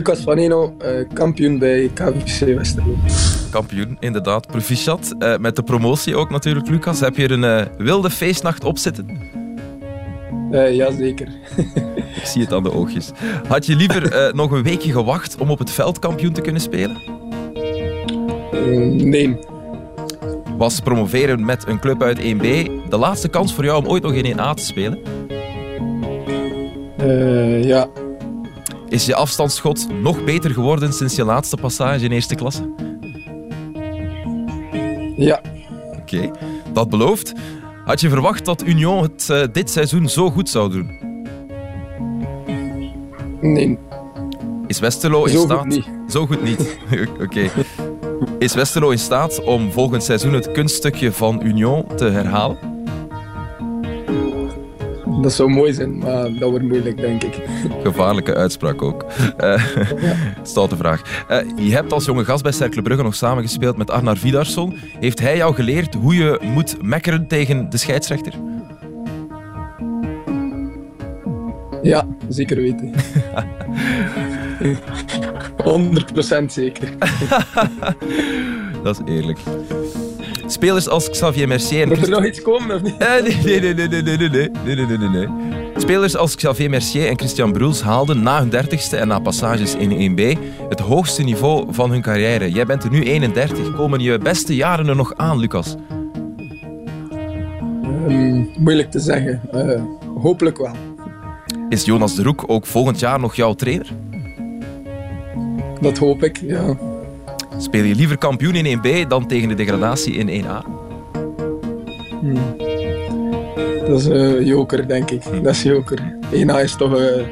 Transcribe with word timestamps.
Lucas 0.00 0.20
van 0.20 0.38
Eno, 0.38 0.76
uh, 0.82 1.08
kampioen 1.12 1.58
bij 1.58 1.90
KVC 1.94 2.56
Westerlo. 2.56 2.96
Kampioen, 3.50 3.96
inderdaad. 3.98 4.46
Proficiat. 4.46 5.14
Uh, 5.18 5.36
met 5.36 5.56
de 5.56 5.62
promotie 5.62 6.16
ook 6.16 6.30
natuurlijk, 6.30 6.68
Lucas. 6.68 7.00
Heb 7.00 7.16
je 7.16 7.22
er 7.22 7.30
een 7.30 7.42
uh, 7.42 7.62
wilde 7.78 8.10
feestnacht 8.10 8.64
op 8.64 8.78
zitten? 8.78 9.18
Jazeker. 10.50 11.28
Ik 12.20 12.24
zie 12.24 12.42
het 12.42 12.52
aan 12.52 12.62
de 12.62 12.72
oogjes. 12.72 13.10
Had 13.48 13.66
je 13.66 13.76
liever 13.76 14.12
nog 14.34 14.50
een 14.50 14.62
weekje 14.62 14.92
gewacht 14.92 15.36
om 15.38 15.50
op 15.50 15.58
het 15.58 15.70
veld 15.70 15.98
kampioen 15.98 16.32
te 16.32 16.40
kunnen 16.40 16.62
spelen? 16.62 16.96
nee. 18.92 19.38
Was 20.56 20.80
promoveren 20.80 21.44
met 21.44 21.66
een 21.66 21.78
club 21.78 22.02
uit 22.02 22.18
1B 22.18 22.40
de 22.88 22.96
laatste 22.98 23.28
kans 23.28 23.54
voor 23.54 23.64
jou 23.64 23.78
om 23.84 23.90
ooit 23.90 24.02
nog 24.02 24.12
in 24.12 24.36
1A 24.36 24.54
te 24.54 24.64
spelen? 24.64 24.98
ja, 27.66 27.88
is 28.90 29.06
je 29.06 29.14
afstandsschot 29.14 29.86
nog 30.02 30.24
beter 30.24 30.50
geworden 30.50 30.92
sinds 30.92 31.16
je 31.16 31.24
laatste 31.24 31.56
passage 31.56 32.04
in 32.04 32.10
eerste 32.10 32.34
klasse? 32.34 32.74
Ja. 35.16 35.40
Oké, 36.00 36.30
dat 36.72 36.88
belooft. 36.88 37.32
Had 37.84 38.00
je 38.00 38.08
verwacht 38.08 38.44
dat 38.44 38.62
Union 38.62 39.02
het 39.02 39.28
uh, 39.30 39.42
dit 39.52 39.70
seizoen 39.70 40.08
zo 40.08 40.30
goed 40.30 40.48
zou 40.48 40.70
doen? 40.70 40.98
Nee. 43.40 43.78
Is 44.66 44.78
Westerlo 44.78 45.24
in 45.24 45.32
zo 45.32 45.44
staat... 45.44 45.72
Goed. 45.72 45.88
Zo 46.08 46.26
goed 46.26 46.42
niet. 46.42 46.78
Oké. 47.24 47.50
Is 48.38 48.54
Westerlo 48.54 48.90
in 48.90 48.98
staat 48.98 49.44
om 49.44 49.72
volgend 49.72 50.02
seizoen 50.02 50.32
het 50.32 50.52
kunststukje 50.52 51.12
van 51.12 51.40
Union 51.44 51.84
te 51.96 52.04
herhalen? 52.04 52.79
Dat 55.22 55.32
zou 55.32 55.50
mooi 55.50 55.72
zijn, 55.72 55.98
maar 55.98 56.32
dat 56.38 56.50
wordt 56.50 56.64
moeilijk, 56.64 56.96
denk 56.96 57.22
ik. 57.22 57.42
Gevaarlijke 57.84 58.34
uitspraak 58.34 58.82
ook. 58.82 59.04
Uh, 59.40 59.64
ja. 60.02 60.14
Stoute 60.42 60.76
vraag. 60.76 61.24
Uh, 61.30 61.38
je 61.56 61.72
hebt 61.72 61.92
als 61.92 62.04
jonge 62.04 62.24
gast 62.24 62.42
bij 62.42 62.52
Cercle 62.52 62.82
Brugge 62.82 63.02
nog 63.02 63.14
samengespeeld 63.14 63.76
met 63.76 63.90
Arnar 63.90 64.16
Vidarsson. 64.16 64.74
Heeft 65.00 65.20
hij 65.20 65.36
jou 65.36 65.54
geleerd 65.54 65.94
hoe 65.94 66.14
je 66.14 66.38
moet 66.42 66.82
mekkeren 66.82 67.26
tegen 67.26 67.70
de 67.70 67.76
scheidsrechter? 67.76 68.32
Ja, 71.82 72.06
zeker 72.28 72.56
weten. 72.56 72.94
100% 76.42 76.44
zeker. 76.46 76.88
dat 78.82 79.00
is 79.00 79.14
eerlijk. 79.14 79.38
Spelers 80.52 80.88
als 80.88 81.10
Xavier 81.10 81.48
Mercier 81.48 81.82
en... 81.82 81.88
Moet 81.88 82.02
er 82.02 82.10
nog 82.10 82.24
iets 82.24 82.42
komen 82.42 82.76
of 82.76 82.82
niet? 82.82 82.98
nee, 82.98 83.60
nee, 83.60 83.74
nee, 83.74 83.88
nee, 83.88 84.02
nee, 84.02 84.16
nee, 84.16 84.28
nee, 84.28 84.50
nee, 84.64 84.86
nee, 84.86 84.98
nee, 84.98 85.08
nee. 85.08 85.28
Spelers 85.76 86.16
als 86.16 86.34
Xavier 86.34 86.70
Mercier 86.70 87.08
en 87.08 87.18
Christian 87.18 87.52
Bruls 87.52 87.82
haalden 87.82 88.22
na 88.22 88.38
hun 88.38 88.48
dertigste 88.48 88.96
en 88.96 89.08
na 89.08 89.18
passages 89.18 89.74
in 89.74 90.16
1B 90.16 90.38
het 90.68 90.80
hoogste 90.80 91.22
niveau 91.22 91.66
van 91.70 91.90
hun 91.90 92.02
carrière. 92.02 92.50
Jij 92.50 92.66
bent 92.66 92.84
er 92.84 92.90
nu 92.90 93.02
31. 93.02 93.74
Komen 93.74 94.00
je 94.00 94.18
beste 94.18 94.54
jaren 94.54 94.88
er 94.88 94.96
nog 94.96 95.16
aan, 95.16 95.38
Lucas? 95.38 95.76
Um, 98.08 98.50
moeilijk 98.58 98.90
te 98.90 99.00
zeggen. 99.00 99.40
Uh, 99.54 99.82
hopelijk 100.22 100.58
wel. 100.58 100.74
Is 101.68 101.84
Jonas 101.84 102.14
de 102.14 102.22
Roek 102.22 102.44
ook 102.46 102.66
volgend 102.66 102.98
jaar 102.98 103.20
nog 103.20 103.34
jouw 103.34 103.54
trainer? 103.54 103.86
Dat 105.80 105.98
hoop 105.98 106.22
ik, 106.22 106.36
ja. 106.36 106.76
Speel 107.60 107.84
je 107.84 107.94
liever 107.94 108.18
kampioen 108.18 108.54
in 108.54 108.78
1B 108.78 109.08
dan 109.08 109.26
tegen 109.26 109.48
de 109.48 109.54
degradatie 109.54 110.12
in 110.12 110.44
1A? 110.44 110.66
Hmm. 112.20 112.56
Dat 113.86 114.00
is 114.00 114.06
uh, 114.06 114.46
joker, 114.46 114.88
denk 114.88 115.10
ik. 115.10 115.22
Dat 115.42 115.54
is 115.54 115.62
joker. 115.62 116.16
1A 116.32 116.62
is 116.62 116.76
toch, 116.76 116.98
uh, 116.98 117.26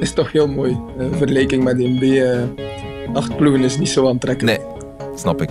is 0.00 0.12
toch 0.12 0.32
heel 0.32 0.48
mooi. 0.48 0.78
Uh, 0.98 1.06
vergelijking 1.16 1.64
met 1.64 1.76
1B, 1.76 2.04
acht 3.14 3.36
ploegen 3.36 3.60
is 3.60 3.78
niet 3.78 3.88
zo 3.88 4.08
aantrekkelijk. 4.08 4.58
Nee, 4.58 4.66
snap 5.14 5.42
ik. 5.42 5.50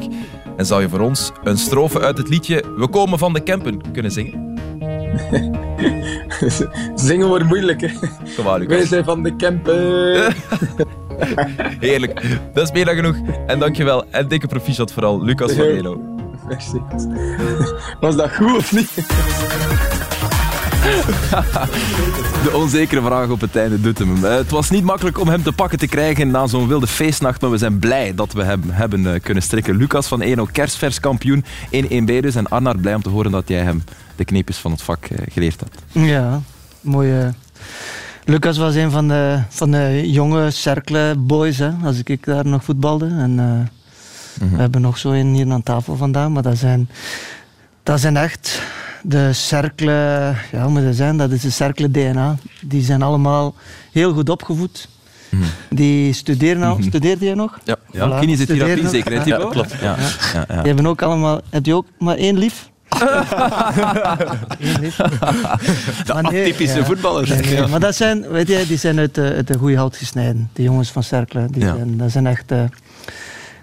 En 0.57 0.65
zou 0.65 0.81
je 0.81 0.89
voor 0.89 0.99
ons 0.99 1.31
een 1.43 1.57
strofe 1.57 1.99
uit 1.99 2.17
het 2.17 2.29
liedje 2.29 2.63
We 2.77 2.87
komen 2.87 3.19
van 3.19 3.33
de 3.33 3.39
Kempen 3.39 3.81
kunnen 3.91 4.11
zingen? 4.11 4.59
zingen 6.95 7.27
wordt 7.27 7.45
moeilijk, 7.45 7.81
hè. 7.81 7.87
Wij 8.65 8.85
zijn 8.85 9.03
van 9.03 9.23
de 9.23 9.35
Kempen. 9.35 10.33
Heerlijk. 11.79 12.21
Dat 12.53 12.63
is 12.63 12.71
meer 12.71 12.85
dan 12.85 12.95
genoeg. 12.95 13.15
En 13.47 13.59
dankjewel. 13.59 14.05
En 14.09 14.27
dikke 14.27 14.47
proficiat 14.47 14.93
vooral, 14.93 15.23
Lucas 15.23 15.51
van 15.51 15.65
Eno. 15.65 16.01
Merci. 16.47 16.81
Was 17.99 18.15
dat 18.15 18.35
goed 18.35 18.57
of 18.57 18.71
niet? 18.71 18.91
De 22.43 22.51
onzekere 22.53 23.01
vraag 23.01 23.29
op 23.29 23.41
het 23.41 23.55
einde 23.55 23.81
doet 23.81 23.97
hem. 23.99 24.23
Het 24.23 24.49
was 24.49 24.69
niet 24.69 24.83
makkelijk 24.83 25.19
om 25.19 25.27
hem 25.27 25.43
te 25.43 25.51
pakken 25.51 25.79
te 25.79 25.87
krijgen 25.87 26.31
na 26.31 26.47
zo'n 26.47 26.67
wilde 26.67 26.87
feestnacht, 26.87 27.41
maar 27.41 27.51
we 27.51 27.57
zijn 27.57 27.79
blij 27.79 28.15
dat 28.15 28.33
we 28.33 28.43
hem 28.43 28.61
hebben 28.65 29.21
kunnen 29.21 29.43
strikken. 29.43 29.77
Lucas 29.77 30.07
van 30.07 30.21
Eno, 30.21 30.47
kerstvers 30.51 30.99
kampioen 30.99 31.45
in 31.69 32.03
1B 32.03 32.19
dus. 32.21 32.35
En 32.35 32.47
Arnaar, 32.47 32.77
blij 32.77 32.95
om 32.95 33.01
te 33.01 33.09
horen 33.09 33.31
dat 33.31 33.47
jij 33.47 33.61
hem 33.61 33.83
de 34.15 34.25
kneepjes 34.25 34.57
van 34.57 34.71
het 34.71 34.81
vak 34.81 35.07
geleerd 35.31 35.59
hebt. 35.59 36.07
Ja, 36.09 36.41
mooie 36.81 37.33
Lucas 38.25 38.57
was 38.57 38.75
een 38.75 38.91
van 38.91 39.07
de, 39.07 39.39
van 39.49 39.71
de 39.71 40.11
jonge 40.11 40.51
cercle 40.51 41.15
boys, 41.17 41.57
hè, 41.57 41.71
als 41.83 42.03
ik 42.03 42.25
daar 42.25 42.45
nog 42.45 42.63
voetbalde. 42.63 43.05
En, 43.05 43.31
uh, 43.31 43.45
mm 43.45 43.67
-hmm. 44.39 44.51
We 44.51 44.61
hebben 44.61 44.81
nog 44.81 44.97
zo 44.97 45.11
een 45.11 45.33
hier 45.33 45.51
aan 45.51 45.63
tafel 45.63 45.95
vandaan, 45.95 46.31
maar 46.31 46.43
dat 46.43 46.57
zijn, 46.57 46.89
dat 47.83 47.99
zijn 47.99 48.17
echt 48.17 48.61
de 49.01 49.33
cercle, 49.33 49.91
ja, 50.51 50.61
hoe 50.61 50.69
moet 50.71 50.83
dat 50.83 50.95
zijn? 50.95 51.17
Dat 51.17 51.31
is 51.31 51.41
de 51.41 51.49
cercle 51.49 51.91
DNA. 51.91 52.35
Die 52.61 52.83
zijn 52.83 53.01
allemaal 53.01 53.55
heel 53.91 54.13
goed 54.13 54.29
opgevoed. 54.29 54.87
Mm 55.29 55.39
-hmm. 55.39 55.49
Die 55.77 56.13
studeren 56.13 56.63
al. 56.63 56.75
-hmm. 56.75 56.83
Studeerde 56.83 57.25
je 57.25 57.35
nog? 57.35 57.59
Ja, 57.63 57.75
ja. 57.91 58.07
Voilà, 58.07 58.19
kinesiotherapie 58.19 58.87
zeker, 58.87 59.27
ja, 59.27 59.37
klopt. 59.37 59.71
Ja. 59.71 59.95
Ja, 60.33 60.45
ja, 60.47 60.55
Die 60.55 60.67
hebben 60.67 60.87
ook 60.87 61.01
allemaal... 61.01 61.41
Heb 61.49 61.65
je 61.65 61.75
ook 61.75 61.85
maar 61.99 62.17
één 62.17 62.37
lief? 62.37 62.71
de 66.05 66.13
atypische 66.13 66.77
ja. 66.77 66.85
voetballers. 66.85 67.29
Nee, 67.29 67.41
nee, 67.41 67.67
maar 67.67 67.79
dat 67.79 67.95
zijn, 67.95 68.29
weet 68.29 68.47
je, 68.47 68.63
die 68.67 68.77
zijn 68.77 68.99
uit 68.99 69.15
de, 69.15 69.33
uit 69.35 69.47
de 69.47 69.57
goede 69.57 69.77
hout 69.77 69.97
gesneden. 69.97 70.49
Die 70.53 70.65
jongens 70.65 70.91
van 70.91 71.03
Cercle. 71.03 71.47
Die 71.51 71.61
ja. 71.61 71.75
zijn, 71.75 71.97
dat 71.97 72.11
zijn 72.11 72.27
echt 72.27 72.51
uh, 72.51 72.63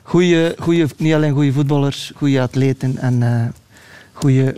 goede, 0.02 0.54
goede, 0.58 0.88
niet 0.96 1.14
alleen 1.14 1.32
goede 1.32 1.52
voetballers, 1.52 2.12
goede 2.16 2.40
atleten 2.40 2.98
en 2.98 3.22
uh, 3.22 3.42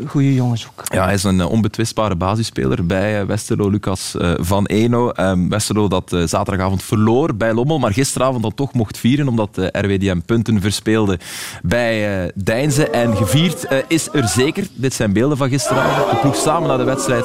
goede, 0.07 0.35
jongens 0.35 0.67
ook. 0.67 0.83
Ja, 0.95 1.05
hij 1.05 1.15
is 1.15 1.25
een 1.25 1.45
onbetwistbare 1.45 2.17
basisspeler 2.17 2.87
bij 2.87 3.27
Westerlo, 3.27 3.69
Lucas 3.71 4.15
van 4.37 4.67
Eno. 4.67 5.13
Um, 5.17 5.49
Westerlo 5.49 5.89
dat 5.89 6.17
zaterdagavond 6.25 6.83
verloor 6.83 7.35
bij 7.35 7.53
Lommel, 7.53 7.79
maar 7.79 7.93
gisteravond 7.93 8.43
dan 8.43 8.55
toch 8.55 8.73
mocht 8.73 8.99
vieren, 8.99 9.29
omdat 9.29 9.55
de 9.55 9.69
RWDM 9.73 10.21
punten 10.27 10.61
verspeelde 10.61 11.19
bij 11.63 12.31
Deinze. 12.35 12.91
En 12.91 13.17
gevierd 13.17 13.67
is 13.89 14.09
er 14.13 14.29
zeker. 14.29 14.67
Dit 14.75 14.95
zijn 14.95 15.13
beelden 15.13 15.37
van 15.37 15.49
gisteravond. 15.49 16.11
De 16.11 16.17
ploeg 16.17 16.37
samen 16.37 16.69
naar 16.69 16.79
de 16.79 16.85
wedstrijd 16.85 17.25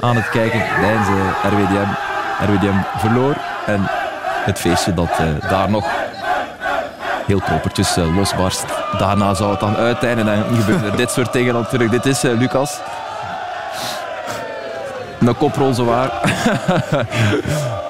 aan 0.00 0.16
het 0.16 0.28
kijken. 0.30 0.62
Deinze, 0.80 1.12
RWDM. 1.42 1.90
RWDM 2.40 2.98
verloor. 2.98 3.36
En 3.66 3.80
het 4.44 4.58
feestje 4.58 4.94
dat 4.94 5.10
daar 5.48 5.70
nog 5.70 6.03
heel 7.26 7.40
propertjes 7.40 7.96
uh, 7.96 8.16
losbarst. 8.16 8.64
Daarna 8.98 9.34
zou 9.34 9.50
het 9.50 9.60
dan 9.60 9.76
uiteinden 9.76 10.28
en 10.28 10.44
dan 10.48 10.56
gebeurt 10.56 10.84
er 10.84 10.96
dit 11.04 11.10
soort 11.10 11.32
dingen 11.32 11.54
natuurlijk. 11.54 11.90
Dit 11.90 12.06
is 12.06 12.24
uh, 12.24 12.38
Lucas. 12.38 12.80
Een 15.20 15.36
koprol 15.36 15.74
zowaar. 15.74 16.10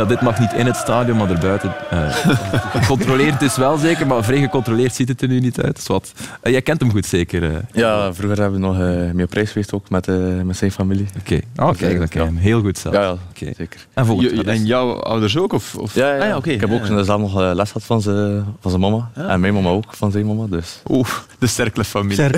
Ja, 0.00 0.06
dit 0.06 0.20
mag 0.20 0.38
niet 0.38 0.52
in 0.52 0.66
het 0.66 0.76
stadion, 0.76 1.16
maar 1.16 1.30
erbuiten. 1.30 1.74
Uh, 1.92 2.16
gecontroleerd 2.80 3.42
is 3.42 3.56
wel 3.56 3.76
zeker, 3.76 4.06
maar 4.06 4.24
vrij 4.24 4.40
gecontroleerd 4.40 4.94
ziet 4.94 5.08
het 5.08 5.22
er 5.22 5.28
nu 5.28 5.40
niet 5.40 5.60
uit. 5.60 5.76
Dus 5.76 5.86
wat. 5.86 6.12
Uh, 6.42 6.52
jij 6.52 6.62
kent 6.62 6.80
hem 6.80 6.90
goed 6.90 7.06
zeker? 7.06 7.42
Uh. 7.42 7.56
Ja, 7.72 8.14
vroeger 8.14 8.40
hebben 8.40 8.60
we 8.60 8.66
nog 8.66 8.78
uh, 8.78 9.10
mee 9.12 9.24
op 9.24 9.32
reis 9.32 9.50
geweest 9.50 9.72
ook 9.72 9.90
met, 9.90 10.06
met 10.44 10.56
zijn 10.56 10.72
familie. 10.72 11.06
Oké, 11.18 11.40
okay. 11.54 11.68
oh, 11.68 11.76
kijk, 11.76 11.98
dan 11.98 12.08
ken 12.08 12.20
je 12.20 12.26
hem 12.26 12.36
heel 12.36 12.60
goed 12.60 12.78
zelf. 12.78 12.94
Ja, 12.94 13.02
ja 13.02 13.16
okay. 13.30 13.54
zeker. 13.56 13.86
En, 13.94 14.20
je, 14.20 14.44
en 14.44 14.66
jouw 14.66 15.00
ouders 15.00 15.36
ook? 15.38 15.52
Of, 15.52 15.74
of? 15.74 15.94
Ja, 15.94 16.14
ja, 16.14 16.20
ah, 16.20 16.28
ja 16.28 16.36
okay. 16.36 16.54
ik 16.54 16.60
heb 16.60 16.72
ook 16.72 16.86
ja, 16.86 17.02
zelf 17.02 17.20
nog 17.20 17.40
les 17.54 17.70
gehad 17.70 17.84
van 17.84 18.00
zijn, 18.02 18.44
van 18.60 18.70
zijn 18.70 18.82
mama. 18.82 19.10
Ja. 19.16 19.28
En 19.28 19.40
mijn 19.40 19.54
mama 19.54 19.68
ook, 19.68 19.94
van 19.94 20.10
zijn 20.10 20.26
mama. 20.26 20.46
Dus. 20.46 20.82
Oeh, 20.88 21.08
de 21.38 21.46
sterke 21.46 21.84
familie. 21.84 22.22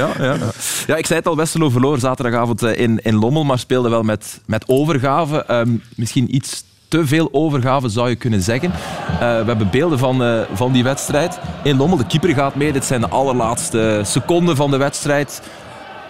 ja, 0.00 0.08
ja. 0.18 0.36
ja, 0.86 0.96
ik 0.96 1.06
zei 1.06 1.18
het 1.18 1.28
al, 1.28 1.36
Westerlo 1.36 1.70
verloor 1.70 1.98
zaterdagavond 1.98 2.62
in, 2.62 3.00
in 3.02 3.14
Lommel, 3.14 3.44
maar 3.44 3.58
speelde 3.58 3.88
wel 3.88 4.02
met, 4.02 4.40
met 4.46 4.64
overgave. 4.68 5.44
Um, 5.50 5.82
misschien 5.96 6.34
iets 6.34 6.43
te 6.88 7.06
veel 7.06 7.28
overgave, 7.32 7.88
zou 7.88 8.08
je 8.08 8.16
kunnen 8.16 8.42
zeggen. 8.42 8.70
Uh, 9.12 9.18
we 9.18 9.44
hebben 9.46 9.70
beelden 9.70 9.98
van, 9.98 10.22
uh, 10.22 10.40
van 10.52 10.72
die 10.72 10.84
wedstrijd. 10.84 11.38
In 11.62 11.76
Lommel, 11.76 11.96
de 11.96 12.06
keeper 12.06 12.34
gaat 12.34 12.54
mee. 12.54 12.72
Dit 12.72 12.84
zijn 12.84 13.00
de 13.00 13.08
allerlaatste 13.08 14.00
seconden 14.04 14.56
van 14.56 14.70
de 14.70 14.76
wedstrijd. 14.76 15.42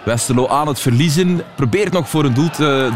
Westerlo 0.05 0.49
aan 0.49 0.67
het 0.67 0.81
verliezen. 0.81 1.43
Probeert 1.55 1.93
nog 1.93 2.09
voor 2.09 2.25
een 2.25 2.35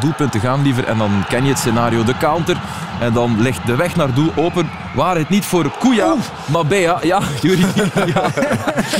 doelpunt 0.00 0.32
te 0.32 0.38
gaan, 0.38 0.62
liever. 0.62 0.85
En 0.85 0.99
dan 0.99 1.25
ken 1.29 1.43
je 1.43 1.49
het 1.49 1.58
scenario, 1.58 2.05
de 2.05 2.17
counter. 2.17 2.61
En 3.00 3.12
dan 3.12 3.40
ligt 3.40 3.67
de 3.67 3.76
weg 3.76 3.96
naar 3.96 4.14
doel 4.14 4.31
open. 4.37 4.70
Waar 4.94 5.17
het 5.17 5.29
niet 5.29 5.44
voor 5.44 5.73
Kuya, 5.79 6.14
maar 6.46 6.67
Bea. 6.67 6.99
Ja, 7.02 7.20
Jury. 7.43 7.67
ja. 7.94 8.05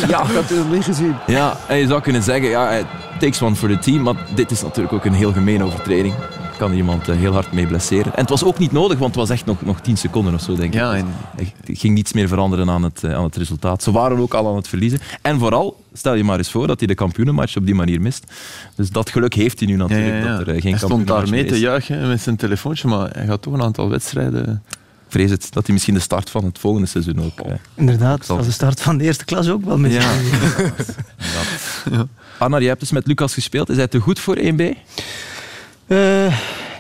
ja. 0.09 0.23
Ik 0.23 0.35
had 0.35 0.49
het 0.49 0.71
niet 0.73 0.85
gezien. 0.85 1.17
Ja, 1.27 1.57
en 1.67 1.77
je 1.77 1.87
zou 1.87 2.01
kunnen 2.01 2.23
zeggen, 2.23 2.49
ja, 2.49 2.79
takes 3.19 3.43
one 3.43 3.55
for 3.55 3.69
the 3.69 3.79
team. 3.79 4.03
Maar 4.03 4.15
dit 4.35 4.51
is 4.51 4.63
natuurlijk 4.63 4.95
ook 4.95 5.05
een 5.05 5.13
heel 5.13 5.33
gemene 5.33 5.65
overtreding. 5.65 6.15
Kan 6.59 6.73
iemand 6.73 7.09
eh, 7.09 7.17
heel 7.17 7.33
hard 7.33 7.53
mee 7.53 7.67
blesseren. 7.67 8.15
En 8.15 8.21
het 8.21 8.29
was 8.31 8.45
ook 8.45 8.59
niet 8.59 8.73
nodig, 8.73 8.99
want 8.99 9.15
het 9.15 9.29
was 9.29 9.31
echt 9.31 9.47
nog, 9.47 9.65
nog 9.65 9.81
10 9.81 9.97
seconden 9.97 10.35
of 10.35 10.41
zo, 10.43 10.55
denk 10.55 10.73
ik. 10.75 10.81
Ja, 10.81 10.95
en 10.95 11.07
Er 11.37 11.47
ging 11.77 11.95
niets 11.95 12.13
meer 12.13 12.29
veranderen 12.29 12.71
aan 12.71 12.83
het, 12.83 13.05
eh, 13.05 13.15
aan 13.15 13.25
het 13.25 13.37
resultaat. 13.37 13.83
Ze 13.83 13.91
waren 13.93 14.19
ook 14.19 14.35
al 14.35 14.49
aan 14.49 14.57
het 14.57 14.69
verliezen. 14.69 14.99
En 15.23 15.39
vooral, 15.39 15.85
stel 15.93 16.15
je 16.15 16.25
maar 16.25 16.39
eens 16.39 16.51
voor 16.51 16.67
dat 16.67 16.79
hij 16.79 16.89
de 16.89 16.95
kampioenenmatch 16.95 17.57
op 17.57 17.67
die 17.67 17.75
manier 17.75 18.01
mist. 18.01 18.33
Dus 18.77 18.91
dat 18.91 19.11
geluk 19.11 19.35
heeft 19.35 19.59
hij 19.59 19.69
nu 19.69 19.75
ja, 19.77 19.79
natuurlijk, 19.79 20.23
ja, 20.23 20.31
ja. 20.31 20.37
dat 20.39 20.47
er 20.47 20.55
eh, 20.55 20.61
geen 20.61 20.71
hij 20.71 20.79
stond 20.79 21.07
daar 21.07 21.17
kampioenenmatch 21.17 21.31
mee 21.31 21.43
meer 21.43 21.53
te 21.53 21.59
juichen 21.61 22.09
met 22.09 22.21
zijn 22.21 22.37
telefoontje, 22.37 22.89
maar 22.89 23.11
hij 23.13 23.27
gaat 23.27 23.43
toch 23.43 23.53
een 23.55 23.63
aantal 23.63 23.89
wedstrijden... 23.89 24.63
Ik 25.07 25.15
vrees 25.15 25.31
het, 25.31 25.47
dat 25.53 25.65
hij 25.65 25.73
misschien 25.73 25.95
de 25.95 26.01
start 26.01 26.31
van 26.31 26.45
het 26.45 26.59
volgende 26.59 26.87
seizoen 26.87 27.23
ook... 27.25 27.41
eh, 27.47 27.53
Inderdaad, 27.75 28.27
zal- 28.27 28.37
als 28.37 28.47
de 28.47 28.53
start 28.53 28.81
van 28.81 28.99
de 28.99 29.05
eerste 29.05 29.25
klas 29.25 29.49
ook 29.49 29.65
wel 29.65 29.79
misschien. 29.79 30.07
Arnar, 32.39 32.61
jij 32.61 32.69
hebt 32.69 32.81
dus 32.81 32.91
met 32.91 33.07
Lucas 33.07 33.35
gespeeld. 33.35 33.69
Is 33.69 33.77
hij 33.77 33.89
te 33.89 33.99
goed 33.99 34.19
voor 34.19 34.37
1B? 34.39 34.63
Eh, 35.89 36.27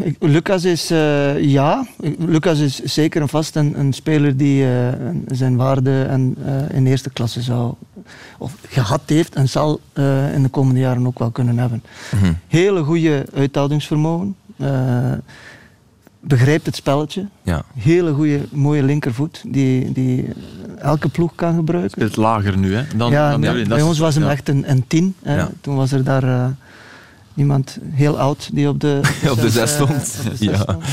ik- 0.02 0.16
Lucas 0.20 0.64
is, 0.64 0.90
eh, 0.90 1.42
ja, 1.44 1.86
Lucas 2.18 2.58
is 2.58 2.82
zeker 2.82 3.20
en 3.20 3.28
vast 3.28 3.56
een, 3.56 3.78
een 3.78 3.92
speler 3.92 4.36
die 4.36 4.64
eh, 4.64 4.88
zijn 5.28 5.56
waarde 5.56 6.02
en, 6.02 6.34
eh, 6.44 6.76
in 6.76 6.86
eerste 6.86 7.10
klasse 7.10 7.42
zou, 7.42 7.74
of 8.38 8.54
gehad 8.68 9.00
heeft 9.06 9.34
en 9.34 9.48
zal 9.48 9.80
eh, 9.92 10.34
in 10.34 10.42
de 10.42 10.48
komende 10.48 10.80
jaren 10.80 11.06
ook 11.06 11.18
wel 11.18 11.30
kunnen 11.30 11.58
hebben. 11.58 11.82
Mhm. 12.14 12.32
Hele 12.48 12.82
goede 12.82 13.26
uithoudingsvermogen, 13.34 14.34
eh, 14.56 15.12
begrijpt 16.20 16.66
het 16.66 16.76
spelletje, 16.76 17.26
Ja. 17.42 17.62
hele 17.78 18.12
goede, 18.12 18.40
mooie 18.50 18.82
linkervoet 18.82 19.42
die, 19.46 19.92
die 19.92 20.28
elke 20.78 21.08
ploeg 21.08 21.32
kan 21.34 21.54
gebruiken. 21.54 21.90
Speelt 21.90 22.16
lager 22.16 22.56
nu, 22.56 22.74
hè? 22.74 22.82
Dan, 22.96 23.10
ja, 23.10 23.38
dan 23.38 23.68
bij 23.68 23.82
ons 23.82 23.98
was 23.98 24.14
hem 24.14 24.24
ja. 24.24 24.30
echt 24.30 24.48
een, 24.48 24.70
een 24.70 24.84
tien. 24.86 25.14
hè. 25.22 25.36
Ja. 25.36 25.50
Toen 25.60 25.76
was 25.76 25.92
er 25.92 26.04
daar 26.04 26.22
eh, 26.22 26.46
iemand 27.38 27.78
heel 27.90 28.18
oud 28.18 28.48
die 28.52 28.68
op 28.68 28.80
de, 28.80 29.00
Op 29.30 29.40
de 29.40 29.50
zes 29.50 29.70
eh, 29.70 29.74
stond. 29.76 29.90
op 29.90 29.96
de 30.30 30.36
zes 30.36 30.38
Ja. 30.38 30.56
stond. 30.56 30.84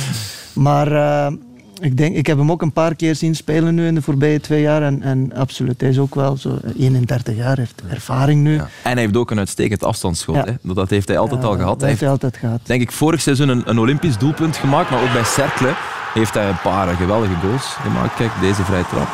Maar 0.54 0.92
eh, 0.92 1.32
ik, 1.80 1.98
denk, 1.98 2.16
ik 2.16 2.28
heb 2.28 2.38
hem 2.38 2.52
ook 2.52 2.62
een 2.62 2.72
paar 2.74 2.96
keer 2.96 3.16
zien 3.16 3.36
spelen 3.36 3.76
nu 3.76 3.88
in 3.88 3.96
de 3.96 4.02
voorbije 4.02 4.40
twee 4.40 4.62
jaar. 4.62 4.82
En, 4.84 5.02
en 5.02 5.34
absoluut, 5.34 5.82
hij 5.82 5.90
is 5.90 5.98
ook 6.00 6.16
wel 6.16 6.38
zo 6.38 6.58
31 6.78 7.36
jaar, 7.36 7.58
heeft 7.58 7.82
ervaring 7.90 8.42
nu. 8.44 8.54
Ja. 8.54 8.68
En 8.84 8.92
hij 8.92 9.02
heeft 9.02 9.16
ook 9.18 9.32
een 9.32 9.38
uitstekend 9.40 9.84
afstandsschot. 9.84 10.36
Ja. 10.36 10.44
Hè? 10.46 10.74
Dat 10.74 10.90
heeft 10.90 11.08
hij 11.08 11.18
altijd 11.18 11.44
al 11.44 11.52
gehad. 11.56 11.68
Dat 11.70 11.80
Hij 11.80 11.90
heeft 11.90 12.02
hij 12.02 12.10
altijd 12.10 12.38
gehad. 12.38 12.60
denk 12.64 12.82
ik, 12.82 12.92
vorig 12.92 13.22
seizoen 13.22 13.50
een, 13.50 13.62
een 13.66 13.80
Olympisch 13.80 14.18
doelpunt 14.18 14.58
gemaakt, 14.58 14.90
maar 14.90 15.02
ook 15.04 15.14
bij 15.14 15.24
Cercle 15.24 15.74
heeft 16.14 16.34
hij 16.34 16.50
een 16.50 16.62
paar 16.64 16.96
geweldige 16.96 17.34
goals 17.42 17.64
gemaakt. 17.66 18.16
Kijk, 18.16 18.32
deze 18.42 18.64
vrije 18.64 18.86
trap. 18.90 19.08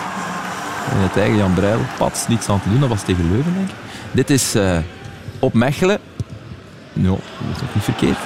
In 0.95 0.97
het 1.01 1.17
eigen 1.17 1.37
Jan 1.37 1.53
Breil, 1.53 1.79
pats, 1.97 2.27
niets 2.27 2.49
aan 2.49 2.61
te 2.61 2.69
doen. 2.69 2.79
Dat 2.79 2.89
was 2.89 3.03
tegen 3.03 3.31
Leuven, 3.31 3.53
denk 3.53 3.69
ik. 3.69 3.75
Dit 4.11 4.29
is 4.29 4.55
eh, 4.55 4.77
op 5.39 5.53
Mechelen. 5.53 5.99
No, 6.93 7.09
dat 7.47 7.55
is 7.57 7.63
ook 7.63 7.73
niet 7.75 7.83
verkeerd. 7.83 8.17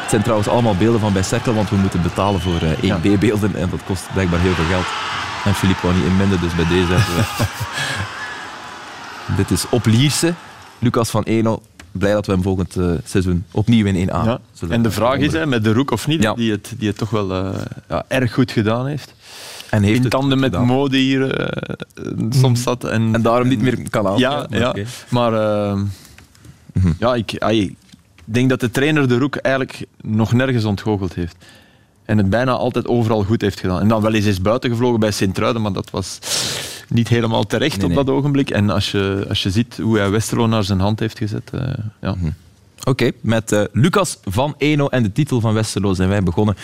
Het 0.00 0.10
zijn 0.10 0.22
trouwens 0.22 0.48
allemaal 0.48 0.76
beelden 0.76 1.00
van 1.00 1.12
bij 1.12 1.22
Cercle, 1.22 1.54
want 1.54 1.70
we 1.70 1.76
moeten 1.76 2.02
betalen 2.02 2.40
voor 2.40 2.60
eh 2.60 2.96
1B-beelden 2.98 3.54
en 3.54 3.68
dat 3.70 3.80
kost 3.86 4.12
blijkbaar 4.12 4.40
heel 4.40 4.52
veel 4.52 4.64
geld. 4.64 4.84
En 5.44 5.54
Philippe 5.54 5.82
wou 5.86 5.94
niet 5.98 6.04
inminden, 6.06 6.40
dus 6.40 6.54
bij 6.54 6.66
deze 6.68 6.92
hebben 6.92 7.14
we... 7.16 7.44
Dit 9.36 9.50
is 9.50 9.64
op 9.70 9.86
Lierse. 9.86 10.34
Lucas 10.78 11.10
van 11.10 11.22
Eno. 11.22 11.62
Blij 11.92 12.12
dat 12.12 12.26
we 12.26 12.32
hem 12.32 12.42
volgend 12.42 12.76
eh, 12.76 12.90
seizoen 13.04 13.44
opnieuw 13.50 13.86
in 13.86 14.08
1A 14.08 14.12
Ja. 14.12 14.38
En 14.68 14.82
de 14.82 14.90
vraag 14.90 15.16
is, 15.16 15.32
hè, 15.32 15.46
met 15.46 15.64
de 15.64 15.72
Roek 15.72 15.90
of 15.90 16.06
niet, 16.06 16.22
Ja. 16.22 16.34
die, 16.34 16.50
het, 16.50 16.72
die 16.78 16.88
het 16.88 16.98
toch 16.98 17.10
wel 17.10 17.32
eh, 17.32 17.60
ja, 17.88 18.04
erg 18.08 18.32
goed 18.34 18.50
gedaan 18.52 18.86
heeft. 18.86 19.14
En 19.70 19.82
heeft 19.82 20.04
in 20.04 20.10
tanden 20.10 20.38
met 20.38 20.58
mode 20.64 20.96
hier 20.96 21.50
soms 22.30 22.62
zat. 22.62 22.84
En, 22.84 23.14
En 23.14 23.22
daarom 23.22 23.48
niet 23.48 23.60
meer 23.62 23.90
kan 23.90 24.06
aan. 24.06 24.18
Ja, 24.18 24.46
ja. 24.50 24.74
Maar 25.08 25.32
Mhm. 26.82 26.92
ja, 26.98 27.14
ik, 27.14 27.74
denk 28.24 28.48
dat 28.48 28.60
de 28.60 28.70
trainer 28.70 29.08
de 29.08 29.18
Roek 29.18 29.36
eigenlijk 29.36 29.86
nog 30.02 30.32
nergens 30.32 30.64
ontgoocheld 30.64 31.14
heeft. 31.14 31.36
En 32.04 32.18
het 32.18 32.30
bijna 32.30 32.52
altijd 32.52 32.86
overal 32.86 33.22
goed 33.22 33.40
heeft 33.40 33.60
gedaan. 33.60 33.80
En 33.80 33.88
dan 33.88 34.02
wel 34.02 34.14
eens 34.14 34.24
is 34.24 34.40
buiten 34.40 34.70
gevlogen 34.70 35.00
bij 35.00 35.10
Sint-Truiden, 35.10 35.62
maar 35.62 35.72
dat 35.72 35.90
was 35.90 36.18
niet 36.88 37.08
helemaal 37.08 37.46
terecht 37.46 37.76
Nee, 37.76 37.86
op 37.86 37.94
nee. 37.94 38.04
dat 38.04 38.14
ogenblik. 38.14 38.50
En 38.50 38.70
als 38.70 38.90
je, 38.90 39.24
als 39.28 39.42
je 39.42 39.50
ziet 39.50 39.76
hoe 39.76 39.98
hij 39.98 40.10
Westerlo 40.10 40.46
naar 40.46 40.64
zijn 40.64 40.80
hand 40.80 41.00
heeft 41.00 41.18
gezet, 41.18 41.50
eh, 41.52 41.72
ja. 42.00 42.16
Oké, 42.88 43.10
met 43.20 43.52
eh, 43.52 43.62
Lucas 43.72 44.18
van 44.24 44.54
Eno 44.58 44.86
en 44.86 45.02
de 45.02 45.12
titel 45.12 45.40
van 45.40 45.54
Westerlo 45.54 45.94
zijn 45.94 46.08
wij 46.08 46.22
begonnen 46.22 46.56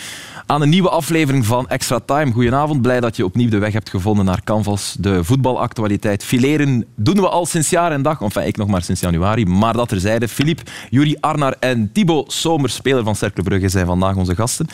aan 0.45 0.61
een 0.61 0.69
nieuwe 0.69 0.89
aflevering 0.89 1.45
van 1.45 1.67
Extra 1.67 1.99
Time. 2.05 2.31
Goedenavond, 2.31 2.81
blij 2.81 2.99
dat 2.99 3.15
je 3.15 3.25
opnieuw 3.25 3.49
de 3.49 3.57
weg 3.57 3.73
hebt 3.73 3.89
gevonden 3.89 4.25
naar 4.25 4.43
Canvas. 4.43 4.95
De 4.99 5.23
voetbalactualiteit 5.23 6.23
fileren 6.23 6.85
doen 6.95 7.15
we 7.15 7.29
al 7.29 7.45
sinds 7.45 7.69
jaar 7.69 7.91
en 7.91 8.01
dag. 8.01 8.21
Enfin, 8.21 8.47
ik 8.47 8.57
nog 8.57 8.67
maar 8.67 8.81
sinds 8.81 9.01
januari, 9.01 9.45
maar 9.45 9.73
dat 9.73 9.89
terzijde. 9.89 10.27
Philippe, 10.27 10.63
Juri 10.89 11.17
Arnar 11.19 11.55
en 11.59 11.91
Thibaut 11.93 12.31
Somers, 12.31 12.73
speler 12.73 13.03
van 13.03 13.15
Cercle 13.15 13.43
Brugge, 13.43 13.69
zijn 13.69 13.85
vandaag 13.85 14.15
onze 14.15 14.35
gasten. 14.35 14.67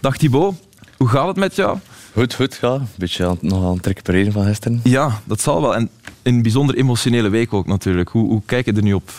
Dag 0.00 0.16
Thibaut, 0.16 0.54
hoe 0.96 1.08
gaat 1.08 1.26
het 1.26 1.36
met 1.36 1.56
jou? 1.56 1.78
Goed, 2.12 2.34
goed, 2.34 2.58
ja. 2.60 2.72
Een 2.72 2.88
beetje 2.96 3.26
aan, 3.26 3.38
nog 3.40 3.64
aan 3.64 3.76
het 3.76 3.86
recupereren 3.86 4.32
van 4.32 4.44
gisteren. 4.44 4.80
Ja, 4.84 5.20
dat 5.24 5.40
zal 5.40 5.60
wel. 5.60 5.74
En 5.74 5.90
een 6.22 6.42
bijzonder 6.42 6.76
emotionele 6.76 7.28
week 7.28 7.52
ook 7.52 7.66
natuurlijk. 7.66 8.08
Hoe, 8.08 8.28
hoe 8.28 8.42
kijk 8.46 8.64
je 8.64 8.72
er 8.72 8.82
nu 8.82 8.92
op, 8.92 9.10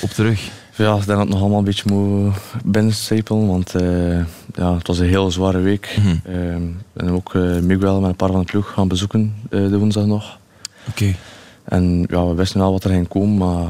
op 0.00 0.10
terug? 0.10 0.50
Ja, 0.82 0.96
ik 0.96 1.06
denk 1.06 1.06
dat 1.06 1.18
het 1.18 1.28
nog 1.28 1.40
allemaal 1.40 1.58
een 1.58 1.64
beetje 1.64 1.92
moet 1.92 2.34
binnenstapelen, 2.64 3.46
want 3.46 3.74
eh, 3.74 4.18
ja, 4.54 4.74
het 4.74 4.86
was 4.86 4.98
een 4.98 5.08
heel 5.08 5.30
zware 5.30 5.58
week. 5.58 5.96
Mhm. 5.98 6.16
Eh, 6.24 6.54
en 6.92 7.10
ook 7.10 7.34
eh, 7.34 7.58
Miguel 7.58 8.00
met 8.00 8.10
een 8.10 8.16
paar 8.16 8.30
van 8.30 8.40
de 8.40 8.46
ploeg 8.46 8.72
gaan 8.72 8.88
bezoeken 8.88 9.34
eh, 9.50 9.68
de 9.68 9.78
woensdag 9.78 10.06
nog. 10.06 10.38
Oké. 10.88 11.14
En 11.64 12.06
ja, 12.08 12.26
we 12.26 12.34
wisten 12.34 12.60
wel 12.60 12.72
wat 12.72 12.84
er 12.84 12.90
ging 12.90 13.08
komen, 13.08 13.36
maar 13.36 13.66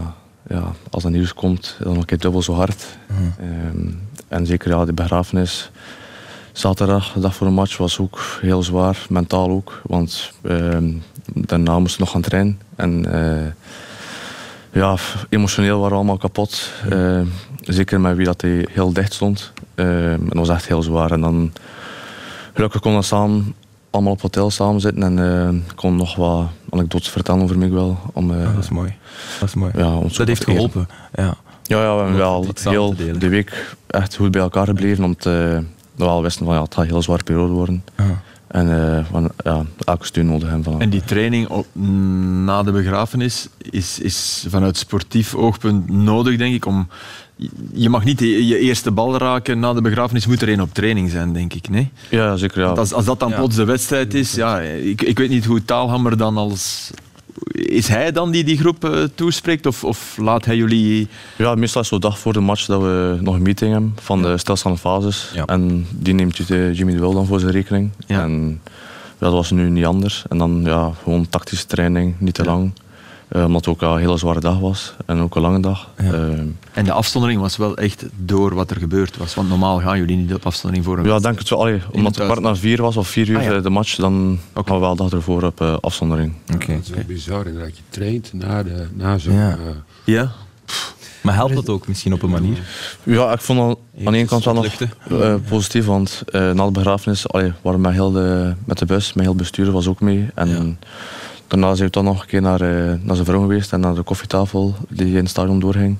ja, 0.48 0.72
als 0.90 1.02
dat 1.02 1.12
nieuws 1.12 1.34
komt, 1.34 1.76
dan 1.78 1.92
nog 1.92 2.00
een 2.00 2.04
keer 2.04 2.18
dubbel 2.18 2.42
zo 2.42 2.52
hard. 2.52 2.98
Mhm. 3.06 3.48
Ehm, 3.48 3.88
en 4.28 4.46
zeker 4.46 4.70
ja, 4.70 4.84
de 4.84 4.92
begrafenis 4.92 5.70
zaterdag, 6.52 7.12
de 7.12 7.20
dag 7.20 7.34
voor 7.34 7.46
de 7.46 7.52
match, 7.52 7.76
was 7.76 7.98
ook 7.98 8.38
heel 8.40 8.62
zwaar, 8.62 9.06
mentaal 9.08 9.50
ook. 9.50 9.82
Want 9.86 10.32
ehm, 10.42 10.92
daarna 11.34 11.78
moesten 11.78 11.98
we 11.98 12.04
nog 12.04 12.12
gaan 12.12 12.22
trainen. 12.22 12.60
En 12.76 13.04
ja, 14.72 14.96
emotioneel 15.28 15.76
waren 15.76 15.90
we 15.90 15.96
allemaal 15.96 16.16
kapot. 16.16 16.70
Eh, 16.90 17.20
zeker 17.60 18.00
met 18.00 18.16
wie 18.16 18.26
dat 18.26 18.40
hij 18.40 18.66
heel 18.70 18.92
dicht 18.92 19.12
stond. 19.12 19.52
Ehm, 19.74 19.88
en 19.88 20.26
dat 20.26 20.36
was 20.36 20.48
echt 20.48 20.66
heel 20.68 20.82
zwaar. 20.82 21.10
En 21.10 21.20
dan 21.20 21.52
gelukkig 22.54 22.80
konden 22.80 23.00
we 23.00 23.06
samen 23.06 23.54
allemaal 23.90 24.12
op 24.12 24.20
hotel 24.20 24.50
samen 24.50 24.80
zitten 24.80 25.02
en 25.02 25.18
eh 25.18 25.74
kon 25.74 25.96
nog 25.96 26.16
wat 26.16 26.46
anekdotes 26.70 27.08
vertellen 27.08 27.42
over 27.42 27.58
Miguel. 27.58 27.98
Om, 28.12 28.32
Ja, 28.38 28.52
dat 28.52 28.62
is 28.62 28.70
mooi. 28.70 28.94
Dat 29.40 29.48
is 29.48 29.54
mooi. 29.54 29.72
ja, 29.76 29.98
Dat 30.16 30.26
heeft 30.26 30.44
geholpen. 30.44 30.88
Ja. 31.14 31.34
Ja, 31.62 31.82
ja 31.82 31.94
we 31.94 32.00
hebben 32.02 32.16
wel 32.18 32.46
heel 32.64 32.94
de 33.18 33.28
week 33.28 33.76
echt 33.86 34.16
goed 34.16 34.30
bij 34.30 34.40
elkaar 34.40 34.66
gebleven. 34.66 35.04
Omdat 35.04 35.24
we 35.24 35.62
wel 35.94 36.22
wisten 36.22 36.46
van 36.46 36.54
ja, 36.54 36.62
het 36.62 36.74
gaat 36.74 36.84
een 36.84 36.90
heel 36.90 37.02
zware 37.02 37.22
periode 37.22 37.52
worden. 37.52 37.84
En 38.52 38.96
eh, 38.96 39.04
van, 39.10 39.30
ja, 39.44 39.64
elke 39.84 40.06
steun 40.06 40.26
nodig 40.26 40.48
hebben 40.48 40.72
van 40.72 40.80
En 40.80 40.90
die 40.90 41.04
training 41.04 41.48
op, 41.48 41.66
na 42.44 42.62
de 42.62 42.72
begrafenis 42.72 43.48
is, 43.58 43.98
is 43.98 44.46
vanuit 44.48 44.76
sportief 44.76 45.34
oogpunt 45.34 45.90
nodig, 45.90 46.36
denk 46.36 46.54
ik. 46.54 46.66
Om, 46.66 46.88
je 47.72 47.88
mag 47.88 48.04
niet 48.04 48.20
je, 48.20 48.46
je 48.46 48.58
eerste 48.58 48.90
bal 48.90 49.16
raken 49.18 49.58
na 49.58 49.72
de 49.72 49.80
begrafenis, 49.80 50.26
moet 50.26 50.42
er 50.42 50.48
één 50.48 50.60
op 50.60 50.74
training 50.74 51.10
zijn, 51.10 51.32
denk 51.32 51.54
ik. 51.54 51.68
Nee? 51.68 51.90
Ja, 52.08 52.36
zeker. 52.36 52.60
Ja. 52.60 52.68
Als, 52.68 52.92
als 52.92 53.04
dat 53.04 53.20
dan 53.20 53.28
Ja. 53.28 53.36
plots 53.36 53.56
de 53.56 53.64
wedstrijd 53.64 54.14
is, 54.14 54.34
ja, 54.34 54.60
ik, 54.60 55.02
ik 55.02 55.18
weet 55.18 55.30
niet 55.30 55.44
hoe 55.44 55.64
Taalhammer 55.64 56.16
dan 56.16 56.36
als. 56.36 56.90
Is 57.52 57.88
hij 57.88 58.12
dan 58.12 58.30
die 58.30 58.44
die 58.44 58.58
groep 58.58 58.84
eh, 58.84 59.02
toespreekt? 59.14 59.66
Of, 59.66 59.84
of 59.84 60.16
laat 60.16 60.44
hij 60.44 60.56
jullie. 60.56 61.08
ja, 61.38 61.54
meestal 61.54 61.82
is 61.82 61.90
het 61.90 62.02
zo 62.02 62.08
dag 62.08 62.18
voor 62.18 62.32
de 62.32 62.40
match 62.40 62.66
dat 62.66 62.80
we 62.80 63.18
nog 63.20 63.34
een 63.34 63.42
meeting 63.42 63.72
hebben 63.72 63.94
van 64.00 64.22
de 64.22 64.38
stilstaande 64.38 64.78
fases. 64.78 65.30
Ja. 65.34 65.44
En 65.44 65.86
die 65.90 66.14
neemt 66.14 66.50
eh, 66.50 66.74
Jimmy 66.74 66.92
de 66.92 66.98
Wil 66.98 67.12
dan 67.12 67.26
voor 67.26 67.40
zijn 67.40 67.52
rekening. 67.52 67.90
Ja. 68.06 68.22
En 68.22 68.60
ja, 69.18 69.28
dat 69.28 69.32
was 69.32 69.50
nu 69.50 69.70
niet 69.70 69.84
anders. 69.84 70.24
En 70.28 70.38
dan 70.38 70.62
ja, 70.64 70.92
gewoon 71.02 71.28
tactische 71.28 71.66
training, 71.66 72.14
niet 72.18 72.34
te 72.34 72.44
lang. 72.44 72.72
Eh, 73.32 73.44
omdat 73.44 73.64
het 73.64 73.74
ook 73.74 73.82
een 73.82 73.98
hele 73.98 74.16
zware 74.16 74.40
dag 74.40 74.58
was 74.58 74.94
en 75.06 75.20
ook 75.20 75.34
een 75.36 75.42
lange 75.42 75.60
dag. 75.60 75.88
Ja. 76.02 76.12
Eh, 76.12 76.20
En 76.72 76.84
de 76.84 76.92
afzondering 76.92 77.40
was 77.40 77.56
wel 77.56 77.76
echt 77.76 78.04
door 78.16 78.54
wat 78.54 78.70
er 78.70 78.76
gebeurd 78.76 79.16
was. 79.16 79.34
Want 79.34 79.48
normaal 79.48 79.80
gaan 79.80 79.98
jullie 79.98 80.16
niet 80.16 80.34
op 80.34 80.46
afstondering 80.46 80.84
voor 80.86 80.98
een. 80.98 81.04
Ja, 81.04 81.18
denk 81.18 81.38
het 81.38 81.48
wel. 81.48 81.60
Allee, 81.60 81.80
omdat 81.90 82.14
het 82.16 82.24
kwart 82.24 82.40
na 82.40 82.56
vier 82.56 82.82
was 82.82 82.96
of 82.96 83.08
vier 83.08 83.28
uur 83.28 83.36
Ah, 83.38 83.44
ja. 83.44 83.52
eh, 83.52 83.62
de 83.62 83.70
match, 83.70 83.94
dan 83.96 84.38
Oké. 84.54 84.68
gaan 84.68 84.76
we 84.80 84.84
wel 84.86 84.96
de 84.96 85.02
dag 85.02 85.12
ervoor 85.12 85.42
op 85.42 85.60
eh, 85.60 85.76
afzondering. 85.80 86.32
Oké. 86.54 86.72
Dat 86.72 86.82
is 86.82 86.90
wel 86.90 87.04
bizar 87.06 87.46
inderdaad. 87.46 87.76
Je 87.76 87.82
traint 87.88 88.32
na, 88.32 88.62
de, 88.62 88.86
na 88.94 89.18
zo'n... 89.18 89.34
Ja. 89.34 89.50
eh, 89.50 89.56
Ja? 90.04 90.30
Maar 91.22 91.34
helpt 91.34 91.54
dat 91.54 91.68
ook 91.68 91.88
misschien 91.88 92.12
op 92.12 92.22
een 92.22 92.30
manier? 92.30 92.58
Ja, 93.02 93.32
ik 93.32 93.40
vond 93.40 93.58
al 93.58 93.80
aan 94.06 94.12
de 94.12 94.18
ene 94.18 94.26
kant 94.28 94.44
wel 94.44 94.54
nog 94.54 94.66
eh, 95.10 95.34
positief, 95.48 95.84
want 95.86 96.22
eh, 96.26 96.50
na 96.50 96.64
de 96.64 96.70
begrafenis 96.70 97.28
allee, 97.28 97.52
waren 97.62 97.80
we 97.80 97.86
met, 97.86 97.92
heel 97.96 98.12
de, 98.12 98.54
met 98.64 98.78
de 98.78 98.86
bus, 98.86 99.12
met 99.12 99.22
heel 99.24 99.32
het 99.32 99.42
bestuur 99.42 99.70
was 99.72 99.86
ook 99.88 100.00
mee. 100.00 100.28
En 100.34 100.48
Ja. 100.48 100.86
Daarna 101.60 101.74
zijn 101.74 101.86
we 101.88 101.94
dan 101.94 102.04
nog 102.04 102.20
een 102.20 102.26
keer 102.26 102.42
naar, 102.42 102.60
eh, 102.60 102.92
naar 103.02 103.14
zijn 103.14 103.26
vrouw 103.26 103.40
geweest 103.40 103.72
en 103.72 103.80
naar 103.80 103.94
de 103.94 104.02
koffietafel 104.02 104.74
die 104.88 105.06
in 105.08 105.16
het 105.16 105.28
stadion 105.28 105.60
doorging. 105.60 105.96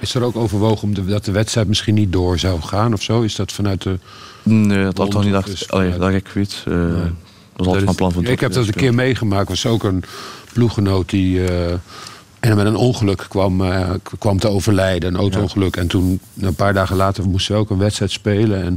is 0.00 0.14
er 0.14 0.22
ook 0.22 0.36
overwogen 0.36 0.82
om 0.82 0.94
de, 0.94 1.04
dat 1.04 1.24
de 1.24 1.32
wedstrijd 1.32 1.68
misschien 1.68 1.94
niet 1.94 2.12
door 2.12 2.38
zou 2.38 2.60
gaan 2.60 2.92
of 2.92 3.02
zo? 3.02 3.20
Is 3.22 3.34
dat 3.36 3.52
vanuit 3.52 3.82
de... 3.82 3.98
Nee, 4.42 4.84
dat 4.84 4.98
had 4.98 5.10
toch 5.10 5.24
niet 5.24 5.34
allee, 5.34 5.92
vanuit- 5.92 6.00
dat 6.00 6.10
ik 6.12 6.28
weet. 6.34 6.62
eh, 6.68 6.74
Dat 6.74 7.06
was 7.56 7.66
altijd 7.66 7.84
van 7.84 7.94
plan 7.94 8.12
van 8.12 8.24
ik 8.26 8.40
heb 8.40 8.52
dat 8.52 8.66
een 8.66 8.72
keer 8.74 8.94
meegemaakt. 8.94 9.48
was 9.48 9.66
ook 9.66 9.84
een 9.84 10.02
ploeggenoot 10.52 11.10
die... 11.10 11.44
eh, 11.48 11.72
En 12.40 12.56
met 12.56 12.66
een 12.66 12.76
ongeluk 12.76 13.26
kwam, 13.28 13.60
uh, 13.60 13.90
kwam 14.18 14.38
te 14.38 14.48
overlijden, 14.48 15.14
een 15.14 15.20
auto-ongeluk. 15.20 15.76
En 15.76 15.86
toen, 15.86 16.20
een 16.40 16.54
paar 16.54 16.74
dagen 16.74 16.96
later, 16.96 17.28
moesten 17.28 17.54
we 17.54 17.60
ook 17.60 17.70
een 17.70 17.78
wedstrijd 17.78 18.10
spelen. 18.10 18.62
En 18.62 18.76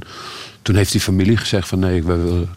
toen 0.62 0.76
heeft 0.76 0.92
die 0.92 1.02
familie 1.02 1.38
gezegd 1.38 1.68
van 1.68 1.80
nee, 1.80 2.04
we 2.04 2.16
willen, 2.16 2.50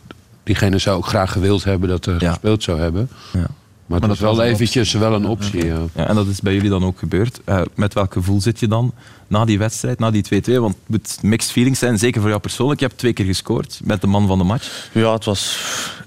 diegene 0.50 0.78
zou 0.78 0.97
ook 0.97 1.07
graag 1.07 1.33
gewild 1.33 1.64
hebben 1.64 1.88
dat 1.88 2.07
er 2.07 2.21
gespeeld 2.21 2.62
zou 2.62 2.80
hebben. 2.80 3.09
Ja. 3.33 3.47
Maar, 3.87 4.00
dat 4.00 4.11
is 4.11 4.21
wel 4.21 4.42
eventjes 4.42 4.92
wel 4.92 5.14
een 5.14 5.26
optie. 5.26 5.64
Ja. 5.64 5.78
ja. 5.95 6.07
en 6.07 6.14
dat 6.14 6.26
is 6.26 6.40
bij 6.40 6.54
jullie 6.54 6.71
dan 6.71 6.85
ook 6.85 6.99
gebeurd. 6.99 7.40
Uh, 7.49 7.61
met 7.75 7.95
welk 7.95 8.12
gevoel 8.12 8.40
zit 8.40 8.61
je 8.61 8.69
dan 8.69 8.92
na 9.26 9.45
die 9.45 9.59
wedstrijd, 9.59 9.99
na 9.99 10.11
die 10.11 10.25
2-2? 10.25 10.28
Want 10.45 10.75
het 10.75 10.87
moet 10.87 11.19
mixed 11.23 11.52
feelings 11.52 11.78
zijn, 11.78 11.99
zeker 11.99 12.21
voor 12.21 12.30
jou 12.30 12.40
persoonlijk. 12.40 12.80
Je 12.80 12.87
hebt 12.87 12.99
twee 12.99 13.12
keer 13.12 13.25
gescoord 13.25 13.80
met 13.85 14.00
de 14.00 14.07
man 14.07 14.26
van 14.26 14.38
de 14.38 14.45
match. 14.45 14.88
Ja, 14.92 15.12
het 15.12 15.25
was 15.25 15.59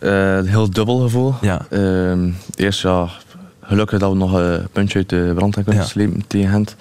uh, 0.01 0.35
een 0.35 0.47
heel 0.47 0.69
dubbel 0.69 0.97
gevoel. 0.99 1.35
Ja. 1.41 1.65
Uh, 1.69 2.33
eerst 2.55 2.81
ja, 2.81 3.09
gelukkig 3.61 3.99
dat 3.99 4.11
we 4.11 4.17
nog 4.17 4.33
een 4.33 4.67
puntje 4.71 4.97
uit 4.97 5.09
de 5.09 5.31
brand 5.35 5.55
hebben 5.55 5.73
kunnen 5.73 5.83
ja. 5.83 5.89
slepen 5.89 6.27
tegen 6.27 6.49
Gent. 6.49 6.75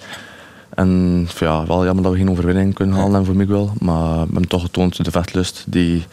En 0.69 1.27
ja, 1.39 1.65
wel 1.65 1.85
jammer 1.85 2.03
dat 2.03 2.11
we 2.11 2.17
geen 2.17 2.29
overwinning 2.29 2.73
kunnen 2.73 2.95
halen 2.95 3.25
voor 3.25 3.35
Miguel. 3.35 3.73
Maar 3.79 4.13
we 4.13 4.19
hebben 4.19 4.47
toch 4.47 4.61
getoond 4.61 5.05
de 5.05 5.11
vechtlust 5.11 5.63
die 5.67 6.05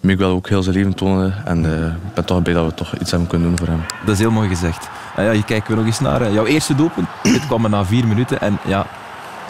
Miguel 0.00 0.30
ook 0.30 0.48
heel 0.48 0.62
zijn 0.62 0.76
leven 0.76 0.94
toonde. 0.94 1.32
En 1.44 1.64
uh, 1.64 1.86
ik 1.86 2.14
ben 2.14 2.24
toch 2.24 2.42
blij 2.42 2.54
dat 2.54 2.64
we 2.64 2.74
toch 2.74 2.96
iets 2.96 3.10
hebben 3.10 3.28
kunnen 3.28 3.48
doen 3.48 3.58
voor 3.58 3.66
hem. 3.66 3.84
Dat 4.04 4.14
is 4.14 4.20
heel 4.20 4.30
mooi 4.30 4.48
gezegd. 4.48 4.88
En 5.16 5.24
ja, 5.24 5.30
je 5.30 5.44
kijken 5.44 5.70
we 5.70 5.76
nog 5.76 5.86
eens 5.86 6.00
naar 6.00 6.22
uh, 6.22 6.32
jouw 6.32 6.46
eerste 6.46 6.74
doelpunt. 6.74 7.08
Dit 7.22 7.46
kwam 7.46 7.64
er 7.64 7.70
na 7.70 7.84
vier 7.84 8.06
minuten. 8.06 8.40
En 8.40 8.58
ja, 8.64 8.86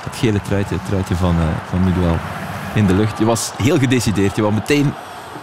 het 0.00 0.16
gele 0.16 0.42
truitje, 0.42 0.74
het 0.74 0.86
truitje 0.86 1.14
van, 1.14 1.34
uh, 1.36 1.42
van 1.68 1.84
Miguel 1.84 2.16
in 2.74 2.86
de 2.86 2.94
lucht. 2.94 3.18
Je 3.18 3.24
was 3.24 3.52
heel 3.62 3.78
gedecideerd. 3.78 4.36
Je 4.36 4.42
was 4.42 4.52
meteen 4.52 4.92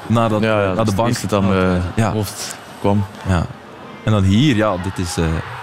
naar, 0.08 0.30
dat, 0.30 0.42
ja, 0.42 0.62
ja, 0.62 0.74
naar 0.74 0.86
de 0.86 0.94
bank. 0.94 1.22
dat 1.22 1.34
aan 1.34 1.48
mijn 1.48 1.82
ja. 1.96 2.12
hoofd 2.12 2.56
kwam. 2.80 3.06
Ja. 3.28 3.46
En 4.04 4.12
dan 4.12 4.24
hier, 4.24 4.56
ja, 4.56 4.76
dit 4.84 4.98
is 4.98 5.14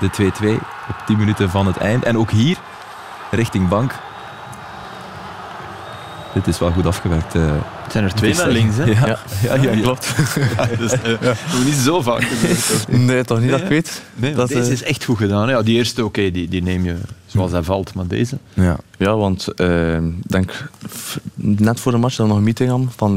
de 0.00 0.32
2-2 0.42 0.48
op 0.88 0.96
10 1.06 1.18
minuten 1.18 1.50
van 1.50 1.66
het 1.66 1.76
eind. 1.76 2.04
En 2.04 2.18
ook 2.18 2.30
hier, 2.30 2.56
richting 3.30 3.68
bank. 3.68 3.94
Dit 6.32 6.46
is 6.46 6.58
wel 6.58 6.70
goed 6.70 6.86
afgewerkt. 6.86 7.34
Het 7.84 7.92
zijn 7.92 8.04
er 8.04 8.14
twee 8.14 8.34
naar 8.34 8.48
links, 8.48 8.76
hè? 8.76 8.84
Ja, 8.84 9.18
ja, 9.42 9.54
ja, 9.54 9.80
klopt. 9.82 10.14
dus, 10.78 10.92
uh, 10.92 11.64
niet 11.64 11.74
zo 11.74 12.02
vaak. 12.02 12.26
Nee, 12.88 13.24
toch 13.24 13.40
niet 13.40 13.50
dat 13.50 13.60
ik 13.60 13.68
weet. 13.68 14.02
Nee, 14.14 14.34
dat, 14.34 14.48
deze 14.48 14.66
uh, 14.66 14.72
is 14.72 14.82
echt 14.82 15.04
goed 15.04 15.16
gedaan. 15.16 15.48
Ja, 15.48 15.62
die 15.62 15.76
eerste, 15.76 16.04
oké, 16.04 16.18
okay, 16.18 16.30
die, 16.30 16.48
die 16.48 16.62
neem 16.62 16.84
je 16.84 16.96
zoals 17.26 17.52
hij 17.52 17.62
valt, 17.62 17.94
maar 17.94 18.06
deze... 18.06 18.38
Ja, 18.54 18.76
ja 18.98 19.16
want 19.16 19.48
ik 19.48 20.30
denk, 20.30 20.70
net 21.34 21.80
voor 21.80 21.92
de 21.92 21.98
match 21.98 22.16
dat 22.16 22.26
we 22.26 22.32
nog 22.32 22.38
een 22.38 22.44
meeting 22.44 22.70
hadden 22.70 22.90
van 22.96 23.16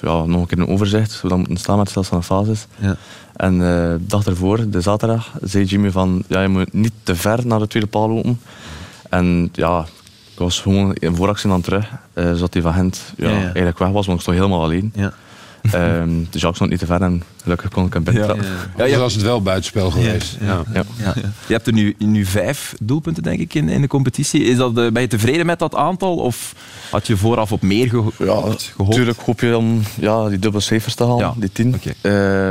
ja, 0.00 0.24
nog 0.24 0.40
een 0.40 0.46
keer 0.46 0.58
een 0.58 0.68
overzicht, 0.68 1.20
hoe 1.20 1.30
dan 1.30 1.38
moeten 1.38 1.56
staan 1.56 1.78
met 1.78 1.94
de 1.94 2.22
fases. 2.22 2.66
Ja. 2.78 2.96
En 3.36 3.58
de 3.58 3.98
dag 4.00 4.26
ervoor, 4.26 4.70
de 4.70 4.80
zaterdag, 4.80 5.32
zei 5.42 5.64
Jimmy 5.64 5.90
van, 5.90 6.22
ja, 6.26 6.42
je 6.42 6.48
moet 6.48 6.72
niet 6.72 6.92
te 7.02 7.14
ver 7.14 7.46
naar 7.46 7.58
de 7.58 7.66
tweede 7.66 7.88
paal 7.88 8.08
lopen. 8.08 8.40
En 9.10 9.48
ja, 9.52 9.86
ik 10.32 10.38
was 10.38 10.60
gewoon 10.60 10.94
in 10.94 11.16
vooractie 11.16 11.50
aan 11.50 11.60
terug, 11.60 11.90
uh, 12.20 12.32
zodat 12.32 12.52
hij 12.52 12.62
van 12.62 12.72
Gent 12.72 13.12
ja, 13.16 13.28
ja, 13.28 13.42
eigenlijk 13.42 13.78
weg 13.78 13.88
was, 13.88 14.06
want 14.06 14.18
ik 14.18 14.22
stond 14.22 14.36
helemaal 14.36 14.62
alleen. 14.62 14.92
Ja. 14.94 15.12
Um, 15.74 16.26
dus 16.30 16.44
ik 16.44 16.54
stond 16.54 16.70
niet 16.70 16.78
te 16.78 16.86
ver 16.86 17.02
en 17.02 17.22
gelukkig 17.42 17.70
kon 17.70 17.86
ik 17.86 17.92
hem 17.92 18.02
binnen. 18.02 18.26
Ja, 18.26 18.36
ja. 18.76 18.84
ja, 18.84 18.98
was 18.98 19.14
het 19.14 19.22
wel 19.22 19.42
buitenspel 19.42 19.90
geweest. 19.90 20.36
Ja. 20.40 20.62
Ja. 20.72 21.14
Je 21.46 21.52
hebt 21.52 21.66
er 21.66 21.72
nu, 21.72 21.94
nu 21.98 22.24
vijf 22.24 22.74
doelpunten, 22.80 23.22
denk 23.22 23.40
ik, 23.40 23.54
in, 23.54 23.68
in 23.68 23.80
de 23.80 23.86
competitie. 23.86 24.44
Is 24.44 24.56
dat, 24.56 24.74
ben 24.74 25.00
je 25.00 25.06
tevreden 25.06 25.46
met 25.46 25.58
dat 25.58 25.74
aantal? 25.74 26.16
Of 26.16 26.54
had 26.90 27.06
je 27.06 27.16
vooraf 27.16 27.52
op 27.52 27.62
meer 27.62 27.88
geho 27.88 28.12
ja, 28.18 28.24
gehoopt? 28.24 28.78
Natuurlijk 28.78 29.20
hoop 29.20 29.40
je 29.40 29.56
om 29.56 29.82
ja, 30.00 30.28
die 30.28 30.38
dubbele 30.38 30.62
cijfers 30.62 30.94
te 30.94 31.04
halen, 31.04 31.34
die 31.36 31.52
tien. 31.52 31.74
Okay. 31.74 31.94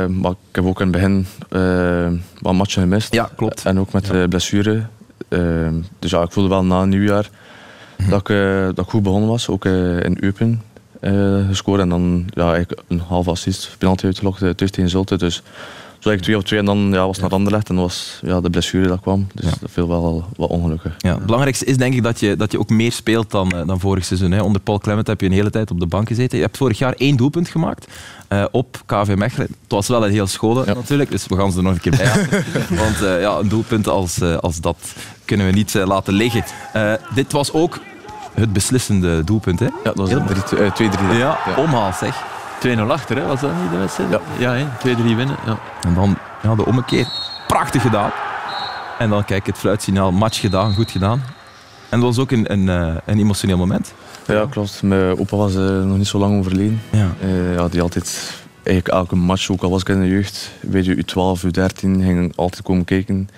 Uh, 0.02 0.06
maar 0.06 0.30
ik 0.30 0.36
heb 0.56 0.64
ook 0.64 0.80
in 0.80 0.86
het 0.86 0.96
begin 0.96 1.26
uh, 1.50 2.08
wat 2.38 2.54
matchen 2.54 2.82
gemist. 2.82 3.14
Ja, 3.14 3.30
klopt. 3.36 3.64
En 3.64 3.78
ook 3.78 3.92
met 3.92 4.06
de 4.06 4.26
blessure. 4.28 4.86
dus 5.98 6.10
ja, 6.10 6.22
ik 6.22 6.32
voelde 6.32 6.48
wel 6.48 6.64
na 6.64 6.84
nieuwjaar 6.84 7.30
dat, 8.08 8.20
ik, 8.20 8.28
uh, 8.28 8.64
dat 8.64 8.84
ik 8.84 8.90
goed 8.90 9.02
begonnen 9.02 9.28
was, 9.28 9.48
ook 9.48 9.64
uh, 9.64 10.00
in 10.00 10.16
Eupen 10.20 10.62
uh, 11.00 11.46
gescoord. 11.48 11.80
En 11.80 11.88
dan 11.88 12.24
ja, 12.30 12.64
een 12.88 13.00
half 13.00 13.28
assist, 13.28 13.74
penalty 13.78 14.04
uitgelokt 14.04 14.38
thuis 14.38 14.70
tegen 14.70 14.90
Zulte. 14.90 15.16
Dus 15.16 15.42
zo 16.00 16.08
eigenlijk 16.08 16.22
twee 16.22 16.36
op 16.36 16.44
twee 16.44 16.58
en 16.58 16.64
dan 16.64 17.00
ja, 17.00 17.06
was 17.06 17.16
het 17.16 17.24
naar 17.24 17.34
Anderlecht 17.34 17.68
en 17.68 17.74
was 17.74 18.20
ja, 18.22 18.40
de 18.40 18.50
blessure 18.50 18.88
dat 18.88 19.00
kwam. 19.00 19.26
Dus 19.34 19.44
ja. 19.44 19.56
dat 19.60 19.70
viel 19.70 19.88
wel 19.88 20.24
wat 20.36 20.50
ongelukken. 20.50 20.94
Ja, 20.98 21.14
het 21.14 21.24
belangrijkste 21.24 21.64
is 21.64 21.76
denk 21.76 21.94
ik 21.94 22.02
dat 22.02 22.20
je, 22.20 22.36
dat 22.36 22.52
je 22.52 22.58
ook 22.58 22.68
meer 22.68 22.92
speelt 22.92 23.30
dan, 23.30 23.48
dan 23.66 23.80
vorig 23.80 24.04
seizoen. 24.04 24.30
Hè. 24.30 24.42
Onder 24.42 24.60
Paul 24.60 24.78
Clement 24.78 25.06
heb 25.06 25.20
je 25.20 25.26
een 25.26 25.32
hele 25.32 25.50
tijd 25.50 25.70
op 25.70 25.80
de 25.80 25.86
bank 25.86 26.08
gezeten. 26.08 26.38
Je 26.38 26.44
hebt 26.44 26.56
vorig 26.56 26.78
jaar 26.78 26.92
één 26.92 27.16
doelpunt 27.16 27.48
gemaakt 27.48 27.86
uh, 28.28 28.44
op 28.50 28.82
KV 28.86 29.14
Mechelen. 29.16 29.46
Het 29.46 29.72
was 29.72 29.88
wel 29.88 30.04
een 30.04 30.10
heel 30.10 30.26
scholen 30.26 30.66
ja. 30.66 30.74
natuurlijk, 30.74 31.10
dus 31.10 31.26
we 31.26 31.36
gaan 31.36 31.52
ze 31.52 31.56
er 31.56 31.62
nog 31.62 31.72
een 31.72 31.80
keer 31.80 31.96
bij. 31.96 32.42
Want 32.82 33.02
uh, 33.02 33.20
ja, 33.20 33.38
een 33.38 33.48
doelpunt 33.48 33.88
als, 33.88 34.18
uh, 34.18 34.36
als 34.36 34.60
dat 34.60 34.94
kunnen 35.24 35.46
we 35.46 35.52
niet 35.52 35.74
laten 35.74 36.12
liggen. 36.12 36.44
dit 37.14 37.32
was 37.32 37.52
ook 37.52 37.78
het 38.34 38.52
beslissende 38.52 39.24
doelpunt. 39.24 39.60
Hè? 39.60 39.66
Ja, 39.84 39.92
dat 39.94 39.96
was 39.96 40.10
2-3. 40.10 40.14
Ja, 41.12 41.38
ja, 41.46 41.54
omhaal 41.56 41.92
zeg. 41.92 42.29
2-0 42.66 42.80
achter, 42.88 43.16
hè? 43.16 43.26
was 43.26 43.40
dat 43.40 43.50
niet 43.62 43.70
de 43.70 43.76
wedstrijd? 43.76 44.20
Ja, 44.38 44.54
ja 44.54 44.68
2-3 44.78 44.82
winnen. 45.02 45.36
Ja. 45.46 45.58
En 45.80 45.94
dan 45.94 46.18
ja, 46.42 46.54
de 46.54 46.66
ommekeer. 46.66 47.06
Prachtig 47.46 47.82
gedaan. 47.82 48.10
En 48.98 49.10
dan 49.10 49.24
kijk, 49.24 49.46
het 49.46 49.58
fluitsignaal, 49.58 50.12
match 50.12 50.40
gedaan, 50.40 50.74
goed 50.74 50.90
gedaan. 50.90 51.22
En 51.88 52.00
dat 52.00 52.08
was 52.08 52.18
ook 52.18 52.30
een, 52.30 52.52
een, 52.52 52.68
een 53.04 53.18
emotioneel 53.18 53.56
moment. 53.56 53.94
Ja, 54.26 54.46
klopt. 54.50 54.82
Mijn 54.82 55.18
opa 55.18 55.36
was 55.36 55.54
uh, 55.54 55.82
nog 55.82 55.96
niet 55.96 56.06
zo 56.06 56.18
lang 56.18 56.38
overleden. 56.38 56.80
Ja. 56.90 57.08
Uh, 57.24 57.54
ja, 57.54 57.68
die 57.68 57.80
altijd, 57.80 58.34
eigenlijk 58.62 58.88
elke 58.88 59.16
match, 59.16 59.50
ook 59.50 59.62
al 59.62 59.70
was 59.70 59.80
ik 59.80 59.88
in 59.88 60.00
de 60.00 60.08
jeugd, 60.08 60.50
weet 60.60 60.84
je, 60.84 60.94
U12, 60.96 61.44
U13, 61.44 61.80
ging 61.80 62.32
altijd 62.36 62.62
komen 62.62 62.84
kijken. 62.84 63.28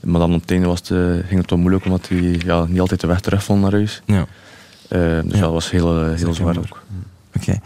Maar 0.00 0.20
dan 0.20 0.34
op 0.34 0.40
het 0.40 0.50
einde 0.50 0.66
was 0.66 0.78
het, 0.78 0.88
uh, 0.88 1.26
ging 1.26 1.40
het 1.40 1.50
wel 1.50 1.58
moeilijk, 1.58 1.84
omdat 1.84 2.08
hij 2.08 2.40
ja, 2.44 2.64
niet 2.64 2.80
altijd 2.80 3.00
de 3.00 3.06
weg 3.06 3.20
terug 3.20 3.44
vond 3.44 3.62
naar 3.62 3.72
huis. 3.72 4.02
Ja. 4.04 4.26
dus 4.88 5.34
ja. 5.34 5.40
dat 5.40 5.52
was 5.52 5.70
heel, 5.70 6.04
heel 6.04 6.34
zwaar 6.34 6.58
ook. 6.58 6.82
Oké. 7.36 7.58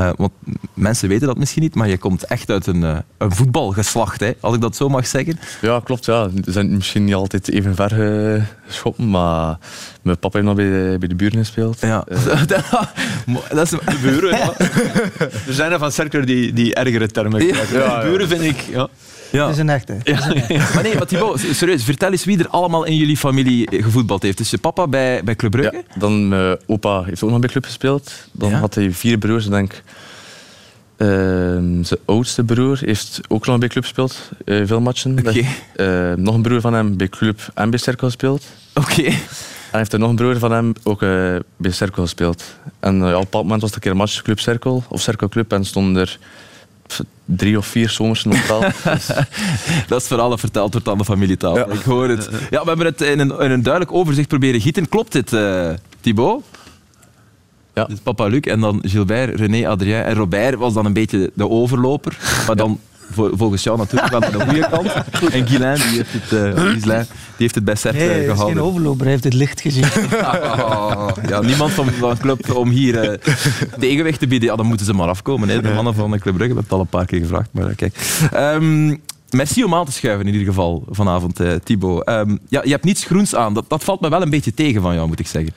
Uh, 0.00 0.10
want 0.16 0.32
mensen 0.74 1.08
weten 1.08 1.26
dat 1.26 1.38
misschien 1.38 1.62
niet, 1.62 1.74
maar 1.74 1.88
je 1.88 1.98
komt 1.98 2.24
echt 2.24 2.50
uit 2.50 2.66
een, 2.66 2.82
uh, 2.82 2.98
een 3.18 3.32
voetbalgeslacht, 3.32 4.20
hè, 4.20 4.32
als 4.40 4.54
ik 4.54 4.60
dat 4.60 4.76
zo 4.76 4.88
mag 4.88 5.06
zeggen. 5.06 5.38
Ja, 5.60 5.80
klopt. 5.84 6.04
Ja. 6.04 6.30
We 6.30 6.52
zijn 6.52 6.74
misschien 6.74 7.04
niet 7.04 7.14
altijd 7.14 7.50
even 7.50 7.74
ver 7.74 7.90
geschoppen, 8.66 9.10
maar 9.10 9.58
mijn 10.02 10.18
papa 10.18 10.38
heeft 10.38 10.48
nog 10.48 10.56
bij 10.56 10.64
de, 10.64 10.96
bij 10.98 11.08
de 11.08 11.14
buren 11.14 11.38
gespeeld. 11.38 11.80
Ja. 11.80 12.04
Dat 13.48 13.62
is 13.62 13.70
de 13.70 13.98
buren. 14.02 14.36
ja. 14.36 14.52
er 15.48 15.54
zijn 15.54 15.72
er 15.72 15.78
van 15.78 15.92
Cerker 15.92 16.26
die, 16.26 16.52
die 16.52 16.74
ergere 16.74 17.06
termen 17.06 17.46
ja. 17.46 17.56
ja, 17.72 18.02
buren 18.02 18.28
vind 18.28 18.42
ik... 18.42 18.60
Ja. 18.60 18.88
Ja. 19.30 19.46
Het 19.46 19.54
is 19.54 19.60
een 19.60 19.68
echte. 19.68 19.96
Ja. 20.02 20.18
maar 20.74 20.82
nee, 20.82 20.94
maar 20.94 21.06
Thibaut, 21.06 21.40
serieus, 21.52 21.84
vertel 21.84 22.10
eens 22.10 22.24
wie 22.24 22.38
er 22.38 22.48
allemaal 22.48 22.84
in 22.84 22.96
jullie 22.96 23.16
familie 23.16 23.68
gevoetbald 23.82 24.22
heeft. 24.22 24.38
Dus 24.38 24.50
je 24.50 24.58
papa 24.58 24.86
bij, 24.86 25.24
bij 25.24 25.36
Club 25.36 25.50
Brugge? 25.50 25.84
Ja, 25.88 25.98
dan 25.98 26.28
mijn 26.28 26.58
opa 26.66 27.02
heeft 27.02 27.22
ook 27.22 27.30
nog 27.30 27.40
bij 27.40 27.48
Club 27.48 27.64
gespeeld. 27.64 28.12
Dan 28.32 28.52
had 28.52 28.74
hij 28.74 28.90
vier 28.92 29.18
broers, 29.18 29.48
denk 29.48 29.82
uh, 31.00 31.08
zijn 31.82 32.00
oudste 32.04 32.44
broer 32.44 32.78
heeft 32.84 33.20
ook 33.28 33.46
nog 33.46 33.58
bij 33.58 33.68
Club 33.68 33.82
gespeeld, 33.82 34.30
uh, 34.44 34.66
veel 34.66 34.80
matchen. 34.80 35.18
Okay. 35.18 35.46
Uh, 35.76 36.16
nog 36.16 36.34
een 36.34 36.42
broer 36.42 36.60
van 36.60 36.72
hem 36.72 36.96
bij 36.96 37.08
Club 37.08 37.50
en 37.54 37.70
bij 37.70 37.78
Cirkel 37.78 38.06
gespeeld. 38.06 38.44
Oké. 38.74 38.90
Okay. 38.90 39.18
En 39.70 39.78
heeft 39.78 39.92
er 39.92 39.98
nog 39.98 40.10
een 40.10 40.16
broer 40.16 40.38
van 40.38 40.52
hem 40.52 40.72
ook 40.82 41.02
uh, 41.02 41.36
bij 41.56 41.70
Cirkel 41.70 42.02
gespeeld. 42.02 42.44
En 42.80 43.02
op 43.04 43.12
een 43.12 43.20
bepaald 43.20 43.44
moment 43.44 43.60
was 43.60 43.70
het 43.70 43.74
een 43.74 43.80
keer 43.80 43.90
een 43.90 43.96
match 43.96 44.22
Club 44.22 44.40
Cirkel 44.40 44.84
of 44.88 45.00
Cirkel 45.00 45.28
Club 45.28 45.52
en 45.52 45.64
stonden 45.64 46.02
er 46.02 46.18
drie 47.24 47.58
of 47.58 47.66
vier 47.66 47.88
zomers 47.88 48.24
in 48.24 48.30
totaal. 48.30 48.60
dat 49.88 50.00
is 50.00 50.08
vooral 50.08 50.38
verteld 50.38 50.72
wordt 50.72 50.88
aan 50.88 50.98
de 50.98 51.04
familietaal. 51.04 51.56
Ja. 51.56 51.66
Ik 51.66 51.82
hoor 51.82 52.08
het. 52.08 52.28
Ja, 52.50 52.60
we 52.62 52.68
hebben 52.68 52.86
het 52.86 53.00
in 53.00 53.18
een, 53.18 53.38
in 53.38 53.50
een 53.50 53.62
duidelijk 53.62 53.92
overzicht 53.92 54.28
proberen 54.28 54.60
gieten. 54.60 54.88
Klopt 54.88 55.12
dit, 55.12 55.32
uh, 55.32 55.70
Thibaut? 56.00 56.44
Ja. 57.74 57.84
Dit 57.84 57.96
is 57.96 58.02
papa 58.02 58.26
Luc 58.26 58.40
en 58.40 58.60
dan 58.60 58.82
Gilbert, 58.82 59.40
René, 59.40 59.68
Adrien 59.68 60.04
en 60.04 60.14
Robert 60.14 60.54
was 60.54 60.74
dan 60.74 60.86
een 60.86 60.92
beetje 60.92 61.30
de 61.34 61.48
overloper. 61.48 62.18
Maar 62.46 62.56
dan 62.56 62.80
volgens 63.14 63.62
jou 63.62 63.78
natuurlijk 63.78 64.14
aan 64.14 64.20
de 64.20 64.44
goede 64.44 64.68
kant. 64.70 64.92
En 65.34 65.48
Guilain, 65.48 65.76
die 65.76 65.96
heeft 65.96 66.12
het, 66.12 66.32
uh, 66.32 66.84
die 66.84 67.04
heeft 67.36 67.54
het 67.54 67.64
bij 67.64 67.74
Cert 67.74 67.94
hey, 67.94 68.04
gehouden. 68.06 68.36
Hij 68.36 68.46
is 68.46 68.52
geen 68.52 68.60
overloper, 68.60 69.02
hij 69.02 69.10
heeft 69.10 69.24
het 69.24 69.34
licht 69.34 69.60
gezien. 69.60 69.84
oh, 70.12 71.08
ja, 71.28 71.40
niemand 71.40 71.72
van 71.72 71.86
de 71.86 72.12
club 72.20 72.54
om 72.54 72.68
hier 72.68 73.04
uh, 73.04 73.16
tegenwicht 73.78 74.18
te 74.18 74.26
bieden. 74.26 74.48
Ja, 74.48 74.56
dan 74.56 74.66
moeten 74.66 74.86
ze 74.86 74.92
maar 74.92 75.08
afkomen. 75.08 75.48
Hè. 75.48 75.62
De 75.62 75.72
mannen 75.72 75.94
van 75.94 76.10
de 76.10 76.18
Club 76.18 76.34
Brugge, 76.34 76.54
dat 76.54 76.62
heb 76.62 76.70
het 76.70 76.72
al 76.72 76.80
een 76.80 76.86
paar 76.86 77.06
keer 77.06 77.20
gevraagd. 77.20 77.48
Maar 77.52 77.74
kijk. 77.74 77.94
Um, 78.34 79.00
Merci 79.32 79.64
om 79.64 79.74
aan 79.74 79.84
te 79.84 79.92
schuiven 79.92 80.26
in 80.26 80.32
ieder 80.32 80.48
geval 80.48 80.84
vanavond, 80.88 81.40
uh, 81.40 81.52
Thibaut. 81.64 82.08
Um, 82.08 82.38
ja, 82.48 82.60
je 82.64 82.70
hebt 82.70 82.84
niets 82.84 83.04
groens 83.04 83.34
aan. 83.34 83.54
Dat, 83.54 83.64
dat 83.68 83.84
valt 83.84 84.00
me 84.00 84.08
wel 84.08 84.22
een 84.22 84.30
beetje 84.30 84.54
tegen 84.54 84.82
van 84.82 84.94
jou, 84.94 85.08
moet 85.08 85.20
ik 85.20 85.26
zeggen. 85.26 85.54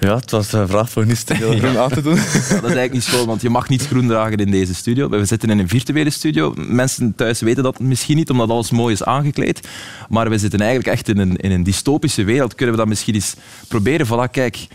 Ja, 0.00 0.14
het 0.14 0.30
was 0.30 0.52
een 0.52 0.68
vraag 0.68 0.90
voor 0.90 1.06
niet 1.06 1.26
te 1.26 1.34
veel 1.40 1.58
groen 1.58 1.78
aan 1.78 1.90
te 1.90 2.02
doen. 2.02 2.14
Ja, 2.14 2.22
dat 2.22 2.48
is 2.48 2.60
eigenlijk 2.62 2.92
niet 2.92 3.02
schoon, 3.02 3.26
want 3.26 3.42
je 3.42 3.50
mag 3.50 3.68
niet 3.68 3.86
groen 3.86 4.06
dragen 4.06 4.36
in 4.36 4.50
deze 4.50 4.74
studio. 4.74 5.08
We 5.08 5.24
zitten 5.24 5.50
in 5.50 5.58
een 5.58 5.68
virtuele 5.68 6.10
studio. 6.10 6.54
Mensen 6.56 7.14
thuis 7.14 7.40
weten 7.40 7.62
dat 7.62 7.80
misschien 7.80 8.16
niet, 8.16 8.30
omdat 8.30 8.50
alles 8.50 8.70
mooi 8.70 8.92
is 8.92 9.04
aangekleed. 9.04 9.68
Maar 10.08 10.30
we 10.30 10.38
zitten 10.38 10.60
eigenlijk 10.60 10.88
echt 10.88 11.08
in 11.08 11.18
een, 11.18 11.36
in 11.36 11.50
een 11.50 11.62
dystopische 11.62 12.24
wereld. 12.24 12.54
Kunnen 12.54 12.74
we 12.74 12.80
dat 12.80 12.88
misschien 12.88 13.14
eens 13.14 13.34
proberen? 13.68 14.06
Voilà, 14.06 14.30
kijk 14.30 14.66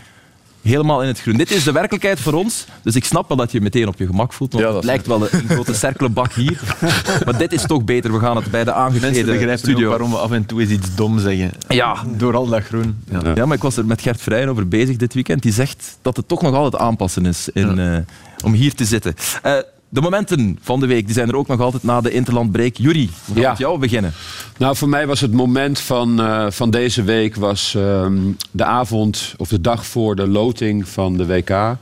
helemaal 0.62 1.02
in 1.02 1.08
het 1.08 1.20
groen. 1.20 1.36
Dit 1.36 1.50
is 1.50 1.64
de 1.64 1.72
werkelijkheid 1.72 2.20
voor 2.20 2.32
ons, 2.32 2.66
dus 2.82 2.94
ik 2.94 3.04
snap 3.04 3.28
wel 3.28 3.36
dat 3.36 3.50
je 3.52 3.56
je 3.58 3.62
meteen 3.64 3.88
op 3.88 3.98
je 3.98 4.06
gemak 4.06 4.32
voelt. 4.32 4.52
Want 4.52 4.64
Ja, 4.64 4.74
het 4.74 4.84
lijkt 4.84 5.06
wel 5.06 5.22
een 5.22 5.48
grote 5.48 5.74
cirkelenbak 5.74 6.32
hier. 6.32 6.60
maar 7.24 7.38
dit 7.38 7.52
is 7.52 7.66
toch 7.66 7.84
beter. 7.84 8.12
We 8.12 8.18
gaan 8.18 8.36
het 8.36 8.50
bij 8.50 8.64
de 8.64 8.72
aangeklede 8.72 9.56
studio. 9.56 9.88
waarom 9.88 10.10
we 10.10 10.16
af 10.16 10.30
en 10.30 10.46
toe 10.46 10.60
eens 10.60 10.70
iets 10.70 10.94
dom 10.94 11.18
zeggen. 11.18 11.50
Ja. 11.68 11.96
Door 12.16 12.36
al 12.36 12.46
dat 12.46 12.62
groen. 12.62 12.96
Ja. 13.10 13.20
Ja, 13.34 13.46
maar 13.46 13.56
ik 13.56 13.62
was 13.62 13.76
er 13.76 13.86
met 13.86 14.00
Gert 14.00 14.20
Vrijen 14.22 14.48
over 14.48 14.68
bezig 14.68 14.96
dit 14.96 15.14
weekend. 15.14 15.42
Die 15.42 15.52
zegt 15.52 15.98
dat 16.02 16.16
het 16.16 16.28
toch 16.28 16.42
nog 16.42 16.54
altijd 16.54 16.82
aanpassen 16.82 17.26
is 17.26 17.48
in, 17.52 17.78
eh, 17.78 17.98
om 18.44 18.52
hier 18.52 18.74
te 18.74 18.84
zitten. 18.84 19.14
Eh, 19.42 19.52
de 19.92 20.00
momenten 20.00 20.58
van 20.62 20.80
de 20.80 20.86
week 20.86 21.04
die 21.04 21.14
zijn 21.14 21.28
er 21.28 21.36
ook 21.36 21.46
nog 21.46 21.60
altijd 21.60 21.82
na 21.82 22.00
de 22.00 22.10
Interlandbreak. 22.10 22.76
Jury, 22.76 23.08
we 23.24 23.32
gaan 23.32 23.42
Ja. 23.42 23.48
met 23.48 23.58
jou 23.58 23.78
beginnen. 23.78 24.12
Nou, 24.58 24.76
voor 24.76 24.88
mij 24.88 25.06
was 25.06 25.20
het 25.20 25.32
moment 25.32 25.80
van, 25.80 26.20
eh, 26.20 26.46
van 26.50 26.70
deze 26.70 27.02
week 27.02 27.34
was, 27.36 27.74
ehm, 27.74 28.18
de 28.50 28.64
avond 28.64 29.34
of 29.36 29.48
de 29.48 29.60
dag 29.60 29.86
voor 29.86 30.16
de 30.16 30.26
loting 30.28 30.88
van 30.88 31.16
de 31.16 31.26
WK. 31.26 31.50
Ehm, 31.50 31.76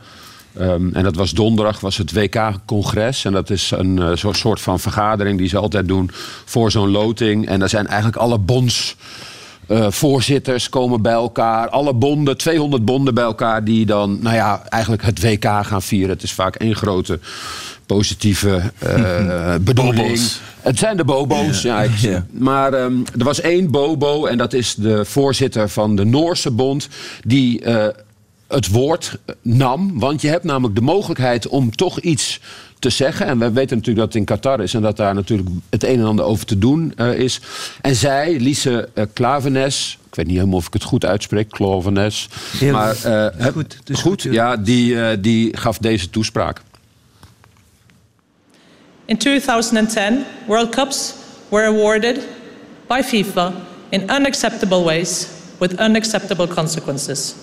en 0.93 1.03
dat 1.03 1.15
was 1.17 1.31
donderdag, 1.31 1.81
was 1.81 1.97
het 1.97 2.13
WK-congres. 2.13 3.25
En 3.25 3.33
dat 3.33 3.51
is 3.51 3.71
een 3.71 3.99
eh, 4.03 4.33
soort 4.33 4.61
van 4.61 4.81
vergadering 4.81 5.39
die 5.39 5.49
ze 5.49 5.59
altijd 5.59 5.89
doen 5.89 6.11
voor 6.45 6.71
zo'n 6.71 6.91
loting. 6.91 7.47
En 7.49 7.59
daar 7.59 7.69
zijn 7.69 7.87
eigenlijk 7.87 8.17
alle 8.17 8.39
bonds. 8.39 8.97
Eh, 9.71 9.87
voorzitters 9.91 10.69
komen 10.69 11.03
bij 11.03 11.13
elkaar. 11.13 11.69
Alle 11.69 11.95
bonden, 11.95 12.37
200 12.37 12.85
bonden 12.85 13.15
bij 13.15 13.25
elkaar, 13.25 13.65
die 13.65 13.87
dan, 13.87 14.19
nou 14.23 14.35
ja, 14.37 14.63
eigenlijk 14.69 15.03
het 15.03 15.23
WK 15.23 15.45
gaan 15.45 15.83
vieren. 15.83 16.09
Het 16.11 16.23
is 16.23 16.33
vaak 16.33 16.55
één 16.57 16.77
grote 16.77 17.19
positieve 17.87 18.63
eh 18.79 19.55
bedoeling. 19.71 19.97
Bobo's. 19.97 20.41
Het 20.61 20.79
zijn 20.79 20.97
de 20.97 21.05
bobo's, 21.05 21.63
ja. 21.63 21.83
ik- 21.83 21.97
Ja. 21.97 22.27
Maar 22.31 22.73
ehm, 22.73 22.93
er 23.19 23.25
was 23.25 23.41
één 23.41 23.71
bobo 23.71 24.27
en 24.27 24.39
dat 24.39 24.53
is 24.53 24.75
de 24.75 25.05
voorzitter 25.05 25.69
van 25.69 25.97
de 25.97 26.05
Noorse 26.05 26.51
bond... 26.51 26.89
die 27.27 27.61
eh, 27.65 27.87
het 28.49 28.69
woord 28.69 29.19
nam. 29.43 29.99
Want 29.99 30.21
je 30.21 30.29
hebt 30.29 30.45
namelijk 30.45 30.75
de 30.75 30.81
mogelijkheid 30.81 31.49
om 31.49 31.71
toch 31.77 32.01
iets 32.01 32.41
te 32.81 32.91
zeggen. 32.91 33.27
En 33.27 33.39
we 33.39 33.51
weten 33.51 33.77
natuurlijk 33.77 33.97
dat 33.97 34.07
het 34.07 34.17
in 34.17 34.25
Qatar 34.25 34.61
is... 34.61 34.75
en 34.75 34.83
dat 34.83 34.97
daar 34.97 35.15
natuurlijk 35.15 35.49
het 35.71 35.85
een 35.85 35.99
en 35.99 36.05
ander 36.05 36.25
over 36.25 36.47
te 36.47 36.59
doen 36.59 36.93
eh, 36.97 37.19
is. 37.19 37.41
En 37.81 37.95
zij, 37.95 38.37
Lise 38.39 38.89
uh, 38.95 39.05
Klavenes... 39.13 39.99
Ik 40.11 40.17
weet 40.17 40.27
niet 40.27 40.37
helemaal 40.37 40.59
of 40.59 40.67
ik 40.67 40.73
het 40.73 40.83
goed 40.83 41.05
uitspreek, 41.05 41.49
Klavenes. 41.49 42.29
Heel 42.59 42.73
maar 42.73 43.05
eh, 43.05 43.47
goed, 43.47 43.77
het 43.79 43.91
is 43.91 44.01
goed, 44.01 44.23
goed, 44.23 44.33
ja, 44.33 44.57
die, 44.57 45.03
eh, 45.03 45.17
die 45.21 45.57
gaf 45.57 45.79
deze 45.79 46.11
toespraak. 46.11 46.63
In 49.05 49.17
2010, 49.17 50.25
World 50.47 50.69
Cups 50.69 51.15
were 51.49 51.67
awarded 51.67 52.19
by 52.87 53.03
FIFA 53.05 53.53
in 53.89 54.03
unacceptable 54.03 54.83
ways 54.83 55.27
with 55.59 55.81
unacceptable 55.81 56.49
consequences. 56.49 57.35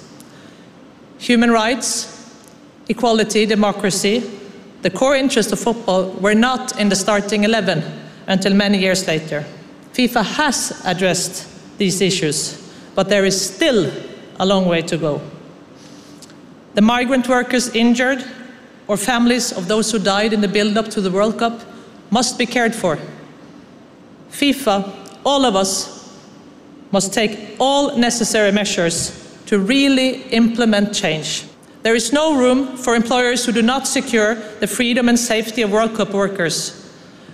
Human 1.17 1.50
rights, 1.50 2.08
equality, 2.86 3.46
democracy, 3.46 4.22
the 4.81 4.89
core 4.89 5.15
interests 5.15 5.51
of 5.51 5.60
football 5.60 6.12
were 6.12 6.36
not 6.36 6.79
in 6.79 6.89
the 6.89 6.96
starting 6.96 7.43
11 7.43 7.84
until 8.27 8.53
many 8.53 8.77
years 8.77 9.07
later. 9.07 9.46
FIFA 9.93 10.24
has 10.24 10.81
addressed 10.86 11.48
these 11.77 12.01
issues, 12.01 12.72
but 12.96 13.10
there 13.10 13.25
is 13.25 13.53
still 13.53 13.91
a 14.39 14.46
long 14.46 14.67
way 14.67 14.81
to 14.84 14.98
go. 14.98 15.22
The 16.75 16.81
migrant 16.81 17.27
workers 17.27 17.74
injured 17.74 18.24
or 18.88 18.98
families 18.98 19.51
of 19.51 19.67
those 19.67 19.91
who 19.91 20.00
died 20.00 20.34
in 20.34 20.41
the 20.41 20.48
build 20.48 20.77
up 20.77 20.89
to 20.89 21.01
the 21.01 21.12
World 21.12 21.39
Cup 21.39 21.62
must 22.12 22.38
be 22.38 22.46
cared 22.46 22.75
for. 22.75 23.00
FIFA, 24.29 24.93
all 25.25 25.46
of 25.46 25.55
us, 25.55 25.98
must 26.91 27.13
take 27.13 27.55
all 27.60 27.98
necessary 27.98 28.51
measures 28.51 29.11
to 29.48 29.59
really 29.59 30.22
implement 30.29 30.94
change. 30.94 31.46
There 31.87 31.95
is 31.95 32.11
no 32.11 32.35
room 32.35 32.75
for 32.75 32.95
employers 32.95 33.45
who 33.45 33.53
do 33.53 33.61
not 33.61 33.87
secure 33.87 34.35
the 34.59 34.67
freedom 34.67 35.07
and 35.07 35.17
safety 35.17 35.61
of 35.61 35.71
World 35.71 35.95
Cup 35.95 36.11
workers. 36.11 36.73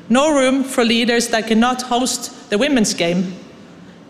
No 0.10 0.32
room 0.32 0.64
for 0.64 0.86
leaders 0.86 1.30
that 1.30 1.48
cannot 1.48 1.82
host 1.82 2.52
the 2.52 2.60
women's 2.60 2.94
game. 2.94 3.34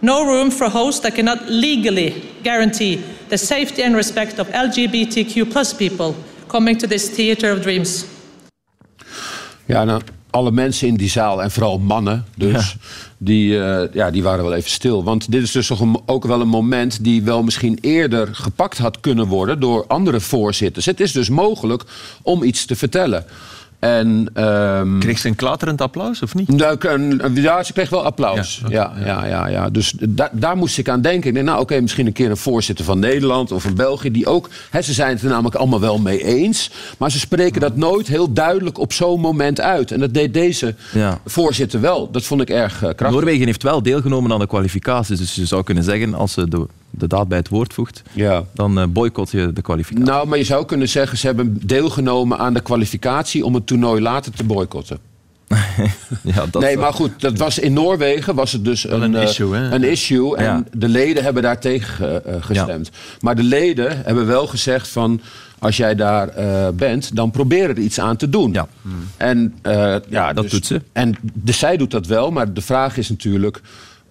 No 0.02 0.26
room 0.26 0.52
for 0.52 0.68
hosts 0.68 1.00
that 1.04 1.16
cannot 1.16 1.48
legally 1.48 2.30
guarantee 2.44 2.96
the 3.30 3.38
safety 3.38 3.84
and 3.84 3.96
respect 3.96 4.38
of 4.38 4.48
LGBTQ 4.50 5.50
plus 5.50 5.74
people 5.74 6.14
coming 6.50 6.78
to 6.78 6.88
this 6.88 7.10
theater 7.10 7.54
of 7.54 7.62
dreams. 7.62 8.06
Ja, 9.66 9.86
nou, 9.86 10.02
alle 10.32 10.52
mensen 10.52 10.88
in 10.88 10.96
die 10.96 11.10
zaal 11.10 11.42
en 11.42 11.52
vooral 11.52 11.80
mannen 11.80 12.26
dus, 12.36 12.76
die, 13.24 13.60
eh, 13.64 13.94
ja, 13.94 14.12
die 14.12 14.24
waren 14.24 14.44
wel 14.44 14.54
even 14.54 14.70
stil. 14.70 15.04
Want 15.04 15.32
dit 15.32 15.44
is 15.44 15.52
dus 15.52 15.72
ook 16.06 16.26
wel 16.26 16.42
een 16.42 16.48
moment 16.48 17.04
die 17.04 17.24
wel 17.24 17.44
misschien 17.44 17.78
eerder 17.82 18.30
gepakt 18.32 18.78
had 18.78 19.00
kunnen 19.00 19.28
worden 19.28 19.60
door 19.60 19.88
andere 19.88 20.20
voorzitters. 20.20 20.86
Het 20.86 21.00
is 21.00 21.12
dus 21.12 21.30
mogelijk 21.30 21.84
om 22.22 22.44
iets 22.44 22.66
te 22.66 22.76
vertellen. 22.76 23.26
En, 23.84 24.28
ehm, 24.34 25.00
Kreeg 25.00 25.18
ze 25.20 25.28
een 25.28 25.36
klaterend 25.36 25.82
applaus 25.82 26.22
of 26.22 26.34
niet? 26.36 26.48
nou, 26.48 26.76
een- 26.80 27.26
een- 27.26 27.36
ja, 27.36 27.64
ze 27.64 27.74
kreeg 27.74 27.90
wel 27.90 28.04
applaus. 28.04 28.62
Ja, 28.68 28.94
Ja, 29.00 29.06
ja, 29.06 29.26
ja, 29.26 29.48
ja, 29.48 29.70
Dus 29.70 29.94
da- 30.10 30.30
daar 30.34 30.58
moest 30.58 30.78
ik 30.78 30.90
aan 30.90 31.02
denken. 31.02 31.28
Ik 31.28 31.34
denk, 31.34 31.46
nou 31.46 31.60
oké, 31.62 31.80
misschien 31.82 32.06
een 32.08 32.14
keer 32.14 32.30
een 32.30 32.38
voorzitter 32.38 32.86
van 32.86 33.00
Nederland 33.00 33.52
of 33.52 33.62
van 33.64 33.76
België. 33.76 34.12
Die 34.12 34.26
ook, 34.28 34.50
hè, 34.70 34.82
ze 34.82 34.94
zijn 34.94 35.10
het 35.14 35.22
er 35.24 35.30
namelijk 35.30 35.56
allemaal 35.56 35.80
wel 35.80 35.98
mee 36.00 36.24
eens. 36.26 36.72
Maar 36.98 37.12
ze 37.12 37.20
spreken 37.20 37.62
dat 37.62 37.76
nooit 37.76 38.08
heel 38.08 38.34
duidelijk 38.34 38.78
op 38.80 38.94
zo'n 38.94 39.20
moment 39.20 39.62
uit. 39.62 39.92
En 39.92 40.00
dat 40.00 40.14
deed 40.14 40.34
deze 40.34 40.76
Ja. 40.94 41.20
voorzitter 41.26 41.82
wel. 41.82 42.12
Dat 42.12 42.24
vond 42.24 42.42
ik 42.42 42.50
erg 42.50 42.74
eh, 42.74 42.80
krachtig. 42.80 43.10
Noorwegen 43.10 43.46
heeft 43.46 43.64
wel 43.64 43.84
deelgenomen 43.84 44.32
aan 44.32 44.40
de 44.40 44.48
kwalificaties. 44.48 45.20
Dus 45.20 45.36
je 45.36 45.46
zou 45.46 45.64
kunnen 45.64 45.84
zeggen, 45.84 46.14
als 46.14 46.34
ze 46.34 46.48
de, 46.50 46.66
de 46.98 47.08
daad 47.08 47.28
bij 47.28 47.38
het 47.38 47.50
woord 47.50 47.74
voegt, 47.74 48.02
Ja. 48.12 48.44
dan 48.54 48.80
eh, 48.80 48.86
boycott 48.90 49.32
je 49.32 49.54
de 49.54 49.62
kwalificatie. 49.62 50.06
Nou, 50.06 50.28
maar 50.28 50.38
je 50.38 50.44
zou 50.44 50.66
kunnen 50.66 50.90
zeggen, 50.90 51.18
ze 51.18 51.26
hebben 51.26 51.58
deelgenomen 51.68 52.38
aan 52.38 52.54
de 52.54 52.62
kwalificatie 52.62 53.46
om 53.46 53.54
het 53.54 53.68
toernooi 53.68 54.02
later 54.02 54.32
te 54.32 54.44
boycotten. 54.44 54.98
ja, 56.22 56.46
dat 56.52 56.62
nee, 56.62 56.74
wel. 56.76 56.84
maar 56.84 56.94
goed, 56.94 57.12
dat 57.22 57.38
was 57.38 57.60
in 57.60 57.74
Noorwegen 57.74 58.36
was 58.36 58.52
het 58.52 58.66
dus 58.66 58.90
een, 58.90 59.02
een 59.02 59.16
eh, 59.16 59.24
issue, 59.24 59.56
hè? 59.56 59.72
Een 59.72 59.84
issue 59.84 60.36
en 60.38 60.44
Ja. 60.44 60.64
de 60.74 60.88
leden 60.88 61.24
hebben 61.24 61.44
daar 61.44 61.60
tegen 61.60 62.26
eh, 62.26 62.36
gestemd. 62.40 62.90
Maar 63.22 63.36
de 63.36 63.44
leden 63.44 64.02
hebben 64.06 64.26
wel 64.26 64.48
gezegd 64.48 64.88
van... 64.88 65.22
als 65.60 65.78
jij 65.78 65.96
daar 65.96 66.28
eh, 66.30 66.68
bent, 66.74 67.16
dan 67.16 67.32
probeer 67.32 67.70
er 67.70 67.78
iets 67.80 68.00
aan 68.00 68.16
te 68.16 68.30
doen. 68.30 68.54
Ja. 68.54 68.68
En, 69.18 69.54
eh, 69.62 69.96
ja, 70.10 70.34
Dat 70.34 70.44
dus- 70.44 70.52
doet 70.52 70.66
ze. 70.66 70.82
En 70.92 71.16
dus 71.34 71.60
zij 71.60 71.78
doet 71.78 71.92
dat 71.92 72.08
wel, 72.08 72.32
maar 72.32 72.54
de 72.54 72.62
vraag 72.62 72.98
is 72.98 73.10
natuurlijk... 73.10 73.62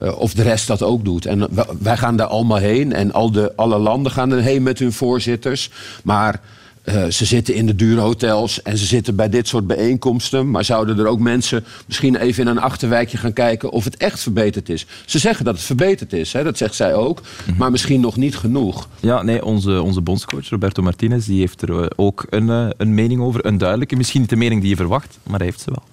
eh, 0.02 0.18
of 0.18 0.34
de 0.34 0.42
rest 0.42 0.66
dat 0.66 0.82
ook 0.82 1.04
doet. 1.04 1.26
En 1.26 1.48
wij 1.80 1.96
gaan 1.96 2.16
daar 2.16 2.26
allemaal 2.26 2.58
heen. 2.58 2.92
En 2.92 3.12
al 3.12 3.32
de, 3.32 3.52
alle 3.56 3.78
landen 3.78 4.12
gaan 4.12 4.32
er 4.32 4.42
heen 4.42 4.62
met 4.62 4.78
hun 4.78 4.92
voorzitters. 4.92 5.70
Maar 6.04 6.40
eh, 6.82 7.06
ze 7.06 7.24
zitten 7.24 7.54
in 7.54 7.66
de 7.66 7.74
dure 7.74 8.00
hotels 8.00 8.62
en 8.62 8.78
ze 8.78 8.84
zitten 8.84 9.16
bij 9.16 9.28
dit 9.28 9.48
soort 9.48 9.66
bijeenkomsten. 9.66 10.50
Maar 10.50 10.64
zouden 10.64 10.98
er 10.98 11.06
ook 11.06 11.18
mensen 11.18 11.64
misschien 11.86 12.16
even 12.16 12.42
in 12.42 12.50
een 12.50 12.60
achterwijkje 12.60 13.16
gaan 13.16 13.32
kijken 13.32 13.70
of 13.70 13.84
het 13.84 13.96
echt 13.96 14.20
verbeterd 14.20 14.68
is? 14.68 14.86
Ze 15.06 15.18
zeggen 15.18 15.44
dat 15.44 15.54
het 15.54 15.64
verbeterd 15.64 16.12
is, 16.12 16.32
hè? 16.32 16.42
dat 16.42 16.58
zegt 16.58 16.74
zij 16.74 16.94
ook. 16.94 17.20
Mhm. 17.46 17.56
Maar 17.58 17.70
misschien 17.70 18.00
nog 18.00 18.16
niet 18.16 18.36
genoeg. 18.36 18.88
Ja, 19.00 19.22
nee, 19.22 19.44
onze, 19.44 19.82
onze 19.82 20.00
bondscoach 20.00 20.48
Roberto 20.48 20.82
Martinez 20.82 21.26
die 21.26 21.38
heeft 21.38 21.62
er 21.62 21.82
eh, 21.82 21.86
ook 21.96 22.26
een, 22.30 22.72
een 22.76 22.94
mening 22.94 23.20
over. 23.20 23.46
Een 23.46 23.58
duidelijke, 23.58 23.96
misschien 23.96 24.20
niet 24.20 24.30
de 24.30 24.36
mening 24.36 24.60
die 24.60 24.70
je 24.70 24.76
verwacht, 24.76 25.18
maar 25.22 25.38
hij 25.38 25.46
heeft 25.46 25.60
ze 25.60 25.70
wel. 25.70 25.91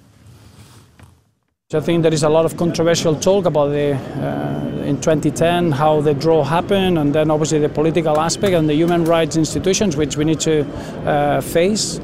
I 1.71 1.79
think 1.81 2.01
there 2.01 2.11
is 2.11 2.23
a 2.23 2.29
lot 2.29 2.45
of 2.45 2.57
controversial 2.57 3.13
talk 3.13 3.45
about 3.45 3.67
the 3.67 3.93
uh, 3.93 4.83
in 4.85 4.99
2010 4.99 5.71
how 5.71 6.01
the 6.01 6.15
draw 6.15 6.43
happened, 6.43 6.97
and 6.97 7.13
then 7.13 7.29
obviously 7.29 7.59
the 7.59 7.69
political 7.69 8.19
aspect 8.19 8.53
and 8.53 8.67
the 8.67 8.73
human 8.73 9.05
rights 9.05 9.35
institutions 9.35 9.95
which 9.95 10.17
we 10.17 10.25
need 10.25 10.39
to 10.39 10.67
uh, 11.05 11.41
face. 11.41 12.01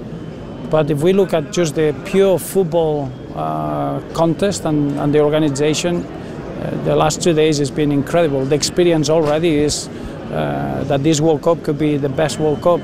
But 0.69 0.91
if 0.91 1.01
we 1.01 1.13
look 1.13 1.33
at 1.33 1.51
just 1.51 1.73
the 1.73 1.99
pure 2.05 2.37
football 2.37 3.11
uh, 3.33 4.01
contest 4.13 4.65
and, 4.65 4.99
and 4.99 5.11
the 5.11 5.21
organization, 5.21 6.05
uh, 6.05 6.83
the 6.83 6.95
last 6.95 7.23
two 7.23 7.33
days 7.33 7.57
has 7.57 7.71
been 7.71 7.91
incredible. 7.91 8.45
The 8.45 8.53
experience 8.53 9.09
already 9.09 9.55
is 9.55 9.87
uh, 9.87 10.83
that 10.89 11.01
this 11.01 11.19
World 11.19 11.41
Cup 11.41 11.63
could 11.63 11.79
be 11.79 11.97
the 11.97 12.09
best 12.09 12.37
World 12.37 12.61
Cup 12.61 12.81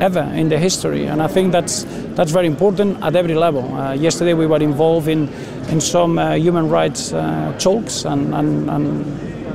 ever 0.00 0.22
in 0.34 0.48
the 0.48 0.58
history, 0.58 1.06
and 1.06 1.22
I 1.22 1.28
think 1.28 1.52
that's 1.52 1.86
that's 2.14 2.32
very 2.32 2.46
important 2.46 3.02
at 3.02 3.14
every 3.14 3.34
level. 3.34 3.62
Uh, 3.62 3.92
yesterday 3.92 4.34
we 4.34 4.46
were 4.46 4.62
involved 4.62 5.08
in 5.08 5.28
in 5.70 5.80
some 5.80 6.18
uh, 6.18 6.34
human 6.34 6.70
rights 6.70 7.12
uh, 7.12 7.52
talks, 7.58 8.04
and, 8.04 8.34
and 8.34 8.70
and 8.70 9.04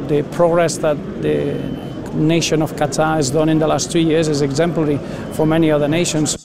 the 0.08 0.24
progress 0.24 0.78
that 0.78 0.98
the 1.22 1.58
nation 2.14 2.62
of 2.62 2.74
Qatar 2.76 3.16
has 3.16 3.32
done 3.32 3.52
in 3.52 3.60
the 3.60 3.68
last 3.68 3.92
two 3.92 4.00
years 4.00 4.28
is 4.28 4.42
exemplary 4.42 5.00
for 5.32 5.46
many 5.46 5.72
other 5.72 5.90
nations. 5.90 6.38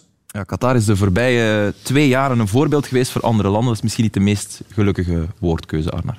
Qatar 0.46 0.76
is 0.76 0.84
de 0.84 0.96
voorbije 0.96 1.74
twee 1.82 2.08
jaren 2.08 2.38
een 2.38 2.48
voorbeeld 2.48 2.86
geweest 2.86 3.10
voor 3.10 3.20
andere 3.20 3.48
landen. 3.48 3.68
Dat 3.68 3.76
is 3.76 3.82
misschien 3.82 4.04
niet 4.04 4.14
de 4.14 4.20
meest 4.20 4.60
gelukkige 4.68 5.26
woordkeuze, 5.38 5.90
Arnar. 5.90 6.16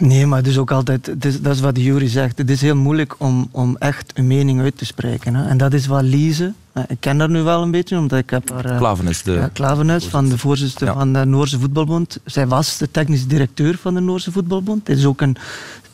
Nee, 0.00 0.26
maar 0.26 0.38
het 0.38 0.46
is 0.46 0.58
ook 0.58 0.70
altijd, 0.70 1.06
het 1.06 1.24
is, 1.24 1.40
dat 1.40 1.54
is 1.54 1.60
wat 1.60 1.76
Jury 1.78 2.08
zegt. 2.08 2.38
Het 2.38 2.50
is 2.50 2.60
heel 2.60 2.76
moeilijk 2.76 3.14
om, 3.18 3.48
om 3.50 3.76
echt 3.78 4.12
een 4.14 4.26
mening 4.26 4.60
uit 4.60 4.78
te 4.78 4.84
spreken. 4.84 5.34
Hè. 5.34 5.48
En 5.48 5.56
dat 5.56 5.72
is 5.72 5.86
wat 5.86 6.02
Lise, 6.02 6.52
ik 6.88 6.96
ken 7.00 7.18
haar 7.18 7.30
nu 7.30 7.42
wel 7.42 7.62
een 7.62 7.70
beetje, 7.70 7.98
omdat 7.98 8.18
ik 8.18 8.30
heb 8.30 8.50
haar... 8.52 8.64
eh, 8.64 8.76
Klavenes, 8.76 9.22
de... 9.22 9.50
ja, 9.56 9.76
van 10.08 10.28
de 10.28 10.38
voorzitter 10.38 10.86
Ja. 10.86 10.92
van 10.94 11.12
de 11.12 11.24
Noorse 11.24 11.58
Voetbalbond. 11.60 12.18
Zij 12.24 12.46
was 12.46 12.78
de 12.78 12.90
technisch 12.90 13.26
directeur 13.26 13.78
van 13.80 13.94
de 13.94 14.00
Noorse 14.00 14.32
Voetbalbond. 14.32 14.86
Hij 14.86 14.96
is 14.96 15.04
ook 15.06 15.20
een, 15.20 15.36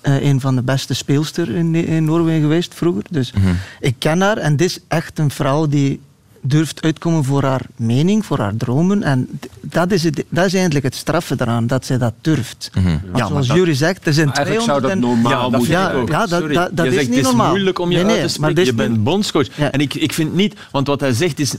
eh, 0.01 0.23
een 0.23 0.41
van 0.41 0.57
de 0.57 0.63
beste 0.63 0.95
speelsters 0.95 1.49
in, 1.49 1.75
in 1.75 2.05
Noorwegen 2.05 2.41
geweest 2.43 2.75
vroeger. 2.75 3.03
Dus 3.11 3.33
Mhm. 3.33 3.47
ik 3.81 3.95
ken 3.99 4.21
haar 4.21 4.37
en 4.37 4.57
dit 4.57 4.69
is 4.71 4.79
echt 4.89 5.19
een 5.19 5.31
vrouw 5.31 5.67
die 5.67 6.01
durft 6.43 6.83
uitkomen 6.83 7.25
voor 7.25 7.43
haar 7.45 7.61
mening, 7.77 8.27
voor 8.27 8.39
haar 8.39 8.57
dromen. 8.57 9.03
En 9.03 9.29
dat 9.61 9.93
is, 9.93 10.05
het, 10.05 10.25
dat 10.29 10.45
is 10.47 10.53
eigenlijk 10.55 10.85
het 10.85 10.95
straffe 10.95 11.35
eraan, 11.39 11.67
dat 11.67 11.87
zij 11.87 11.99
dat 11.99 12.15
durft. 12.21 12.71
Want 12.75 13.13
maar 13.13 13.27
zoals 13.27 13.47
Jury 13.47 13.75
zegt, 13.75 14.07
er 14.07 14.13
zijn 14.13 14.27
Maar 14.27 14.37
eigenlijk 14.37 14.67
zou 14.67 14.81
dat 14.81 14.91
200 14.91 14.93
en- 14.93 15.23
normaal 15.23 15.45
Ja, 15.45 15.51
dat 15.51 15.59
moeten 15.59 15.73
Ja, 15.79 16.17
ja, 16.17 16.27
dat- 16.27 16.41
Sorry. 16.41 16.55
dat- 16.55 16.87
is 16.87 16.95
zegt, 16.95 17.07
niet 17.09 17.17
het 17.17 17.17
is 17.19 17.23
normaal. 17.33 17.49
moeilijk 17.51 17.79
om 17.79 17.91
je 17.91 17.97
Nee, 17.97 18.05
nee, 18.05 18.21
uit 18.21 18.33
te 18.35 18.41
maar 18.41 18.51
spreken. 18.51 18.75
dit 18.75 18.85
Je 18.85 18.89
bent 18.89 19.05
bondscoach. 19.05 19.47
Ja. 19.57 19.71
En 19.71 19.81
ik, 19.81 19.95
ik 19.95 20.13
vind 20.13 20.35
niet, 20.35 20.55
want 20.71 20.87
wat 20.87 21.01
hij 21.01 21.13
zegt 21.13 21.39
is, 21.39 21.55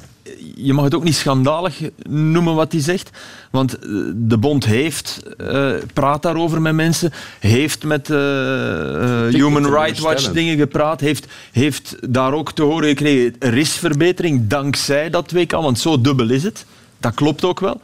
je 0.56 0.74
mag 0.74 0.84
het 0.84 0.96
ook 0.96 1.04
niet 1.04 1.16
schandalig 1.16 1.80
noemen 2.10 2.56
wat 2.56 2.72
hij 2.72 2.82
zegt. 2.82 3.10
Want 3.52 3.80
eh, 3.80 3.90
de 4.16 4.38
bond 4.38 4.66
heeft, 4.66 5.22
eh, 5.38 5.72
praat 5.94 6.22
daarover 6.22 6.62
met 6.62 6.74
mensen, 6.74 7.12
heeft 7.40 7.84
met 7.84 8.10
Ik 8.10 9.36
Human 9.36 9.74
Rights 9.74 10.00
Watch 10.00 10.32
dingen 10.32 10.58
gepraat, 10.58 11.00
heeft, 11.00 11.28
heeft 11.52 11.96
daar 12.14 12.34
ook 12.34 12.52
te 12.52 12.62
horen 12.62 12.90
gekregen, 12.90 13.36
er 13.40 13.58
is 13.58 13.72
verbetering 13.72 14.48
dankzij 14.48 15.10
dat 15.10 15.32
WK, 15.32 15.52
want 15.52 15.80
zo 15.80 16.02
dubbel 16.02 16.30
is 16.30 16.44
het. 16.44 16.66
Dat 17.02 17.14
klopt 17.14 17.44
ook 17.46 17.60
wel. 17.60 17.82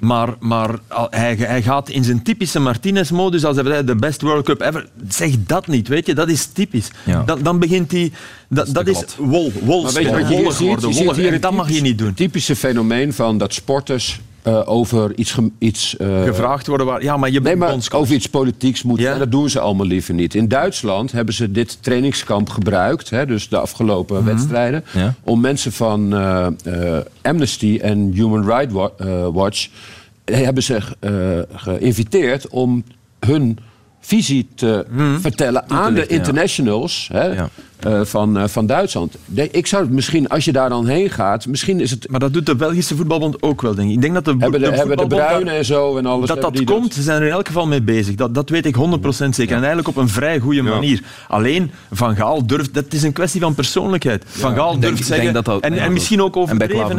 Maar, 0.00 0.34
maar 0.38 0.78
al- 0.88 1.06
hij, 1.10 1.34
hij 1.34 1.62
gaat 1.62 1.88
in 1.88 2.04
zijn 2.04 2.22
typische 2.22 2.58
Martinez-modus, 2.60 3.44
als 3.44 3.56
hij 3.56 3.64
zei, 3.64 3.84
de 3.84 3.96
best 3.96 4.22
World 4.22 4.44
Cup 4.44 4.60
ever. 4.60 4.88
Zeg 5.08 5.30
dat 5.46 5.66
niet, 5.66 5.88
weet 5.88 6.06
je. 6.06 6.14
Dat 6.14 6.28
is 6.28 6.46
typisch. 6.46 6.88
Ja. 7.04 7.22
Dan, 7.22 7.42
dan 7.42 7.58
begint 7.58 7.90
hij... 7.92 8.12
Dat, 8.48 8.86
is 8.86 9.04
wol, 9.16 9.52
wol, 9.62 9.82
Maar 9.82 9.92
weet 9.92 10.04
je 10.04 10.10
wat 10.10 10.20
je 10.20 10.26
hier 10.26 10.36
wollig 10.36 10.56
ziet? 10.56 10.66
worden, 10.66 10.88
Je 10.88 10.94
ziet 10.94 11.02
wollig. 11.04 11.16
hier 11.18 11.26
En 11.26 11.32
het 11.32 11.42
dat 11.42 11.52
mag 11.52 11.70
je 11.70 11.80
niet 11.80 11.98
doen. 11.98 12.14
typische 12.14 12.56
fenomeen 12.56 13.12
van 13.12 13.38
dat 13.38 13.54
sporters 13.54 14.20
eh, 14.50 14.62
over 14.68 15.12
iets... 15.18 15.36
iets 15.58 15.96
eh, 15.96 16.22
Gevraagd 16.24 16.66
worden 16.66 16.86
waar... 16.86 17.02
Ja, 17.02 17.16
maar 17.16 17.28
je 17.30 17.34
Nee, 17.34 17.42
bent 17.42 17.58
maar 17.58 17.70
bondscoach. 17.70 18.00
over 18.00 18.14
iets 18.14 18.26
politieks 18.28 18.82
moeten. 18.82 19.06
Ja. 19.06 19.12
En 19.12 19.18
dat 19.18 19.30
doen 19.30 19.48
ze 19.50 19.60
allemaal 19.60 19.86
liever 19.86 20.14
niet. 20.14 20.34
In 20.34 20.48
Duitsland 20.48 21.12
hebben 21.12 21.34
ze 21.34 21.50
dit 21.50 21.78
trainingskamp 21.82 22.48
gebruikt, 22.48 23.10
hè, 23.10 23.26
dus 23.26 23.48
de 23.48 23.58
afgelopen 23.58 24.24
wedstrijden, 24.24 24.84
Ja. 24.92 25.14
om 25.24 25.40
mensen 25.40 25.72
van 25.72 26.14
eh, 26.14 26.46
Amnesty 27.22 27.78
en 27.82 28.12
Human 28.14 28.46
Rights 28.46 28.72
Wa- 28.72 29.30
Watch 29.32 29.68
hebben 30.24 30.62
ze 30.62 30.78
geïnviteerd 31.54 32.48
om 32.48 32.84
hun 33.26 33.58
visie 34.00 34.48
te 34.54 34.86
vertellen 35.20 35.64
aan 35.70 35.92
de 35.94 35.98
lichten, 35.98 36.16
internationals 36.16 37.08
hè, 37.12 37.24
Ja. 37.26 37.48
eh, 37.78 38.00
van, 38.04 38.38
eh, 38.38 38.46
van 38.48 38.66
Duitsland. 38.66 39.16
De- 39.26 39.48
Ik 39.50 39.66
zou 39.66 39.82
het 39.82 39.92
misschien, 39.92 40.28
als 40.28 40.44
je 40.44 40.52
daar 40.52 40.68
dan 40.68 40.86
heen 40.86 41.10
gaat, 41.10 41.46
misschien 41.46 41.80
is 41.80 41.90
het. 41.90 42.10
Maar 42.10 42.20
dat 42.20 42.32
doet 42.32 42.46
de 42.46 42.56
Belgische 42.56 42.96
voetbalbond 42.96 43.42
ook 43.42 43.62
wel, 43.62 43.74
denk 43.74 43.88
ik. 43.88 43.94
Ik 43.94 44.00
denk 44.00 44.14
dat 44.14 44.24
de, 44.24 44.30
Hebben 44.30 44.52
de, 44.52 44.58
de 44.58 44.64
hebben 44.64 44.80
de 44.82 44.86
voetbalbond 45.02 45.20
daar- 45.20 45.28
Bruinen 45.30 45.54
en 45.54 45.64
zo 45.64 45.96
en 45.96 46.06
alles. 46.06 46.28
dat 46.28 46.40
dat 46.40 46.54
die 46.56 46.64
komt, 46.64 46.94
ze 46.94 47.02
zijn 47.02 47.20
er 47.20 47.26
in 47.26 47.32
elk 47.32 47.46
geval 47.46 47.66
mee 47.66 47.82
bezig. 47.82 48.14
Dat, 48.14 48.34
dat 48.34 48.48
weet 48.48 48.66
ik 48.66 48.74
100% 48.74 49.34
zeker. 49.34 49.52
En 49.52 49.58
eigenlijk 49.58 49.88
op 49.88 49.96
een 49.96 50.08
vrij 50.08 50.38
goede 50.38 50.62
manier. 50.62 51.02
Alleen, 51.28 51.70
Van 51.92 52.16
Gaal 52.16 52.46
durft... 52.46 52.74
Dat 52.74 52.92
is 52.92 53.02
een 53.02 53.12
kwestie 53.12 53.40
van 53.40 53.54
persoonlijkheid. 53.54 54.24
Van 54.26 54.54
Gaal 54.54 54.78
durft 54.78 55.06
zeggen... 55.06 55.22
denk 55.32 55.34
dat 55.34 55.44
dat- 55.44 55.62
en, 55.62 55.74
ja, 55.74 55.84
en 55.84 55.92
misschien 55.92 56.22
ook 56.22 56.36
overdreven. 56.36 56.98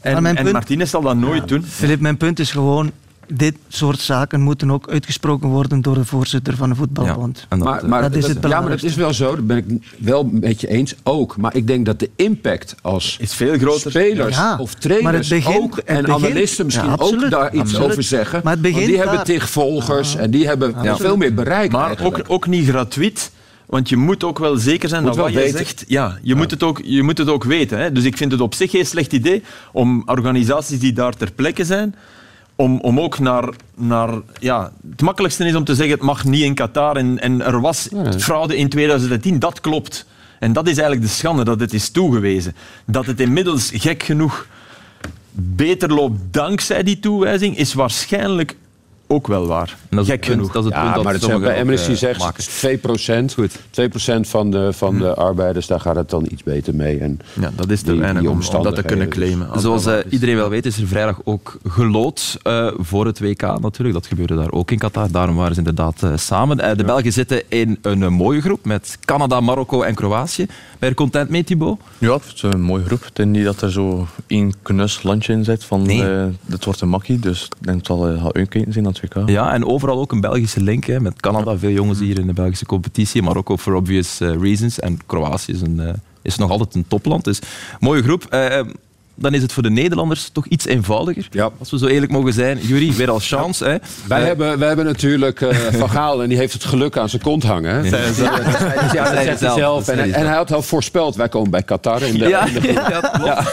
En, 0.00 0.36
en 0.36 0.52
Martinez 0.52 0.90
zal 0.90 1.02
dat 1.02 1.16
nooit 1.16 1.48
doen. 1.48 1.62
Filip, 1.64 2.00
mijn 2.00 2.16
punt 2.16 2.38
is 2.38 2.50
gewoon, 2.50 2.90
dit 3.28 3.54
soort 3.68 4.00
zaken 4.00 4.40
moeten 4.40 4.70
ook 4.70 4.90
uitgesproken 4.90 5.48
worden 5.48 5.82
door 5.82 5.94
de 5.94 6.04
voorzitter 6.04 6.56
van 6.56 6.68
de 6.68 6.74
voetbalbond. 6.74 7.46
En 7.48 7.58
dat, 7.58 7.68
Maar, 7.68 7.82
eh, 7.82 7.88
maar 7.88 8.02
Dat 8.02 8.14
is 8.14 8.26
het 8.26 8.38
ja, 8.42 8.60
maar 8.60 8.70
dat 8.70 8.82
is 8.82 8.94
wel 8.94 9.12
zo. 9.12 9.34
Dat 9.36 9.46
ben 9.46 9.56
ik 9.56 9.64
wel 9.98 10.28
met 10.32 10.60
je 10.60 10.68
eens 10.68 10.94
ook. 11.02 11.36
Maar 11.36 11.56
ik 11.56 11.66
denk 11.66 11.86
dat 11.86 11.98
de 11.98 12.10
impact 12.16 12.74
als 12.82 13.16
Is 13.20 13.34
veel 13.34 13.58
groter. 13.58 13.90
spelers 13.90 14.36
Ja, 14.36 14.56
of 14.60 14.74
trainers 14.74 15.28
het 15.30 15.44
begint- 15.44 15.62
ook 15.62 15.76
het 15.76 15.84
en 15.84 16.02
begint- 16.02 16.24
analisten 16.24 16.64
misschien 16.64 16.88
Ja, 16.88 16.96
ook 16.98 17.30
daar 17.30 17.52
iets 17.54 17.60
absoluut. 17.62 17.90
over 17.90 18.02
zeggen. 18.02 18.40
Maar 18.44 18.52
het 18.52 18.62
begint 18.62 18.78
Want 18.80 18.88
die 18.90 18.98
hebben 18.98 19.16
daar. 19.16 19.24
tig 19.24 19.50
volgers 19.50 20.16
en 20.16 20.30
die 20.30 20.46
hebben 20.46 20.74
veel 20.96 21.16
meer 21.16 21.34
bereik. 21.34 21.72
Maar 21.72 22.00
ook, 22.02 22.20
ook 22.26 22.46
niet 22.46 22.68
gratuit. 22.68 23.30
Want 23.66 23.88
je 23.88 23.96
moet 23.96 24.24
ook 24.24 24.38
wel 24.38 24.56
zeker 24.56 24.88
zijn 24.88 25.02
Moet 25.02 25.14
dat 25.14 25.20
wat 25.24 25.32
wel 25.32 25.42
je 25.42 25.46
weten. 25.52 25.66
zegt... 25.66 25.84
Ja, 25.88 26.18
je, 26.22 26.34
Moet 26.34 26.50
het 26.50 26.62
ook, 26.62 26.80
je 26.84 27.02
moet 27.02 27.18
het 27.18 27.28
ook 27.28 27.44
weten. 27.44 27.78
Hè. 27.78 27.92
Dus 27.92 28.04
ik 28.04 28.16
vind 28.16 28.32
het 28.32 28.40
op 28.40 28.54
zich 28.54 28.70
geen 28.70 28.86
slecht 28.86 29.12
idee 29.12 29.42
om 29.72 30.02
organisaties 30.06 30.78
die 30.78 30.92
daar 30.92 31.16
ter 31.16 31.32
plekke 31.32 31.64
zijn... 31.64 31.94
Om, 32.56 32.80
om 32.80 33.00
ook 33.00 33.18
naar, 33.18 33.48
naar... 33.74 34.10
Ja, 34.38 34.72
het 34.90 35.00
makkelijkste 35.00 35.44
is 35.44 35.54
om 35.54 35.64
te 35.64 35.74
zeggen, 35.74 35.94
het 35.94 36.04
mag 36.04 36.24
niet 36.24 36.42
in 36.42 36.54
Qatar. 36.54 36.96
En, 36.96 37.18
en 37.18 37.42
er 37.42 37.60
was 37.60 37.88
fraude 38.18 38.56
in 38.56 38.68
2010. 38.68 39.38
Dat 39.38 39.60
klopt. 39.60 40.06
En 40.38 40.52
dat 40.52 40.66
is 40.66 40.78
eigenlijk 40.78 41.08
de 41.08 41.14
schande, 41.14 41.44
dat 41.44 41.60
het 41.60 41.72
is 41.72 41.90
toegewezen. 41.90 42.56
Dat 42.86 43.06
het 43.06 43.20
inmiddels 43.20 43.70
gek 43.74 44.02
genoeg 44.02 44.46
beter 45.38 45.92
loopt 45.92 46.20
dankzij 46.30 46.82
die 46.82 46.98
toewijzing, 46.98 47.56
is 47.56 47.74
waarschijnlijk 47.74 48.56
ook 49.06 49.26
wel 49.26 49.46
waar. 49.46 49.76
en 49.90 49.96
dat 49.96 50.00
is 50.06 50.10
Gek 50.10 50.16
het 50.16 50.20
punt, 50.20 50.32
genoeg. 50.48 50.52
Dat 50.52 50.64
is 50.64 50.68
het 50.70 50.78
punt 50.78 50.88
Ja, 50.88 50.94
dat 50.94 51.04
maar 51.04 51.12
het 51.12 51.22
zijn, 51.22 51.40
bij 51.40 51.60
Amnesty 51.60 51.90
eh, 51.90 51.96
zegt 51.96 52.18
maken. 52.20 52.44
2 52.44 52.78
procent. 52.78 53.32
Goed. 53.34 53.58
2 53.70 53.88
van 54.22 54.50
de, 54.50 54.72
van 54.72 54.98
de 54.98 55.14
arbeiders, 55.14 55.66
daar 55.66 55.80
gaat 55.80 55.96
het 55.96 56.10
dan 56.10 56.26
iets 56.30 56.42
beter 56.42 56.74
mee. 56.74 56.98
En 56.98 57.18
Ja, 57.40 57.50
dat 57.56 57.70
is 57.70 57.82
te 57.82 57.90
die- 57.90 58.00
weinig 58.00 58.20
die 58.22 58.30
om, 58.30 58.36
om 58.36 58.42
dat 58.42 58.50
te 58.74 58.82
kunnen 58.82 59.06
omstandigheden, 59.06 59.08
claimen. 59.08 59.50
Als 59.50 59.62
Zoals 59.62 59.86
eh, 59.86 60.12
iedereen 60.12 60.36
wel 60.36 60.48
weet, 60.48 60.66
is 60.66 60.78
er 60.80 60.86
vrijdag 60.86 61.20
ook 61.24 61.56
gelood 61.68 62.38
eh, 62.42 62.68
voor 62.78 63.06
het 63.06 63.20
WK 63.20 63.42
natuurlijk. 63.42 63.92
Dat 63.92 64.06
gebeurde 64.06 64.36
daar 64.36 64.50
ook 64.52 64.70
in 64.70 64.78
Qatar. 64.78 65.10
Daarom 65.10 65.36
waren 65.36 65.52
ze 65.54 65.58
inderdaad 65.58 66.02
eh, 66.02 66.12
samen. 66.16 66.60
Eh, 66.60 66.76
de 66.76 66.84
Belgen 66.84 67.12
zitten 67.12 67.42
in 67.48 67.78
een 67.82 68.02
eh, 68.02 68.08
mooie 68.08 68.40
groep 68.40 68.64
met 68.64 68.98
Canada, 69.04 69.40
Marokko 69.40 69.82
en 69.82 69.94
Kroatië. 69.94 70.44
Ben 70.46 70.54
je 70.78 70.86
er 70.86 70.94
content 70.94 71.28
mee, 71.30 71.44
Thibaut? 71.44 71.78
Ja, 71.98 72.12
het 72.12 72.22
is 72.34 72.42
een 72.42 72.60
mooie 72.60 72.84
groep. 72.84 73.04
Ik 73.04 73.10
denk 73.16 73.30
niet 73.30 73.44
dat 73.44 73.60
er 73.62 73.72
zo 73.72 74.06
één 74.26 74.52
knus 74.62 75.02
landje 75.02 75.32
in 75.32 75.44
zit 75.44 75.64
van 75.64 75.82
Nee. 75.82 76.02
eh, 76.16 76.24
dit 76.46 76.64
wordt 76.64 76.80
een 76.80 76.88
makkie. 76.88 77.18
Dus 77.18 77.44
ik 77.44 77.66
denk 77.66 77.86
dat 77.86 77.98
het 77.98 78.06
wel 78.08 78.18
gaat 78.18 78.34
uitkijken 78.36 78.72
zijn 78.72 78.84
WK. 79.00 79.28
Ja, 79.28 79.52
en 79.52 79.64
overal 79.64 79.98
ook 79.98 80.12
een 80.12 80.20
Belgische 80.20 80.60
link 80.60 80.84
hè, 80.84 81.00
met 81.00 81.20
Canada. 81.20 81.58
Veel 81.58 81.70
jongens 81.70 81.98
hier 81.98 82.18
in 82.18 82.26
de 82.26 82.32
Belgische 82.32 82.66
competitie. 82.66 83.22
Marokko 83.22 83.56
for 83.56 83.74
obvious 83.74 84.20
eh, 84.20 84.40
reasons. 84.40 84.80
En 84.80 84.98
Kroatië 85.06 85.52
is, 85.52 85.60
een, 85.60 85.80
eh, 85.80 85.94
is 86.22 86.36
nog 86.36 86.50
altijd 86.50 86.74
een 86.74 86.88
topland. 86.88 87.24
Dus 87.24 87.40
mooie 87.80 88.02
groep. 88.02 88.24
Dan 89.18 89.34
is 89.34 89.42
het 89.42 89.52
voor 89.52 89.62
de 89.62 89.70
Nederlanders 89.70 90.28
toch 90.32 90.46
iets 90.46 90.66
eenvoudiger. 90.66 91.26
Ja. 91.30 91.50
Als 91.58 91.70
we 91.70 91.78
zo 91.78 91.86
eerlijk 91.86 92.12
mogen 92.12 92.32
zijn. 92.32 92.58
Jury, 92.60 92.92
weer 92.92 93.10
al 93.10 93.18
chance. 93.18 93.64
Hè. 93.64 93.76
Wij, 94.08 94.20
Eh, 94.20 94.26
hebben, 94.26 94.58
wij 94.58 94.68
hebben 94.68 94.84
natuurlijk 94.86 95.40
eh, 95.40 95.56
Van 95.78 95.90
Gaal 95.90 96.22
en 96.22 96.28
die 96.28 96.38
heeft 96.38 96.52
het 96.52 96.64
geluk 96.64 96.96
aan 96.96 97.08
zijn 97.08 97.22
kont 97.22 97.42
hangen. 97.42 97.70
hè. 97.74 97.80
Ja. 97.82 97.90
Dat 98.06 98.14
zei 98.14 98.28
hij- 98.28 98.42
ja, 98.92 99.02
dat 99.02 99.12
zei 99.12 99.14
hij 99.14 99.24
zegt 99.24 99.40
hij 99.40 99.50
zelf, 99.54 99.88
En, 99.88 99.96
hij 99.98 100.04
en 100.06 100.12
zelf. 100.12 100.26
hij 100.26 100.36
had 100.36 100.52
al 100.52 100.62
voorspeld, 100.62 101.16
wij 101.16 101.28
komen 101.28 101.50
bij 101.50 101.62
Qatar. 101.62 102.02
In 102.02 102.18
de, 102.18 102.28
ja, 102.28 102.46
in 102.46 102.52
de- 102.54 102.72
ja, 102.72 103.44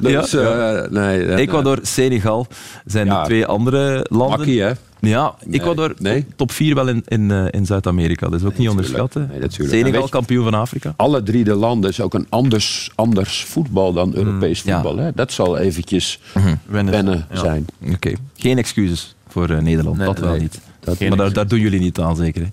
dus, 0.00 0.30
Ja. 0.30 0.40
eh, 0.82 0.90
nee, 0.90 1.34
Ecuador, 1.34 1.78
Senegal 1.82 2.46
zijn 2.84 3.06
Ja. 3.06 3.20
de 3.20 3.26
twee 3.26 3.46
andere 3.46 4.06
landen. 4.10 4.38
Makkie, 4.38 4.62
hè? 4.62 4.70
Ja, 5.10 5.34
Ecuador 5.50 5.94
Nee. 5.98 6.26
top 6.36 6.52
4 6.52 6.74
wel 6.74 6.88
in, 6.88 7.02
in, 7.06 7.30
eh, 7.30 7.44
in 7.50 7.66
Zuid-Amerika. 7.66 8.28
Dat 8.28 8.40
is 8.40 8.46
ook 8.46 8.58
niet 8.58 8.68
onderschatten. 8.68 9.30
Senegal, 9.48 10.08
kampioen 10.08 10.44
van 10.44 10.54
Afrika. 10.54 10.94
Alle 10.96 11.22
drie 11.22 11.44
de 11.44 11.54
landen 11.54 11.90
is 11.90 12.00
ook 12.00 12.14
een 12.14 12.26
anders, 12.28 12.90
anders 12.94 13.44
voetbal 13.44 13.92
dan 13.92 14.14
Europees 14.14 14.62
Mm, 14.62 14.70
ja. 14.70 14.82
voetbal. 14.82 15.04
Hè? 15.04 15.10
Dat 15.14 15.32
zal 15.32 15.58
eventjes 15.58 16.20
Wennen. 16.66 16.92
wennen 16.92 17.26
Ja. 17.30 17.38
zijn. 17.38 17.66
Oké, 17.92 18.12
geen 18.36 18.58
excuses 18.58 19.14
voor 19.28 19.50
eh, 19.50 19.58
Nederland. 19.58 19.96
Nee, 19.96 20.06
dat 20.06 20.18
wel 20.18 20.30
nee. 20.30 20.40
niet. 20.40 20.60
Dat- 20.80 21.00
maar 21.00 21.16
daar, 21.16 21.32
daar 21.32 21.48
doen 21.48 21.60
jullie 21.60 21.80
niet 21.80 21.98
aan, 22.00 22.16
zeker. 22.16 22.42
Hè? 22.42 22.48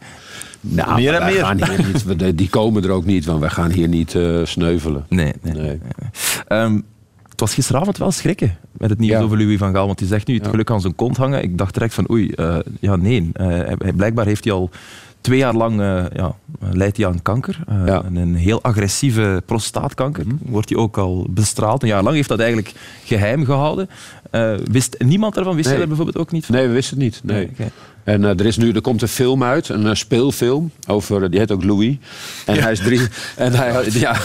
Nou, 0.62 0.96
Meer 0.96 1.14
en 1.14 1.26
meer. 1.34 1.46
Gaan 1.46 1.64
hier 1.64 1.86
niet, 1.94 2.04
we- 2.04 2.36
die 2.36 2.50
komen 2.50 2.84
er 2.84 2.90
ook 2.90 3.06
niet, 3.06 3.26
want 3.26 3.40
wij 3.40 3.50
gaan 3.50 3.72
hier 3.72 3.88
niet 3.88 4.16
eh, 4.16 4.40
sneuvelen. 4.46 5.06
Nee, 5.10 5.34
nee. 5.42 5.54
Nee. 5.54 6.82
Het 7.40 7.48
was 7.48 7.58
gisteravond 7.58 7.98
wel 7.98 8.12
schrikken 8.12 8.58
met 8.78 8.90
het 8.90 9.00
nieuws 9.00 9.12
Ja. 9.14 9.22
over 9.22 9.38
Louis 9.38 9.58
van 9.58 9.74
Gaal. 9.74 9.86
Want 9.86 10.00
hij 10.00 10.08
zegt 10.08 10.28
nu 10.28 10.34
het 10.34 10.44
Ja. 10.44 10.50
geluk 10.50 10.72
aan 10.72 10.82
zijn 10.82 10.96
kont 10.96 11.18
hangen. 11.18 11.44
Ik 11.44 11.58
dacht 11.58 11.74
direct 11.74 11.94
van 11.94 12.10
oei, 12.12 12.30
eh, 12.32 12.58
ja 12.80 12.96
nee. 12.96 13.30
Eh, 13.34 13.48
hij- 13.48 13.94
blijkbaar 13.96 14.26
heeft 14.26 14.44
hij 14.44 14.54
al 14.54 14.70
twee 15.22 15.38
jaar 15.38 15.54
lang 15.54 15.80
eh, 15.82 16.04
ja, 16.14 16.36
leidt 16.72 16.98
hij 16.98 17.06
aan 17.08 17.22
kanker. 17.22 17.60
Ja. 17.86 18.04
Een 18.14 18.36
heel 18.36 18.62
agressieve 18.64 19.44
prostaatkanker. 19.46 20.24
Wordt 20.42 20.70
hij 20.70 20.78
ook 20.78 20.98
al 20.98 21.28
bestraald. 21.30 21.82
Een 21.82 21.88
jaar 21.90 22.04
lang 22.04 22.16
heeft 22.16 22.30
dat 22.30 22.40
eigenlijk 22.40 22.74
geheim 23.04 23.46
gehouden. 23.46 23.90
Eh, 24.32 24.54
wist 24.72 24.96
niemand 25.00 25.34
daarvan? 25.36 25.56
Wist 25.56 25.68
Nee. 25.68 25.78
jij 25.78 25.86
dat 25.88 25.96
bijvoorbeeld 25.98 26.26
ook 26.26 26.32
niet? 26.32 26.46
van? 26.46 26.56
Nee, 26.56 26.68
we 26.68 26.74
wisten 26.74 26.96
het 27.02 27.06
niet. 27.06 27.22
Nee. 27.24 27.50
En 28.04 28.24
eh, 28.24 28.30
er, 28.30 28.46
is 28.46 28.58
nu, 28.58 28.72
er 28.72 28.82
komt 28.82 29.02
een 29.02 29.08
film 29.08 29.44
uit, 29.44 29.70
een 29.70 29.88
eh, 29.88 29.94
speelfilm, 29.94 30.72
over, 30.88 31.30
die 31.30 31.40
heet 31.40 31.52
ook 31.52 31.64
Louis. 31.64 31.96
En 32.46 32.62
hij 32.62 32.72
is, 32.72 32.80
drie, 32.80 33.02
en 33.36 33.54
hij, 33.54 33.86
ja, 33.92 34.16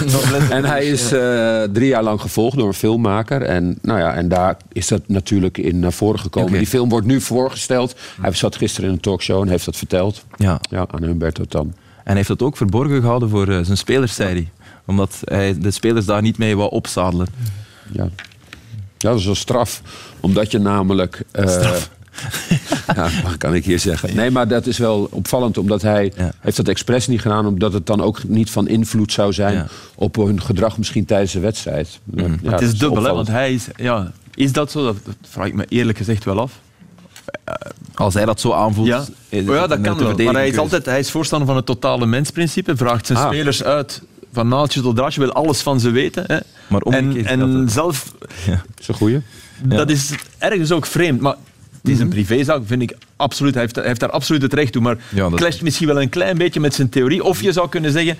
en 0.50 0.64
hij 0.64 0.86
is 0.86 1.12
eh, 1.12 1.62
drie 1.62 1.88
jaar 1.88 2.02
lang 2.02 2.20
gevolgd 2.20 2.56
door 2.56 2.66
een 2.66 2.74
filmmaker. 2.74 3.42
En, 3.42 3.78
nou 3.82 3.98
ja, 3.98 4.14
en 4.14 4.28
daar 4.28 4.56
is 4.72 4.88
dat 4.88 5.02
natuurlijk 5.06 5.58
in 5.58 5.78
naar 5.78 5.92
voren 5.92 6.20
gekomen. 6.20 6.52
Die 6.52 6.66
film 6.66 6.88
wordt 6.88 7.06
nu 7.06 7.20
voorgesteld. 7.20 7.94
Hij 8.20 8.32
zat 8.32 8.56
gisteren 8.56 8.88
in 8.88 8.94
een 8.94 9.00
talkshow 9.00 9.42
en 9.42 9.48
heeft 9.48 9.64
dat 9.64 9.76
verteld 9.76 10.24
Ja. 10.36 10.60
ja, 10.70 10.86
aan 10.90 11.02
Humberto 11.04 11.44
Tan. 11.44 11.74
En 12.04 12.16
heeft 12.16 12.28
dat 12.28 12.42
ook 12.42 12.56
verborgen 12.56 13.00
gehouden 13.00 13.28
voor 13.28 13.48
eh, 13.48 13.58
zijn 13.62 13.76
spelers, 13.76 14.14
zei 14.14 14.32
hij. 14.32 14.48
Omdat 14.84 15.20
hij 15.24 15.58
de 15.58 15.70
spelers 15.70 16.06
daar 16.06 16.22
niet 16.22 16.38
mee 16.38 16.56
wou 16.56 16.70
opzadelen. 16.70 17.26
Ja. 17.92 18.08
ja, 18.98 19.08
dat 19.10 19.18
is 19.18 19.24
wel 19.24 19.34
straf. 19.34 19.82
Omdat 20.20 20.50
je 20.50 20.58
namelijk... 20.58 21.22
eh, 21.30 21.72
Ja, 22.96 23.08
dat 23.24 23.36
kan 23.38 23.54
ik 23.54 23.64
hier 23.64 23.78
zeggen. 23.78 24.16
Nee, 24.16 24.30
maar 24.30 24.48
dat 24.48 24.66
is 24.66 24.78
wel 24.78 25.08
opvallend, 25.10 25.58
omdat 25.58 25.82
hij 25.82 26.12
Ja. 26.16 26.32
heeft 26.40 26.56
dat 26.56 26.68
expres 26.68 27.06
niet 27.06 27.20
gedaan, 27.20 27.46
omdat 27.46 27.72
het 27.72 27.86
dan 27.86 28.00
ook 28.00 28.24
niet 28.28 28.50
van 28.50 28.68
invloed 28.68 29.12
zou 29.12 29.32
zijn 29.32 29.54
Ja. 29.54 29.66
op 29.94 30.16
hun 30.16 30.42
gedrag 30.42 30.78
misschien 30.78 31.04
tijdens 31.04 31.32
de 31.32 31.40
wedstrijd. 31.40 31.98
Ja, 32.14 32.26
Mhm. 32.26 32.50
het 32.50 32.60
is 32.60 32.78
dubbel, 32.78 33.02
hè, 33.02 33.12
want 33.12 33.28
hij 33.28 33.54
is... 33.54 33.66
Ja, 33.76 34.12
is 34.34 34.52
dat 34.52 34.70
zo? 34.70 34.84
Dat, 34.84 34.96
dat 35.04 35.14
vraag 35.28 35.46
ik 35.46 35.54
me 35.54 35.64
eerlijk 35.68 35.98
gezegd 35.98 36.24
wel 36.24 36.40
af. 36.40 36.52
Als 37.94 38.14
hij 38.14 38.24
dat 38.24 38.40
zo 38.40 38.52
aanvoelt... 38.52 38.86
Ja, 38.86 38.98
oh 39.30 39.44
ja 39.44 39.66
dat 39.66 39.80
kan 39.80 39.98
wel. 39.98 40.16
Maar 40.16 40.34
hij 40.34 40.48
is, 40.48 40.58
altijd, 40.58 40.84
hij 40.86 40.98
is 40.98 41.10
voorstander 41.10 41.46
van 41.48 41.56
het 41.56 41.66
totale 41.66 42.06
mensprincipe. 42.06 42.76
Vraagt 42.76 43.06
zijn 43.06 43.18
Ah. 43.18 43.26
spelers 43.26 43.62
uit 43.64 44.02
van 44.32 44.48
naaldje 44.48 44.80
tot 44.80 44.96
draadje. 44.96 45.20
Wil 45.20 45.32
alles 45.32 45.60
van 45.60 45.80
ze 45.80 45.90
weten. 45.90 46.24
Hè. 46.26 46.38
Maar 46.66 46.80
en 46.80 47.26
en 47.26 47.40
het. 47.40 47.72
zelf... 47.72 48.12
Dat 48.46 48.58
is 48.80 48.88
een 48.88 48.94
goeie. 48.94 49.20
Ja. 49.68 49.76
Dat 49.76 49.90
is 49.90 50.10
ergens 50.38 50.72
ook 50.72 50.86
vreemd. 50.86 51.20
Maar 51.20 51.34
het 51.84 51.92
is 51.92 52.00
een 52.00 52.08
privézaak, 52.08 52.60
vind 52.66 52.82
ik 52.82 52.96
absoluut. 53.16 53.52
Hij 53.54 53.62
heeft, 53.62 53.76
hij 53.76 53.84
heeft 53.86 54.00
daar 54.00 54.10
absoluut 54.10 54.42
het 54.42 54.52
recht 54.52 54.72
toe. 54.72 54.82
Maar 54.82 54.96
Ja, 55.08 55.28
dat- 55.28 55.38
clasht 55.40 55.62
misschien 55.62 55.86
wel 55.86 56.02
een 56.02 56.08
klein 56.08 56.38
beetje 56.38 56.60
met 56.60 56.74
zijn 56.74 56.88
theorie. 56.88 57.24
Of 57.24 57.42
je 57.42 57.52
zou 57.52 57.68
kunnen 57.68 57.92
zeggen... 57.92 58.16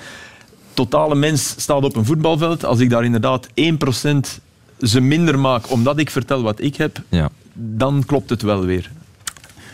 Totale 0.75 1.15
mens 1.15 1.55
staat 1.59 1.83
op 1.85 1.97
een 1.97 2.05
voetbalveld. 2.05 2.65
Als 2.65 2.79
ik 2.81 2.91
daar 2.91 3.05
inderdaad 3.05 3.47
1% 3.55 4.41
ze 4.81 5.01
minder 5.01 5.39
maak 5.39 5.71
omdat 5.71 5.99
ik 5.99 6.11
vertel 6.11 6.43
wat 6.43 6.61
ik 6.61 6.77
heb, 6.77 6.99
Ja. 7.09 7.29
dan 7.53 8.03
klopt 8.07 8.31
het 8.31 8.43
wel 8.43 8.65
weer. 8.65 8.91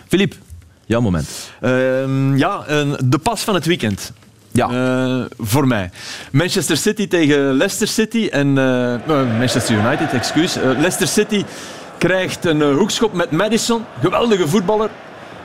Filip, 0.09 0.35
jouw 0.87 1.01
moment. 1.01 1.51
Ehm, 1.61 2.37
ja, 2.37 2.65
de 3.05 3.19
pas 3.23 3.41
van 3.43 3.55
het 3.55 3.67
weekend. 3.67 4.13
Ja. 4.53 4.69
Eh, 4.71 5.25
voor 5.39 5.67
mij. 5.67 5.91
Manchester 6.33 6.77
City 6.77 7.09
tegen 7.09 7.53
Leicester 7.53 7.89
City. 7.89 8.29
En, 8.31 8.59
eh, 8.59 8.95
eh, 8.95 9.39
Manchester 9.39 9.77
United, 9.87 10.13
excuus. 10.13 10.55
Leicester 10.55 11.07
City 11.07 11.45
krijgt 12.01 12.45
een 12.45 12.63
eh, 12.63 12.77
hoekschop 12.77 13.13
met 13.13 13.31
Madison. 13.31 13.85
Geweldige 14.01 14.49
voetballer. 14.49 14.91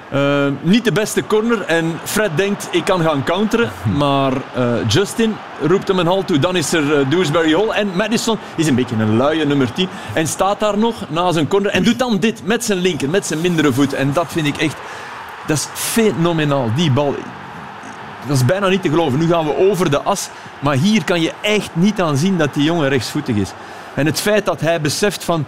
Eh, 0.10 0.46
niet 0.62 0.84
de 0.84 0.92
beste 0.92 1.28
corner. 1.28 1.62
En 1.62 2.00
Fred 2.04 2.38
denkt, 2.38 2.68
ik 2.72 2.86
kan 2.86 3.02
gaan 3.02 3.24
counteren. 3.24 3.72
Maar 3.98 4.34
eh, 4.54 4.74
Justin 4.88 5.36
roept 5.62 5.88
hem 5.88 6.00
een 6.00 6.06
hal 6.06 6.24
toe. 6.24 6.40
Dan 6.40 6.56
is 6.56 6.74
er 6.74 7.00
eh, 7.00 7.10
Dewsbury 7.10 7.54
Hall. 7.54 7.70
En 7.70 7.90
Madison 7.96 8.38
is 8.56 8.68
een 8.68 8.76
beetje 8.76 8.96
een 8.96 9.18
luie 9.18 9.46
nummer 9.46 9.74
10. 9.74 9.88
En 10.14 10.28
staat 10.28 10.60
daar 10.60 10.78
nog 10.78 11.10
na 11.10 11.32
zijn 11.32 11.48
corner. 11.48 11.72
En 11.72 11.84
doet 11.84 12.00
dan 12.00 12.18
dit 12.20 12.46
met 12.46 12.66
zijn 12.66 12.78
linker, 12.80 13.10
met 13.10 13.26
zijn 13.26 13.42
mindere 13.42 13.74
voet. 13.74 13.94
En 13.94 14.14
dat 14.14 14.26
vind 14.28 14.48
ik 14.48 14.58
echt... 14.58 14.78
Dat 15.48 15.58
is 15.58 15.68
fenomenaal. 15.74 16.72
Die 16.76 16.92
bal... 16.92 17.16
Dat 18.28 18.36
is 18.36 18.46
bijna 18.46 18.68
niet 18.68 18.82
te 18.82 18.90
geloven. 18.90 19.20
Nu 19.20 19.28
gaan 19.28 19.46
we 19.46 19.58
over 19.58 19.90
de 19.90 20.02
as. 20.02 20.30
Maar 20.60 20.76
hier 20.76 21.04
kan 21.04 21.22
je 21.22 21.32
echt 21.42 21.70
niet 21.74 22.02
aan 22.02 22.18
zien 22.18 22.38
dat 22.38 22.54
die 22.54 22.64
jongen 22.64 22.90
rechtsvoetig 22.90 23.36
is. 23.36 23.52
En 23.94 24.06
het 24.06 24.22
feit 24.22 24.46
dat 24.46 24.62
hij 24.62 24.82
beseft 24.82 25.24
van... 25.24 25.46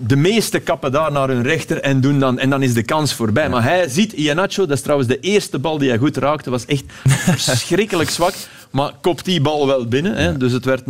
De 0.00 0.16
meeste 0.16 0.58
kappen 0.58 0.92
daar 0.92 1.12
naar 1.12 1.28
hun 1.28 1.42
rechter 1.42 1.80
en 1.80 2.00
doen 2.00 2.18
dan, 2.18 2.38
en 2.38 2.50
dan 2.50 2.62
is 2.62 2.74
de 2.74 2.82
kans 2.82 3.14
voorbij. 3.14 3.48
Maar 3.48 3.62
hij 3.62 3.88
ziet 3.88 4.12
Iheanacho, 4.12 4.66
dat 4.66 4.76
is 4.76 4.82
trouwens 4.82 5.08
de 5.08 5.20
eerste 5.20 5.58
bal 5.58 5.78
die 5.78 5.88
hij 5.88 5.98
goed 5.98 6.16
raakte, 6.16 6.50
was 6.50 6.66
echt 6.66 6.84
verschrikkelijk 7.36 8.10
zwak. 8.10 8.34
Maar 8.70 8.92
kopt 9.00 9.24
die 9.24 9.40
bal 9.40 9.66
wel 9.66 9.86
binnen, 9.86 10.14
hè, 10.14 10.36
dus 10.36 10.52
het 10.52 10.64
werd 10.64 10.82
0-1. 10.86 10.88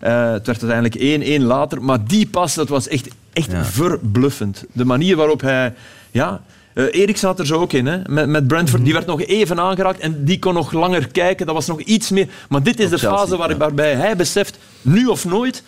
Eh, 0.00 0.30
het 0.30 0.46
werd 0.46 0.62
uiteindelijk 0.62 0.94
1-1 1.40 1.42
later. 1.42 1.82
Maar 1.82 2.04
die 2.04 2.26
pas, 2.26 2.54
dat 2.54 2.68
was 2.68 2.88
echt, 2.88 3.08
echt 3.32 3.50
verbluffend. 3.60 4.64
De 4.72 4.84
manier 4.84 5.16
waarop 5.16 5.40
hij... 5.40 5.74
Ja, 6.10 6.40
eh 6.72 6.84
Erik 6.90 7.16
zat 7.16 7.38
er 7.38 7.46
zo 7.46 7.60
ook 7.60 7.72
in, 7.72 7.86
hè, 7.86 7.98
met, 8.06 8.28
met 8.28 8.46
Brentford. 8.46 8.84
Die 8.84 8.92
werd 8.92 9.06
nog 9.06 9.22
even 9.22 9.60
aangeraakt 9.60 10.00
en 10.00 10.24
die 10.24 10.38
kon 10.38 10.54
nog 10.54 10.72
langer 10.72 11.08
kijken. 11.08 11.46
Dat 11.46 11.54
was 11.54 11.66
nog 11.66 11.80
iets 11.80 12.10
meer. 12.10 12.28
Maar 12.48 12.62
dit 12.62 12.80
is 12.80 12.90
de 12.90 12.98
fase 12.98 13.36
waar, 13.36 13.56
waarbij 13.56 13.94
hij 13.94 14.16
beseft, 14.16 14.58
nu 14.82 15.06
of 15.06 15.24
nooit. 15.24 15.62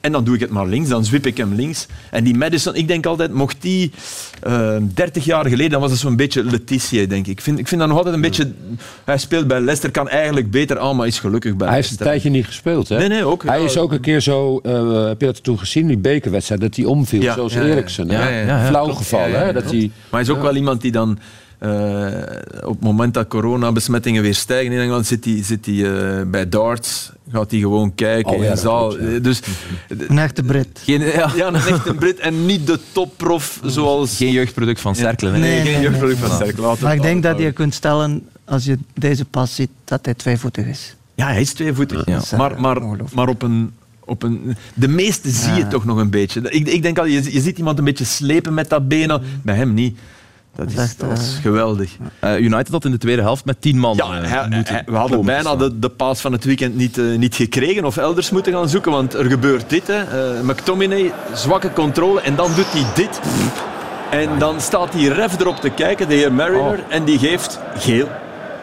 En 0.00 0.12
dan 0.12 0.24
doe 0.24 0.34
ik 0.34 0.40
het 0.40 0.50
maar 0.50 0.66
links, 0.66 0.88
dan 0.88 1.04
zwip 1.04 1.26
ik 1.26 1.36
hem 1.36 1.54
links. 1.54 1.86
En 2.10 2.24
die 2.24 2.34
Madison, 2.36 2.74
ik 2.74 2.88
denk 2.88 3.06
altijd, 3.06 3.32
mocht 3.32 3.56
die 3.60 3.90
eh 4.42 4.76
30 4.94 5.24
jaar 5.24 5.46
geleden, 5.46 5.70
dan 5.70 5.80
was 5.80 5.90
het 5.90 6.00
zo'n 6.00 6.16
beetje 6.16 6.44
Letitia, 6.44 7.06
denk 7.06 7.26
ik. 7.26 7.32
Ik 7.32 7.40
vind, 7.40 7.58
ik 7.58 7.68
vind 7.68 7.80
dat 7.80 7.88
nog 7.88 7.98
altijd 7.98 8.14
een 8.14 8.20
beetje... 8.20 8.52
Hij 9.04 9.18
speelt 9.18 9.46
bij 9.46 9.60
Leicester, 9.60 9.90
kan 9.90 10.08
eigenlijk 10.08 10.50
beter 10.50 10.78
aan, 10.78 10.96
maar 10.96 11.06
is 11.06 11.18
gelukkig 11.18 11.56
bij 11.56 11.66
Hij 11.66 11.76
heeft 11.76 11.90
een 11.90 11.96
tijdje 11.96 12.30
niet 12.30 12.46
gespeeld, 12.46 12.88
hè? 12.88 12.98
Nee, 12.98 13.08
nee, 13.08 13.24
ook. 13.24 13.42
Hij 13.42 13.58
Ja. 13.58 13.64
is 13.64 13.76
ook 13.76 13.92
een 13.92 14.00
keer 14.00 14.20
zo, 14.20 14.58
eh, 14.62 15.06
heb 15.06 15.20
je 15.20 15.26
dat 15.26 15.42
toen 15.42 15.58
gezien, 15.58 15.86
die 15.86 15.98
bekerwedstrijd, 15.98 16.60
dat 16.60 16.76
hij 16.76 16.84
omviel, 16.84 17.22
Ja, 17.22 17.34
zoals 17.34 17.52
ja. 17.52 17.62
Eriksen. 17.62 18.06
Flauw 18.66 18.94
ja, 19.10 19.18
hè? 19.28 19.52
Dat 19.52 19.64
hij, 19.70 19.80
Maar 19.80 19.90
hij 20.10 20.20
is 20.20 20.30
ook 20.30 20.42
wel 20.42 20.56
iemand 20.56 20.80
die 20.80 20.92
dan 20.92 21.18
eh, 21.58 21.70
op 22.62 22.72
het 22.74 22.80
moment 22.80 23.14
dat 23.14 23.28
coronabesmettingen 23.28 24.22
weer 24.22 24.34
stijgen 24.34 24.72
in 24.72 24.78
Engeland, 24.78 25.06
zit 25.06 25.24
hij, 25.24 25.42
zit 25.42 25.66
hij 25.66 25.84
eh, 26.18 26.22
bij 26.26 26.48
darts, 26.48 27.12
gaat 27.32 27.50
hij 27.50 27.60
gewoon 27.60 27.94
kijken 27.94 28.32
Oh 28.32 28.42
ja, 28.42 28.50
in 28.50 28.56
zaal. 28.56 29.00
ja. 29.00 29.08
Eh, 29.14 29.22
Dus 29.22 29.40
Een 29.88 30.18
echte 30.18 30.42
Brit. 30.42 30.80
Geen, 30.84 31.00
ja, 31.00 31.30
ja, 31.36 31.46
een 31.46 31.54
echte 31.54 31.94
Brit 31.94 32.18
en 32.18 32.46
niet 32.46 32.66
de 32.66 32.78
topprof 32.92 33.60
zoals... 33.64 34.16
geen 34.16 34.32
jeugdproduct 34.32 34.80
van 34.80 34.94
Cerkelen. 34.94 35.40
Nee, 35.40 35.62
geen 35.62 35.72
nee, 35.72 35.82
jeugdproduct 35.82 36.20
nee. 36.20 36.28
van 36.28 36.70
het 36.70 36.80
Maar 36.80 36.94
ik 36.94 37.02
denk 37.02 37.22
dat 37.22 37.38
je 37.38 37.52
kunt 37.52 37.74
stellen, 37.74 38.28
als 38.44 38.64
je 38.64 38.78
deze 38.94 39.24
pas 39.24 39.54
ziet, 39.54 39.70
dat 39.84 40.04
hij 40.04 40.14
tweevoetig 40.14 40.66
is. 40.66 40.94
Ja, 41.14 41.26
hij 41.26 41.40
is 41.40 41.52
tweevoetig. 41.52 42.06
Ja. 42.06 42.16
Is, 42.16 42.32
eh, 42.32 42.38
Maar, 42.38 42.60
maar, 42.60 42.80
maar 43.14 43.28
op 43.28 43.42
een... 43.42 43.72
Op 44.08 44.22
een, 44.22 44.56
de 44.74 44.88
meeste 44.88 45.30
zie 45.30 45.52
je 45.52 45.58
Ja. 45.60 45.66
toch 45.68 45.84
nog 45.84 45.98
een 45.98 46.10
beetje. 46.10 46.40
Ik, 46.50 46.68
ik 46.68 46.82
denk 46.82 46.98
al, 46.98 47.04
je, 47.06 47.32
je 47.32 47.40
ziet 47.40 47.58
iemand 47.58 47.78
een 47.78 47.84
beetje 47.84 48.04
slepen 48.04 48.54
met 48.54 48.68
dat 48.68 48.88
been. 48.88 49.20
Bij 49.42 49.56
hem 49.56 49.74
niet. 49.74 49.98
Dat, 50.56 50.70
is, 50.70 50.76
echt, 50.76 51.00
dat 51.00 51.10
eh, 51.10 51.42
geweldig. 51.42 51.96
Eh, 52.18 52.38
United 52.38 52.68
had 52.68 52.84
in 52.84 52.90
de 52.90 52.98
tweede 52.98 53.22
helft 53.22 53.44
met 53.44 53.60
tien 53.60 53.78
man 53.78 53.96
Ja, 53.96 54.22
eh, 54.22 54.78
we 54.86 54.96
hadden 54.96 55.24
bijna 55.24 55.56
de, 55.56 55.78
de 55.78 55.88
paas 55.88 56.20
van 56.20 56.32
het 56.32 56.44
weekend 56.44 56.76
niet, 56.76 56.96
niet 56.96 57.34
gekregen 57.34 57.84
of 57.84 57.96
elders 57.96 58.30
moeten 58.30 58.52
gaan 58.52 58.68
zoeken, 58.68 58.92
want 58.92 59.14
er 59.14 59.24
gebeurt 59.24 59.70
dit. 59.70 59.86
Hè. 59.86 60.02
McTominay, 60.42 61.12
zwakke 61.34 61.72
controle 61.72 62.20
en 62.20 62.34
dan 62.34 62.50
doet 62.54 62.72
hij 62.72 62.86
dit. 62.94 63.20
En 64.10 64.38
dan 64.38 64.60
staat 64.60 64.92
die 64.92 65.12
ref 65.12 65.40
erop 65.40 65.56
te 65.56 65.70
kijken, 65.70 66.08
de 66.08 66.14
heer 66.14 66.32
Mariner, 66.32 66.84
en 66.88 67.04
die 67.04 67.18
geeft 67.18 67.60
geel. 67.78 68.08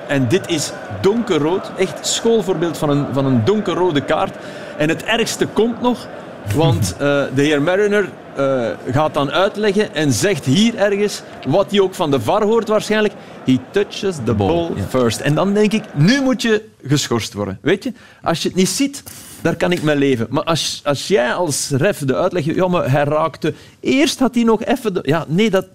En 0.07 0.27
dit 0.27 0.49
is 0.49 0.71
donkerrood, 1.01 1.71
echt 1.77 2.07
schoolvoorbeeld 2.07 2.77
van 2.77 2.89
een, 2.89 3.05
van 3.13 3.25
een 3.25 3.45
donkerrode 3.45 4.01
kaart. 4.01 4.35
En 4.77 4.89
het 4.89 5.03
ergste 5.03 5.45
komt 5.45 5.81
nog, 5.81 6.07
want 6.55 6.93
eh, 6.93 6.99
de 7.35 7.41
heer 7.41 7.61
Mariner 7.61 8.09
eh, 8.35 8.69
gaat 8.91 9.13
dan 9.13 9.31
uitleggen 9.31 9.95
en 9.95 10.11
zegt 10.11 10.45
hier 10.45 10.75
ergens, 10.75 11.21
wat 11.47 11.71
hij 11.71 11.79
ook 11.79 11.93
van 11.93 12.11
de 12.11 12.19
VAR 12.19 12.43
hoort 12.43 12.67
waarschijnlijk, 12.67 13.13
he 13.45 13.59
touches 13.71 14.15
the 14.25 14.33
ball 14.33 14.69
ja. 14.75 14.83
first. 14.89 15.19
En 15.19 15.35
dan 15.35 15.53
denk 15.53 15.73
ik, 15.73 15.83
nu 15.93 16.21
moet 16.21 16.41
je 16.41 16.69
geschorst 16.87 17.33
worden. 17.33 17.59
Weet 17.61 17.83
je, 17.83 17.93
als 18.21 18.41
je 18.41 18.47
het 18.47 18.57
niet 18.57 18.69
ziet, 18.69 19.03
daar 19.41 19.55
kan 19.55 19.71
ik 19.71 19.83
mee 19.83 19.95
leven. 19.95 20.27
Maar 20.29 20.43
als, 20.43 20.81
als 20.83 21.07
jij 21.07 21.33
als 21.33 21.69
ref 21.69 21.97
de 21.97 22.15
uitleg, 22.15 22.45
ja, 22.45 22.67
maar 22.67 22.91
hij 22.91 23.03
raakte, 23.03 23.53
eerst 23.79 24.19
had 24.19 24.35
hij 24.35 24.43
nog 24.43 24.63
even, 24.63 24.93
de, 24.93 24.99
ja, 25.01 25.25
nee, 25.27 25.49
dat, 25.49 25.65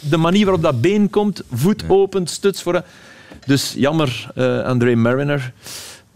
de 0.00 0.16
manier 0.16 0.44
waarop 0.44 0.62
dat 0.62 0.80
been 0.80 1.10
komt, 1.10 1.42
voet 1.52 1.84
open, 1.88 2.26
stuts 2.26 2.62
voor. 2.62 2.82
Dus 3.46 3.74
jammer, 3.76 4.30
eh, 4.34 4.62
André 4.64 4.94
Mariner. 4.94 5.52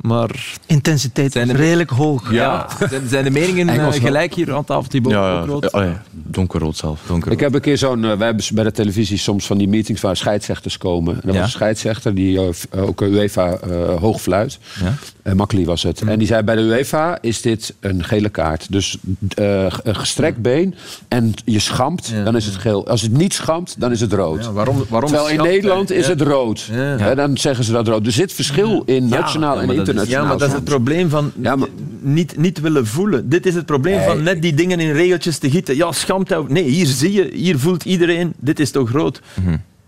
Maar 0.03 0.57
Intensiteit 0.67 1.33
Zijn 1.33 1.51
is 1.51 1.57
redelijk 1.57 1.91
hoog. 1.91 2.33
Ja, 2.33 2.67
zijn, 2.91 3.09
zijn 3.09 3.25
de 3.25 3.31
meningen 3.31 3.69
eh, 3.69 3.75
Engels 3.75 3.99
gelijk 3.99 4.35
hier 4.35 4.55
aan 4.55 4.65
tafel, 4.65 4.89
Thibaut? 4.91 5.13
Ja, 5.13 5.45
ja. 5.47 5.53
Oh, 5.53 5.71
ja. 5.73 6.03
donkerrood 6.11 6.77
zelf. 6.77 7.01
Ik 7.29 7.41
heb 7.41 7.55
een 7.55 7.61
keer 7.61 7.79
zo'n, 7.79 8.05
eh, 8.05 8.17
wij 8.17 8.27
hebben 8.27 8.45
bij 8.55 8.65
de 8.65 8.73
televisie 8.73 9.19
soms 9.19 9.47
van 9.47 9.59
die 9.59 9.69
meetings 9.69 10.01
waar 10.01 10.17
scheidsrechters 10.17 10.79
komen. 10.79 11.15
En 11.15 11.29
er 11.29 11.35
was 11.35 11.43
een 11.43 11.49
scheidsrechter 11.51 12.15
die 12.15 12.39
eh, 12.71 12.83
ook 12.87 13.01
UEFA 13.01 13.53
eh 13.57 13.95
hoog 14.01 14.21
fluit. 14.21 14.59
Ja. 14.81 15.35
Makkeli 15.35 15.65
was 15.65 15.83
het. 15.83 16.01
En 16.03 16.19
die 16.19 16.27
zei 16.27 16.43
bij 16.43 16.55
de 16.55 16.63
UEFA 16.63 17.19
is 17.21 17.41
dit 17.43 17.75
een 17.81 18.05
gele 18.05 18.29
kaart. 18.29 18.67
Dus 18.73 18.97
eh, 19.35 19.67
een 19.83 19.97
gestrekt 19.97 20.39
been 20.39 20.75
en 21.09 21.35
je 21.45 21.59
schampt, 21.59 22.13
dan 22.25 22.37
is 22.37 22.45
het 22.47 22.57
geel. 22.57 22.87
Als 22.89 23.03
het 23.03 23.13
niet 23.13 23.35
schampt, 23.35 23.75
dan 23.81 23.93
is 23.93 24.01
het 24.01 24.13
rood. 24.13 24.45
ja, 24.45 24.53
waarom, 24.53 24.85
waarom 24.89 25.11
Terwijl 25.11 25.31
in? 25.35 25.43
Nederland 25.43 25.91
is 25.91 26.05
Ja. 26.07 26.11
het 26.13 26.21
rood. 26.21 26.71
Dan 27.15 27.37
zeggen 27.37 27.65
ze 27.65 27.73
dat 27.73 27.89
rood. 27.89 28.07
Er 28.07 28.13
zit 28.13 28.33
verschil 28.33 28.83
in 28.87 29.09
nationaal 29.09 29.57
ja, 29.57 29.63
en 29.63 29.69
is- 29.89 29.92
internationaal. 29.93 30.23
Ja, 30.23 30.29
maar 30.29 30.39
dat 30.39 30.49
is 30.49 30.55
het 30.55 30.65
probleem 30.65 31.09
van 31.09 31.33
Ja, 31.43 31.57
maar- 31.57 31.69
niet, 32.01 32.37
niet 32.37 32.61
willen 32.61 32.87
voelen. 32.87 33.29
Dit 33.29 33.47
is 33.47 33.55
het 33.55 33.67
probleem 33.67 33.97
Nee. 33.97 34.07
van 34.07 34.23
net 34.23 34.43
die 34.43 34.55
dingen 34.55 34.81
in 34.81 34.93
regeltjes 34.93 35.39
te 35.39 35.51
gieten. 35.51 35.77
Ja, 35.77 35.93
schamt. 35.93 36.49
Nee, 36.49 36.65
hier 36.65 36.87
zie 36.87 37.13
je, 37.13 37.31
hier 37.33 37.59
voelt 37.59 37.85
iedereen, 37.85 38.33
dit 38.41 38.61
is 38.61 38.71
toch 38.71 38.89
groot. 38.89 39.21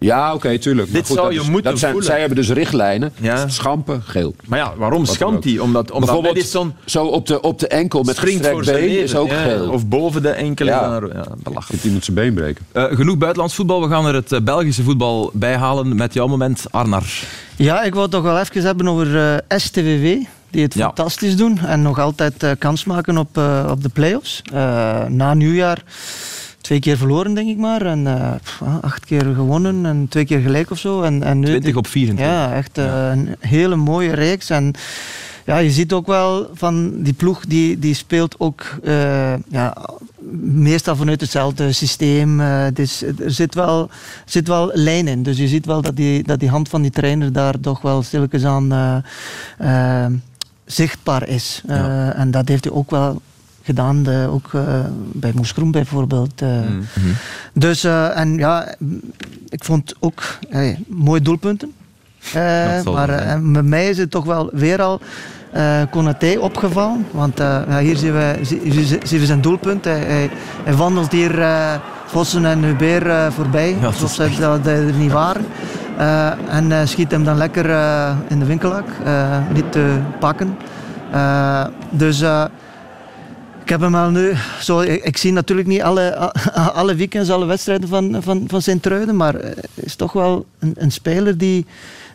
Ja, 0.04 0.34
oké, 0.34 0.58
tuurlijk. 0.58 0.90
Maar 0.90 1.00
Dit 1.00 1.06
zou 1.10 1.20
dat 1.20 1.34
je 1.34 1.40
is- 1.40 1.48
moeten 1.48 1.70
dat 1.70 1.80
zijn, 1.80 1.92
voelen. 1.92 2.10
Zij 2.10 2.18
hebben 2.20 2.36
dus 2.36 2.50
richtlijnen. 2.50 3.12
Ja. 3.20 3.48
Schampen, 3.48 4.02
geel. 4.02 4.34
Maar 4.46 4.58
ja, 4.58 4.72
waarom 4.76 5.04
schamt 5.06 5.44
hij? 5.44 5.58
Omdat, 5.58 5.90
omdat 5.90 6.04
Bijvoorbeeld 6.04 6.34
Madison 6.34 6.74
zo 6.84 7.04
op 7.04 7.26
de, 7.26 7.40
op 7.40 7.58
de 7.58 7.68
enkel 7.68 8.02
met 8.02 8.16
springt 8.16 8.32
gestrekt 8.46 8.54
voor 8.54 8.64
zijn 8.64 8.76
been 8.76 8.88
leven. 8.88 9.04
is 9.04 9.14
ook 9.16 9.28
Ja, 9.30 9.42
geel. 9.42 9.70
Of 9.70 9.86
boven 9.86 10.22
de 10.22 10.28
enkel. 10.30 10.66
Ja. 10.66 10.72
Ja. 11.02 11.08
Ja, 11.14 11.24
belachelijk. 11.42 11.82
Die 11.82 11.92
moet 11.92 12.04
zijn 12.04 12.16
been 12.16 12.34
breken. 12.34 12.64
Eh, 12.72 12.84
genoeg 12.84 13.18
buitenlands 13.18 13.54
voetbal. 13.54 13.82
We 13.82 13.88
gaan 13.88 14.06
er 14.06 14.14
het 14.14 14.32
eh, 14.32 14.40
Belgische 14.40 14.82
voetbal 14.82 15.30
bij 15.32 15.56
halen 15.56 15.96
met 15.96 16.14
jouw 16.14 16.26
moment, 16.26 16.64
Arnar. 16.70 17.04
Ja, 17.56 17.82
ik 17.82 17.92
wil 17.92 18.02
het 18.02 18.10
toch 18.10 18.22
wel 18.22 18.38
even 18.38 18.62
hebben 18.62 18.88
over 18.88 19.16
eh, 19.48 19.58
STVV, 19.58 20.16
die 20.50 20.62
het 20.62 20.74
Ja. 20.74 20.84
fantastisch 20.86 21.36
doen 21.36 21.58
en 21.58 21.82
nog 21.82 21.98
altijd 21.98 22.46
kans 22.58 22.84
maken 22.84 23.18
op, 23.18 23.38
eh, 23.38 23.68
op 23.70 23.82
de 23.82 23.88
play-offs. 23.88 24.42
Eh, 24.52 25.04
na 25.08 25.34
nieuwjaar 25.34 25.82
twee 26.64 26.80
keer 26.80 26.96
verloren, 26.96 27.34
denk 27.34 27.48
ik 27.48 27.56
maar. 27.56 27.82
En 27.86 28.06
eh, 28.06 28.34
pff, 28.42 28.62
acht 28.80 29.04
keer 29.04 29.34
gewonnen 29.34 29.86
en 29.86 30.06
twee 30.08 30.24
keer 30.24 30.40
gelijk 30.40 30.70
of 30.70 30.78
zo. 30.78 31.02
En, 31.02 31.22
en 31.22 31.38
nu 31.38 31.46
20 31.46 31.76
op 31.76 31.86
24. 31.86 32.34
Ja, 32.34 32.54
echt 32.54 32.78
eh, 32.78 33.10
een 33.12 33.36
hele 33.40 33.76
mooie 33.76 34.14
reeks. 34.14 34.50
En 34.50 34.72
ja, 35.44 35.58
je 35.58 35.70
ziet 35.70 35.92
ook 35.92 36.06
wel 36.06 36.50
van 36.52 37.02
die 37.02 37.12
ploeg 37.12 37.44
die, 37.46 37.78
die 37.78 37.94
speelt 37.94 38.40
ook 38.40 38.78
uh, 38.84 39.34
ja, 39.48 39.76
meestal 40.40 40.96
vanuit 40.96 41.20
hetzelfde 41.20 41.72
systeem. 41.72 42.42
Dus 42.72 43.02
er 43.02 43.30
zit 43.30 43.54
wel, 43.54 43.90
zit 44.24 44.48
wel 44.48 44.70
lijn 44.72 45.08
in. 45.08 45.22
Dus 45.22 45.36
je 45.36 45.48
ziet 45.48 45.66
wel 45.66 45.82
dat 45.82 45.96
die, 45.96 46.22
dat 46.22 46.40
die 46.40 46.48
hand 46.48 46.68
van 46.68 46.82
die 46.82 46.90
trainer 46.90 47.32
daar 47.32 47.60
toch 47.60 47.80
wel 47.80 48.02
stilletjes 48.02 48.44
aan 48.44 49.02
zichtbaar 50.64 51.28
is. 51.28 51.62
Ja. 51.66 52.12
En 52.14 52.30
dat 52.30 52.48
heeft 52.48 52.64
hij 52.64 52.72
ook 52.72 52.90
wel 52.90 53.20
gedaan, 53.64 54.02
de, 54.02 54.28
ook 54.30 54.52
uh, 54.52 54.62
bij 55.12 55.32
Moes 55.34 55.52
Groen 55.52 55.70
bijvoorbeeld. 55.70 56.42
Uh. 56.42 56.48
Mm 56.48 56.86
-hmm. 56.92 57.12
Dus, 57.52 57.84
uh, 57.84 58.18
en 58.18 58.36
ja, 58.36 58.74
ik 59.48 59.64
vond 59.64 59.94
ook 60.00 60.22
hey, 60.48 60.78
mooie 60.88 61.20
doelpunten. 61.20 61.72
maar 62.84 63.40
met 63.42 63.64
mij 63.64 63.88
is 63.88 63.98
het 63.98 64.10
toch 64.10 64.24
wel 64.24 64.50
weer 64.52 64.82
al 64.82 65.00
uh, 65.56 65.82
Konaté 65.90 66.38
opgevallen. 66.38 67.06
Want 67.10 67.38
ja, 67.38 67.78
hier 67.78 67.96
zien 67.96 68.12
we, 68.12 68.38
zien 69.02 69.20
we 69.20 69.26
zijn 69.26 69.40
doelpunt. 69.40 69.84
Hij, 69.84 69.98
hij, 69.98 70.30
hij 70.64 70.74
wandelt 70.74 71.12
hier 71.12 71.44
Vossen 72.06 72.44
en 72.44 72.62
Hubert 72.62 73.34
voorbij, 73.34 73.76
ja, 73.80 73.86
alsof 73.86 74.12
ze 74.12 74.30
dat 74.40 74.66
er 74.66 74.92
niet 74.92 75.12
waren. 75.12 75.46
en 76.48 76.88
schiet 76.88 77.10
hem 77.10 77.24
dan 77.24 77.36
lekker 77.36 77.64
in 78.28 78.38
de 78.38 78.44
winkelak, 78.44 78.86
niet 79.52 79.72
te 79.72 79.98
pakken. 80.18 80.56
dus 81.90 82.22
ik 83.64 83.70
heb 83.70 83.80
hem 83.80 83.94
al 83.94 84.10
nu. 84.10 84.32
Zo, 84.60 84.80
ik, 84.80 85.04
ik, 85.04 85.16
zie 85.16 85.32
natuurlijk 85.32 85.68
niet 85.68 85.82
alle, 85.82 86.32
alle 86.80 86.94
weekends, 86.94 87.30
alle 87.30 87.46
wedstrijden 87.46 87.88
van, 87.88 88.22
van, 88.22 88.44
van 88.46 88.62
Sint-Truiden. 88.62 89.16
Maar 89.16 89.34
hij 89.34 89.54
is 89.74 89.94
toch 89.94 90.12
wel 90.12 90.46
een, 90.58 90.74
een, 90.76 90.92
speler 90.92 91.38
die 91.38 91.66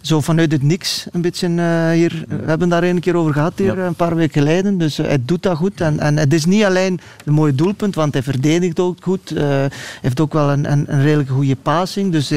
zo 0.02 0.22
vanuit 0.22 0.52
het 0.52 0.64
niks 0.64 1.06
een 1.12 1.22
beetje 1.22 1.48
uh, 1.48 1.90
hier. 1.90 2.24
We 2.28 2.46
hebben 2.46 2.70
daar 2.70 2.84
een 2.84 3.00
keer 3.00 3.16
over 3.16 3.34
gehad 3.34 3.54
hier 3.56 3.80
een 3.80 3.96
paar 3.96 4.16
weken 4.16 4.42
geleden. 4.42 4.78
Dus 4.78 5.00
uh, 5.00 5.06
hij 5.06 5.20
doet 5.26 5.44
dat 5.44 5.58
goed. 5.58 5.82
En, 5.82 6.00
en 6.00 6.18
het 6.18 6.34
is 6.34 6.46
niet 6.46 6.64
alleen 6.64 7.00
een 7.26 7.34
mooie 7.34 7.56
doelpunt, 7.56 7.96
want 7.96 8.14
hij 8.14 8.24
verdedigt 8.24 8.80
ook 8.80 8.98
goed. 9.02 9.32
Uh, 9.32 9.66
heeft 10.02 10.20
ook 10.20 10.34
wel 10.34 10.50
een, 10.50 10.72
een, 10.72 10.86
een 10.88 11.02
redelijk 11.02 11.30
goede 11.30 11.56
passing. 11.56 12.12
Dus 12.12 12.32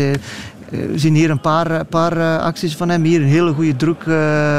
we 0.72 0.98
zien 0.98 1.14
hier 1.14 1.30
een 1.30 1.40
paar, 1.40 1.84
paar 1.84 2.38
acties 2.38 2.76
van 2.76 2.88
hem. 2.88 3.02
Hier 3.02 3.20
een 3.20 3.26
hele 3.26 3.52
goede 3.52 3.76
druk 3.76 4.02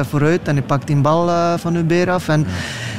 vooruit. 0.10 0.47
En 0.47 0.56
hij 0.56 0.65
pakt 0.65 0.88
die 0.88 0.95
bal 0.95 1.58
van 1.58 1.76
Hubert 1.76 2.10
af. 2.10 2.28
En, 2.28 2.45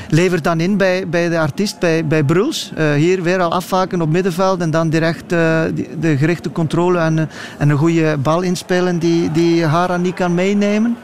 levert 0.08 0.44
dan 0.44 0.60
in 0.60 0.76
bij, 0.76 1.08
bij 1.08 1.28
de 1.28 1.38
artiest, 1.38 1.78
bij, 1.78 2.06
bij 2.06 2.24
Bruls. 2.24 2.72
Hier 2.96 3.22
weer 3.22 3.40
al 3.40 3.52
afvaken 3.52 4.00
op 4.00 4.08
middenveld 4.08 4.60
en 4.60 4.70
dan 4.70 4.88
direct 4.88 5.28
de 5.28 6.16
gerichte 6.18 6.52
controle 6.52 6.98
en, 6.98 7.28
en 7.58 7.70
een 7.70 7.78
goede 7.78 8.16
bal 8.18 8.42
inspelen 8.42 8.98
die, 8.98 9.32
die 9.32 9.64
Hara 9.64 9.96
niet 9.96 10.14
kan 10.14 10.34
meenemen. 10.34 10.96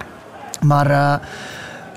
Maar 0.61 1.21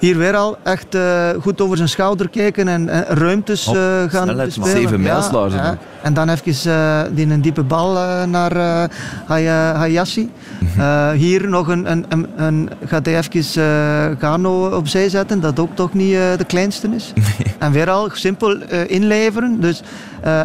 hier 0.04 0.18
weer 0.18 0.36
al 0.36 0.58
echt 0.64 0.96
uh, 0.96 1.30
goed 1.42 1.62
over 1.62 1.78
zijn 1.78 1.90
schouder 1.90 2.30
kijken 2.30 2.68
en, 2.68 2.90
en 2.90 3.04
ruimtes 3.04 3.68
uh, 3.68 3.74
gaan 4.08 4.52
spelen. 4.52 4.52
Zeven. 4.52 5.02
Ja, 5.02 5.78
En 6.02 6.14
dan 6.14 6.30
even 6.30 6.72
uh, 6.72 7.02
die 7.12 7.30
een 7.30 7.42
diepe 7.42 7.64
bal 7.64 7.94
naar 8.28 8.90
Hayashi. 9.26 10.32
Mhm. 10.60 11.14
hier 11.16 11.50
nog 11.50 11.68
een, 11.68 11.92
een, 11.92 12.06
een, 12.10 12.28
een, 12.36 12.70
gaat 12.86 13.06
hij 13.06 13.18
even 13.18 14.18
Gano 14.20 14.78
opzij 14.78 15.10
zetten, 15.10 15.40
dat 15.42 15.60
ook 15.60 15.76
toch 15.76 15.94
niet 15.94 16.14
de 16.14 16.46
kleinste 16.48 16.88
is. 16.96 17.14
En 17.60 17.72
weer 17.72 17.90
al 17.90 18.10
simpel 18.14 18.58
inleveren. 18.88 19.62
Dus 19.62 19.82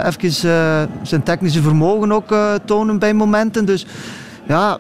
even 0.05 0.33
zijn 1.03 1.23
technische 1.23 1.63
vermogen 1.63 2.13
ook 2.13 2.35
tonen 2.65 2.99
bij 2.99 3.15
momenten. 3.15 3.65
Dus 3.65 3.87
ja, 4.47 4.79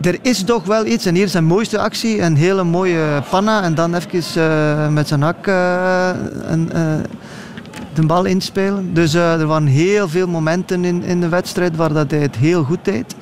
er 0.00 0.18
is 0.22 0.44
toch 0.44 0.64
wel 0.64 0.86
iets. 0.86 1.06
En 1.06 1.14
hier 1.14 1.28
zijn 1.28 1.44
mooiste 1.44 1.78
actie, 1.78 2.22
een 2.22 2.36
hele 2.36 2.64
mooie 2.64 3.22
panna. 3.30 3.62
En 3.62 3.74
dan 3.74 3.94
even 3.94 4.42
uh, 4.42 4.88
met 4.88 5.08
zijn 5.08 5.22
hak 5.22 5.46
een, 5.46 6.70
uh, 6.74 6.94
de 7.94 8.06
bal 8.06 8.24
inspelen. 8.24 8.94
Dus 8.94 9.14
er 9.14 9.46
waren 9.46 9.66
heel 9.66 10.08
veel 10.08 10.26
momenten 10.26 10.84
in, 10.84 11.02
in 11.02 11.20
de 11.20 11.28
wedstrijd 11.28 11.76
waar 11.76 11.92
dat 11.92 12.10
hij 12.10 12.20
het 12.20 12.36
heel 12.36 12.64
goed 12.64 12.84
deed. 12.84 13.14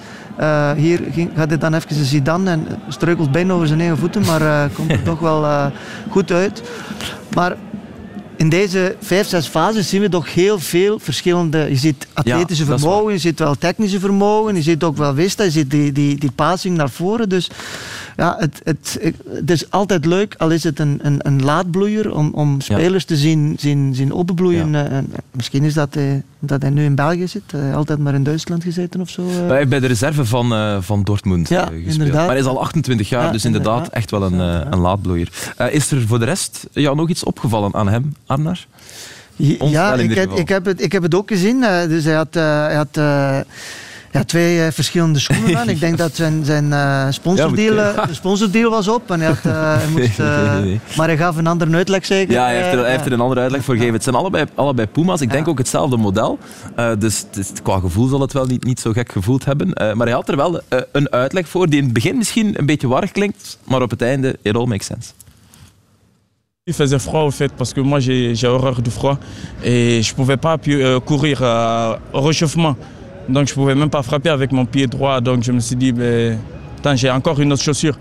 hier 0.76 1.00
ging, 1.12 1.30
gaat 1.36 1.48
hij 1.48 1.58
dan 1.58 1.74
even 1.74 2.04
Zidane 2.04 2.50
en 2.50 2.66
struikelt 2.88 3.32
bijna 3.32 3.52
over 3.52 3.66
zijn 3.66 3.80
eigen 3.80 3.98
voeten, 3.98 4.24
maar 4.24 4.70
komt 4.70 4.90
er 4.90 5.02
toch 5.12 5.18
wel 5.18 5.70
goed 6.10 6.32
uit. 6.32 6.62
Maar 7.34 7.56
in 8.36 8.48
deze 8.48 8.96
vijf, 9.00 9.26
zes 9.26 9.46
fases 9.46 9.88
zien 9.88 10.00
we 10.00 10.08
toch 10.08 10.34
heel 10.34 10.58
veel 10.58 10.98
verschillende. 10.98 11.58
Je 11.58 11.76
ziet 11.76 12.06
atletische 12.12 12.64
vermogen, 12.64 13.12
je 13.12 13.18
ziet 13.18 13.38
wel 13.38 13.54
technische 13.54 14.00
vermogen, 14.00 14.54
je 14.54 14.62
ziet 14.62 14.82
ook 14.82 14.96
wel 14.96 15.14
wist, 15.14 15.42
je 15.42 15.50
ziet 15.50 15.70
die, 15.70 15.92
die, 15.92 16.18
die 16.18 16.30
passing 16.30 16.76
naar 16.76 16.90
voren. 16.90 17.28
Dus 17.28 17.50
ja, 18.16 18.36
het, 18.38 18.60
het, 18.64 18.98
het 19.28 19.50
is 19.50 19.70
altijd 19.70 20.04
leuk, 20.04 20.34
al 20.38 20.50
is 20.50 20.64
het 20.64 20.78
een, 20.78 20.98
een, 21.02 21.16
een 21.18 21.42
laadbloeier, 21.42 22.14
om, 22.14 22.30
om 22.34 22.60
spelers 22.60 23.04
te 23.04 23.16
zien, 23.16 23.56
zien, 23.58 23.94
zien 23.94 24.12
openbloeien. 24.12 24.70
Ja. 24.70 24.90
Uh, 24.90 24.98
misschien 25.30 25.64
is 25.64 25.74
dat, 25.74 25.96
uh, 25.96 26.02
dat 26.38 26.62
hij 26.62 26.70
nu 26.70 26.84
in 26.84 26.94
België 26.94 27.28
zit, 27.28 27.42
uh, 27.54 27.74
altijd 27.74 27.98
maar 27.98 28.14
in 28.14 28.22
Duitsland 28.22 28.62
gezeten 28.62 29.00
of 29.00 29.10
zo. 29.10 29.28
Hij 29.28 29.56
heeft 29.56 29.68
bij 29.68 29.80
de 29.80 29.86
reserve 29.86 30.24
van, 30.24 30.82
van 30.82 31.02
Dortmund 31.02 31.48
ja, 31.48 31.60
gespeeld. 31.60 31.86
Inderdaad. 31.86 32.14
Maar 32.14 32.28
hij 32.28 32.38
is 32.38 32.44
al 32.44 32.60
28 32.60 33.08
jaar, 33.08 33.32
dus 33.32 33.44
inderdaad, 33.44 33.72
inderdaad, 33.72 33.96
echt 33.96 34.10
wel 34.10 34.22
een, 34.22 34.38
een 34.72 34.78
laadbloeier. 34.78 35.28
is 35.70 35.90
er 35.90 36.06
voor 36.06 36.18
de 36.18 36.24
rest 36.24 36.66
jou 36.72 36.96
nog 36.96 37.08
iets 37.08 37.24
opgevallen 37.24 37.74
aan 37.74 37.88
hem, 37.88 38.16
Arnar? 38.26 38.66
Ja, 39.36 39.94
ik, 39.94 40.10
ik, 40.10 40.48
heb 40.48 40.64
het, 40.64 40.82
ik 40.82 40.92
heb 40.92 41.02
het 41.02 41.14
ook 41.14 41.28
gezien. 41.28 41.60
dus 41.88 42.04
hij 42.04 42.14
had... 42.14 42.34
hij 42.34 42.74
had 42.74 42.98
ja, 44.16 44.24
twee 44.24 44.58
uh, 44.58 44.66
verschillende 44.70 45.18
schoenen 45.18 45.58
aan. 45.58 45.68
Ik 45.68 45.80
denk 45.80 45.98
dat 45.98 46.16
zijn, 46.16 46.44
zijn 46.44 46.64
uh, 46.64 47.06
sponsordeal, 47.10 47.74
ja, 47.74 48.06
de 48.06 48.14
sponsordeal 48.14 48.70
was 48.70 48.88
op. 48.88 49.10
En 49.10 49.20
hij, 49.20 49.28
had, 49.28 49.38
uh, 49.46 49.76
hij 49.76 49.88
moest, 49.88 50.18
nee, 50.18 50.60
nee. 50.60 50.80
Maar 50.96 51.06
hij 51.06 51.16
gaf 51.16 51.36
een 51.36 51.46
andere 51.46 51.76
uitleg 51.76 52.06
zeker. 52.06 52.34
Ja, 52.34 52.44
hij 52.44 52.62
heeft 52.62 52.72
er, 52.72 52.78
hij 52.78 52.90
heeft 52.90 53.06
er 53.06 53.12
een 53.12 53.20
andere 53.20 53.40
uitleg 53.40 53.64
voor 53.64 53.74
gegeven. 53.74 53.94
Het 53.94 54.04
zijn 54.04 54.16
allebei, 54.16 54.44
allebei 54.54 54.88
Puma's. 54.88 55.20
Ik 55.20 55.30
denk 55.30 55.48
ook 55.48 55.58
hetzelfde 55.58 55.96
model. 55.96 56.38
dus, 56.98 57.24
dus, 57.30 57.52
qua 57.62 57.78
gevoel 57.78 58.06
zal 58.06 58.20
het 58.20 58.32
wel 58.32 58.46
niet, 58.46 58.64
niet 58.64 58.80
zo 58.80 58.92
gek 58.92 59.12
gevoeld 59.12 59.44
hebben. 59.44 59.68
maar 59.96 60.06
hij 60.06 60.16
had 60.16 60.28
er 60.28 60.36
wel 60.36 60.60
een 60.92 61.12
uitleg 61.12 61.48
voor 61.48 61.68
die 61.68 61.78
in 61.78 61.84
het 61.84 61.92
begin 61.92 62.16
misschien 62.16 62.58
een 62.58 62.66
beetje 62.66 62.88
warrig 62.88 63.12
klinkt. 63.12 63.58
Maar 63.64 63.82
op 63.82 63.90
het 63.90 64.02
einde, 64.02 64.38
it 64.42 64.56
all 64.56 64.66
makes 64.66 64.86
sense. 64.86 65.10
Il 66.68 66.74
faisait 66.74 66.98
froid 66.98 67.22
au 67.22 67.30
fait 67.30 67.52
parce 67.52 67.72
que 67.72 67.80
moi 67.80 68.00
j'ai 68.00 68.46
horreur 68.46 68.82
du 68.82 68.90
froid 68.90 69.18
et 69.62 70.02
je 70.02 70.14
pouvais 70.14 70.36
pas 70.36 70.58
courir 71.06 71.42
au 72.12 72.20
réchauffement. 72.20 72.76
Donc 73.28 73.46
je 73.48 73.52
ne 73.52 73.54
pouvais 73.54 73.74
même 73.74 73.90
pas 73.90 74.02
frapper 74.02 74.30
avec 74.30 74.52
mon 74.52 74.66
pied 74.66 74.86
droit. 74.86 75.20
Donc 75.20 75.42
je 75.42 75.52
me 75.52 75.60
suis 75.60 75.76
dit, 75.76 75.92
ben, 75.92 76.38
j'ai 76.94 77.10
encore 77.10 77.40
une 77.40 77.52
autre 77.52 77.62
chaussure. 77.62 77.98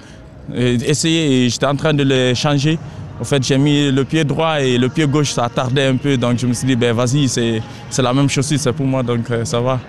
Essayez, 0.54 1.50
j'étais 1.50 1.66
en 1.66 1.76
train 1.76 1.94
de 1.94 2.04
les 2.04 2.36
changer. 2.36 2.78
En 3.20 3.24
fait, 3.24 3.42
j'ai 3.44 3.58
mis 3.58 3.92
le 3.92 4.04
pied 4.04 4.24
droit 4.26 4.62
et 4.62 4.78
le 4.78 4.90
pied 4.90 5.08
gauche, 5.08 5.32
ça 5.32 5.50
tardait 5.50 5.88
un 5.88 5.96
peu. 5.96 6.18
Donc 6.18 6.38
je 6.38 6.48
me 6.48 6.54
suis 6.54 6.68
dit, 6.68 6.76
ben, 6.76 6.94
vas-y, 6.94 7.28
c'est 7.28 8.02
la 8.02 8.14
même 8.14 8.30
chaussure, 8.30 8.60
c'est 8.60 8.74
pour 8.74 8.86
moi, 8.86 9.04
donc 9.04 9.32
euh, 9.32 9.46
ça 9.46 9.60
va. 9.60 9.80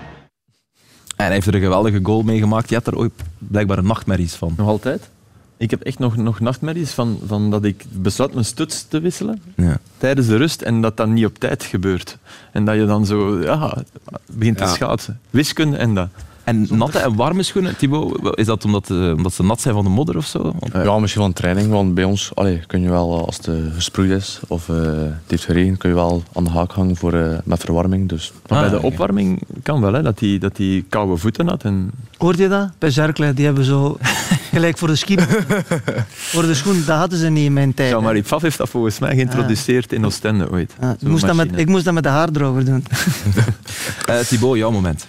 En 1.17 1.25
hij 1.25 1.33
heeft 1.33 1.47
er 1.47 1.55
een 1.55 1.61
geweldige 1.61 1.99
goal 2.03 2.21
mee 2.21 2.39
gemaakt. 2.39 2.69
Je 2.69 2.75
hebt 2.75 2.87
er 2.87 2.97
ooit 2.97 3.11
blijkbaar 3.37 3.83
nachtmerries 3.83 4.35
van. 4.35 4.53
Nog 4.57 4.67
altijd? 4.67 5.09
Ik 5.57 5.69
heb 5.71 5.81
echt 5.81 5.99
nog, 5.99 6.17
nog 6.17 6.39
nachtmerries 6.39 6.91
van, 6.91 7.19
van 7.25 7.51
dat 7.51 7.63
ik 7.63 7.85
besluit 7.91 8.33
mijn 8.33 8.45
stuts 8.45 8.87
te 8.87 8.99
wisselen 8.99 9.41
ja. 9.55 9.79
tijdens 9.97 10.27
de 10.27 10.35
rust 10.35 10.61
en 10.61 10.81
dat 10.81 10.97
dat 10.97 11.07
niet 11.07 11.25
op 11.25 11.39
tijd 11.39 11.63
gebeurt. 11.63 12.17
En 12.51 12.65
dat 12.65 12.75
je 12.75 12.85
dan 12.85 13.05
zo 13.05 13.41
ja, 13.41 13.83
begint 14.31 14.57
te 14.57 14.67
schaatsen. 14.67 15.19
Wiskunde 15.29 15.77
en 15.77 15.93
dat. 15.93 16.09
En 16.47 16.67
natte 16.69 16.99
en 16.99 17.15
warme 17.15 17.43
schoenen, 17.43 17.77
Thibaut, 17.77 18.37
is 18.37 18.45
dat 18.45 18.65
omdat, 18.65 18.89
uh, 18.89 19.11
omdat 19.11 19.33
ze 19.33 19.43
nat 19.43 19.61
zijn 19.61 19.73
van 19.73 19.83
de 19.83 19.89
modder 19.89 20.17
of 20.17 20.25
zo? 20.25 20.53
Uh, 20.75 20.83
ja, 20.83 20.99
misschien 20.99 21.21
van 21.21 21.33
training, 21.33 21.69
want 21.69 21.93
bij 21.93 22.03
ons 22.03 22.31
allee, 22.33 22.61
kun 22.67 22.81
je 22.81 22.89
wel, 22.89 23.25
als 23.25 23.37
het 23.37 23.47
uh, 23.47 23.55
gesproeid 23.73 24.09
is 24.09 24.39
of 24.47 24.67
het 24.67 25.13
heeft 25.27 25.43
geregend, 25.43 25.77
kun 25.77 25.89
je 25.89 25.95
wel 25.95 26.23
aan 26.33 26.43
de 26.43 26.49
haak 26.49 26.71
hangen 26.71 26.95
voor, 26.95 27.41
met 27.43 27.59
verwarming. 27.59 28.09
Dus. 28.09 28.31
Maar 28.47 28.69
bij 28.69 28.79
de 28.79 28.85
opwarming 28.85 29.41
kan 29.63 29.81
wel, 29.81 29.93
hè, 29.93 30.01
dat 30.01 30.19
hij 30.19 30.37
dat 30.37 30.55
die 30.55 30.85
koude 30.89 31.17
voeten 31.17 31.47
had. 31.47 31.63
En... 31.63 31.91
Hoorde 32.17 32.41
je 32.41 32.49
dat? 32.49 32.71
Bij 32.77 32.89
Zerkle, 32.89 33.33
die 33.33 33.45
hebben 33.45 33.63
zo 33.63 33.97
gelijk 34.53 34.77
voor 34.77 34.87
de 34.87 34.95
ski. 34.95 35.17
voor 36.07 36.41
de 36.41 36.53
schoen, 36.53 36.83
dat 36.85 36.97
hadden 36.97 37.19
ze 37.19 37.29
niet 37.29 37.45
in 37.45 37.53
mijn 37.53 37.73
tijd. 37.73 37.89
Ja, 37.89 37.99
maar 37.99 38.21
Pfaff 38.21 38.41
heeft 38.41 38.57
dat 38.57 38.69
volgens 38.69 38.99
mij 38.99 39.15
geïntroduceerd 39.15 39.93
in 39.93 40.05
Oostende 40.05 40.51
ooit. 40.51 40.75
ik, 40.99 41.07
moest 41.07 41.25
dat 41.25 41.35
met, 41.35 41.49
ik 41.55 41.67
moest 41.67 41.85
dat 41.85 41.93
met 41.93 42.03
de 42.03 42.09
haardroger 42.09 42.65
doen. 42.65 42.83
Thibaut, 44.29 44.57
jouw 44.57 44.71
moment. 44.71 45.05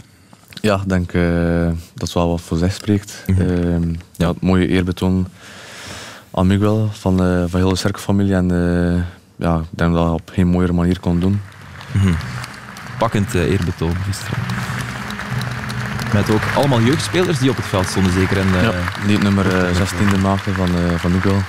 Ja, 0.60 0.74
ik 0.74 0.88
denk 0.88 1.12
uh, 1.12 1.68
dat 1.94 2.12
wel 2.12 2.28
wat 2.28 2.40
voor 2.40 2.58
zich 2.58 2.72
spreekt. 2.72 3.24
Mm 3.26 3.36
-hmm. 3.36 3.82
uh, 3.82 3.96
ja, 4.16 4.28
het 4.28 4.40
mooie 4.40 4.66
eerbetoon 4.66 5.26
aan 6.30 6.46
Miguel 6.46 6.90
van, 6.92 7.26
uh, 7.26 7.44
van 7.46 7.60
heel 7.60 7.68
de 7.68 7.76
sterke 7.76 8.00
En 8.08 8.52
uh, 8.52 9.02
ja, 9.36 9.56
ik 9.56 9.78
denk 9.78 9.94
dat 9.94 10.04
hij 10.04 10.12
op 10.12 10.30
geen 10.32 10.46
mooiere 10.46 10.72
manier 10.72 11.00
kon 11.00 11.20
doen. 11.20 11.40
Mm 11.92 12.00
-hmm. 12.00 12.16
Pakkend 12.98 13.34
eerbetoon 13.34 13.96
gisteren. 14.06 14.38
Met 16.12 16.30
ook 16.30 16.42
allemaal 16.54 16.80
jeugdspelers 16.80 17.38
die 17.38 17.50
op 17.50 17.56
het 17.56 17.64
veld 17.64 17.86
stonden, 17.86 18.12
zeker. 18.12 18.38
En, 18.38 18.46
ja, 18.62 18.72
die 19.06 19.18
nummer 19.18 19.46
16e 19.74 20.20
maken 20.22 20.54
van, 20.54 20.68
van 20.96 21.12
Miguel. 21.12 21.42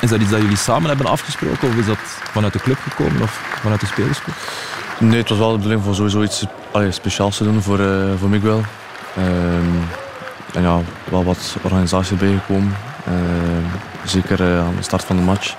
Is 0.00 0.10
dat 0.10 0.20
iets 0.20 0.30
dat 0.30 0.40
jullie 0.40 0.56
samen 0.56 0.88
hebben 0.88 1.06
afgesproken? 1.06 1.68
Of 1.68 1.76
is 1.76 1.86
dat 1.86 1.98
vanuit 2.32 2.52
de 2.52 2.58
club 2.58 2.78
gekomen 2.88 3.22
of 3.22 3.58
vanuit 3.60 3.80
de 3.80 3.86
spelersclub? 3.86 4.36
Nee, 5.00 5.18
het 5.18 5.28
was 5.28 5.38
wel 5.38 5.50
de 5.50 5.56
bedoeling 5.56 5.82
voor 5.82 5.94
sowieso 5.94 6.22
iets 6.22 6.44
allee, 6.72 6.90
speciaals 6.90 7.36
te 7.36 7.44
doen 7.44 7.62
voor, 7.62 7.80
uh, 7.80 8.14
voor 8.18 8.28
Miguel. 8.28 8.60
Um, 9.18 9.78
en 10.54 10.62
ja, 10.62 10.80
wel 11.10 11.24
wat 11.24 11.56
organisatie 11.62 12.16
bijgekomen. 12.16 12.72
Eh, 13.04 13.12
zeker 14.04 14.40
eh, 14.40 14.58
aan 14.58 14.76
de 14.76 14.82
start 14.82 15.04
van 15.04 15.16
de 15.16 15.22
match. 15.22 15.56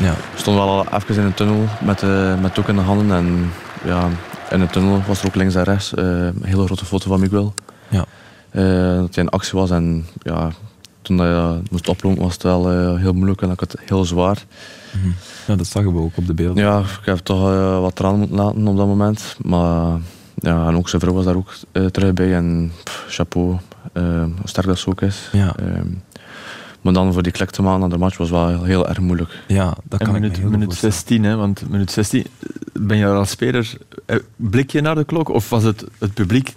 Ja. 0.00 0.10
We 0.10 0.38
stonden 0.38 0.64
wel 0.64 0.78
al 0.78 0.86
even 0.98 1.16
in 1.16 1.26
de 1.26 1.34
tunnel 1.34 1.64
met, 1.80 2.02
uh, 2.02 2.40
met 2.40 2.58
ook 2.58 2.68
in 2.68 2.74
de 2.74 2.80
handen. 2.80 3.16
En 3.16 3.52
ja, 3.84 4.08
in 4.50 4.60
de 4.60 4.66
tunnel 4.66 5.02
was 5.06 5.20
er 5.20 5.26
ook 5.26 5.34
links 5.34 5.54
en 5.54 5.62
rechts 5.62 5.92
een 5.96 6.42
hele 6.42 6.64
grote 6.64 6.84
foto 6.84 7.08
van 7.08 7.20
Miguel. 7.20 7.54
Ja. 7.88 8.04
dat 9.00 9.14
hij 9.14 9.24
in 9.24 9.28
actie 9.28 9.58
was. 9.58 9.70
En 9.70 10.06
ja, 10.22 10.50
toen 11.02 11.18
hij 11.18 11.60
moest 11.70 11.88
oplopen 11.88 12.22
was 12.22 12.32
het 12.32 12.42
wel 12.42 12.96
heel 12.96 13.12
moeilijk 13.12 13.42
en 13.42 13.50
ik 13.50 13.60
had 13.60 13.72
het 13.72 13.80
heel 13.84 14.04
zwaar. 14.04 14.44
Mhm. 14.96 15.08
Ja, 15.46 15.56
dat 15.56 15.66
zagen 15.66 15.94
we 15.94 16.00
ook 16.00 16.16
op 16.16 16.26
de 16.26 16.34
beelden. 16.34 16.64
Ja, 16.64 16.78
ik 16.78 17.04
heb 17.04 17.18
toch 17.18 17.40
wat 17.80 17.94
tranen 17.94 18.18
moeten 18.18 18.36
laten 18.36 18.66
op 18.66 18.76
dat 18.76 18.86
moment. 18.86 19.36
Maar 19.44 20.00
ja, 20.34 20.66
en 20.66 20.76
ook 20.76 20.88
zijn 20.88 21.00
vrouw 21.00 21.14
was 21.14 21.24
daar 21.24 21.36
ook 21.36 21.52
terug 21.90 22.12
bij. 22.12 22.34
En 22.34 22.72
pff, 22.84 23.04
chapeau, 23.08 23.58
hoe 23.92 24.30
sterk 24.44 24.66
dat 24.66 24.78
zo 24.78 24.90
ook 24.90 25.00
is. 25.00 25.28
Ja. 25.32 25.56
Ehm, 25.56 25.88
maar 26.82 26.92
dan 26.92 27.12
voor 27.12 27.22
die 27.22 27.32
klik 27.32 27.50
te 27.50 27.62
maken 27.62 27.80
naar 27.80 27.88
de 27.88 27.98
match 27.98 28.16
was 28.16 28.30
wel 28.30 28.64
heel 28.64 28.88
erg 28.88 29.00
moeilijk. 29.00 29.38
Ja, 29.46 29.74
dat 29.84 29.98
kan 29.98 30.14
en 30.14 30.20
minuut, 30.20 30.36
ik 30.36 30.44
me 30.44 30.50
minuut 30.50 30.74
16, 30.74 31.24
hè, 31.24 31.36
want 31.36 31.68
minuut 31.70 31.90
16, 31.90 32.26
ben 32.72 32.96
je 32.96 33.06
als 33.06 33.30
speler, 33.30 33.76
blik 34.36 34.70
je 34.70 34.80
naar 34.80 34.94
de 34.94 35.04
klok 35.04 35.28
of 35.28 35.48
was 35.48 35.62
het 35.62 35.84
het 35.98 36.14
publiek 36.14 36.54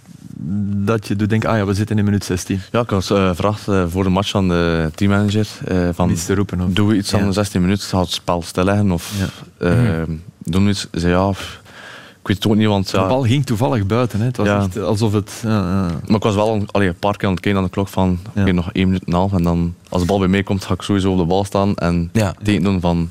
dat 0.84 1.08
je 1.08 1.16
doet 1.16 1.28
denken, 1.28 1.50
ah 1.50 1.56
ja, 1.56 1.66
we 1.66 1.74
zitten 1.74 1.98
in 1.98 2.04
minuut 2.04 2.24
16? 2.24 2.60
Ja, 2.72 2.80
ik 2.80 2.90
uh, 2.90 2.98
gevraagd 2.98 3.68
uh, 3.68 3.84
voor 3.88 4.02
de 4.02 4.10
match 4.10 4.34
aan 4.34 4.48
de 4.48 4.90
teammanager 4.94 5.48
uh, 5.68 5.88
van, 5.92 6.10
iets 6.10 6.24
te 6.24 6.34
roepen. 6.34 6.60
Of? 6.60 6.72
Doe 6.72 6.88
we 6.88 6.96
iets 6.96 7.14
aan 7.14 7.26
de 7.26 7.32
16 7.32 7.60
minuten, 7.60 7.88
gaat 7.88 8.04
het 8.04 8.12
spel 8.12 8.42
stilleggen 8.42 8.90
of 8.90 9.12
ja. 9.58 9.74
mm 9.74 10.22
doen 10.48 10.64
we 10.64 10.70
iets? 10.70 10.86
Zei 10.92 11.12
ja, 11.12 11.28
ik 11.28 12.26
weet 12.32 12.36
het 12.36 12.46
ook 12.46 12.58
niet, 12.58 12.66
want... 12.66 12.90
Ja, 12.90 13.02
de 13.02 13.08
bal 13.08 13.22
ging 13.22 13.46
toevallig 13.46 13.86
buiten. 13.86 14.18
Hè. 14.18 14.26
Het 14.26 14.36
was 14.36 14.46
ja. 14.46 14.60
echt 14.60 14.78
alsof 14.78 15.12
het... 15.12 15.40
Ja, 15.42 15.90
maar 16.06 16.16
ik 16.16 16.22
was 16.22 16.34
wel 16.34 16.64
allee, 16.70 16.88
een 16.88 16.94
paar 16.94 17.16
keer 17.16 17.28
aan 17.28 17.34
het 17.34 17.42
kijken 17.42 17.60
aan 17.60 17.66
de 17.66 17.72
klok 17.72 17.88
van 17.88 18.18
okay, 18.36 18.50
nog 18.50 18.72
één 18.72 18.86
minuut 18.86 19.04
en 19.04 19.12
een 19.12 19.18
half. 19.18 19.32
En 19.32 19.42
dan, 19.42 19.74
als 19.88 20.00
de 20.00 20.06
bal 20.06 20.18
bij 20.18 20.28
mij 20.28 20.42
komt, 20.42 20.64
ga 20.64 20.74
ik 20.74 20.82
sowieso 20.82 21.12
op 21.12 21.18
de 21.18 21.24
bal 21.24 21.44
staan 21.44 21.74
en 21.74 22.10
ja. 22.12 22.34
teken 22.42 22.62
doen 22.62 22.80
van... 22.80 23.10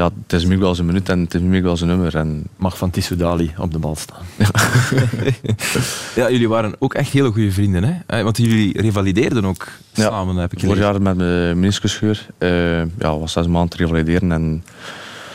Ja, 0.00 0.10
het 0.22 0.32
is 0.32 0.44
Miguel 0.44 0.74
zijn 0.74 0.86
minuut 0.86 1.08
en 1.08 1.20
het 1.20 1.34
is 1.34 1.40
Miguel 1.40 1.76
zijn 1.76 1.90
nummer. 1.90 2.16
En... 2.16 2.42
Mag 2.56 2.78
van 2.78 2.90
Tissoudali 2.90 3.52
op 3.58 3.72
de 3.72 3.78
bal 3.78 3.96
staan. 3.96 4.24
ja, 6.20 6.30
jullie 6.30 6.48
waren 6.48 6.74
ook 6.78 6.94
echt 6.94 7.12
hele 7.12 7.30
goede 7.30 7.52
vrienden, 7.52 8.02
hè? 8.06 8.22
Want 8.22 8.36
jullie 8.36 8.80
revalideerden 8.80 9.44
ook 9.44 9.68
samen, 9.92 10.36
heb 10.36 10.52
ik 10.52 10.60
Vorig 10.60 10.78
jaar 10.78 11.02
met 11.02 11.16
mijn 11.16 11.60
meniscusscheur. 11.60 12.26
Uh, 12.38 12.78
ja, 12.78 13.18
was 13.18 13.32
zes 13.32 13.46
maanden 13.46 13.78
revalideren 13.78 14.32
en 14.32 14.64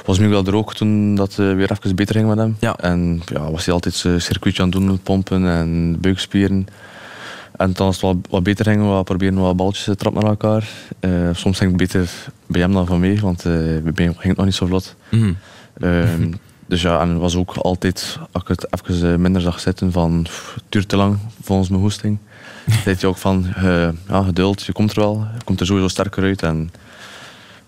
was 0.06 0.20
Miguel 0.20 0.46
er 0.46 0.56
ook 0.56 0.74
toen 0.74 1.16
dat 1.16 1.38
uh, 1.40 1.54
weer 1.54 1.72
even 1.72 1.96
beter 1.96 2.16
ging 2.16 2.28
met 2.28 2.38
hem. 2.38 2.56
Ja. 2.60 2.76
En 2.76 3.22
ja, 3.26 3.52
was 3.52 3.66
hij 3.66 3.74
altijd 3.74 3.94
zijn 3.94 4.22
circuitje 4.22 4.62
aan 4.62 4.70
het 4.70 4.78
doen, 4.78 5.00
pompen 5.00 5.48
en 5.48 5.98
buikspieren. 6.00 6.68
En 7.58 7.74
dan 7.74 7.86
als 7.86 7.96
het 7.96 8.06
wat, 8.06 8.16
wat 8.30 8.44
beter 8.44 8.66
ging, 8.66 8.98
we 8.98 9.04
proberen 9.04 9.40
wat 9.40 9.56
balletjes 9.56 9.84
te 9.84 9.96
trappen 9.96 10.22
naar 10.22 10.32
elkaar. 10.32 10.70
Uh, 11.00 11.30
soms 11.34 11.58
ging 11.58 11.70
het 11.70 11.80
beter 11.80 12.10
bij 12.48 12.62
hem 12.62 12.74
dan 12.74 12.86
van 12.86 13.00
mij, 13.00 13.20
want 13.20 13.46
uh, 13.46 13.54
bij 13.54 13.92
mij 13.96 14.06
ging 14.06 14.24
het 14.24 14.38
nog 14.38 14.46
niet 14.46 14.56
zo 14.56 14.66
vlot. 14.66 14.96
Mm. 15.12 15.38
Uh, 15.78 16.04
dus 16.68 16.82
ja, 16.82 17.00
en 17.02 17.10
het 17.10 17.18
was 17.18 17.36
ook 17.36 17.56
altijd, 17.56 18.20
als 18.32 18.42
ik 18.42 18.48
het 18.48 18.68
even 18.70 19.22
minder 19.22 19.42
zag 19.42 19.60
zitten, 19.60 19.92
van 19.92 20.22
pff, 20.24 20.54
het 20.56 20.64
duurt 20.70 20.90
te 20.90 20.96
lang 20.96 21.18
volgens 21.42 21.70
mijn 21.70 21.82
hoesting. 21.82 22.18
zei 22.84 22.96
je 23.00 23.08
ook 23.08 23.18
van, 23.18 23.46
ja, 24.08 24.24
geduld, 24.24 24.64
je 24.64 24.72
komt 24.72 24.92
er 24.92 25.00
wel, 25.00 25.28
je 25.38 25.44
komt 25.44 25.60
er 25.60 25.66
sowieso 25.66 25.88
sterker 25.88 26.24
uit. 26.24 26.44
En, 26.44 26.72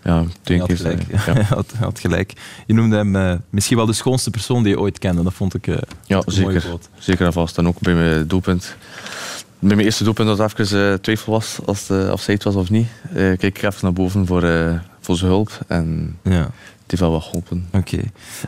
ja, 0.07 0.23
je 0.43 0.59
had, 0.59 0.71
gelijk. 0.71 1.01
Ja. 1.25 1.41
had, 1.55 1.73
had 1.79 1.99
gelijk. 1.99 2.33
Je 2.65 2.73
noemde 2.73 2.95
hem 2.95 3.15
uh, 3.15 3.33
misschien 3.49 3.77
wel 3.77 3.85
de 3.85 3.93
schoonste 3.93 4.29
persoon 4.29 4.63
die 4.63 4.71
je 4.71 4.79
ooit 4.79 4.99
kende. 4.99 5.23
Dat 5.23 5.33
vond 5.33 5.53
ik 5.53 5.67
uh, 5.67 5.77
ja, 6.05 6.21
zeker, 6.25 6.65
zeker 6.97 7.25
en 7.25 7.33
vast. 7.33 7.57
En 7.57 7.67
ook 7.67 7.79
bij 7.79 7.93
mijn 7.93 8.27
doelpunt. 8.27 8.75
Bij 9.59 9.75
mijn 9.75 9.87
eerste 9.87 10.03
doelpunt 10.03 10.37
dat 10.37 10.59
even 10.59 10.77
uh, 10.77 10.93
twijfel 10.93 11.33
was 11.33 11.57
als 11.65 11.87
het 11.87 12.11
offside 12.11 12.43
was 12.43 12.55
of 12.55 12.69
niet. 12.69 12.87
keek 13.13 13.43
ik 13.43 13.61
even 13.61 13.79
naar 13.81 13.93
boven 13.93 14.27
voor, 14.27 14.41
voor 14.99 15.15
zijn 15.15 15.31
hulp. 15.31 15.59
En 15.67 16.17
ja. 16.23 16.31
het 16.41 16.51
heeft 16.87 17.01
wel 17.01 17.11
wat 17.11 17.23
geholpen. 17.23 17.67
Oké. 17.71 17.99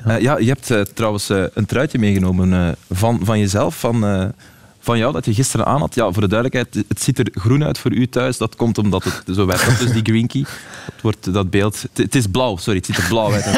Okay. 0.04 0.22
ja, 0.22 0.38
je 0.38 0.56
hebt 0.58 0.96
trouwens 0.96 1.30
een 1.30 1.66
truitje 1.66 2.00
meegenomen 2.00 2.76
van, 2.90 3.20
van 3.24 3.40
jezelf, 3.40 3.80
van 3.80 4.34
van 4.90 4.98
jou 4.98 5.14
dat 5.14 5.26
je 5.26 5.34
gisteren 5.34 5.66
aan 5.66 5.80
had. 5.80 5.96
Ja, 5.96 6.12
voor 6.12 6.22
de 6.22 6.28
duidelijkheid, 6.28 6.86
het 6.88 7.02
ziet 7.02 7.20
er 7.20 7.28
groen 7.34 7.64
uit 7.64 7.78
voor 7.78 7.92
u 7.92 8.08
thuis. 8.08 8.38
Dat 8.38 8.56
komt 8.56 8.78
omdat 8.78 9.04
het 9.04 9.24
zo 9.36 9.46
werd. 9.46 9.66
Dat 9.66 9.88
is 9.88 9.92
die 9.92 10.04
green 10.04 10.28
key. 10.28 10.42
Dat, 10.42 11.02
wordt, 11.02 11.34
dat 11.34 11.50
beeld... 11.50 11.86
Het 11.94 12.16
is 12.16 12.28
blauw, 12.28 12.58
sorry. 12.58 12.78
Het 12.78 12.86
ziet 12.86 12.98
er 12.98 13.08
blauw 13.08 13.32
uit. 13.32 13.46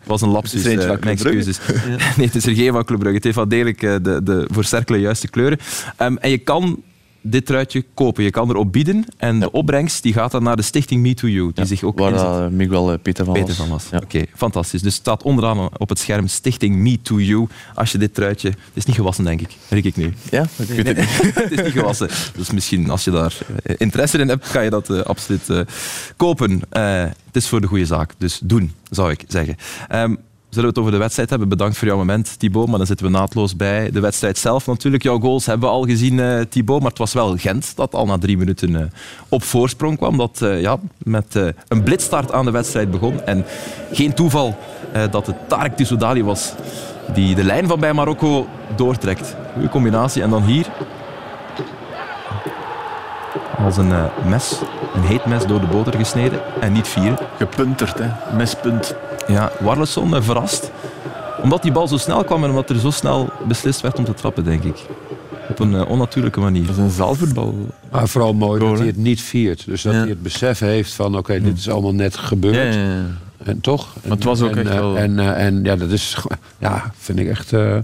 Het 0.00 0.06
was 0.06 0.20
een 0.20 0.28
lapsus. 0.28 0.64
Het 0.64 0.78
is 0.78 0.84
uh, 0.84 0.90
mijn 0.90 1.02
excuses. 1.02 1.58
Ja. 1.66 1.96
Nee, 2.16 2.26
het 2.26 2.34
is 2.34 2.46
er 2.46 2.54
geen 2.54 2.72
van 2.72 2.84
Club 2.84 2.98
Brugge. 2.98 3.14
Het 3.16 3.24
heeft 3.24 3.36
wel 3.36 3.48
degelijk 3.48 3.82
uh, 3.82 3.94
de, 4.02 4.20
de 4.22 4.48
voor 4.52 4.98
juiste 4.98 5.28
kleuren. 5.28 5.58
Um, 5.98 6.18
en 6.18 6.30
je 6.30 6.38
kan 6.38 6.82
dit 7.30 7.46
truitje 7.46 7.84
kopen. 7.94 8.24
Je 8.24 8.30
kan 8.30 8.50
erop 8.50 8.72
bieden 8.72 9.04
en 9.16 9.40
de 9.40 9.52
opbrengst 9.52 10.02
die 10.02 10.12
gaat 10.12 10.30
dan 10.30 10.42
naar 10.42 10.56
de 10.56 10.62
stichting 10.62 11.02
Me 11.02 11.14
to 11.14 11.28
You. 11.28 11.50
Die 11.54 11.64
zich 11.64 11.82
ook 11.82 11.98
Waar 11.98 12.12
uh, 12.12 12.46
Miguel 12.48 12.92
uh, 12.92 12.98
Peter 13.02 13.24
van 13.24 13.34
Peter 13.34 13.48
was. 13.48 13.56
Van 13.56 13.68
was. 13.68 13.86
Ja. 13.90 13.96
Oké, 13.96 14.04
okay, 14.04 14.28
fantastisch. 14.34 14.82
Dus 14.82 14.94
staat 14.94 15.22
onderaan 15.22 15.78
op 15.78 15.88
het 15.88 15.98
scherm 15.98 16.26
stichting 16.26 16.76
Me 16.76 17.02
to 17.02 17.20
You. 17.20 17.48
Als 17.74 17.92
je 17.92 17.98
dit 17.98 18.14
truitje... 18.14 18.48
Het 18.48 18.58
is 18.74 18.84
niet 18.84 18.96
gewassen, 18.96 19.24
denk 19.24 19.40
ik. 19.40 19.50
Riek 19.68 19.84
ik 19.84 19.96
nu. 19.96 20.14
Ja? 20.30 20.46
Nee, 20.56 20.82
nee. 20.82 20.94
het 21.34 21.50
is 21.50 21.62
niet 21.62 21.72
gewassen. 21.72 22.08
Dus 22.36 22.50
misschien 22.50 22.90
als 22.90 23.04
je 23.04 23.10
daar 23.10 23.38
interesse 23.76 24.18
in 24.18 24.28
hebt, 24.28 24.50
kan 24.50 24.64
je 24.64 24.70
dat 24.70 24.90
uh, 24.90 25.00
absoluut 25.00 25.64
kopen. 26.16 26.62
het 26.70 27.16
is 27.32 27.48
voor 27.48 27.60
de 27.60 27.66
goede 27.66 27.86
zaak. 27.86 28.12
Dus 28.18 28.40
doen, 28.42 28.72
zou 28.90 29.10
ik 29.10 29.24
zeggen. 29.28 29.56
Um, 29.92 30.18
Zullen 30.56 30.70
we 30.70 30.76
het 30.76 30.86
over 30.86 30.98
de 30.98 31.04
wedstrijd 31.04 31.30
hebben? 31.30 31.48
Bedankt 31.48 31.76
voor 31.76 31.88
jouw 31.88 31.96
moment, 31.96 32.38
Thibaut. 32.38 32.68
Maar 32.68 32.78
dan 32.78 32.86
zitten 32.86 33.06
we 33.06 33.12
naadloos 33.12 33.56
bij 33.56 33.90
de 33.90 34.00
wedstrijd 34.00 34.38
zelf 34.38 34.66
natuurlijk. 34.66 35.02
Jouw 35.02 35.20
goals 35.20 35.46
hebben 35.46 35.68
we 35.68 35.74
al 35.74 35.84
gezien, 35.84 36.18
uh, 36.18 36.40
Thibaut. 36.40 36.80
Maar 36.80 36.88
het 36.88 36.98
was 36.98 37.12
wel 37.12 37.36
Gent 37.36 37.76
dat 37.76 37.94
al 37.94 38.06
na 38.06 38.18
drie 38.18 38.38
minuten 38.38 38.70
uh, 38.70 38.80
op 39.28 39.42
voorsprong 39.42 39.96
kwam. 39.96 40.16
Dat 40.16 40.40
uh, 40.42 40.60
ja, 40.60 40.78
met 40.98 41.34
een 41.68 41.82
blitstart 41.82 42.32
aan 42.32 42.44
de 42.44 42.50
wedstrijd 42.50 42.90
begon. 42.90 43.22
En 43.22 43.44
geen 43.92 44.14
toeval 44.14 44.58
dat 45.10 45.26
het 45.26 45.36
Tarek 45.48 45.76
Tissoudali 45.76 46.24
was 46.24 46.52
die 47.14 47.34
de 47.34 47.44
lijn 47.44 47.66
van 47.66 47.80
bij 47.80 47.92
Marokko 47.92 48.46
doortrekt. 48.76 49.36
Goeie 49.52 49.68
combinatie. 49.68 50.22
En 50.22 50.30
dan 50.30 50.42
hier... 50.42 50.66
Als 53.64 53.76
een 53.76 53.92
mes, 54.28 54.60
een 54.94 55.02
heet 55.02 55.26
mes 55.26 55.46
door 55.46 55.60
de 55.60 55.66
boter 55.66 55.94
gesneden. 55.94 56.40
En 56.60 56.72
niet 56.72 56.88
vier. 56.88 57.18
Gepunterd, 57.38 57.98
hè. 57.98 58.36
Mespunt. 58.36 58.94
Ja, 59.28 59.52
Warleson 59.60 60.22
verrast. 60.22 60.70
Omdat 61.42 61.62
die 61.62 61.72
bal 61.72 61.88
zo 61.88 61.96
snel 61.96 62.24
kwam 62.24 62.44
en 62.44 62.50
omdat 62.50 62.70
er 62.70 62.78
zo 62.78 62.90
snel 62.90 63.28
beslist 63.48 63.80
werd 63.80 63.98
om 63.98 64.04
te 64.04 64.14
trappen, 64.14 64.44
denk 64.44 64.62
ik. 64.62 64.86
Op 65.48 65.58
een 65.58 65.72
uh, 65.72 65.88
onnatuurlijke 65.88 66.40
manier. 66.40 66.66
Dat 66.66 66.76
is 66.76 66.82
een 66.82 66.90
zaalvoetbal. 66.90 67.54
Maar 67.90 68.08
vooral 68.08 68.34
mooi 68.34 68.60
dat 68.60 68.78
hij 68.78 68.86
het 68.86 68.96
niet 68.96 69.20
viert. 69.20 69.66
Dus 69.66 69.82
dat 69.82 69.92
ja. 69.92 69.98
hij 69.98 70.08
het 70.08 70.22
besef 70.22 70.58
heeft 70.58 70.92
van 70.92 71.06
oké, 71.06 71.18
okay, 71.18 71.40
dit 71.40 71.58
is 71.58 71.68
allemaal 71.68 71.94
net 71.94 72.16
gebeurd. 72.16 72.74
Ja, 72.74 72.80
ja, 72.80 73.04
en 73.44 73.60
toch? 73.60 73.94
Maar 74.02 74.16
het 74.16 74.24
was 74.24 74.42
ook 74.42 74.50
en, 74.50 74.58
echt 74.58 74.74
wel... 74.74 74.96
En, 74.96 75.18
uh, 75.18 75.44
en 75.44 75.64
ja, 75.64 75.76
dat 75.76 75.90
is... 75.90 76.16
Ja, 76.58 76.92
vind 76.98 77.18
ik 77.18 77.28
echt... 77.28 77.52
Uh, 77.52 77.76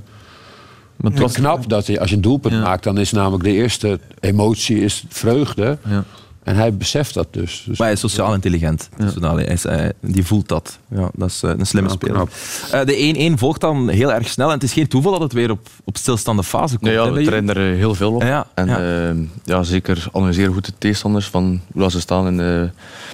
maar 0.96 1.10
het 1.10 1.20
was 1.20 1.32
knap 1.32 1.68
dat 1.68 1.86
hij, 1.86 2.00
als 2.00 2.10
je 2.10 2.16
een 2.16 2.22
doelpunt 2.22 2.62
maakt, 2.62 2.84
dan 2.84 2.98
is 2.98 3.12
namelijk 3.12 3.44
de 3.44 3.52
eerste 3.52 4.00
emotie 4.20 4.80
is 4.80 5.04
vreugde. 5.08 5.78
En 6.42 6.56
hij 6.56 6.74
beseft 6.76 7.14
dat 7.14 7.26
dus. 7.30 7.62
dus 7.66 7.78
maar 7.78 7.86
hij 7.86 7.96
is 7.96 8.00
sociaal 8.00 8.34
intelligent. 8.34 8.88
Ja. 8.98 9.04
Dus 9.04 9.14
hij 9.20 9.44
is, 9.44 9.62
hij, 9.62 9.92
die 10.00 10.24
voelt 10.24 10.48
dat. 10.48 10.78
Ja, 10.88 11.10
dat 11.14 11.28
is 11.28 11.42
een 11.42 11.66
slimme 11.66 11.88
Ja, 11.88 11.94
speler. 11.94 12.28
Uh, 12.74 12.84
de 12.84 13.30
1-1 13.36 13.38
volgt 13.38 13.60
dan 13.60 13.88
heel 13.88 14.12
erg 14.12 14.28
snel. 14.28 14.46
En 14.48 14.54
het 14.54 14.62
is 14.62 14.72
geen 14.72 14.88
toeval 14.88 15.12
dat 15.12 15.20
het 15.20 15.32
weer 15.32 15.50
op, 15.50 15.68
op 15.84 15.96
stilstaande 15.96 16.42
fase 16.42 16.72
komt. 16.78 16.84
Nee, 16.84 16.92
ja, 16.94 17.12
we 17.12 17.24
trainen 17.24 17.56
er 17.56 17.74
heel 17.76 17.94
veel 17.94 18.12
op. 18.14 18.22
Ja, 18.22 18.46
en 18.54 18.66
ja. 18.66 18.78
ja. 18.80 19.14
ja, 19.44 19.62
zeker 19.62 20.06
analyseren 20.12 20.52
goed 20.52 20.64
de 20.66 20.72
tegenstanders 20.78 21.26
van 21.26 21.60
hoe 21.72 21.90
ze 21.90 22.00
staan 22.00 22.26
in 22.26 22.38
uh, 22.38 22.68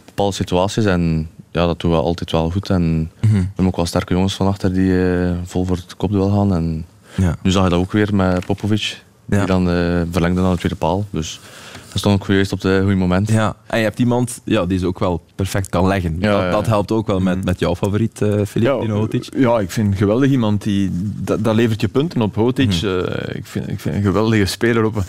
bepaalde 0.05 0.35
situaties. 0.35 0.85
En 0.85 1.29
ja, 1.53 1.67
dat 1.67 1.81
doen 1.81 1.91
we 1.91 1.97
altijd 1.97 2.31
wel 2.31 2.51
goed. 2.51 2.71
En 2.71 3.11
Mhm. 3.21 3.33
we 3.35 3.39
hebben 3.47 3.67
ook 3.67 3.77
wel 3.77 3.87
sterke 3.87 4.15
jongens 4.15 4.35
van 4.35 4.47
achter 4.47 4.73
die 4.73 4.91
uh, 4.91 5.31
vol 5.45 5.65
voor 5.65 5.77
het 5.77 5.97
kopduel 5.97 6.31
gaan. 6.31 6.55
En 6.55 6.85
Ja. 7.15 7.37
nu 7.43 7.51
zag 7.51 7.65
je 7.65 7.71
dat 7.71 7.79
ook 7.79 7.93
weer 7.93 8.15
met 8.15 8.47
Popovic. 8.47 9.03
Ja. 9.31 9.37
Die 9.39 9.47
dan 9.47 9.69
uh, 9.71 10.01
verlengde 10.11 10.41
naar 10.41 10.53
de 10.53 10.59
tweede 10.59 10.77
paal. 10.79 11.07
Dus 11.11 11.41
dat 11.89 11.99
stond 11.99 12.21
ook 12.21 12.27
juist 12.27 12.53
op 12.53 12.63
het 12.63 12.79
goede 12.81 12.95
moment. 12.95 13.29
Ja, 13.29 13.57
en 13.67 13.79
je 13.79 13.85
hebt 13.85 13.99
iemand 13.99 14.41
ja, 14.45 14.67
die 14.67 14.79
ze 14.79 14.87
ook 14.87 14.99
wel 14.99 15.23
perfect 15.35 15.69
kan 15.69 15.87
leggen. 15.87 16.17
Ja, 16.21 16.31
dat, 16.33 16.41
ja. 16.41 16.51
dat 16.51 16.67
helpt 16.67 16.93
ook 16.93 17.07
wel 17.07 17.21
met, 17.21 17.45
met 17.45 17.59
jouw 17.59 17.77
favoriet, 17.77 18.21
uh, 18.21 18.45
Filip 18.47 18.81
Dino 18.81 18.97
Hotic. 18.97 19.29
ja, 19.37 19.59
ik 19.59 19.71
vind 19.71 19.97
geweldig 19.97 20.31
iemand 20.31 20.63
die... 20.63 20.91
Dat, 20.93 21.45
dat 21.45 21.55
levert 21.55 21.81
je 21.81 21.89
punten 21.89 22.23
op. 22.23 22.35
Hotic, 22.35 22.67
Mhm. 22.83 22.87
uh, 22.87 23.03
ik, 23.37 23.47
vind, 23.47 23.69
ik 23.69 23.81
vind 23.81 23.95
een 23.95 24.03
geweldige 24.03 24.45
speler. 24.45 24.85
Op, 24.85 25.03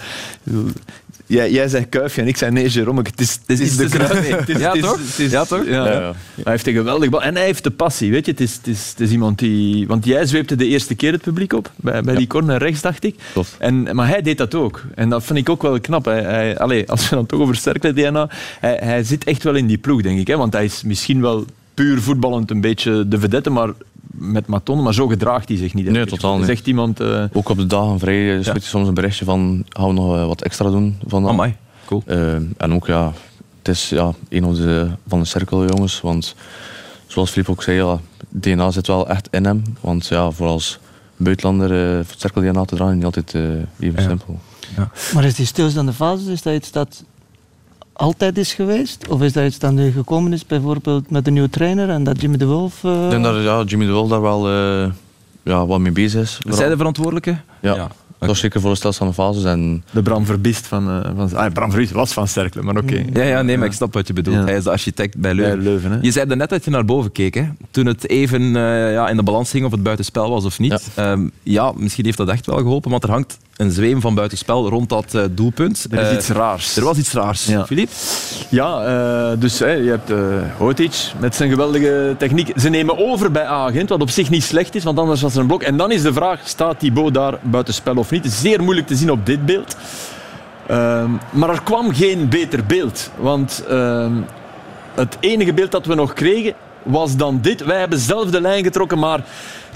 Jij, 1.30 1.52
jij 1.52 1.68
zegt 1.68 1.90
Kuifje 1.90 2.22
en 2.22 2.28
ik 2.28 2.38
zei 2.38 2.52
nee, 2.52 2.70
Jerome. 2.70 3.02
Het 3.02 3.22
is, 3.22 3.40
het 3.46 3.60
is, 3.60 3.78
de 3.78 3.90
kruis. 3.90 4.28
Ja, 4.60 4.72
toch? 4.72 5.00
Ja, 5.28 5.46
toch? 5.46 5.64
Hij 5.66 6.52
heeft 6.52 6.68
een 6.68 6.74
geweldig 6.74 7.10
bal. 7.10 7.24
En 7.24 7.36
hij 7.36 7.46
heeft 7.46 7.64
de 7.64 7.72
passie. 7.72 8.12
Weet 8.12 8.26
je? 8.26 8.32
Het, 8.32 8.42
is, 8.42 8.56
het, 8.56 8.68
is, 8.68 8.90
het 8.90 9.00
is 9.00 9.12
iemand 9.12 9.40
die... 9.40 9.88
Want 9.88 10.06
jij 10.06 10.26
zweepte 10.26 10.56
de 10.56 10.66
eerste 10.66 10.96
keer 10.96 11.12
het 11.12 11.22
publiek 11.22 11.54
op. 11.54 11.72
Bij, 11.76 12.02
bij 12.02 12.16
die 12.16 12.28
corner 12.28 12.58
rechts, 12.58 12.82
dacht 12.82 13.04
ik. 13.04 13.16
En, 13.58 13.96
maar 13.96 14.08
hij 14.08 14.22
deed 14.22 14.38
dat 14.38 14.56
ook. 14.56 14.84
En 14.96 15.10
dat 15.10 15.24
vind 15.24 15.40
ik 15.40 15.50
ook 15.50 15.62
wel 15.62 15.80
knap. 15.80 16.06
Hij, 16.06 16.22
hij, 16.22 16.58
allee, 16.58 16.90
als 16.90 17.10
we 17.10 17.16
dan 17.16 17.26
toch 17.26 17.40
over 17.40 17.56
sterke 17.56 17.94
DNA... 17.94 18.30
Hij, 18.60 18.80
hij 18.84 19.04
zit 19.04 19.24
echt 19.24 19.44
wel 19.44 19.56
in 19.56 19.68
die 19.68 19.78
ploeg, 19.78 20.02
denk 20.02 20.20
ik. 20.20 20.28
Hè? 20.28 20.38
Want 20.38 20.54
hij 20.54 20.66
is 20.66 20.84
misschien 20.84 21.22
wel 21.22 21.46
puur 21.74 22.02
voetballend 22.02 22.52
een 22.52 22.62
beetje 22.62 23.08
de 23.08 23.20
vedette, 23.20 23.50
maar 23.50 23.70
met 24.12 24.48
Maton, 24.48 24.84
maar 24.84 24.94
zo 24.94 25.08
gedraagt 25.08 25.50
hij 25.50 25.58
zich 25.58 25.74
niet. 25.74 25.90
Nee, 25.90 26.06
totaal 26.06 26.38
niet. 26.38 26.50
echt 26.50 26.68
iemand... 26.68 27.00
eh, 27.00 27.24
Ook 27.34 27.50
op 27.50 27.58
de 27.58 27.66
dagen 27.66 28.00
vrij 28.00 28.38
uh, 28.38 28.44
je 28.44 28.60
soms 28.60 28.88
een 28.88 28.94
berichtje 28.94 29.26
van 29.26 29.66
gaan 29.70 29.88
we 29.88 29.94
nog 29.94 30.16
eh, 30.16 30.26
wat 30.26 30.42
extra 30.42 30.70
doen 30.70 30.98
vandaag. 31.08 31.32
Amai, 31.32 31.56
cool. 31.86 32.04
En 32.58 32.74
ook 32.74 32.88
ja, 32.88 33.14
het 33.58 33.68
is 33.68 33.90
ja, 33.90 34.12
een 34.30 34.44
van 34.44 34.54
de, 34.54 34.90
van 35.08 35.20
de 35.20 35.26
cirkeljongens. 35.26 36.02
Want 36.02 36.36
zoals 37.08 37.32
Filip 37.32 37.50
ook 37.50 37.64
zei, 37.64 37.78
ja, 37.78 38.00
DNA 38.30 38.72
zit 38.72 38.88
wel 38.88 39.10
echt 39.10 39.28
in 39.32 39.46
hem. 39.46 39.64
Want 39.82 40.08
ja, 40.08 40.32
voor 40.32 40.48
als 40.48 40.80
buitenlander 41.18 41.98
uh, 41.98 42.06
cirkel-DNA 42.18 42.66
te 42.66 42.76
dragen, 42.76 42.96
niet 42.96 43.06
altijd 43.06 43.34
uh, 43.34 43.42
even 43.80 44.04
simpel. 44.04 44.40
Ja. 44.76 44.92
Maar 45.14 45.24
is 45.24 45.36
die 45.36 45.46
stilstaande 45.46 45.94
fase, 45.94 46.32
is 46.32 46.42
dat 46.42 46.54
iets 46.54 46.72
dat 46.72 47.04
altijd 48.00 48.38
is 48.38 48.54
geweest? 48.54 49.08
Of 49.08 49.22
is 49.22 49.34
dat 49.34 49.46
iets 49.46 49.60
dat 49.60 49.72
nu 49.72 49.92
gekomen 49.92 50.34
is, 50.34 50.46
bijvoorbeeld 50.46 51.10
met 51.10 51.26
de 51.26 51.32
nieuwe 51.32 51.50
trainer 51.50 51.90
en 51.90 52.04
dat 52.04 52.22
Jimmy 52.22 52.38
de 52.38 52.46
Wolf... 52.46 52.84
Uh... 52.84 53.04
Ik 53.04 53.10
denk 53.10 53.24
dat 53.24 53.44
ja, 53.44 53.64
Jimmy 53.64 53.86
de 53.86 53.92
Wolf 53.92 54.10
daar 54.10 54.22
wel 54.22 54.50
ja, 55.44 55.66
wat 55.66 55.80
mee 55.80 55.92
bezig 55.92 56.22
is. 56.22 56.40
Zij 56.50 56.70
de 56.70 56.78
verantwoordelijke? 56.78 57.38
Ja. 57.62 57.76
ja. 57.76 57.88
Dat 58.20 58.30
was 58.30 58.40
zeker 58.40 58.62
voor 58.62 58.70
de 58.70 58.76
stilstaande 58.76 59.14
fases. 59.14 59.44
En... 59.44 59.84
De 59.92 60.02
Bram 60.02 60.26
Verbist 60.26 60.68
van... 60.68 60.90
Uh, 60.90 61.10
van 61.16 61.36
ah, 61.36 61.52
Bram 61.52 61.70
Verbist 61.70 61.92
was 61.92 62.14
van 62.14 62.28
Cercle, 62.28 62.62
maar 62.62 62.78
oké. 62.78 63.04
Ja, 63.14 63.24
ja, 63.24 63.42
nee, 63.42 63.58
maar 63.58 63.68
ik 63.68 63.74
snap 63.74 63.94
wat 63.94 64.08
je 64.08 64.14
bedoelt. 64.14 64.46
Hij 64.46 64.56
is 64.56 64.64
de 64.64 64.70
architect 64.70 65.18
bij 65.18 65.34
Leuven. 65.34 65.56
Bij 65.56 65.64
Leuven 65.64 65.92
hè? 65.92 65.98
Je 66.02 66.12
zei 66.12 66.36
net 66.36 66.50
dat 66.50 66.66
je 66.66 66.72
naar 66.72 66.86
boven 66.86 67.12
keek, 67.12 67.34
hè? 67.34 67.44
toen 67.72 67.86
het 67.86 68.10
even 68.10 68.42
uh, 68.42 68.94
ja, 68.94 69.10
in 69.10 69.16
de 69.16 69.24
balans 69.24 69.50
ging 69.50 69.66
of 69.66 69.72
het 69.72 69.84
buitenspel 69.84 70.30
was 70.30 70.46
of 70.46 70.60
niet. 70.60 70.90
Ja. 70.96 71.12
Um, 71.12 71.32
ja, 71.44 71.72
misschien 71.76 72.06
heeft 72.06 72.18
dat 72.18 72.30
echt 72.30 72.46
wel 72.46 72.58
geholpen, 72.58 72.92
want 72.92 73.04
er 73.04 73.10
hangt 73.10 73.38
een 73.60 73.72
zweem 73.72 74.02
van 74.02 74.16
buitenspel 74.16 74.70
rond 74.70 74.90
dat 74.90 75.14
uh, 75.14 75.24
doelpunt. 75.32 75.88
Er 75.92 76.00
is 76.00 76.18
iets 76.18 76.30
raars. 76.30 76.76
Er 76.76 76.84
was 76.84 76.98
iets 76.98 77.12
raars. 77.12 77.46
Ja. 77.46 77.66
Filip? 77.66 77.90
Ja, 78.50 78.88
uh, 79.32 79.40
dus 79.40 79.60
hey, 79.60 79.82
je 79.82 79.90
hebt 79.90 80.12
Hotic 80.58 81.12
met 81.20 81.36
zijn 81.36 81.50
geweldige 81.50 82.16
techniek. 82.18 82.52
Ze 82.56 82.70
nemen 82.70 82.98
over 82.98 83.32
bij 83.32 83.46
Agent, 83.46 83.90
wat 83.90 84.02
op 84.02 84.10
zich 84.10 84.30
niet 84.30 84.44
slecht 84.44 84.76
is, 84.76 84.84
want 84.84 85.00
anders 85.00 85.22
was 85.22 85.34
er 85.34 85.40
een 85.40 85.48
blok. 85.48 85.64
En 85.64 85.78
dan 85.78 85.92
is 85.92 86.02
de 86.02 86.14
vraag, 86.14 86.40
staat 86.44 86.80
Thibaut 86.80 87.14
daar 87.14 87.40
buitenspel 87.42 87.96
of 87.96 88.12
niet? 88.12 88.32
Zeer 88.32 88.64
moeilijk 88.64 88.88
te 88.88 88.96
zien 88.96 89.12
op 89.12 89.26
dit 89.26 89.46
beeld. 89.46 89.76
Ehm, 90.68 91.10
maar 91.32 91.50
er 91.50 91.62
kwam 91.64 91.94
geen 91.94 92.30
beter 92.30 92.66
beeld. 92.66 93.12
Want 93.18 93.64
ehm, 93.68 94.14
het 94.96 95.18
enige 95.20 95.54
beeld 95.54 95.72
dat 95.72 95.86
we 95.86 95.96
nog 95.96 96.14
kregen 96.14 96.54
was 96.84 97.16
dan 97.16 97.40
dit. 97.42 97.64
Wij 97.64 97.80
hebben 97.80 98.00
zelf 98.00 98.30
de 98.30 98.42
lijn 98.42 98.64
getrokken, 98.64 99.00
maar 99.00 99.24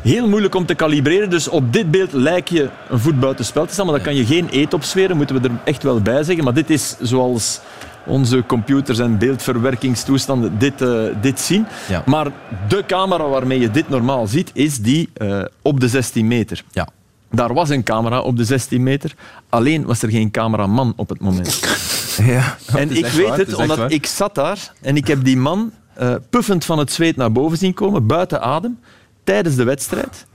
heel 0.02 0.28
moeilijk 0.28 0.56
om 0.56 0.66
te 0.66 0.76
kalibreren. 0.76 1.30
Dus 1.30 1.48
op 1.48 1.74
dit 1.74 1.92
beeld 1.92 2.14
lijkt 2.14 2.50
je 2.50 2.70
een 2.90 3.00
voet 3.00 3.20
buiten 3.20 3.46
spel 3.46 3.66
te 3.66 3.74
staan, 3.74 3.86
maar 3.86 3.96
dan 3.96 4.04
kan 4.04 4.16
je 4.16 4.26
geen 4.26 4.48
eet 4.52 4.74
opsferen, 4.74 5.18
moeten 5.18 5.42
we 5.42 5.48
er 5.48 5.56
echt 5.64 5.84
wel 5.84 6.02
bij 6.02 6.24
zeggen. 6.24 6.44
Maar 6.44 6.54
dit 6.54 6.70
is 6.70 6.96
zoals 7.02 7.60
onze 8.06 8.44
computers 8.48 9.00
en 9.00 9.18
beeldverwerkingstoestanden 9.18 10.58
dit, 10.58 10.82
uh, 10.82 11.04
dit 11.22 11.40
zien. 11.40 11.66
Ja. 11.90 12.04
Maar 12.06 12.32
de 12.68 12.84
camera 12.88 13.28
waarmee 13.28 13.60
je 13.60 13.72
dit 13.72 13.90
normaal 13.90 14.28
ziet, 14.28 14.52
is 14.54 14.78
die 14.80 15.10
uh, 15.18 15.42
op 15.62 15.80
de 15.80 15.88
16 15.88 16.28
meter. 16.28 16.64
Ja. 16.72 16.88
Daar 17.32 17.54
was 17.54 17.70
een 17.70 17.84
camera 17.84 18.22
op 18.22 18.38
de 18.38 18.44
16 18.44 18.84
meter, 18.84 19.14
alleen 19.50 19.86
was 19.86 20.02
er 20.02 20.10
geen 20.10 20.32
cameraman 20.32 20.94
op 20.96 21.10
het 21.10 21.20
moment. 21.20 21.60
ja, 22.18 22.58
en 22.76 22.96
ik 22.98 23.06
weet 23.06 23.28
waar, 23.28 23.38
het, 23.38 23.56
omdat 23.56 23.78
waar. 23.78 23.92
ik 23.92 24.06
zat 24.06 24.36
daar 24.36 24.74
en 24.82 24.96
ik 24.96 25.08
heb 25.08 25.24
die 25.24 25.38
man 25.38 25.72
uh, 26.02 26.16
puffend 26.30 26.66
van 26.66 26.80
het 26.80 26.92
zweet 26.92 27.16
naar 27.16 27.32
boven 27.32 27.58
zien 27.58 27.74
komen, 27.74 28.08
buiten 28.08 28.42
adem 28.42 28.80
tijdens 29.24 29.56
de 29.56 29.64
wedstrijd. 29.64 30.26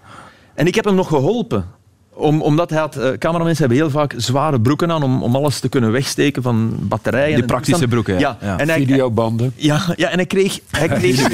En 0.55 0.67
ik 0.67 0.75
heb 0.75 0.85
hem 0.85 0.95
nog 0.95 1.09
geholpen. 1.09 1.77
Om, 2.13 2.43
omdat 2.43 2.71
hij 2.71 2.79
had, 2.79 2.97
uh, 2.97 3.11
cameramensen 3.11 3.59
hebben 3.59 3.79
heel 3.79 3.91
vaak 3.91 4.15
zware 4.17 4.61
broeken 4.61 4.93
aan 4.93 5.03
om, 5.03 5.23
om 5.23 5.37
alles 5.37 5.61
te 5.61 5.69
kunnen 5.69 5.93
wegsteken 5.93 6.43
van 6.43 6.77
batterijen. 6.81 7.35
Die 7.35 7.45
praktische 7.45 7.89
broeken, 7.89 8.19
ja. 8.19 8.39
ja. 8.41 8.59
En 8.59 8.69
hij, 8.69 8.79
Videobanden. 8.79 9.53
Ja, 9.57 9.81
ja, 9.97 10.09
en 10.09 10.17
hij 10.17 10.27
kreeg, 10.27 10.61
hij 10.71 10.89
kreeg, 10.99 11.29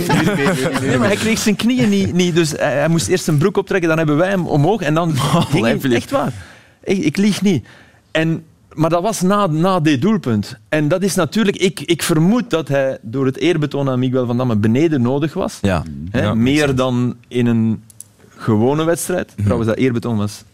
nee, 0.80 0.98
maar 0.98 1.06
hij 1.06 1.16
kreeg 1.16 1.38
zijn 1.38 1.56
knieën 1.56 1.88
niet. 1.88 2.12
niet 2.12 2.34
dus 2.34 2.50
hij, 2.50 2.72
hij, 2.72 2.88
moest 2.88 3.08
eerst 3.08 3.24
zijn 3.24 3.38
broek 3.38 3.56
optrekken, 3.56 3.88
dan 3.88 3.98
hebben 3.98 4.16
wij 4.16 4.28
hem 4.28 4.46
omhoog 4.46 4.80
en 4.80 4.94
dan 4.94 5.14
ging 5.50 5.82
hij, 5.82 5.92
echt 5.92 6.10
waar. 6.10 6.32
Ik, 6.82 6.98
ik 6.98 7.16
lieg 7.16 7.42
niet. 7.42 7.66
En 8.10 8.44
maar 8.74 8.90
dat 8.90 9.02
was 9.02 9.20
na, 9.20 9.46
na 9.46 9.80
dit 9.80 10.02
doelpunt. 10.02 10.56
En 10.68 10.88
dat 10.88 11.02
is 11.02 11.14
natuurlijk... 11.14 11.56
Ik, 11.56 11.80
ik 11.80 12.02
vermoed 12.02 12.50
dat 12.50 12.68
hij 12.68 12.98
door 13.02 13.26
het 13.26 13.36
eerbetoon 13.36 13.88
aan 13.88 13.98
Miguel 13.98 14.26
van 14.26 14.36
Damme 14.36 14.56
beneden 14.56 15.02
nodig 15.02 15.34
was. 15.34 15.58
Ja. 15.62 15.82
Hè, 16.10 16.22
ja 16.22 16.34
meer 16.34 16.74
dan 16.74 17.16
in 17.28 17.46
een 17.46 17.82
gewone 18.36 18.84
wedstrijd. 18.84 19.28
Mm 19.28 19.34
-hmm. 19.34 19.44
Trouwens, 19.44 19.70
dat 19.70 19.78
eerbetoon 19.78 20.16
was 20.16 20.44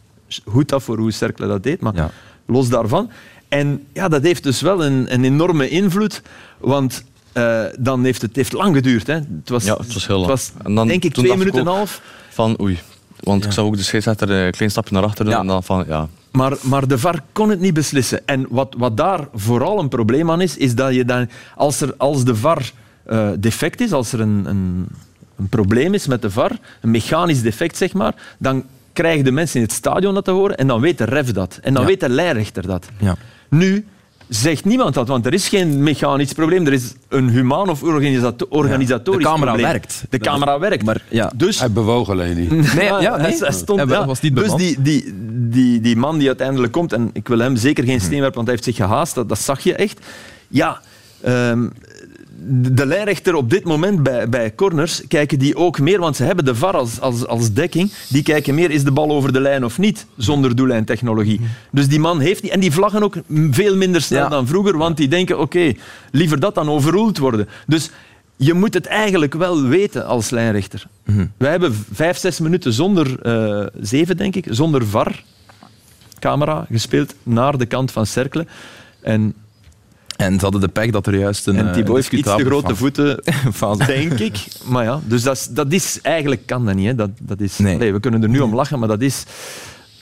goed 0.45 0.73
af 0.73 0.85
voor 0.85 0.99
hoe 0.99 1.11
Cercle 1.11 1.47
dat 1.47 1.63
deed. 1.63 1.81
Maar 1.81 1.95
ja. 1.95 2.11
los 2.47 2.69
daarvan. 2.69 3.11
En 3.49 3.87
ja, 3.93 4.09
dat 4.09 4.23
heeft 4.23 4.43
dus 4.43 4.61
wel 4.61 4.85
een, 4.85 5.13
een 5.13 5.25
enorme 5.25 5.69
invloed. 5.69 6.23
Want 6.59 7.05
uh, 7.35 7.63
dan 7.79 8.05
heeft 8.05 8.23
het 8.23 8.37
heeft 8.37 8.53
lang 8.53 8.75
geduurd. 8.75 9.07
Hè. 9.07 9.15
Het 9.15 9.49
was, 9.49 9.65
ja, 9.65 9.77
het 9.77 9.93
was 9.93 10.07
heel 10.07 10.19
lang. 10.19 10.31
Het 10.31 10.41
was, 10.41 10.65
en 10.65 10.75
dan, 10.75 10.89
denk 10.89 11.05
ik 11.05 11.13
twee 11.13 11.37
minuten 11.37 11.61
en 11.61 11.67
een 11.67 11.73
half. 11.73 12.03
Van 12.29 12.61
oei. 12.61 12.79
Want 13.21 13.43
ja. 13.43 13.49
ik 13.49 13.55
zag 13.55 13.65
ook 13.65 13.77
de 13.77 13.83
scheidsrechter 13.83 14.31
een 14.31 14.51
klein 14.51 14.71
stapje 14.71 14.95
naar 14.95 15.03
achter 15.03 15.25
doen. 15.25 15.35
Ja. 15.35 15.41
En 15.41 15.47
dan 15.47 15.63
van, 15.63 15.85
ja, 15.89 16.09
maar, 16.33 16.57
maar 16.63 16.89
de 16.89 16.99
VAR 16.99 17.23
kon 17.33 17.51
het 17.51 17.61
niet 17.61 17.75
beslissen. 17.75 18.27
En 18.27 18.47
wat, 18.49 18.75
wat 18.79 18.97
daar 18.97 19.29
vooral 19.35 19.79
een 19.79 19.89
probleem 19.89 20.31
aan 20.31 20.41
is, 20.41 20.57
is 20.57 20.75
dat 20.75 20.95
je 20.95 21.05
dan, 21.05 21.29
als, 21.57 21.81
er, 21.81 21.95
als 21.97 22.25
de 22.25 22.35
VAR 22.35 22.71
uh, 23.11 23.29
defect 23.39 23.81
is, 23.81 23.93
als 23.93 24.13
er 24.13 24.21
een, 24.21 24.45
een, 24.47 24.87
een 25.37 25.49
probleem 25.49 25.95
is 25.95 26.07
met 26.07 26.23
de 26.23 26.31
VAR, 26.31 26.59
een 26.81 26.91
mechanisch 26.91 27.43
defect 27.43 27.77
zeg 27.77 27.93
maar, 27.93 28.15
dan 28.39 28.65
krijgen 28.93 29.25
de 29.25 29.31
mensen 29.33 29.57
in 29.57 29.63
het 29.67 29.73
stadion 29.75 30.15
dat 30.15 30.25
te 30.25 30.31
horen 30.31 30.57
en 30.57 30.67
dan 30.67 30.81
weet 30.81 30.99
de 30.99 31.05
ref 31.05 31.33
dat. 31.33 31.59
En 31.63 31.73
dan 31.75 31.83
Ja. 31.83 31.89
weet 31.89 32.01
de 32.01 32.09
lijnrechter 32.09 32.67
dat. 32.67 32.89
Ja. 32.99 33.17
Nu 33.49 33.85
zegt 34.31 34.65
niemand 34.65 34.95
dat, 34.95 35.09
want 35.09 35.27
er 35.27 35.33
is 35.35 35.49
geen 35.49 35.83
mechanisch 35.83 36.33
probleem. 36.33 36.67
Er 36.67 36.73
is 36.73 36.93
een 37.09 37.29
humaan 37.29 37.69
of 37.69 37.83
organisato- 37.83 38.47
organisatorisch 38.49 39.23
De 39.25 39.31
camera 39.31 39.51
probleem. 39.51 39.71
werkt. 39.71 40.05
De 40.11 40.19
camera 40.19 40.59
werkt. 40.59 40.85
Maar 40.85 41.03
ja. 41.09 41.33
Dus 41.37 41.59
Hij 41.59 41.71
bewoog 41.71 42.11
alleen 42.11 42.37
niet. 42.37 42.75
Nee, 42.75 42.85
ja, 42.85 43.17
nee. 43.17 43.37
hij- 43.39 43.53
stond, 43.53 43.81
Hij 43.81 43.89
ja. 43.89 44.07
was 44.07 44.21
niet 44.21 44.37
dus 44.37 44.55
die, 44.55 44.83
die, 44.83 45.15
die, 45.49 45.81
die 45.81 45.97
man 45.97 46.19
die 46.19 46.27
uiteindelijk 46.27 46.73
komt, 46.73 46.93
en 46.93 47.11
ik 47.13 47.29
wil 47.29 47.39
hem 47.39 47.57
zeker 47.57 47.85
geen 47.85 48.01
steen 48.01 48.21
werpen, 48.21 48.35
want 48.35 48.47
hij 48.47 48.57
heeft 48.57 48.65
zich 48.77 48.77
gehaast, 48.87 49.15
dat, 49.15 49.29
dat 49.29 49.39
zag 49.39 49.61
je 49.61 49.75
echt. 49.75 50.01
Ja, 50.49 50.81
ehm, 51.21 51.69
de 52.49 52.87
lijnrechter 52.87 53.35
op 53.35 53.51
dit 53.51 53.65
moment 53.65 54.03
bij, 54.03 54.29
bij 54.29 54.55
corners 54.55 55.03
kijken 55.09 55.39
die 55.39 55.57
ook 55.57 55.79
meer, 55.81 56.01
want 56.01 56.17
ze 56.17 56.25
hebben 56.25 56.45
de 56.45 56.55
VAR 56.55 56.77
als, 56.77 57.01
als, 57.01 57.27
als 57.27 57.53
dekking, 57.53 57.93
die 58.09 58.23
kijken 58.23 58.55
meer, 58.55 58.71
is 58.71 58.85
de 58.85 58.93
bal 58.93 59.11
over 59.11 59.33
de 59.33 59.41
lijn 59.41 59.65
of 59.65 59.79
niet, 59.79 60.07
zonder 60.17 60.57
doellijntechnologie. 60.57 61.41
Dus 61.73 61.89
die 61.89 62.01
man 62.01 62.21
heeft 62.21 62.43
die, 62.43 62.51
en 62.51 62.61
die 62.61 62.73
vlaggen 62.73 63.03
ook 63.03 63.17
veel 63.51 63.77
minder 63.77 64.03
snel 64.03 64.23
Ja. 64.23 64.29
dan 64.29 64.47
vroeger, 64.47 64.77
want 64.77 64.97
die 64.97 65.09
denken, 65.09 65.39
oké, 65.41 65.73
liever 66.11 66.41
dat 66.41 66.55
dan 66.55 66.69
overroeld 66.69 67.19
worden. 67.19 67.49
Dus 67.67 67.91
je 68.37 68.55
moet 68.55 68.75
het 68.75 68.87
eigenlijk 68.87 69.35
wel 69.35 69.63
weten 69.63 70.07
als 70.07 70.31
lijnrechter. 70.31 70.87
Wij 71.37 71.51
hebben 71.51 71.85
vijf, 71.93 72.19
zes 72.19 72.41
minuten 72.41 72.73
zonder, 72.73 73.21
eh, 73.23 73.67
zeven 73.81 74.17
denk 74.17 74.37
ik, 74.37 74.47
zonder 74.51 74.87
VAR 74.87 75.23
camera 76.19 76.67
gespeeld 76.71 77.15
naar 77.23 77.59
de 77.59 77.67
kant 77.67 77.93
van 77.93 78.07
Cercle. 78.07 78.47
En, 79.03 79.35
En 80.21 80.35
ze 80.35 80.41
hadden 80.41 80.61
de 80.61 80.69
pech 80.69 80.91
dat 80.91 81.07
er 81.07 81.19
juist 81.19 81.47
een. 81.47 81.57
en 81.57 81.67
eh, 81.69 81.73
Thibaut 81.73 81.97
heeft 81.97 82.13
iets 82.13 82.35
te 82.37 82.45
grote 82.45 82.77
voeten, 82.77 83.23
denk 83.87 84.13
ik. 84.13 84.47
Maar 84.65 84.85
ja, 84.85 85.01
dus 85.05 85.23
dat 85.23 85.37
is, 85.37 85.47
dat 85.51 85.73
is 85.73 85.99
eigenlijk 86.03 86.47
kan 86.47 86.65
dat 86.67 86.75
niet. 86.75 86.87
Hè. 86.87 86.95
Dat, 86.95 87.11
dat 87.21 87.41
is, 87.41 87.59
Nee. 87.59 87.93
We 87.93 88.01
kunnen 88.01 88.23
er 88.23 88.29
nu 88.29 88.41
om 88.41 88.55
lachen, 88.55 88.79
maar 88.79 88.89
dat 88.89 89.01
is. 89.01 89.25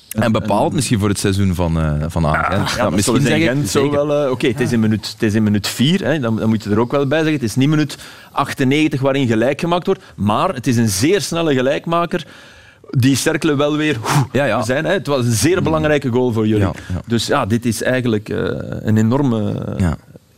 En 0.09 0.33
bepaald 0.33 0.73
misschien 0.73 0.99
voor 0.99 1.09
het 1.09 1.19
seizoen 1.19 1.55
van, 1.55 1.81
eh 1.81 1.93
van. 2.09 2.23
Ja, 2.23 2.91
misschien 2.91 3.21
zeg 3.21 3.39
ik 3.39 3.67
zo 3.67 3.91
wel. 3.91 4.25
eh, 4.25 4.31
Oké, 4.31 4.47
het 4.49 4.61
is 4.61 4.73
in 4.73 4.81
minuut- 4.81 5.09
het 5.13 5.23
is 5.23 5.35
in 5.35 5.43
minuut 5.43 5.67
4, 5.69 6.05
hè, 6.05 6.21
dan, 6.21 6.37
dan 6.37 6.49
moet 6.49 6.65
je 6.65 6.71
er 6.71 6.79
ook 6.81 6.91
wel 6.91 7.07
bij 7.07 7.19
zeggen. 7.19 7.35
Het 7.37 7.43
is 7.49 7.57
niet 7.57 7.69
minuut 7.69 7.99
98 8.33 9.01
waarin 9.01 9.27
gelijk 9.27 9.61
gemaakt 9.61 9.87
wordt, 9.87 10.03
maar 10.17 10.55
het 10.55 10.67
is 10.67 10.77
een 10.77 10.89
zeer 10.89 11.21
snelle 11.21 11.55
gelijkmaker. 11.55 12.27
Die 12.91 13.17
cirkelen 13.17 13.57
wel 13.57 13.77
weer 13.77 13.97
Ja, 14.33 14.45
ja. 14.45 14.63
zijn. 14.63 14.85
Hè. 14.85 14.93
Het 14.93 15.07
was 15.07 15.25
een 15.27 15.33
zeer 15.33 15.63
belangrijke 15.63 16.09
goal 16.09 16.33
voor 16.33 16.47
jullie. 16.47 16.69
Dus 17.07 17.27
ja, 17.27 17.47
dit 17.47 17.67
is 17.67 17.83
eigenlijk 17.83 18.29
een 18.29 18.97
enorme 18.97 19.55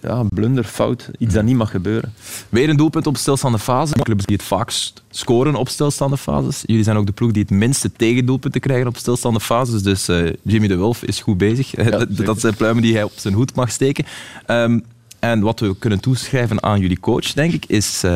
Ja. 0.02 0.24
blunder, 0.34 0.64
fout. 0.64 1.10
Iets 1.18 1.34
dat 1.34 1.44
niet 1.44 1.56
mag 1.56 1.70
gebeuren. 1.70 2.12
Weer 2.48 2.68
een 2.68 2.76
doelpunt 2.76 3.06
op 3.06 3.16
stilstaande 3.16 3.58
fase. 3.58 3.94
Clubs 4.02 4.24
die 4.24 4.36
het 4.36 4.44
vaakst 4.44 5.02
scoren 5.10 5.54
op 5.54 5.68
stilstaande 5.68 6.16
fases. 6.16 6.62
Jullie 6.66 6.84
zijn 6.84 6.96
ook 6.96 7.06
de 7.06 7.12
ploeg 7.12 7.32
die 7.32 7.42
het 7.42 7.50
minste 7.50 7.92
tegendoelpunten 7.92 8.60
krijgen 8.60 8.86
op 8.86 8.96
stilstaande 8.96 9.40
fases. 9.40 9.82
Dus 9.82 10.08
eh, 10.08 10.32
Jimmy 10.42 10.66
de 10.66 10.76
Wolf 10.76 11.02
is 11.02 11.20
goed 11.20 11.38
bezig. 11.38 11.70
dat, 12.24 12.40
zijn 12.40 12.54
pluimen 12.54 12.82
die 12.82 12.94
hij 12.94 13.02
op 13.02 13.12
zijn 13.16 13.34
hoed 13.34 13.54
mag 13.54 13.70
steken. 13.70 14.04
Ehm, 14.46 14.78
en 15.18 15.40
wat 15.40 15.60
we 15.60 15.78
kunnen 15.78 16.00
toeschrijven 16.00 16.62
aan 16.62 16.80
jullie 16.80 17.00
coach, 17.00 17.32
denk 17.32 17.52
ik, 17.52 17.64
is... 17.66 18.02
eh, 18.04 18.10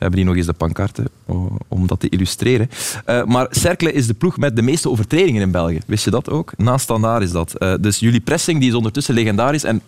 we 0.00 0.06
hebben 0.06 0.18
hier 0.18 0.28
nog 0.28 0.36
eens 0.36 0.46
de 0.46 0.52
pancarten 0.52 1.08
oh, 1.26 1.56
om 1.68 1.86
dat 1.86 2.00
te 2.00 2.08
illustreren. 2.08 2.70
Eh, 3.04 3.24
maar 3.24 3.46
Cercle 3.50 3.92
is 3.92 4.06
de 4.06 4.14
ploeg 4.14 4.36
met 4.36 4.56
de 4.56 4.62
meeste 4.62 4.90
overtredingen 4.90 5.42
in 5.42 5.50
België. 5.50 5.80
Wist 5.86 6.04
je 6.04 6.10
dat 6.10 6.30
ook? 6.30 6.52
Naast 6.56 6.84
standaard 6.84 7.22
is 7.22 7.30
dat. 7.30 7.54
Eh, 7.54 7.74
dus 7.80 7.98
jullie 7.98 8.20
pressing 8.20 8.60
die 8.60 8.68
is 8.68 8.74
ondertussen 8.74 9.14
legendarisch. 9.14 9.64
En 9.64 9.82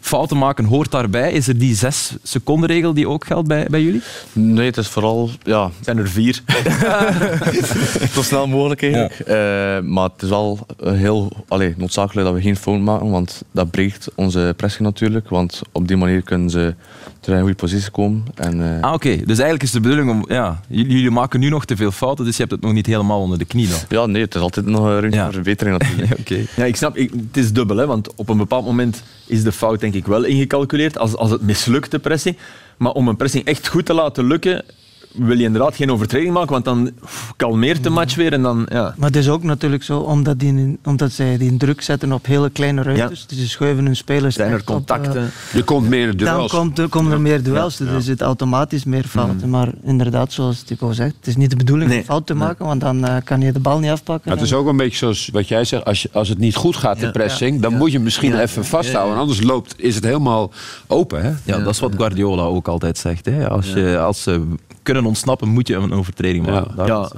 fouten 0.00 0.38
maken 0.38 0.64
hoort 0.64 0.90
daarbij. 0.90 1.32
Is 1.32 1.48
er 1.48 1.58
die 1.58 1.74
zes 1.74 2.16
seconden 2.22 2.68
regel 2.68 2.94
die 2.94 3.08
ook 3.08 3.24
geldt 3.26 3.48
bij, 3.48 3.66
bij 3.70 3.82
jullie? 3.82 4.02
Nee, 4.32 4.66
het 4.66 4.76
is 4.76 4.88
vooral 4.88 5.30
ja, 5.42 5.64
Het 5.64 5.72
zijn 5.84 5.98
er 5.98 6.08
vier. 6.08 6.42
zo 8.14 8.22
snel 8.22 8.46
mogelijk 8.46 8.82
eigenlijk. 8.82 9.18
Eh, 9.20 9.34
maar 9.90 10.04
het 10.12 10.22
is 10.22 10.28
wel 10.28 10.66
heel 10.84 11.32
allee, 11.48 11.74
noodzakelijk 11.76 12.26
dat 12.26 12.36
we 12.36 12.42
geen 12.42 12.56
fout 12.56 12.80
maken, 12.80 13.10
want 13.10 13.42
dat 13.52 13.70
breekt 13.70 14.08
onze 14.14 14.54
pressing 14.56 14.82
natuurlijk. 14.82 15.28
Want 15.28 15.60
op 15.72 15.88
die 15.88 15.96
manier 15.96 16.22
kunnen 16.22 16.50
ze 16.50 16.74
terug 17.20 17.38
in 17.38 17.44
een 17.44 17.48
goede 17.48 17.54
positie 17.66 17.90
komen. 17.90 18.24
En, 18.34 18.62
eh, 18.76 18.82
Ah, 18.82 18.92
oké. 18.92 19.16
Dus 19.16 19.26
eigenlijk 19.38 19.62
is 19.62 19.70
de 19.70 19.80
bedoeling 19.80 20.10
om... 20.10 20.24
Ja, 20.28 20.60
jullie 20.68 20.92
jullie 20.92 21.10
maken 21.10 21.40
nu 21.40 21.48
nog 21.48 21.64
te 21.64 21.76
veel 21.76 21.90
fouten, 21.90 22.24
dus 22.24 22.34
je 22.36 22.40
hebt 22.40 22.54
het 22.54 22.60
nog 22.62 22.72
niet 22.72 22.86
helemaal 22.86 23.20
onder 23.20 23.38
de 23.38 23.44
knie 23.44 23.68
dan. 23.68 23.78
ja, 23.88 24.06
nee, 24.06 24.22
het 24.22 24.34
is 24.34 24.40
altijd 24.40 24.66
nog 24.66 24.84
een 24.84 24.98
ruimte 25.00 25.16
Ja. 25.16 25.24
voor 25.24 25.32
verbetering 25.32 25.78
natuurlijk. 25.78 26.18
Oké. 26.20 26.40
Ja, 26.56 26.64
ik 26.64 26.76
snap, 26.76 26.96
ik, 26.96 27.10
het 27.26 27.36
is 27.36 27.52
dubbel, 27.52 27.76
hè, 27.76 27.86
want 27.86 28.14
op 28.14 28.28
een 28.28 28.36
bepaald 28.36 28.64
moment 28.64 29.02
is 29.26 29.42
de 29.42 29.52
fout 29.52 29.82
denk 29.92 30.04
ik 30.04 30.10
wel 30.10 30.24
ingecalculeerd 30.24 30.98
als, 30.98 31.16
als 31.16 31.30
het 31.30 31.40
mislukt, 31.40 31.90
de 31.90 31.98
pressing. 31.98 32.36
Maar 32.78 32.92
om 32.92 33.08
een 33.08 33.16
pressing 33.16 33.44
echt 33.44 33.68
goed 33.68 33.86
te 33.86 33.94
laten 33.94 34.26
lukken, 34.26 34.64
wil 35.14 35.38
je 35.38 35.44
inderdaad 35.44 35.76
geen 35.76 35.90
overtreding 35.92 36.32
maken, 36.32 36.50
want 36.52 36.64
dan 36.64 36.90
pff, 37.04 37.32
kalmeert 37.36 37.82
de 37.82 37.90
match 37.90 38.14
weer 38.14 38.32
en 38.32 38.42
dan... 38.42 38.66
Ja. 38.70 38.94
Maar 38.96 39.06
het 39.08 39.16
is 39.16 39.28
ook 39.28 39.42
natuurlijk 39.42 39.82
zo, 39.82 39.98
omdat, 39.98 40.38
die, 40.38 40.78
omdat 40.84 41.12
zij 41.12 41.36
die 41.38 41.56
druk 41.56 41.82
zetten 41.82 42.12
op 42.12 42.26
hele 42.26 42.50
kleine 42.50 42.82
ruimtes. 42.82 43.26
Dus 43.26 43.38
ze 43.38 43.48
schuiven 43.48 43.84
hun 43.84 43.96
spelers 43.96 44.34
Zijn 44.34 44.48
er 44.48 44.54
echt 44.54 44.62
op, 44.62 44.68
eh, 44.68 44.74
contacten? 44.74 45.30
Je 45.52 45.62
komt 45.62 45.88
meer 45.88 46.08
in 46.08 46.16
dan 46.16 46.34
duels. 46.36 46.52
komt, 46.52 46.78
er- 46.78 46.88
komen 46.88 47.12
er 47.12 47.20
meer 47.20 47.42
duels, 47.42 47.76
dus 47.76 47.88
er 47.88 48.02
zit 48.02 48.20
automatisch 48.20 48.84
meer 48.84 49.04
fouten. 49.04 49.50
Maar 49.50 49.68
inderdaad, 49.82 50.32
zoals 50.32 50.62
Thibaut 50.62 50.94
zegt, 50.96 51.14
het 51.18 51.26
is 51.26 51.36
niet 51.36 51.50
de 51.50 51.56
bedoeling 51.56 51.90
Nee, 51.90 51.98
om 51.98 52.04
fout 52.04 52.26
te 52.26 52.34
maken, 52.34 52.66
want 52.66 52.80
dan 52.80 53.04
eh, 53.04 53.16
kan 53.24 53.40
je 53.40 53.52
de 53.52 53.60
bal 53.60 53.78
niet 53.78 53.90
afpakken. 53.90 54.28
Maar 54.28 54.36
het 54.38 54.46
is 54.46 54.52
ook 54.54 54.66
een 54.66 54.76
beetje 54.76 54.96
zoals 54.98 55.28
wat 55.32 55.48
jij 55.48 55.64
zegt. 55.64 55.84
Als, 55.84 56.02
je, 56.02 56.08
als 56.12 56.28
het 56.28 56.38
niet 56.38 56.54
goed 56.54 56.76
gaat, 56.76 56.98
de 57.00 57.04
Ja. 57.06 57.10
pressing, 57.12 57.60
dan 57.60 57.74
moet 57.76 57.92
je 57.92 57.98
misschien 57.98 58.38
even 58.40 58.64
vasthouden. 58.64 59.18
Anders 59.18 59.42
loopt, 59.42 59.74
is 59.76 59.94
het 59.94 60.04
helemaal 60.04 60.52
open. 60.86 61.22
Hè? 61.22 61.30
Ja, 61.44 61.58
dat 61.58 61.72
is 61.74 61.80
wat 61.80 61.92
Guardiola 61.96 62.42
ook 62.42 62.68
altijd 62.68 62.98
zegt. 62.98 63.26
Hè. 63.26 63.48
Als, 63.48 63.66
je, 63.72 63.98
als 63.98 64.22
ze 64.22 64.42
kunnen 64.92 65.08
ontsnappen, 65.08 65.48
moet 65.48 65.68
je 65.68 65.74
een 65.74 65.92
overtreding 65.92 66.46
maken. 66.46 66.86
Ja, 66.86 67.10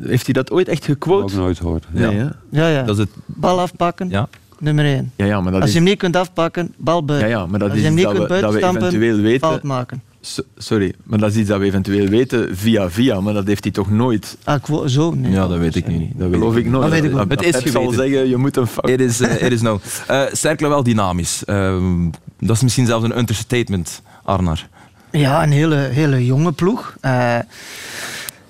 heeft 0.00 0.24
hij 0.24 0.34
dat 0.34 0.50
ooit 0.50 0.68
echt 0.68 0.84
gequote? 0.84 1.36
nooit 1.36 1.58
gehoord. 1.58 1.84
Nee, 1.90 2.16
hè? 2.16 2.26
ja, 2.50 2.68
ja. 2.68 2.82
Dat 2.82 2.94
is 2.98 3.02
het, 3.02 3.10
Bal 3.26 3.60
afpakken, 3.60 4.08
ja. 4.08 4.28
nummer 4.58 4.84
één. 4.84 5.12
Ja, 5.16 5.24
ja, 5.24 5.40
maar 5.40 5.52
dat 5.52 5.60
Als 5.60 5.70
is... 5.70 5.76
je 5.76 5.80
hem 5.82 5.88
niet 5.88 5.98
kunt 5.98 6.16
afpakken, 6.16 6.74
bal 6.76 7.04
buiten. 7.04 7.28
Ja, 7.28 7.38
ja, 7.38 7.46
maar 7.46 7.58
dat 7.58 7.68
Als 7.68 7.78
is 7.78 7.84
je 7.84 7.86
hem 7.86 7.96
niet 7.96 8.04
dat 8.04 8.14
kunt 8.14 8.28
dat 8.28 8.40
buitenstampen, 8.40 8.82
eventueel 8.82 9.16
weten... 9.20 9.48
fout 9.48 9.62
maken. 9.62 10.02
Sorry, 10.56 10.94
maar 11.02 11.18
dat 11.18 11.30
is 11.30 11.36
iets 11.36 11.48
dat 11.48 11.58
we 11.58 11.64
eventueel 11.64 12.06
weten 12.06 12.56
via 12.56 12.90
via, 12.90 13.20
maar 13.20 13.34
dat 13.34 13.46
heeft 13.46 13.64
hij 13.64 13.72
toch 13.72 13.90
nooit... 13.90 14.36
Ah, 14.44 14.54
ik 14.54 14.88
zo? 14.88 15.10
Nee. 15.14 15.32
ja, 15.32 15.48
dat 15.48 15.58
weet 15.58 15.74
ik 15.76 15.86
niet. 15.86 16.12
Dat 16.18 16.28
weet 16.28 16.38
Geloof 16.38 16.56
ik 16.56 16.66
nooit. 16.66 16.82
Dat 16.82 16.90
weet 16.90 17.04
ik 17.04 17.10
ook. 17.10 17.16
Dat- 17.16 17.28
Het 17.28 17.52
dat 17.52 17.64
is 17.64 17.72
Pep 17.72 17.82
zal 17.82 17.92
zeggen, 17.92 18.28
je 18.28 18.36
moet 18.36 18.56
een 18.56 18.66
fout... 18.66 18.88
It 18.90 19.00
is, 19.00 19.20
eh, 19.20 19.42
it 19.46 19.52
is 19.52 19.60
no. 19.62 19.80
Eh 20.06 20.22
Cercle 20.32 20.68
wel 20.68 20.82
dynamisch. 20.82 21.44
Ehm, 21.44 22.10
dat 22.40 22.56
is 22.56 22.62
misschien 22.62 22.86
zelfs 22.86 23.04
een 23.04 23.18
understatement, 23.18 24.02
Arnar. 24.24 24.68
Ja, 25.10 25.42
een 25.42 25.52
hele, 25.52 25.76
hele 25.76 26.24
jonge 26.24 26.52
ploeg. 26.52 26.94
Eh, 27.00 27.36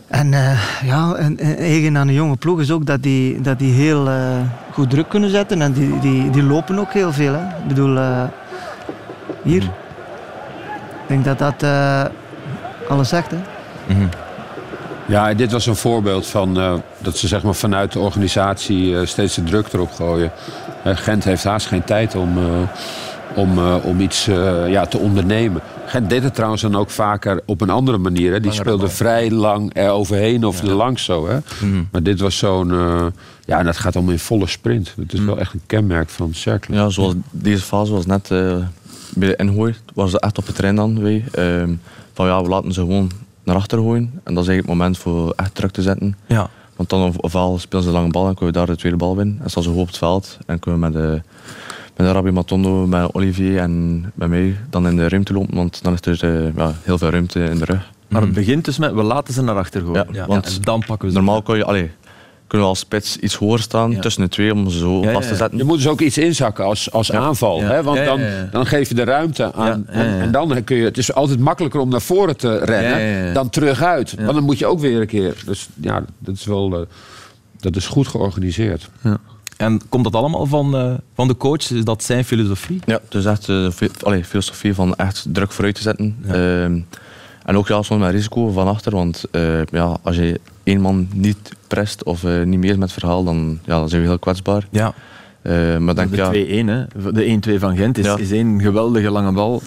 en 0.07 0.35
eh, 0.35 0.59
ja, 0.85 1.15
een, 1.17 1.39
eigen 1.39 1.97
aan 1.97 2.09
een 2.09 2.15
jonge 2.15 2.37
ploeg 2.37 2.61
is 2.61 2.71
ook 2.71 2.87
dat 2.87 3.03
die, 3.03 3.41
dat 3.41 3.59
die 3.59 3.73
heel 3.73 4.09
eh, 4.09 4.41
goed 4.73 4.91
druk 4.91 5.09
kunnen 5.09 5.31
zetten. 5.31 5.63
En 5.63 5.73
die, 5.73 5.99
die, 5.99 6.31
die 6.31 6.43
lopen 6.43 6.79
ook 6.79 6.93
heel 6.93 7.13
veel. 7.13 7.33
Hè. 7.33 7.41
Ik 7.41 7.69
bedoel, 7.69 7.99
hier. 9.43 9.63
Ik 9.63 11.23
denk 11.23 11.25
dat 11.25 11.39
dat 11.39 11.65
alles 12.89 13.09
zegt. 13.09 13.31
Hè. 13.31 13.37
Ja, 15.07 15.35
dit 15.35 15.53
was 15.53 15.67
een 15.67 15.77
voorbeeld 15.77 16.27
van 16.27 16.55
dat 16.99 17.17
ze 17.17 17.29
zeg 17.29 17.43
maar, 17.43 17.55
vanuit 17.55 17.93
de 17.93 17.99
organisatie 17.99 19.07
steeds 19.07 19.35
de 19.35 19.43
druk 19.43 19.73
erop 19.73 19.93
gooien. 19.93 20.31
Gent 20.85 21.25
heeft 21.25 21.45
haast 21.45 21.67
geen 21.67 21.85
tijd 21.85 22.15
om, 22.15 22.39
om, 23.37 23.59
eh, 23.59 23.75
om 23.83 24.01
iets 24.01 24.29
eh, 24.29 24.69
ja, 24.71 24.87
te 24.87 24.99
ondernemen. 24.99 25.61
Gent 25.87 26.11
deed 26.11 26.23
het 26.23 26.35
trouwens 26.35 26.63
dan 26.63 26.77
ook 26.77 26.91
vaker 26.91 27.41
op 27.47 27.61
een 27.61 27.71
andere 27.71 27.99
manier. 27.99 28.33
Hè. 28.33 28.41
Die 28.41 28.53
speelde 28.53 28.89
vrij 28.89 29.31
lang 29.31 29.71
er 29.75 29.91
overheen 29.91 30.45
of 30.45 30.63
er 30.63 30.73
langs 30.75 31.05
zo. 31.05 31.29
Hè. 31.29 31.39
Maar 31.91 32.03
dit 32.03 32.21
was 32.21 32.39
zo'n... 32.39 32.71
eh, 32.73 33.07
ja, 33.45 33.59
en 33.59 33.65
dat 33.65 33.77
gaat 33.77 33.95
allemaal 33.97 34.13
in 34.13 34.19
volle 34.19 34.47
sprint. 34.47 34.93
Het 34.97 35.13
is 35.13 35.21
wel 35.21 35.39
echt 35.39 35.53
een 35.53 35.61
kenmerk 35.67 36.09
van 36.09 36.35
Cercle. 36.35 36.75
Ja, 36.75 36.89
zoals 36.89 37.15
deze 37.31 37.63
fase 37.63 37.93
was 37.93 38.07
net 38.07 38.31
eh, 38.31 38.57
bij 39.15 39.29
de 39.29 39.37
ingooi, 39.37 39.75
was 39.95 40.13
het 40.13 40.23
echt 40.23 40.39
op 40.39 40.47
het 40.47 40.57
trein 40.57 40.75
dan. 40.77 41.03
Wij, 41.03 41.25
Ehm, 41.33 41.73
van 42.13 42.27
ja, 42.27 42.43
we 42.43 42.49
laten 42.49 42.73
ze 42.73 42.81
gewoon 42.81 43.11
naar 43.45 43.57
achter 43.57 43.79
gooien. 43.79 44.11
En 44.25 44.35
dat 44.35 44.43
is 44.43 44.49
eigenlijk 44.49 44.69
het 44.69 44.77
moment 44.77 44.99
voor 44.99 45.33
echt 45.37 45.55
druk 45.55 45.71
te 45.71 45.83
zetten. 45.83 46.17
Ja. 46.27 46.51
Want 46.77 46.89
dan 46.89 47.03
of- 47.03 47.17
ofwel 47.17 47.59
spelen 47.59 47.85
ze 47.85 47.91
de 47.91 47.97
lange 47.97 48.11
bal 48.11 48.29
en 48.29 48.35
kunnen 48.35 48.53
we 48.55 48.59
daar 48.59 48.67
de 48.69 48.77
tweede 48.77 48.99
bal 48.99 49.17
winnen. 49.17 49.39
En 49.43 49.51
staan 49.51 49.63
ze 49.63 49.69
hoog 49.69 49.79
op 49.81 49.87
het 49.87 49.99
veld. 49.99 50.39
En 50.47 50.59
kunnen 50.59 50.81
we 50.81 50.87
met, 50.87 50.93
de, 51.03 51.23
met 51.97 52.07
de 52.07 52.13
Rabbi 52.13 52.31
Matondo, 52.31 52.87
met 52.87 53.15
Olivier 53.15 53.59
en 53.59 54.01
met 54.15 54.29
mij 54.29 54.57
dan 54.71 54.89
in 54.89 54.97
de 54.97 55.09
ruimte 55.09 55.33
lopen. 55.33 55.55
Want 55.57 55.83
dan 55.83 55.93
is 56.03 56.21
er 56.21 56.47
eh, 56.47 56.55
ja, 56.57 56.73
heel 56.83 56.99
veel 56.99 57.09
ruimte 57.11 57.45
in 57.45 57.59
de 57.59 57.65
rug. 57.65 57.91
Maar 58.09 58.23
het 58.23 58.33
begint 58.33 58.65
dus 58.65 58.79
met, 58.79 58.93
we 58.93 59.03
laten 59.03 59.35
ze 59.35 59.43
naar 59.43 59.57
achter 59.57 59.81
gooien. 59.81 60.07
Ja, 60.13 60.21
Ja, 60.21 60.27
want 60.27 60.47
en 60.57 60.63
dan 60.63 60.83
pakken 60.87 61.07
we 61.09 61.15
ze. 61.15 61.21
normaal 61.21 61.43
kun 61.43 61.57
je, 61.57 61.65
allee, 61.65 61.91
kunnen 62.47 62.67
we 62.67 62.73
als 62.73 62.83
spits 62.83 63.17
iets 63.17 63.35
hoger 63.35 63.59
staan 63.61 63.91
Ja. 63.91 64.01
tussen 64.01 64.23
de 64.23 64.29
twee 64.29 64.53
om 64.53 64.71
ze 64.71 64.79
zo 64.79 65.01
Ja, 65.01 65.07
ja, 65.07 65.13
vast 65.13 65.27
te 65.27 65.33
ja. 65.33 65.39
zetten. 65.39 65.59
Je 65.59 65.65
moet 65.65 65.77
dus 65.77 65.89
ook 65.89 66.01
iets 66.01 66.19
inzakken 66.19 66.65
als, 66.65 66.93
als 66.93 67.13
aanval. 67.13 67.61
Ja. 67.61 67.67
Hè? 67.67 67.83
Want 67.83 67.97
Ja, 67.97 68.03
ja, 68.03 68.09
dan, 68.11 68.21
ja. 68.21 68.49
dan 68.51 68.67
geef 68.67 68.89
je 68.89 68.95
de 68.95 69.05
ruimte 69.05 69.53
aan. 69.53 69.85
Ja, 69.93 69.93
ja, 69.99 70.03
ja. 70.03 70.09
En, 70.15 70.21
en 70.21 70.31
dan 70.33 70.65
kun 70.65 70.77
je... 70.77 70.85
Het 70.85 70.99
is 70.99 71.13
altijd 71.15 71.39
makkelijker 71.39 71.81
om 71.81 71.89
naar 71.89 72.01
voren 72.01 72.37
te 72.37 72.59
rennen 72.59 72.91
Ja, 72.91 72.97
ja, 73.19 73.27
ja. 73.27 73.33
dan 73.33 73.51
terug 73.51 73.79
Want 73.79 74.17
dan 74.17 74.43
moet 74.43 74.59
je 74.59 74.67
ook 74.67 74.81
weer 74.81 75.01
een 75.01 75.07
keer... 75.07 75.35
Dus 75.47 75.69
ja, 75.81 76.05
dat 76.19 76.35
is 76.35 76.45
wel... 76.45 76.75
eh, 76.81 76.87
dat 77.61 77.77
is 77.77 77.87
goed 77.87 78.09
georganiseerd. 78.09 78.89
En 79.57 79.81
komt 79.89 80.05
dat 80.05 80.15
allemaal 80.15 80.47
van, 80.47 80.77
eh, 80.77 80.95
van 81.15 81.29
de 81.29 81.37
coach? 81.37 81.71
Is 81.71 81.85
dat 81.85 82.03
zijn 82.05 82.25
filosofie? 82.25 82.81
Ja, 82.85 83.01
dus 83.09 83.25
echt 83.25 83.47
de 83.47 83.71
filosofie 84.25 84.75
van 84.75 84.95
echt 84.95 85.27
druk 85.33 85.53
vooruit 85.53 85.75
te 85.75 85.83
zetten. 85.83 86.17
Ehm, 86.27 86.79
en 87.45 87.57
ook 87.57 87.69
ja, 87.69 87.83
soms 87.83 88.01
met 88.01 88.11
risico 88.11 88.51
van 88.51 88.69
achter, 88.69 88.93
want 88.93 89.25
eh, 89.31 89.65
ja, 89.65 89.97
als 90.03 90.17
je 90.17 90.41
één 90.63 90.81
man 90.81 91.09
niet 91.15 91.53
prest 91.67 92.05
of 92.05 92.25
eh, 92.25 92.43
niet 92.43 92.59
meer 92.59 92.71
is 92.71 92.77
met 92.77 92.91
het 92.91 92.99
verhaal, 93.01 93.25
dan, 93.25 93.59
ja, 93.65 93.79
dan 93.79 93.89
zijn 93.89 94.03
we 94.03 94.09
heel 94.09 94.19
kwetsbaar. 94.19 94.67
Ja. 94.71 94.95
Eh, 95.43 95.77
maar 95.77 95.95
denk, 95.95 96.11
De 96.11 96.17
ja, 96.17 96.31
2-1, 96.31 96.69
hè. 96.69 97.13
De 97.13 97.25
1-2 97.25 97.59
van 97.59 97.77
Gent 97.77 97.99
is, 97.99 98.05
Ja. 98.05 98.17
is 98.17 98.31
één 98.31 98.61
geweldige 98.61 99.11
lange 99.11 99.33
bal. 99.33 99.63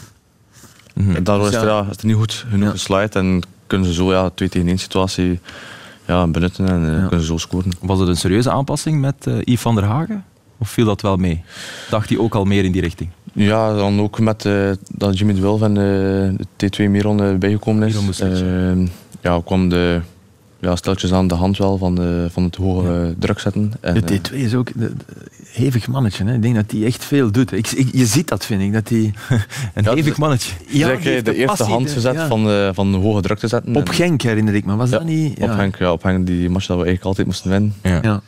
daardoor 1.22 1.48
is, 1.48 1.54
ja. 1.54 1.64
ja, 1.64 1.86
is 1.90 1.98
er 1.98 2.06
niet 2.06 2.16
goed 2.16 2.46
genoeg 2.50 2.66
Ja. 2.66 2.72
geslaaid 2.72 3.16
en 3.16 3.42
kunnen 3.68 3.88
ze 3.88 3.94
zo 3.94 4.12
ja, 4.12 4.30
2 4.30 4.50
tegen 4.50 4.68
1 4.68 4.78
situatie 4.80 5.40
ja, 6.10 6.28
benutten 6.28 6.68
en 6.70 6.86
eh, 6.86 6.92
Ja. 6.94 7.00
kunnen 7.00 7.20
ze 7.20 7.26
zo 7.26 7.38
scoren. 7.38 7.72
Was 7.82 8.00
het 8.00 8.08
een 8.08 8.18
serieuze 8.18 8.52
aanpassing 8.52 9.02
met 9.02 9.28
eh 9.28 9.34
Yves 9.44 9.62
van 9.62 9.76
der 9.76 9.84
Hagen? 9.84 10.24
Of 10.58 10.70
viel 10.70 10.86
dat 10.86 11.02
wel 11.02 11.16
mee? 11.18 11.44
Dacht 11.90 12.10
hij 12.10 12.18
ook 12.18 12.36
al 12.36 12.46
meer 12.46 12.64
in 12.64 12.72
die 12.72 12.82
richting? 12.82 13.10
Ja, 13.34 13.74
dan 13.74 14.00
ook 14.02 14.20
met 14.20 14.46
eh, 14.46 14.72
dat 14.96 15.18
Jimmy 15.18 15.34
de 15.34 15.42
Wil 15.42 15.58
van 15.58 15.74
de 15.74 16.34
T2 16.66 16.90
Miron 16.90 17.40
bijgekomen 17.40 17.88
is. 17.88 18.22
Ja, 19.22 19.42
kwam 19.46 19.70
de 19.70 20.02
ja, 20.60 20.76
steltjes 20.76 21.14
aan 21.14 21.28
de 21.28 21.36
hand 21.36 21.58
wel 21.58 21.78
van, 21.78 21.96
de, 21.96 22.28
van 22.32 22.44
het 22.44 22.56
hoge 22.56 23.02
eh, 23.02 23.08
druk 23.20 23.40
zetten. 23.40 23.72
En, 23.80 23.94
De 23.94 24.02
eh, 24.02 24.20
T2 24.32 24.34
is 24.36 24.56
ook 24.56 24.70
een 24.78 24.98
hevig 25.46 25.88
mannetje. 25.88 26.24
Hè. 26.26 26.34
Ik 26.34 26.42
denk 26.42 26.56
dat 26.56 26.72
hij 26.72 26.86
echt 26.86 27.06
veel 27.06 27.32
doet. 27.32 27.52
Ik, 27.52 27.68
ik- 27.72 27.90
je 27.94 28.06
ziet 28.06 28.28
dat, 28.28 28.46
vind 28.46 28.62
ik. 28.62 28.74
Dat 28.74 28.90
hij, 28.90 29.00
Een 29.74 29.84
Ja, 29.84 29.94
hevig 29.94 30.18
mannetje. 30.18 30.54
Ja, 30.68 30.88
de, 30.96 30.96
eerste 31.24 31.46
passie, 31.46 31.66
hand 31.66 31.92
gezet 31.92 32.14
ja. 32.14 32.28
van, 32.28 32.44
de, 32.44 32.72
van 32.74 32.92
de 32.92 32.98
hoge 32.98 33.22
druk 33.22 33.38
te 33.40 33.48
zetten. 33.48 33.76
Op 33.76 33.88
En- 33.88 33.94
Genk 33.94 34.22
herinner 34.22 34.54
ik 34.56 34.66
me. 34.66 34.76
Was 34.76 34.90
Ja, 34.90 34.98
dat 34.98 35.08
niet? 35.08 35.40
Op 35.40 35.50
Henk, 35.50 35.76
ja, 35.76 35.92
op 35.92 36.04
Henk, 36.04 36.26
die 36.28 36.50
match 36.50 36.66
dat 36.68 36.78
we 36.78 36.84
eigenlijk 36.84 37.04
altijd 37.06 37.28
moesten 37.28 37.50
winnen. 37.52 37.74
Ja. 37.84 37.90
Ja. 37.92 38.00
Ja, 38.02 38.22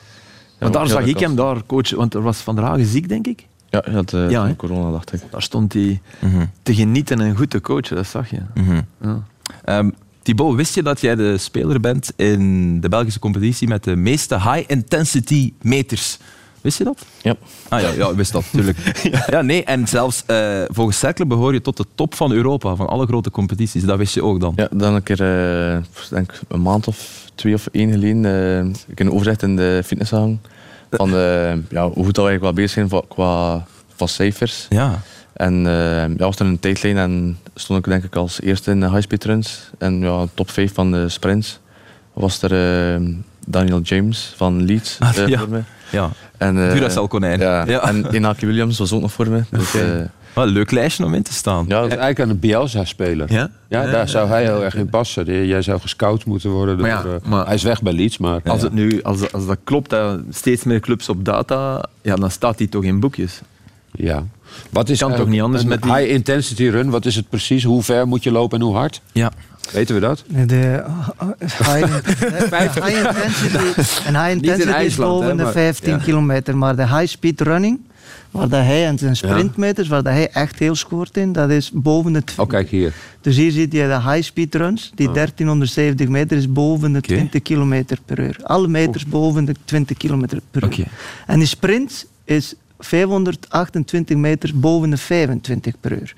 Maar 0.59 0.71
daar 0.71 0.87
zag 0.87 1.05
ik 1.05 1.19
hem 1.19 1.35
daar 1.35 1.65
coach, 1.65 1.89
want 1.95 2.13
er 2.13 2.21
was 2.21 2.37
Van 2.37 2.55
der 2.55 2.63
Hagen 2.63 2.85
ziek, 2.85 3.09
denk 3.09 3.27
ik. 3.27 3.45
Ja, 3.69 3.83
ja, 3.87 3.91
had, 3.93 4.13
eh, 4.13 4.49
corona 4.57 4.91
dacht 4.91 5.13
ik. 5.13 5.21
Daar 5.29 5.41
stond 5.41 5.73
hij 5.73 6.01
Mhm. 6.19 6.45
te 6.63 6.75
genieten 6.75 7.21
en 7.21 7.35
goed 7.35 7.49
te 7.49 7.61
coachen, 7.61 7.95
dat 7.95 8.07
zag 8.07 8.29
je. 8.29 8.37
Mhm. 8.53 8.81
Ja. 9.01 9.23
Ehm, 9.65 9.89
Thibaut, 10.21 10.55
wist 10.55 10.75
je 10.75 10.83
dat 10.83 11.01
jij 11.01 11.15
de 11.15 11.37
speler 11.37 11.79
bent 11.79 12.11
in 12.15 12.79
de 12.81 12.89
Belgische 12.89 13.19
competitie 13.19 13.67
met 13.67 13.83
de 13.83 13.95
meeste 13.95 14.35
high-intensity 14.35 15.53
meters? 15.61 16.17
Wist 16.61 16.77
je 16.77 16.83
dat? 16.83 17.05
Ja. 17.21 17.35
Ah 17.69 17.81
ja, 17.81 17.89
ja 17.89 18.15
wist 18.15 18.31
dat 18.31 18.43
natuurlijk. 18.51 18.77
ja. 19.31 19.41
nee, 19.41 19.63
en 19.63 19.87
zelfs 19.87 20.23
eh, 20.25 20.61
volgens 20.67 20.99
Cercle 20.99 21.25
behoor 21.25 21.53
je 21.53 21.61
tot 21.61 21.77
de 21.77 21.85
top 21.95 22.15
van 22.15 22.31
Europa, 22.31 22.75
van 22.75 22.87
alle 22.87 23.05
grote 23.05 23.31
competities. 23.31 23.83
Dat 23.83 23.97
wist 23.97 24.13
je 24.13 24.23
ook 24.23 24.39
dan. 24.39 24.53
Ja, 24.55 24.67
dan 24.71 24.93
een 24.93 25.03
keer, 25.03 25.21
eh, 25.21 25.77
denk 26.09 26.39
een 26.47 26.61
maand 26.61 26.87
of 26.87 27.29
twee 27.35 27.53
of 27.53 27.67
één 27.71 27.91
geleden, 27.91 28.25
eh, 28.25 28.81
ik 28.87 28.99
een 28.99 29.11
overzicht 29.11 29.43
in 29.43 29.55
de 29.55 29.81
fitness 29.85 30.11
hangen. 30.11 30.41
Van 30.89 31.09
ja, 31.69 31.89
hoe 31.89 32.05
goed 32.05 32.15
dat 32.15 32.25
we 32.25 32.29
eigenlijk 32.29 32.41
wel 32.41 32.53
bezig 32.53 32.71
zijn 32.71 32.87
qua, 32.87 33.01
qua, 33.07 33.65
qua 33.95 34.07
cijfers. 34.07 34.65
Ja. 34.69 35.01
En 35.33 35.67
eh, 35.67 36.07
ja, 36.07 36.15
was 36.17 36.39
er 36.39 36.45
een 36.45 36.59
tijdlijn 36.59 36.97
en 36.97 37.37
stond 37.55 37.79
ik 37.79 37.91
denk 37.91 38.03
ik 38.03 38.15
als 38.15 38.41
eerste 38.41 38.71
in 38.71 38.79
de 38.79 38.89
high-speed 38.89 39.23
runs. 39.23 39.69
En 39.77 39.99
ja, 39.99 40.25
top 40.33 40.49
5 40.49 40.73
van 40.73 40.91
de 40.91 41.09
sprints 41.09 41.59
was 42.13 42.41
er 42.41 42.51
eh, 42.95 43.01
Daniel 43.47 43.81
James 43.81 44.33
van 44.35 44.61
Leeds 44.63 44.97
Ah, 44.99 45.17
eh, 45.17 45.27
ja. 45.27 45.39
voor 45.39 45.49
me. 45.49 45.59
ja. 45.91 46.09
En, 46.37 46.67
eh, 46.67 46.73
Duracell 46.73 47.07
konijn. 47.07 47.39
Ja. 47.39 47.65
Ja. 47.65 47.87
En 47.87 48.15
Inaki 48.15 48.45
Williams 48.45 48.77
was 48.77 48.93
ook 48.93 49.01
nog 49.01 49.11
voor 49.11 49.29
me. 49.29 49.41
Dus, 49.49 49.67
Oké. 49.75 50.11
Wel 50.33 50.43
een 50.43 50.49
leuk 50.49 50.71
lijstje 50.71 51.05
om 51.05 51.13
in 51.13 51.23
te 51.23 51.33
staan. 51.33 51.65
ja, 51.67 51.77
Hij 51.77 51.87
is 51.87 51.95
eigenlijk 51.95 52.31
een 52.31 52.39
Bielsa-speler. 52.39 53.33
Ja? 53.33 53.49
Ja, 53.69 53.85
daar 53.85 54.09
zou 54.09 54.27
hij 54.29 54.43
heel 54.43 54.63
erg 54.63 54.75
in 54.75 54.89
passen. 54.89 55.45
Jij 55.47 55.61
zou 55.61 55.79
gescout 55.79 56.25
moeten 56.25 56.49
worden. 56.49 56.77
door, 56.77 56.87
Maar 56.87 57.05
ja, 57.07 57.13
eh, 57.23 57.29
maar- 57.29 57.45
hij 57.45 57.55
is 57.55 57.63
weg 57.63 57.81
bij 57.81 57.93
Leeds, 57.93 58.17
maar... 58.17 58.39
Als, 58.45 58.61
het 58.61 58.73
nu, 58.73 59.01
als, 59.03 59.31
als 59.31 59.45
dat 59.45 59.57
klopt, 59.63 59.89
dat 59.89 60.19
steeds 60.29 60.63
meer 60.63 60.79
clubs 60.79 61.09
op 61.09 61.25
data, 61.25 61.85
ja, 62.01 62.15
dan 62.15 62.31
staat 62.31 62.57
hij 62.57 62.67
toch 62.67 62.83
in 62.83 62.99
boekjes. 62.99 63.41
Ja. 63.91 64.23
Wat 64.69 64.89
is 64.89 64.99
Kan 64.99 65.15
toch 65.15 65.27
niet 65.27 65.41
anders 65.41 65.63
een 65.63 65.69
met 65.69 65.81
die- 65.81 65.93
high 65.93 66.09
intensity 66.11 66.67
run? 66.67 66.89
Wat 66.89 67.05
is 67.05 67.15
het 67.15 67.29
precies? 67.29 67.63
Hoe 67.63 67.83
ver 67.83 68.07
moet 68.07 68.23
je 68.23 68.31
lopen 68.31 68.59
en 68.59 68.65
hoe 68.65 68.75
hard? 68.75 69.01
Ja. 69.11 69.31
Weten 69.71 69.95
we 69.95 70.01
dat? 70.01 70.23
De 70.27 70.83
uh, 71.19 71.27
high, 71.39 71.85
high 72.85 72.97
intensity, 72.97 73.57
en 74.07 74.15
high 74.15 74.29
intensity 74.29 74.67
is 74.69 74.73
IJsland, 74.75 75.11
boven 75.11 75.37
de 75.37 75.43
maar- 75.43 75.51
15 75.51 75.91
ja. 75.91 75.97
kilometer. 75.97 76.57
Maar 76.57 76.75
de 76.75 76.87
high 76.87 77.05
speed 77.05 77.41
running, 77.41 77.79
waar 78.31 78.49
dat 78.49 78.63
hij 78.63 78.85
en 78.85 78.97
zijn 78.97 79.15
sprintmeters, 79.15 79.87
waar 79.87 80.03
dat 80.03 80.13
hij 80.13 80.29
echt 80.29 80.59
heel 80.59 80.75
scoort 80.75 81.17
in, 81.17 81.31
dat 81.31 81.49
is 81.49 81.71
boven 81.73 82.13
de... 82.13 82.23
tw- 82.23 82.39
Oh, 82.39 82.47
kijk 82.47 82.69
hier. 82.69 82.93
Dus 83.21 83.35
hier 83.35 83.51
zie 83.51 83.61
je 83.61 83.67
de 83.87 84.01
high 84.09 84.21
speed 84.21 84.55
runs. 84.55 84.91
Die 84.95 85.11
1370 85.11 86.07
meter 86.07 86.37
is 86.37 86.51
boven 86.51 86.91
de 86.91 86.97
Oké. 86.97 87.07
20 87.07 87.41
kilometer 87.41 87.97
per 88.05 88.19
uur. 88.19 88.37
Alle 88.43 88.67
meters 88.67 89.05
boven 89.05 89.45
de 89.45 89.55
20 89.65 89.97
kilometer 89.97 90.39
per 90.51 90.63
uur. 90.63 90.69
Oké. 90.69 90.83
En 91.27 91.39
die 91.39 91.47
sprint 91.47 92.05
is 92.25 92.53
528 92.81 94.15
meter 94.15 94.51
boven 94.55 94.89
de 94.89 94.97
25 94.97 95.79
per 95.79 95.91
uur. 95.91 96.13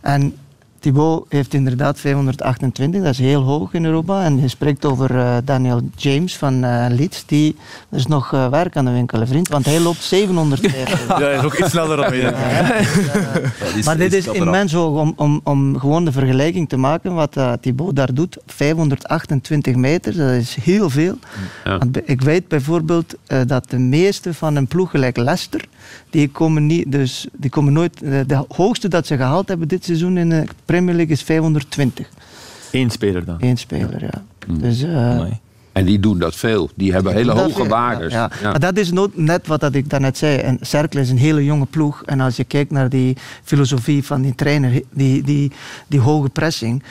En 0.00 0.34
Thibaut 0.80 1.26
heeft 1.28 1.54
inderdaad 1.54 2.00
528, 2.00 3.02
dat 3.02 3.10
is 3.10 3.18
heel 3.18 3.42
hoog 3.42 3.72
in 3.72 3.84
Europa. 3.84 4.24
En 4.24 4.40
je 4.40 4.48
spreekt 4.48 4.84
over 4.84 5.10
uh, 5.10 5.36
Daniel 5.44 5.80
James 5.96 6.36
van 6.36 6.64
uh, 6.64 6.86
Leeds. 6.88 7.26
Die, 7.26 7.56
er 7.90 7.98
is 7.98 8.06
nog 8.06 8.32
uh, 8.32 8.48
werk 8.48 8.76
aan 8.76 8.84
de 8.84 8.90
winkel, 8.90 9.26
vriend, 9.26 9.48
want 9.48 9.64
hij 9.64 9.80
loopt 9.80 10.02
750. 10.02 11.06
ja, 11.08 11.18
hij 11.18 11.34
is 11.34 11.42
ook 11.42 11.54
iets 11.54 11.70
sneller 11.70 11.96
dan 11.96 12.10
mij. 12.10 12.18
Ja, 12.18 12.30
ja, 12.30 13.84
maar 13.84 13.96
dit 13.96 14.12
is 14.12 14.26
immens 14.26 14.72
hoog 14.72 15.00
om, 15.00 15.12
om, 15.16 15.40
om 15.44 15.78
gewoon 15.78 16.04
de 16.04 16.12
vergelijking 16.12 16.68
te 16.68 16.76
maken 16.76 17.14
wat 17.14 17.36
Thibaut 17.60 17.96
daar 17.96 18.14
doet. 18.14 18.36
528 18.46 19.74
meter, 19.74 20.16
dat 20.16 20.30
is 20.30 20.56
heel 20.60 20.90
veel. 20.90 21.18
Ik 22.04 22.20
weet 22.20 22.48
bijvoorbeeld 22.48 23.14
dat 23.46 23.70
de 23.70 23.78
meeste 23.78 24.34
van 24.34 24.56
een 24.56 24.66
ploeg 24.66 24.90
gelijk 24.90 25.16
Leicester 25.16 25.64
die 26.10 26.28
komen, 26.28 26.66
niet, 26.66 26.92
dus, 26.92 27.26
die 27.32 27.50
komen 27.50 27.72
nooit... 27.72 28.02
Eh, 28.02 28.20
de 28.26 28.44
hoogste 28.48 28.88
dat 28.88 29.06
ze 29.06 29.16
gehaald 29.16 29.48
hebben 29.48 29.68
dit 29.68 29.84
seizoen 29.84 30.16
in 30.16 30.48
Premier 30.68 30.94
League 30.94 31.12
is 31.12 31.22
520. 31.22 32.08
Eén 32.72 32.90
speler 32.90 33.24
dan? 33.24 33.36
Eén 33.40 33.56
speler, 33.56 34.02
ja. 34.02 34.24
Mm. 34.46 34.58
Dus, 34.58 34.82
uh, 34.82 35.20
en 35.72 35.84
die 35.84 36.00
doen 36.00 36.18
dat 36.18 36.36
veel. 36.36 36.70
Die 36.74 36.92
hebben 36.92 37.14
hele 37.14 37.32
hoge 37.32 37.68
waardes. 37.68 38.12
Ja, 38.12 38.30
Maar 38.42 38.60
dat 38.60 38.76
is 38.76 38.92
net 39.14 39.46
wat 39.46 39.60
dat 39.60 39.74
ik 39.74 39.90
daarnet 39.90 40.18
zei. 40.18 40.36
En 40.38 40.58
Cercle 40.60 41.00
is 41.00 41.10
een 41.10 41.18
hele 41.18 41.44
jonge 41.44 41.66
ploeg. 41.66 42.02
En 42.04 42.20
als 42.20 42.36
je 42.36 42.44
kijkt 42.44 42.70
naar 42.70 42.88
die 42.88 43.16
filosofie 43.42 44.04
van 44.04 44.22
die 44.22 44.34
trainer, 44.34 44.82
die, 44.90 45.22
die, 45.22 45.52
die 45.86 46.00
hoge 46.00 46.28
pressing. 46.28 46.82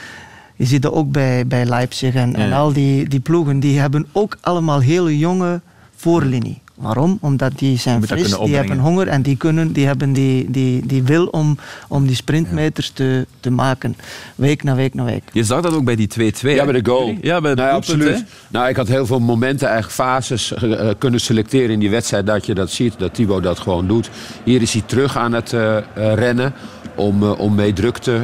Je 0.56 0.64
ziet 0.64 0.82
dat 0.82 0.92
ook 0.92 1.10
bij, 1.10 1.46
bij 1.46 1.66
Leipzig 1.66 2.14
en, 2.14 2.34
en 2.34 2.52
al 2.52 2.72
die, 2.72 3.08
die 3.08 3.20
ploegen. 3.20 3.60
Die 3.60 3.78
hebben 3.78 4.06
ook 4.12 4.36
allemaal 4.40 4.80
hele 4.80 5.18
jonge 5.18 5.60
voorlinie. 5.96 6.60
Waarom? 6.78 7.18
Omdat 7.20 7.58
die 7.58 7.78
zijn 7.78 8.02
fris, 8.02 8.38
die 8.38 8.54
hebben 8.54 8.78
honger 8.78 9.08
en 9.08 9.22
die, 9.22 9.36
kunnen, 9.36 9.72
die 9.72 9.86
hebben 9.86 10.12
die, 10.12 10.50
die, 10.50 10.86
die 10.86 11.02
wil 11.02 11.26
om, 11.26 11.58
om 11.88 12.06
die 12.06 12.16
sprintmeters 12.16 12.90
te, 12.90 13.26
te 13.40 13.50
maken. 13.50 13.96
Week 14.34 14.62
na 14.62 14.74
week 14.74 14.94
na 14.94 15.04
week. 15.04 15.22
Je 15.32 15.44
zag 15.44 15.60
dat 15.60 15.72
ook 15.72 15.84
bij 15.84 15.96
die 15.96 16.08
2-2. 16.18 16.20
Ja, 16.40 16.64
bij 16.64 16.80
de 16.80 16.90
goal. 16.90 17.16
Ja, 17.20 17.40
bij 17.40 17.54
nou, 17.54 17.72
absoluut. 17.72 18.24
Nou, 18.48 18.68
ik 18.68 18.76
had 18.76 18.88
heel 18.88 19.06
veel 19.06 19.20
momenten, 19.20 19.68
eigenlijk 19.68 19.96
fases 19.96 20.52
uh, 20.62 20.90
kunnen 20.98 21.20
selecteren 21.20 21.70
in 21.70 21.78
die 21.78 21.90
wedstrijd 21.90 22.26
dat 22.26 22.46
je 22.46 22.54
dat 22.54 22.70
ziet. 22.70 22.98
Dat 22.98 23.14
Thibaut 23.14 23.42
dat 23.42 23.58
gewoon 23.58 23.86
doet. 23.86 24.10
Hier 24.44 24.62
is 24.62 24.72
hij 24.72 24.82
terug 24.86 25.16
aan 25.16 25.32
het 25.32 25.52
uh, 25.52 25.76
rennen 25.94 26.52
om, 26.94 27.22
uh, 27.22 27.38
om 27.38 27.54
mee 27.54 27.72
druk 27.72 27.98
te 27.98 28.20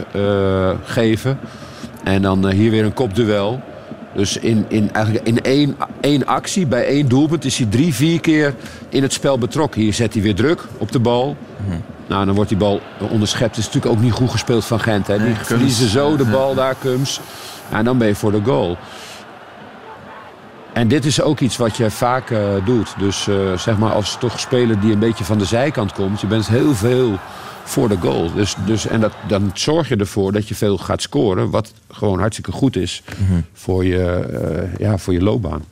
geven. 0.84 1.38
En 2.05 2.22
dan 2.22 2.50
hier 2.50 2.70
weer 2.70 2.84
een 2.84 2.94
kopduel. 2.94 3.62
Dus 4.15 4.37
in, 4.37 4.65
in, 4.69 4.93
eigenlijk 4.93 5.27
in 5.27 5.43
één, 5.43 5.77
één 6.01 6.27
actie, 6.27 6.67
bij 6.67 6.87
één 6.87 7.09
doelpunt, 7.09 7.45
is 7.45 7.59
hij 7.59 7.67
drie, 7.67 7.95
vier 7.95 8.21
keer 8.21 8.55
in 8.89 9.03
het 9.03 9.12
spel 9.12 9.39
betrokken. 9.39 9.81
Hier 9.81 9.95
zet 9.95 10.12
hij 10.12 10.23
weer 10.23 10.35
druk 10.35 10.65
op 10.79 10.93
de 10.93 10.99
bal. 11.01 11.37
Nou, 12.07 12.25
dan 12.25 12.35
wordt 12.35 12.51
die 12.51 12.59
bal 12.59 12.81
onderschept. 13.11 13.57
Het 13.57 13.67
is 13.67 13.73
natuurlijk 13.73 13.95
ook 13.95 14.03
niet 14.03 14.12
goed 14.12 14.31
gespeeld 14.31 14.65
van 14.65 14.81
Gent. 14.81 15.07
Hè. 15.07 15.25
Die 15.25 15.35
verliezen 15.35 15.89
zo 15.89 16.17
de 16.17 16.25
bal 16.25 16.55
daar, 16.55 16.75
Kums. 16.75 17.21
En 17.71 17.85
dan 17.85 17.99
ben 17.99 18.09
je 18.09 18.15
voor 18.15 18.33
de 18.33 18.41
goal. 18.45 18.77
En 20.73 20.89
dit 20.89 21.05
is 21.05 21.21
ook 21.21 21.41
iets 21.41 21.57
wat 21.57 21.77
je 21.77 21.91
vaak 21.91 22.31
uh, 22.31 22.39
doet. 22.65 22.95
Dus 22.99 23.27
uh, 23.27 23.59
zeg 23.59 23.79
maar 23.79 23.93
als 23.93 24.17
toch 24.21 24.41
speler 24.41 24.81
die 24.81 24.93
een 24.93 24.99
beetje 24.99 25.25
van 25.25 25.39
de 25.39 25.45
zijkant 25.45 25.93
komt. 25.93 26.21
Je 26.21 26.27
bent 26.27 26.49
heel 26.49 26.75
veel 26.75 27.19
voor 27.65 27.89
de 27.89 27.97
goal. 27.97 28.33
Dus, 28.33 28.55
dus, 28.67 28.87
en 28.87 29.01
dat, 29.01 29.12
dan 29.29 29.51
zorg 29.55 29.89
je 29.89 29.97
ervoor 29.97 30.33
dat 30.33 30.49
je 30.49 30.55
veel 30.55 30.79
gaat 30.79 31.03
scoren. 31.03 31.51
Wat 31.51 31.73
gewoon 31.91 32.19
hartstikke 32.19 32.53
goed 32.53 32.77
is 32.77 33.03
mhm. 33.19 33.41
voor, 33.53 33.85
je, 33.85 34.29
uh, 34.73 34.79
ja, 34.79 34.99
voor 34.99 35.12
je 35.12 35.23
loopbaan. 35.23 35.65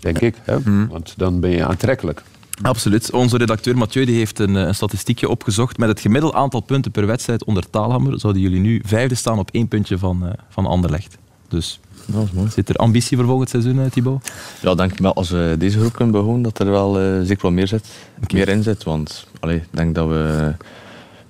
Denk 0.00 0.18
ik. 0.18 0.34
Hè? 0.42 0.58
Mhm. 0.58 0.86
Want 0.86 1.14
dan 1.16 1.40
ben 1.40 1.50
je 1.50 1.66
aantrekkelijk. 1.66 2.22
Absoluut. 2.62 3.10
Onze 3.12 3.36
redacteur 3.36 3.76
Mathieu 3.76 4.04
die 4.04 4.16
heeft 4.16 4.38
een, 4.38 4.54
een, 4.54 4.74
statistiekje 4.74 5.28
opgezocht. 5.28 5.78
Met 5.78 5.88
het 5.88 6.00
gemiddeld 6.00 6.34
aantal 6.34 6.60
punten 6.60 6.90
per 6.90 7.06
wedstrijd 7.06 7.44
onder 7.44 7.70
Taalhammer 7.70 8.20
zouden 8.20 8.42
jullie 8.42 8.60
nu 8.60 8.82
vijfde 8.84 9.14
staan 9.14 9.38
op 9.38 9.50
één 9.50 9.68
puntje 9.68 9.98
van, 9.98 10.24
uh, 10.24 10.30
van 10.48 10.66
Anderlecht. 10.66 11.18
Dus 11.48 11.80
dat 12.06 12.24
is 12.24 12.30
mooi. 12.32 12.50
Zit 12.50 12.68
er 12.68 12.76
ambitie 12.76 13.16
voor 13.16 13.26
volgend 13.26 13.48
seizoen, 13.48 13.78
uh, 13.78 13.84
Thibaut? 13.90 14.30
Ja, 14.62 14.74
denk 14.74 14.92
ik 14.92 14.98
wel. 14.98 15.14
Als 15.14 15.30
we 15.30 15.54
deze 15.58 15.78
groep 15.78 15.92
kunnen 15.92 16.14
behouden, 16.14 16.42
dat 16.42 16.58
er 16.58 16.70
wel 16.70 17.00
uh, 17.00 17.20
zeker 17.20 17.42
wel 17.42 17.50
meer, 17.50 17.66
zit, 17.66 17.86
meer 18.32 18.48
in 18.48 18.62
zit. 18.62 18.84
Want 18.84 19.26
ik 19.40 19.62
denk 19.70 19.94
dat 19.94 20.08
we 20.08 20.54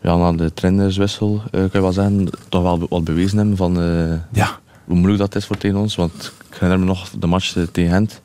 ja, 0.01 0.17
na 0.17 0.33
de 0.33 0.55
trainerswissel, 0.55 1.35
uh, 1.45 1.51
kan 1.51 1.69
je 1.73 1.81
wel 1.81 1.93
zeggen, 1.93 2.29
toch 2.49 2.63
wel 2.63 2.87
wat 2.89 3.05
bewezen 3.05 3.39
hebben 3.39 3.57
van 3.57 3.83
uh, 3.83 4.13
ja. 4.33 4.59
hoe 4.85 4.97
moeilijk 4.97 5.19
dat 5.19 5.35
is 5.35 5.47
voor 5.47 5.57
tegen 5.57 5.79
ons. 5.79 5.95
Want 5.95 6.33
ik 6.49 6.55
herinner 6.55 6.79
me 6.79 6.85
nog 6.85 7.11
de 7.19 7.27
match 7.27 7.57
tegen 7.73 7.93
Gent. 7.93 8.21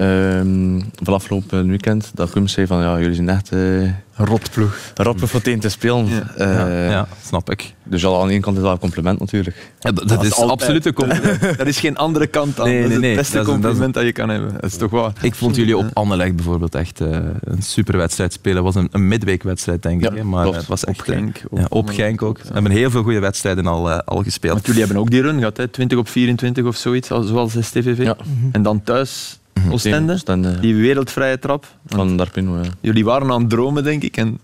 Um, 0.00 0.90
van 1.02 1.14
afgelopen 1.14 1.68
weekend, 1.68 2.10
dat 2.14 2.30
Kums 2.30 2.52
zei 2.52 2.66
van 2.66 2.82
ja, 2.82 2.98
jullie 2.98 3.14
zijn 3.14 3.28
echt 3.28 3.52
uh, 3.52 3.90
rotploeg. 4.14 4.78
Rotploeg 4.94 5.30
voor 5.30 5.40
tegen 5.42 5.60
te 5.60 5.68
spelen. 5.68 6.06
Ja, 6.06 6.66
uh, 6.68 6.90
ja, 6.90 7.08
snap 7.24 7.50
ik. 7.50 7.74
Dus 7.84 8.04
al 8.04 8.20
aan 8.20 8.26
de 8.26 8.32
ene 8.32 8.42
kant 8.42 8.56
is 8.56 8.62
dat 8.62 8.72
een 8.72 8.78
compliment 8.78 9.18
natuurlijk. 9.18 9.72
Ja, 9.80 9.92
dat, 9.92 10.08
dat, 10.08 10.24
is 10.24 10.34
absoluut 10.34 10.86
een 10.86 10.92
compliment. 10.92 11.42
er 11.60 11.66
is 11.66 11.80
geen 11.80 11.96
andere 11.96 12.26
kant 12.26 12.60
aan. 12.60 12.66
Nee, 12.66 12.82
dat 12.82 12.90
is 12.90 13.06
het 13.06 13.16
beste 13.16 13.42
compliment 13.42 13.94
dat, 13.94 14.04
je 14.04 14.12
kan 14.12 14.28
hebben. 14.28 14.52
Dat 14.52 14.70
is 14.70 14.76
toch 14.76 14.90
waar. 14.90 15.12
Ik 15.20 15.34
vond 15.34 15.56
jullie 15.56 15.76
op 15.76 15.86
Anderlecht 15.92 16.36
bijvoorbeeld 16.36 16.74
echt 16.74 17.00
uh, 17.00 17.08
een 17.44 17.62
super 17.62 17.96
wedstrijd 17.96 18.32
spelen. 18.32 18.64
Het 18.64 18.74
was 18.74 18.82
een, 18.82 18.88
een 18.92 19.08
midweekwedstrijd 19.08 19.82
denk 19.82 20.04
ik. 20.04 20.22
maar 20.22 20.46
het 20.46 20.66
was 20.66 20.84
echt 20.84 20.98
op 20.98 21.04
Genk. 21.04 21.42
Op, 21.48 21.58
ja, 21.58 21.66
op 21.68 21.88
Genk 21.88 22.22
ook. 22.22 22.38
We 22.38 22.52
hebben 22.52 22.72
heel 22.72 22.90
veel 22.90 23.02
goede 23.02 23.20
wedstrijden 23.20 23.66
al, 23.66 23.90
al 23.90 24.22
gespeeld. 24.22 24.52
Want 24.52 24.66
jullie 24.66 24.82
hebben 24.82 25.00
ook 25.00 25.10
die 25.10 25.22
run 25.22 25.38
gehad, 25.38 25.56
hè? 25.56 25.68
20 25.68 25.98
op 25.98 26.08
24 26.08 26.64
of 26.64 26.76
zoiets, 26.76 27.08
zoals 27.08 27.52
STVV. 27.60 28.02
Ja. 28.02 28.16
En 28.52 28.62
dan 28.62 28.82
thuis 28.82 29.39
Mhm. 29.54 29.72
Oostende, 29.72 30.60
die 30.60 30.74
wereldvrije 30.74 31.38
trap. 31.38 31.66
Van 31.86 32.16
Darpino, 32.16 32.58
ja. 32.62 32.70
Jullie 32.80 33.04
waren 33.04 33.30
aan 33.30 33.40
het 33.40 33.50
dromen, 33.50 33.84
denk 33.84 34.02
ik. 34.02 34.16
En 34.16 34.38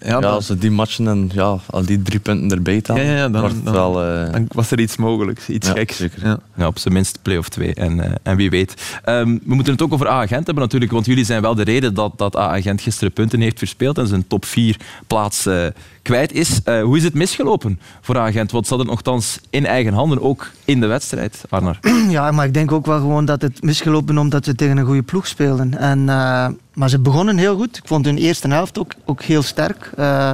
ja, 0.00 0.20
ja 0.20 0.28
als 0.28 0.46
ze 0.46 0.58
die 0.58 0.70
matchen 0.70 1.08
en 1.08 1.30
ja, 1.34 1.58
al 1.66 1.84
die 1.84 2.02
drie 2.02 2.20
punten 2.20 2.50
erbij 2.50 2.80
tellen, 2.80 3.04
ja, 3.04 3.16
ja, 3.16 3.28
dan, 3.28 3.60
dan, 3.64 3.74
wel, 3.74 4.04
uh... 4.04 4.32
dan, 4.32 4.46
was 4.48 4.70
er 4.70 4.80
iets 4.80 4.96
mogelijks, 4.96 5.48
iets 5.48 5.66
ja, 5.66 5.72
geks. 5.72 5.96
Zeker. 5.96 6.26
Ja. 6.26 6.38
ja. 6.56 6.66
op 6.66 6.78
zijn 6.78 6.94
minst 6.94 7.18
play-off 7.22 7.48
2. 7.48 7.74
En, 7.74 7.96
uh, 7.96 8.04
en 8.22 8.36
wie 8.36 8.50
weet. 8.50 9.00
Um, 9.06 9.40
we 9.44 9.54
moeten 9.54 9.72
het 9.72 9.82
ook 9.82 9.92
over 9.92 10.08
A-agent 10.08 10.46
hebben 10.46 10.64
natuurlijk, 10.64 10.92
want 10.92 11.06
jullie 11.06 11.24
zijn 11.24 11.42
wel 11.42 11.54
de 11.54 11.64
reden 11.64 11.94
dat, 11.94 12.12
dat 12.16 12.36
A-agent 12.36 12.80
gisteren 12.80 13.12
punten 13.12 13.40
heeft 13.40 13.58
verspeeld 13.58 13.98
en 13.98 14.06
zijn 14.06 14.26
top 14.26 14.44
4 14.44 14.76
plaats 15.06 15.46
uh, 15.46 15.66
kwijt 16.08 16.32
is. 16.32 16.60
hoe 16.64 16.96
is 16.96 17.04
het 17.04 17.14
misgelopen 17.14 17.80
voor 18.00 18.16
A-agent? 18.16 18.50
Want 18.50 18.66
ze 18.66 18.74
hadden 18.74 18.92
nogthans 18.92 19.38
in 19.50 19.66
eigen 19.66 19.92
handen, 19.92 20.22
ook 20.22 20.50
in 20.64 20.80
de 20.80 20.86
wedstrijd, 20.86 21.44
Arnar. 21.48 21.78
Ja, 22.08 22.30
maar 22.30 22.46
ik 22.46 22.54
denk 22.54 22.72
ook 22.72 22.86
wel 22.86 22.98
gewoon 22.98 23.24
dat 23.24 23.42
het 23.42 23.62
misgelopen 23.62 24.18
omdat 24.18 24.44
ze 24.44 24.54
tegen 24.54 24.76
een 24.76 24.86
goede 24.86 25.02
ploeg 25.02 25.26
speelden. 25.26 25.78
En 25.78 26.04
maar 26.78 26.88
ze 26.88 26.98
begonnen 26.98 27.36
heel 27.36 27.56
goed. 27.56 27.76
Ik 27.76 27.86
vond 27.86 28.04
hun 28.04 28.18
eerste 28.18 28.48
helft 28.48 28.78
ook, 28.78 28.92
ook 29.04 29.22
heel 29.22 29.42
sterk. 29.42 29.90
Uh, 29.98 30.30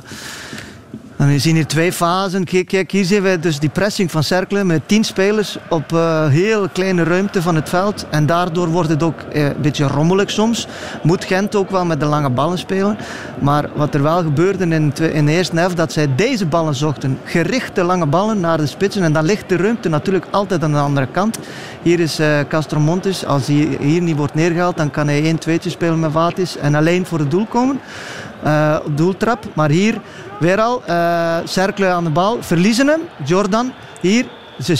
en 1.16 1.28
we 1.28 1.38
zien 1.38 1.54
hier 1.54 1.66
twee 1.66 1.92
fasen. 1.92 2.44
Kijk, 2.44 2.90
hier 2.90 3.04
zien 3.04 3.22
we 3.22 3.38
dus 3.38 3.58
die 3.58 3.68
pressing 3.68 4.10
van 4.10 4.22
Cercle 4.22 4.64
met 4.64 4.88
tien 4.88 5.04
spelers 5.04 5.58
op 5.68 5.92
uh, 5.92 6.26
heel 6.28 6.68
kleine 6.68 7.02
ruimte 7.02 7.42
van 7.42 7.54
het 7.54 7.68
veld. 7.68 8.06
En 8.10 8.26
daardoor 8.26 8.68
wordt 8.68 8.88
het 8.88 9.02
ook 9.02 9.20
uh, 9.32 9.44
een 9.44 9.54
beetje 9.60 9.86
rommelig 9.86 10.30
soms. 10.30 10.66
Moet 11.02 11.24
Gent 11.24 11.54
ook 11.54 11.70
wel 11.70 11.84
met 11.84 12.00
de 12.00 12.06
lange 12.06 12.30
ballen 12.30 12.58
spelen. 12.58 12.96
Maar 13.38 13.68
wat 13.74 13.94
er 13.94 14.02
wel 14.02 14.22
gebeurde 14.22 14.64
in, 14.64 14.92
in 15.12 15.26
de 15.26 15.32
eerste 15.32 15.56
helft, 15.56 15.76
dat 15.76 15.92
zij 15.92 16.14
deze 16.14 16.46
ballen 16.46 16.74
zochten. 16.74 17.18
Gerichte 17.24 17.82
lange 17.82 18.06
ballen 18.06 18.40
naar 18.40 18.58
de 18.58 18.66
spitsen. 18.66 19.02
En 19.02 19.12
dan 19.12 19.24
ligt 19.24 19.48
de 19.48 19.56
ruimte 19.56 19.88
natuurlijk 19.88 20.26
altijd 20.30 20.62
aan 20.62 20.72
de 20.72 20.78
andere 20.78 21.06
kant. 21.06 21.38
Hier 21.82 22.00
is 22.00 22.20
uh, 22.20 22.38
Castromontes. 22.48 23.24
Als 23.24 23.46
hij 23.46 23.76
hier 23.80 24.02
niet 24.02 24.16
wordt 24.16 24.34
neergehaald, 24.34 24.76
dan 24.76 24.90
kan 24.90 25.08
hij 25.08 25.36
1-2 25.48 25.52
spelen 25.66 26.00
met 26.00 26.12
Vatis 26.12 26.56
en 26.56 26.74
alleen 26.74 27.06
voor 27.06 27.18
het 27.18 27.30
doel 27.30 27.46
komen. 27.46 27.80
Uh, 28.44 28.76
doeltrap. 28.94 29.44
Maar 29.52 29.70
hier 29.70 30.00
weer 30.40 30.60
al, 30.60 30.82
uh, 30.88 31.36
Cercle 31.44 31.86
aan 31.86 32.04
de 32.04 32.10
bal, 32.10 32.38
verliezen 32.40 32.86
hem. 32.86 33.00
Jordan, 33.24 33.72
hier, 34.00 34.26
ze 34.62 34.74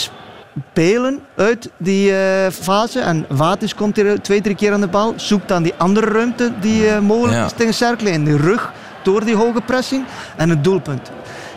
spelen 0.71 1.19
uit 1.35 1.69
die 1.77 2.11
uh, 2.11 2.17
fase. 2.51 2.99
En 2.99 3.25
Vatis 3.29 3.75
komt 3.75 3.95
hier 3.95 4.21
twee, 4.21 4.41
drie 4.41 4.55
keer 4.55 4.73
aan 4.73 4.81
de 4.81 4.87
bal. 4.87 5.13
Zoekt 5.15 5.47
dan 5.47 5.63
die 5.63 5.73
andere 5.77 6.11
ruimte 6.11 6.51
die 6.59 6.85
uh, 6.85 6.99
mogelijk 6.99 7.37
ja. 7.37 7.45
is 7.45 7.51
tegen 7.51 7.73
Cercle. 7.73 8.09
In 8.09 8.25
de 8.25 8.37
rug, 8.37 8.71
door 9.03 9.25
die 9.25 9.35
hoge 9.35 9.61
pressing. 9.61 10.05
En 10.35 10.49
het 10.49 10.63
doelpunt. 10.63 11.11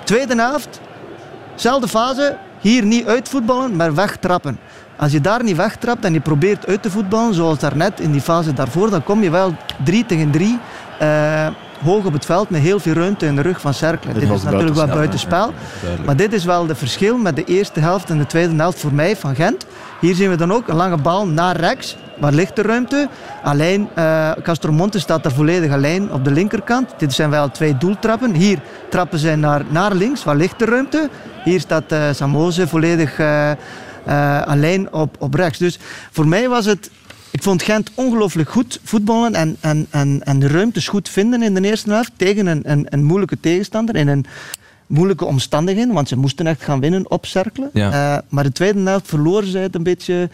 Tweede 0.04 0.36
helft, 0.36 0.80
zelfde 1.54 1.88
fase. 1.88 2.36
Hier 2.60 2.84
niet 2.84 3.06
uitvoetballen, 3.06 3.76
maar 3.76 3.94
wegtrappen. 3.94 4.58
Als 4.96 5.12
je 5.12 5.20
daar 5.20 5.42
niet 5.42 5.56
wegtrapt 5.56 6.04
en 6.04 6.12
je 6.12 6.20
probeert 6.20 6.66
uit 6.66 6.82
te 6.82 6.90
voetballen, 6.90 7.34
zoals 7.34 7.58
daarnet 7.58 8.00
in 8.00 8.12
die 8.12 8.20
fase 8.20 8.52
daarvoor, 8.52 8.90
dan 8.90 9.02
kom 9.02 9.22
je 9.22 9.30
wel 9.30 9.54
3 9.84 10.06
tegen 10.06 10.30
3 10.30 10.58
uh, 11.02 11.46
hoog 11.84 12.04
op 12.04 12.12
het 12.12 12.24
veld 12.24 12.50
met 12.50 12.60
heel 12.60 12.80
veel 12.80 12.92
ruimte 12.92 13.26
in 13.26 13.36
de 13.36 13.42
rug 13.42 13.60
van 13.60 13.74
Cercle. 13.74 14.12
Dit, 14.12 14.22
is 14.22 14.42
natuurlijk 14.42 14.74
wel 14.74 14.86
buitenspel. 14.86 15.46
Ja, 15.46 16.04
maar 16.04 16.16
dit 16.16 16.32
is 16.32 16.44
wel 16.44 16.66
de 16.66 16.74
verschil 16.74 17.16
met 17.16 17.36
de 17.36 17.44
eerste 17.44 17.80
helft 17.80 18.10
en 18.10 18.18
de 18.18 18.26
tweede 18.26 18.54
helft 18.54 18.78
voor 18.78 18.92
mij 18.92 19.16
van 19.16 19.34
Gent. 19.34 19.66
Hier 20.00 20.14
zien 20.14 20.30
we 20.30 20.36
dan 20.36 20.52
ook 20.52 20.68
een 20.68 20.76
lange 20.76 20.96
bal 20.96 21.26
naar 21.26 21.56
rechts. 21.56 21.96
Waar 22.18 22.32
ligt 22.32 22.56
de 22.56 22.62
ruimte? 22.62 23.08
Alleen 23.42 23.88
uh, 23.98 24.30
Castromonte 24.42 25.00
staat 25.00 25.22
daar 25.22 25.32
volledig 25.32 25.72
alleen 25.72 26.12
op 26.12 26.24
de 26.24 26.30
linkerkant. 26.30 26.94
Dit 26.96 27.12
zijn 27.12 27.30
wel 27.30 27.50
twee 27.50 27.76
doeltrappen. 27.76 28.34
Hier 28.34 28.58
trappen 28.90 29.18
zij 29.18 29.36
naar, 29.36 29.62
naar 29.68 29.94
links. 29.94 30.24
Waar 30.24 30.36
ligt 30.36 30.58
de 30.58 30.64
ruimte? 30.64 31.08
Hier 31.44 31.60
staat 31.60 31.92
uh, 31.92 32.02
Samoze 32.12 32.68
volledig 32.68 33.18
uh, 33.18 33.52
alleen 34.42 34.92
op, 34.92 35.16
op 35.18 35.34
rechts. 35.34 35.58
Dus 35.58 35.78
voor 36.10 36.26
mij 36.26 36.48
was 36.48 36.64
het 36.64 36.90
ik 37.38 37.44
vond 37.44 37.62
Gent 37.62 37.90
ongelooflijk 37.94 38.50
goed 38.50 38.80
voetballen 38.84 39.34
en, 39.34 39.56
en, 39.60 39.86
en, 39.90 40.20
en 40.24 40.38
de 40.38 40.46
ruimtes 40.48 40.88
goed 40.88 41.08
vinden 41.08 41.42
in 41.42 41.54
de 41.54 41.60
eerste 41.68 41.90
helft 41.90 42.12
tegen 42.16 42.46
een, 42.46 42.60
een, 42.70 42.86
een 42.88 43.04
moeilijke 43.04 43.40
tegenstander 43.40 43.96
in 43.96 44.08
een 44.08 44.24
moeilijke 44.86 45.24
omstandigheden, 45.24 45.94
want 45.94 46.08
ze 46.08 46.16
moesten 46.16 46.46
echt 46.46 46.62
gaan 46.62 46.80
winnen 46.80 47.10
op 47.10 47.26
Cercle. 47.26 47.70
Ja. 47.72 48.16
Eh, 48.16 48.22
maar 48.28 48.44
de 48.44 48.52
tweede 48.52 48.80
helft 48.80 49.08
verloren 49.08 49.48
zij 49.48 49.62
het 49.62 49.74
een 49.74 49.82
beetje, 49.82 50.28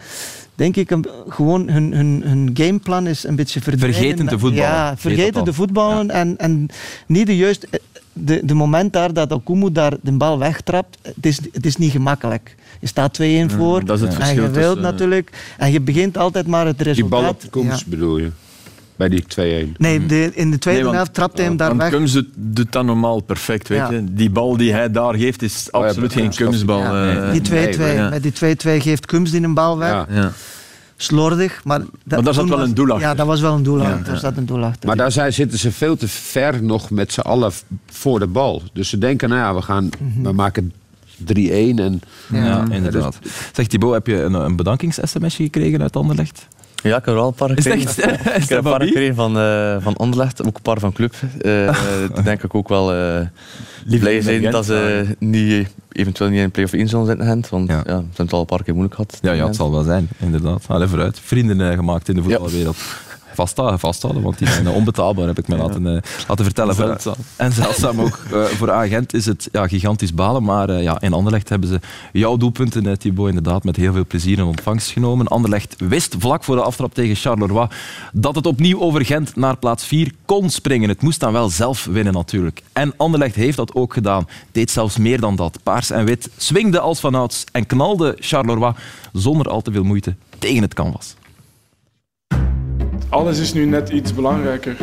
denk 0.55 0.75
ik, 0.75 0.91
een- 0.91 1.05
gewoon 1.27 1.69
hun, 1.69 1.93
hun, 1.93 2.21
hun 2.25 2.49
gameplan 2.53 3.07
is 3.07 3.23
een 3.23 3.35
beetje 3.35 3.61
verdwenen. 3.61 3.95
Vergeten 3.95 4.27
te 4.27 4.39
voetballen. 4.39 4.69
Ja, 4.71 4.97
vergeten 4.97 5.43
te 5.43 5.53
voetballen 5.53 6.09
en, 6.09 6.37
en 6.37 6.67
niet 7.07 7.25
de 7.27 7.35
juiste... 7.37 7.67
De, 8.17 8.39
de 8.45 8.53
moment 8.53 8.93
daar 8.93 9.13
dat 9.13 9.31
Okumu 9.31 9.71
daar 9.71 9.93
de 10.01 10.11
bal 10.11 10.39
wegtrapt, 10.39 10.97
het 11.01 11.25
is, 11.25 11.39
het 11.51 11.65
is 11.65 11.75
niet 11.75 11.91
gemakkelijk. 11.91 12.55
Je 12.79 12.87
staat 12.87 13.19
2-1 13.21 13.23
voor 13.55 13.85
dat 13.85 13.95
is 13.95 14.01
het 14.01 14.09
en 14.09 14.15
verschil 14.15 14.43
je 14.43 14.49
wilt 14.49 14.63
tussen- 14.75 14.81
natuurlijk... 14.81 15.29
En 15.57 15.71
je 15.71 15.81
begint 15.81 16.17
altijd 16.17 16.47
maar 16.47 16.65
het 16.65 16.77
Die 16.77 16.87
resultaat... 16.87 17.49
bal 17.51 17.61
op 17.63 17.83
bedoel 17.87 18.17
je? 18.17 18.29
Bij 18.95 19.09
die 19.09 19.23
2-1. 19.23 19.71
Nee, 19.77 20.05
de, 20.05 20.31
in 20.33 20.51
de 20.51 20.57
tweede 20.57 20.71
Nee, 20.79 20.83
want- 20.83 20.95
helft 20.95 21.13
trapte 21.13 21.37
hij 21.37 21.45
hem 21.45 21.57
daar 21.57 21.67
Want 21.69 21.81
weg. 21.81 21.89
Kums 21.91 22.21
doet, 22.35 22.71
dat 22.71 22.85
normaal 22.85 23.21
perfect, 23.21 23.67
weet 23.67 23.77
Ja. 23.77 23.91
je. 23.91 24.03
Die 24.13 24.29
bal 24.29 24.57
die 24.57 24.71
hij 24.71 24.91
daar 24.91 25.13
geeft 25.15 25.41
is 25.41 25.67
Oh 25.71 25.81
ja, 25.81 25.87
absoluut 25.87 26.13
geen 26.13 26.21
Kums 26.23 26.37
Kumsbal. 26.37 26.79
Ja, 26.79 27.25
eh. 27.25 27.31
die 27.31 27.41
2-2. 27.41 27.77
nee, 27.79 27.93
ja. 27.95 28.09
Met 28.09 28.23
die 28.23 28.31
2-2 28.79 28.81
geeft 28.81 29.05
Kums 29.05 29.31
die 29.31 29.41
een 29.43 29.53
bal 29.53 29.77
weg. 29.77 29.89
Ja. 29.89 30.05
ja. 30.09 30.31
Slordig. 30.97 31.61
Maar, 31.63 31.79
dat, 31.79 31.89
Maar 32.07 32.23
daar 32.23 32.33
zat 32.33 32.49
wel 32.49 32.61
een 32.61 32.73
doel 32.73 32.89
achter. 32.91 33.07
Ja, 33.07 33.13
dat 33.15 33.27
was 33.27 33.41
wel 33.41 33.53
een 33.55 33.63
doel 33.63 33.81
achter. 33.81 33.97
Ja, 33.97 34.03
Daar 34.03 34.17
zat 34.17 34.37
een 34.37 34.45
doel 34.45 34.63
achter. 34.63 34.87
Maar 34.87 34.95
daar 34.97 35.11
zijn, 35.11 35.33
zitten 35.33 35.59
ze 35.59 35.71
veel 35.71 35.95
te 35.95 36.07
ver 36.07 36.63
nog 36.63 36.89
met 36.89 37.13
z'n 37.13 37.19
allen 37.19 37.51
voor 37.85 38.19
de 38.19 38.27
bal. 38.27 38.61
Dus 38.73 38.89
ze 38.89 38.97
denken, 38.97 39.29
nou 39.29 39.41
ja, 39.41 39.55
we, 39.55 39.61
gaan, 39.61 39.89
Mhm. 39.99 40.21
we 40.23 40.31
maken 40.31 40.73
3-1 41.23 41.23
en 41.79 42.01
Ja, 42.31 42.65
inderdaad. 42.71 43.19
Zeg 43.53 43.67
Thibaut, 43.67 43.93
heb 43.93 44.07
je 44.07 44.21
een, 44.21 44.33
een 44.33 44.55
bedankings-sms'je 44.55 45.43
gekregen 45.43 45.81
uit 45.81 45.95
Anderlecht? 45.95 46.47
Ja, 46.83 46.89
ik 46.97 47.05
heb 47.05 47.07
er 47.07 47.13
wel 47.13 47.27
een 47.27 47.33
paar 47.33 47.57
Is 47.57 47.63
dat 47.63 47.73
gekregen. 47.73 48.03
echt- 48.09 48.25
is 48.25 48.33
ik 48.33 48.39
dat 48.39 48.49
heb 48.49 48.57
een 48.57 48.63
van 48.63 48.71
paar 48.77 48.87
gekregen 48.87 49.15
van, 49.15 49.37
eh 49.37 49.75
van 49.79 49.95
Anderlecht, 49.95 50.41
ook 50.47 50.55
een 50.55 50.61
paar 50.61 50.79
van 50.79 50.93
Club. 50.93 51.13
Eh 51.41 51.67
eh, 51.67 51.75
denk 52.23 52.43
ik 52.43 52.55
ook 52.55 52.69
wel 52.69 52.93
eh 52.93 53.21
blij 53.99 54.21
zijn 54.21 54.39
Gent, 54.41 54.51
dat 54.51 54.65
ze 54.65 55.05
niet, 55.19 55.67
eventueel 55.91 56.29
niet 56.29 56.39
in 56.39 56.51
play-off 56.51 56.73
1 56.73 56.87
zullen 56.87 57.05
zitten, 57.05 57.25
Gent. 57.25 57.49
Want 57.49 57.67
Ja. 57.69 57.75
ja. 57.75 57.83
ze 57.85 57.91
hebben 57.93 58.11
het 58.17 58.33
al 58.33 58.39
een 58.39 58.45
paar 58.45 58.63
keer 58.63 58.73
moeilijk 58.73 58.95
gehad. 58.95 59.17
Ja, 59.21 59.31
ja, 59.31 59.45
het 59.45 59.55
zal 59.55 59.71
wel 59.71 59.83
zijn, 59.83 60.07
inderdaad. 60.17 60.63
Allee, 60.67 60.87
vooruit. 60.87 61.19
Vrienden 61.23 61.73
gemaakt 61.75 62.09
in 62.09 62.15
de 62.15 62.23
voetbalwereld. 62.23 62.77
Vasthouden, 63.35 63.79
vasthouden, 63.79 64.23
want 64.23 64.37
die 64.37 64.47
zijn 64.47 64.67
eh, 64.67 64.75
onbetaalbaar, 64.75 65.27
heb 65.27 65.37
ik 65.37 65.47
me 65.47 65.57
laten, 65.57 65.87
eh, 65.95 66.01
laten 66.27 66.45
vertellen. 66.45 66.75
Zeldzaam. 66.75 67.15
En 67.35 67.51
zeldzaam 67.51 68.01
ook. 68.01 68.19
Eh, 68.31 68.43
voor 68.43 68.71
Agent 68.71 69.13
is 69.13 69.25
het 69.25 69.49
ja, 69.51 69.67
gigantisch 69.67 70.13
balen, 70.13 70.43
maar 70.43 70.71
ja, 70.81 71.01
in 71.01 71.13
Anderlecht 71.13 71.49
hebben 71.49 71.69
ze 71.69 71.79
jouw 72.11 72.37
doelpunten, 72.37 72.87
eh, 72.87 72.95
Thibaut, 72.95 73.27
inderdaad 73.27 73.63
met 73.63 73.75
heel 73.75 73.93
veel 73.93 74.05
plezier 74.05 74.37
in 74.37 74.43
ontvangst 74.43 74.91
genomen. 74.91 75.27
Anderlecht 75.27 75.75
wist 75.77 76.15
vlak 76.19 76.43
voor 76.43 76.55
de 76.55 76.61
aftrap 76.61 76.93
tegen 76.93 77.15
Charleroi 77.15 77.67
dat 78.13 78.35
het 78.35 78.45
opnieuw 78.45 78.79
over 78.79 79.05
Gent 79.05 79.35
naar 79.35 79.57
plaats 79.57 79.85
4 79.85 80.11
kon 80.25 80.49
springen. 80.49 80.89
Het 80.89 81.01
moest 81.01 81.19
dan 81.19 81.33
wel 81.33 81.49
zelf 81.49 81.85
winnen 81.85 82.13
natuurlijk. 82.13 82.61
En 82.73 82.93
Anderlecht 82.97 83.35
heeft 83.35 83.57
dat 83.57 83.75
ook 83.75 83.93
gedaan. 83.93 84.27
Deed 84.51 84.71
zelfs 84.71 84.97
meer 84.97 85.19
dan 85.19 85.35
dat. 85.35 85.59
Paars 85.63 85.89
en 85.89 86.05
wit 86.05 86.29
swingde 86.37 86.79
als 86.79 86.99
vanouds 86.99 87.43
en 87.51 87.65
knalde 87.65 88.15
Charleroi 88.19 88.73
zonder 89.13 89.49
al 89.49 89.61
te 89.61 89.71
veel 89.71 89.83
moeite 89.83 90.15
tegen 90.39 90.61
het 90.61 90.73
canvas. 90.73 91.15
Alles 93.09 93.39
is 93.39 93.53
nu 93.53 93.65
net 93.65 93.89
iets 93.89 94.13
belangrijker. 94.13 94.75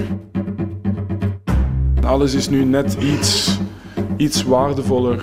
Alles 2.04 2.34
is 2.34 2.48
nu 2.48 2.64
net 2.64 2.96
iets, 3.00 3.58
iets 4.16 4.42
waardevoller. 4.42 5.18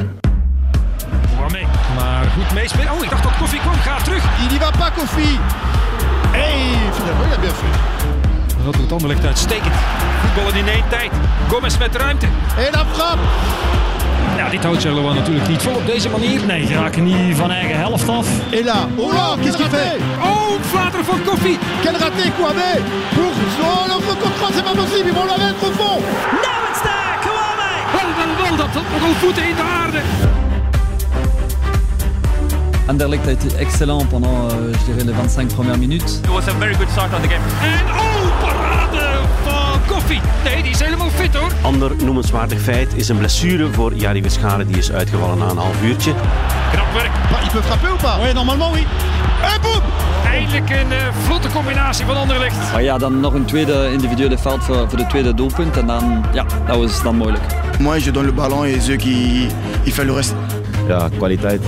Maar 1.96 2.26
goed 2.26 2.54
meespelen. 2.54 2.92
Oh, 2.92 3.04
ik 3.04 3.10
dacht 3.10 3.24
dat 3.24 3.38
Koffie 3.38 3.60
kwam. 3.60 3.74
Ga 3.74 3.98
terug. 3.98 4.24
Il 4.24 4.56
y 4.56 4.60
va 4.60 4.72
pas, 4.72 4.92
Kofi. 4.92 5.40
Hey, 6.32 6.92
finalement, 6.94 7.28
il 7.28 7.34
a 7.34 7.40
bien 7.40 7.54
fait. 7.54 7.78
Dat 8.66 8.74
doet 8.74 8.92
Anderlecht 8.92 9.26
uitstekend. 9.26 9.74
Voetballen 10.22 10.56
in 10.56 10.68
één 10.68 10.84
tijd. 10.90 11.12
Gomez 11.48 11.78
met 11.78 11.96
ruimte. 11.96 12.28
La 12.72 12.86
frappe. 12.86 13.22
Nou, 14.38 14.50
dit 14.52 14.64
houdt 14.64 14.82
Charleroi 14.82 15.16
natuurlijk 15.16 15.48
niet 15.48 15.62
vol 15.62 15.76
op 15.76 15.86
deze 15.86 16.10
manier. 16.10 16.46
Nee, 16.46 16.66
ze 16.66 16.74
raken 16.74 17.04
niet 17.04 17.36
van 17.36 17.52
eigen 17.52 17.78
helft 17.78 18.10
af. 18.10 18.28
Et 18.50 18.66
là, 18.66 18.78
oh 18.96 19.14
là, 19.14 19.36
qu'est-ce 19.42 19.58
qu'il 19.58 19.70
fait 19.70 19.98
Oh, 20.22 20.52
flater 20.72 21.04
van 21.04 21.20
Koffie. 21.26 21.58
Quel 21.82 21.96
raté, 21.98 22.32
Kouamé 22.38 22.72
Pour... 23.16 23.32
Oh, 23.62 23.84
le 23.92 23.98
faux 24.06 24.18
contrat, 24.24 24.50
c'est 24.54 24.64
pas 24.64 24.76
possible, 24.82 25.08
ils 25.10 25.16
vont 25.20 25.28
la 25.34 25.38
mettre 25.46 25.64
au 25.68 25.72
fond 25.80 26.00
Nou, 26.46 26.60
het 26.68 26.76
staat. 26.82 27.20
Kwame. 27.26 27.70
Wel, 27.96 28.10
wel, 28.20 28.32
wel. 28.42 28.56
Dat 28.58 28.72
had 28.78 28.84
nogal 28.94 29.14
voeten 29.22 29.44
in 29.50 29.56
de 29.56 29.62
aarde. 29.82 30.00
Anderlecht 32.86 33.28
a 33.28 33.32
été 33.32 33.48
excellent 33.60 34.10
pendant, 34.10 34.52
euh, 34.52 34.74
je 34.80 34.86
dirais, 34.86 35.04
les 35.06 35.14
25 35.14 35.54
premières 35.56 35.78
minutes. 35.78 36.22
It 36.24 36.30
was 36.30 36.48
a 36.48 36.54
very 36.60 36.76
good 36.76 36.90
start 36.90 37.14
on 37.14 37.22
the 37.22 37.28
game. 37.28 37.44
En 37.62 37.86
oh, 37.96 38.69
Nee, 40.44 40.64
die 40.64 40.72
is 40.72 40.80
helemaal 40.80 41.10
fit 41.10 41.36
hoor. 41.36 41.52
Ander 41.62 41.92
noemenswaardig 42.04 42.62
feit 42.62 42.94
is 42.96 43.10
een 43.10 43.18
blessure 43.18 43.74
voor 43.74 43.94
Jari 43.94 44.22
Verscharen. 44.22 44.68
Die 44.68 44.78
is 44.78 44.92
uitgevallen 44.92 45.38
na 45.38 45.50
een 45.50 45.58
half 45.58 45.82
uurtje. 45.84 46.14
Knap 46.72 46.94
werk. 46.94 47.12
Bah, 47.32 47.44
Il 47.44 47.50
peut 47.52 47.66
frapper 47.66 47.90
ou 47.90 47.98
pas 47.98 48.18
Oui, 48.22 48.34
normalement, 48.34 48.74
oui. 48.74 48.86
Et 49.56 49.62
boum 49.62 49.82
Eindelijk 50.26 50.70
een 50.70 50.92
eh, 50.92 50.98
vlotte 51.24 51.48
combinatie 51.50 52.06
van 52.06 52.18
Anderlecht. 52.18 52.72
Maar 52.72 52.84
ja, 52.84 52.98
dan 52.98 53.20
nog 53.20 53.34
een 53.34 53.46
tweede 53.46 53.90
individuele 53.92 54.38
fout 54.38 54.64
voor, 54.64 54.90
voor 54.90 54.98
de 54.98 55.08
tweede 55.08 55.34
doelpunt. 55.34 55.78
En 55.78 55.88
dan, 55.88 56.26
ja, 56.34 56.46
dat 56.68 56.78
was 56.78 57.04
dan 57.04 57.16
moeilijk. 57.16 57.44
Moi, 57.80 58.04
je 58.04 58.12
donne 58.12 58.28
le 58.30 58.34
ballon 58.36 58.66
et 58.66 58.88
eux 58.90 58.98
qui... 58.98 59.48
Ils 59.84 59.94
font 59.94 60.08
le 60.08 60.14
reste. 60.14 60.36
Ja, 60.88 61.10
kwaliteit. 61.18 61.62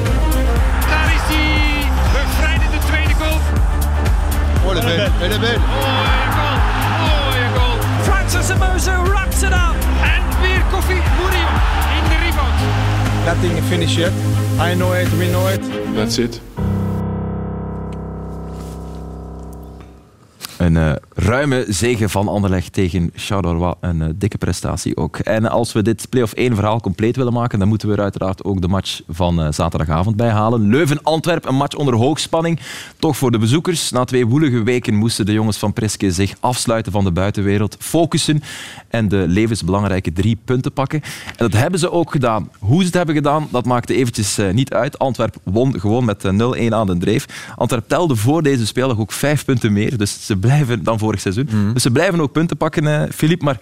Daar 0.90 1.14
is 1.16 1.36
die 1.36 1.86
bevrijdende 2.14 2.78
tweede 2.86 3.14
goal. 3.20 3.40
Oh, 4.66 4.78
est 4.78 4.86
belle, 4.86 5.10
elle 5.22 5.40
Francis 8.58 8.88
Amozo 8.88 9.12
wraps 9.12 9.44
it 9.44 9.54
up. 9.54 9.76
En 10.04 10.42
weer 10.42 10.64
Koffie 10.72 11.02
Murillo 11.18 11.54
in 11.98 12.10
de 12.10 12.18
rebound. 12.24 13.26
Nothing 13.26 13.64
finished 13.64 13.98
yet. 13.98 14.12
I 14.60 14.74
know 14.76 14.94
it, 14.94 15.10
we 15.18 15.28
know 15.28 15.48
it. 15.48 15.62
That's 15.96 16.18
it. 16.18 16.42
Een 20.72 20.78
eh, 20.78 20.96
ruime 21.14 21.66
zege 21.68 22.10
van 22.10 22.28
Anderlecht 22.28 22.74
tegen 22.74 23.12
Charleroi. 23.16 23.74
Een 23.80 24.02
eh, 24.02 24.10
dikke 24.16 24.38
prestatie 24.38 24.98
ook. 24.98 25.18
En 25.18 25.50
als 25.50 25.74
we 25.74 25.82
dit 25.82 26.10
play-off 26.10 26.34
1 26.34 26.56
verhaal 26.56 26.82
compleet 26.82 27.16
willen 27.16 27.34
maken, 27.34 27.60
dan 27.60 27.68
moeten 27.68 27.88
we 27.88 27.94
er 27.94 28.02
uiteraard 28.02 28.44
ook 28.44 28.62
de 28.62 28.68
match 28.68 29.02
van 29.10 29.42
eh, 29.42 29.52
zaterdagavond 29.52 30.16
bij 30.16 30.30
halen. 30.30 30.68
Leuven-Antwerp, 30.70 31.46
een 31.46 31.56
match 31.56 31.76
onder 31.76 31.96
hoogspanning. 31.96 32.60
Toch 33.00 33.18
voor 33.18 33.32
de 33.32 33.38
bezoekers. 33.38 33.92
Na 33.92 34.04
twee 34.04 34.28
woelige 34.28 34.64
weken 34.64 34.96
moesten 34.96 35.26
de 35.26 35.34
jongens 35.34 35.58
van 35.58 35.74
Preske 35.74 36.12
zich 36.12 36.36
afsluiten 36.40 36.92
van 36.92 37.04
de 37.04 37.12
buitenwereld, 37.12 37.76
focussen 37.80 38.44
en 38.88 39.08
de 39.08 39.26
levensbelangrijke 39.28 40.14
drie 40.14 40.38
punten 40.46 40.74
pakken. 40.74 41.02
En 41.26 41.50
dat 41.50 41.54
hebben 41.54 41.80
ze 41.80 41.92
ook 41.92 42.12
gedaan. 42.12 42.50
Hoe 42.60 42.80
ze 42.80 42.86
het 42.86 42.94
hebben 42.96 43.16
gedaan, 43.16 43.48
dat 43.52 43.66
maakte 43.66 43.96
eventjes 43.96 44.40
niet 44.52 44.74
uit. 44.74 45.00
Antwerp 45.00 45.36
won 45.44 45.80
gewoon 45.80 46.06
met 46.06 46.26
eh, 46.26 46.70
0-1 46.70 46.74
aan 46.74 46.88
de 46.88 46.98
dreef. 46.98 47.26
Antwerp 47.56 47.88
telde 47.88 48.16
voor 48.16 48.44
deze 48.44 48.66
speeldag 48.66 49.00
ook 49.00 49.12
vijf 49.12 49.46
punten 49.46 49.74
meer. 49.74 49.98
Dus 49.98 50.26
ze 50.26 50.38
blijven 50.38 50.60
dan 50.82 51.00
vorig 51.00 51.20
seizoen. 51.20 51.50
Dus 51.74 51.84
ze 51.84 51.92
blijven 51.92 52.22
ook 52.22 52.32
punten 52.32 52.58
pakken, 52.58 53.14
Filip. 53.14 53.42
maar 53.42 53.60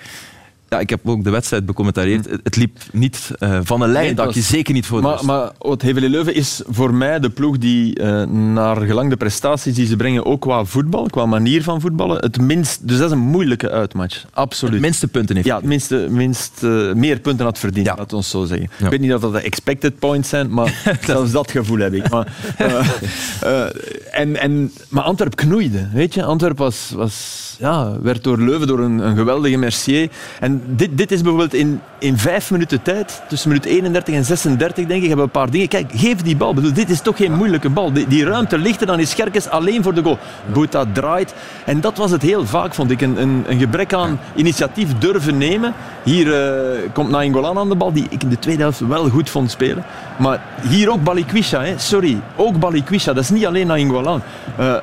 ja, 0.69 0.79
ik 0.79 0.89
heb 0.89 0.99
ook 1.03 1.23
de 1.23 1.29
wedstrijd 1.29 1.65
becommentarieerd. 1.65 2.29
Het, 2.29 2.39
het 2.43 2.55
liep 2.55 2.77
niet 2.91 3.31
eh, 3.39 3.59
van 3.63 3.81
een 3.81 3.91
lijn, 3.91 4.05
Nee, 4.05 4.13
dat 4.13 4.25
het 4.25 4.35
je 4.35 4.41
zeker 4.41 4.73
niet 4.73 4.85
voor 4.85 5.01
de 5.01 5.07
Maar, 5.07 5.25
maar 5.25 5.51
wat 5.57 5.81
Hevel 5.81 6.09
Leuven 6.09 6.35
is 6.35 6.61
voor 6.67 6.93
mij 6.93 7.19
de 7.19 7.29
ploeg 7.29 7.57
die 7.57 7.95
eh, 7.95 8.23
naar 8.27 8.77
gelang 8.77 9.09
de 9.09 9.17
prestaties 9.17 9.75
die 9.75 9.85
ze 9.85 9.95
brengen, 9.95 10.25
ook 10.25 10.41
qua 10.41 10.65
voetbal, 10.65 11.05
qua 11.05 11.25
manier 11.25 11.63
van 11.63 11.81
voetballen, 11.81 12.17
het 12.17 12.41
minst... 12.41 12.87
Dus 12.87 12.97
dat 12.97 13.05
is 13.05 13.11
een 13.11 13.19
moeilijke 13.19 13.69
uitmatch. 13.69 14.25
Absoluut. 14.33 14.73
Het 14.73 14.81
minste 14.83 15.07
punten 15.07 15.35
heeft. 15.35 15.47
Ja, 15.47 15.55
het 15.55 15.65
minste, 15.65 16.07
minst, 16.09 16.63
eh, 16.63 16.93
meer 16.93 17.19
punten 17.19 17.45
had 17.45 17.59
verdiend, 17.59 17.85
Ja. 17.85 17.95
laat 17.97 18.13
ons 18.13 18.29
zo 18.29 18.45
zeggen. 18.45 18.69
Ja. 18.77 18.85
Ik 18.85 18.91
weet 18.91 18.99
niet 18.99 19.13
of 19.13 19.21
dat 19.21 19.33
de 19.33 19.41
expected 19.41 19.99
points 19.99 20.29
zijn, 20.29 20.49
maar 20.49 20.81
zelfs 21.05 21.31
dat 21.31 21.51
gevoel 21.51 21.79
heb 21.79 21.93
ik. 21.93 22.09
Maar, 22.09 22.33
en, 24.11 24.35
en, 24.35 24.71
maar 24.89 25.03
Antwerp 25.03 25.35
knoeide, 25.35 25.89
weet 25.93 26.13
je. 26.13 26.23
Antwerp 26.23 26.57
was, 26.57 26.91
was, 26.95 27.48
ja, 27.59 27.91
werd 28.01 28.23
door 28.23 28.37
Leuven, 28.37 28.67
door 28.67 28.79
een, 28.79 28.99
een 28.99 29.15
geweldige 29.15 29.57
Mercier. 29.57 30.09
En 30.39 30.61
dit, 30.65 30.97
dit 30.97 31.11
is 31.11 31.21
bijvoorbeeld 31.21 31.53
in, 31.53 31.81
in 31.97 32.17
vijf 32.17 32.51
minuten 32.51 32.81
tijd, 32.81 33.21
tussen 33.27 33.49
minuut 33.49 33.65
31 33.65 34.15
en 34.15 34.25
36 34.25 34.85
denk 34.85 35.01
ik, 35.01 35.07
hebben 35.07 35.25
we 35.25 35.31
een 35.33 35.39
paar 35.41 35.49
dingen. 35.49 35.67
Kijk, 35.67 35.91
geef 35.95 36.21
die 36.21 36.35
bal. 36.35 36.53
Bedoel, 36.53 36.73
dit 36.73 36.89
is 36.89 37.01
toch 37.01 37.17
geen 37.17 37.33
moeilijke 37.33 37.69
bal. 37.69 37.93
Die, 37.93 38.07
die 38.07 38.25
ruimte 38.25 38.57
ligt 38.57 38.81
er, 38.81 38.87
dan 38.87 38.99
is 38.99 39.09
Scherkes 39.09 39.49
alleen 39.49 39.83
voor 39.83 39.93
de 39.93 40.03
goal. 40.03 40.17
Boeta 40.53 40.85
draait. 40.93 41.33
En 41.65 41.81
dat 41.81 41.97
was 41.97 42.11
het 42.11 42.21
heel 42.21 42.45
vaak, 42.45 42.73
vond 42.73 42.91
ik. 42.91 43.01
Een, 43.01 43.21
een, 43.21 43.43
een 43.47 43.59
gebrek 43.59 43.93
aan 43.93 44.19
initiatief 44.35 44.97
durven 44.97 45.37
nemen. 45.37 45.73
Hier 46.03 46.33
eh, 46.33 46.89
komt 46.93 47.09
Nainggolan 47.09 47.57
aan 47.57 47.69
de 47.69 47.75
bal, 47.75 47.93
die 47.93 48.07
ik 48.09 48.23
in 48.23 48.29
de 48.29 48.39
tweede 48.39 48.61
helft 48.61 48.79
wel 48.79 49.09
goed 49.09 49.29
vond 49.29 49.51
spelen. 49.51 49.83
Maar 50.17 50.41
hier 50.69 50.91
ook 50.91 51.03
Balikwisha, 51.03 51.63
hè. 51.63 51.73
sorry. 51.77 52.19
Ook 52.35 52.59
Balikwisha, 52.59 53.13
dat 53.13 53.23
is 53.23 53.29
niet 53.29 53.45
alleen 53.45 53.67
Nainggolan. 53.67 54.21
Eh 54.57 54.75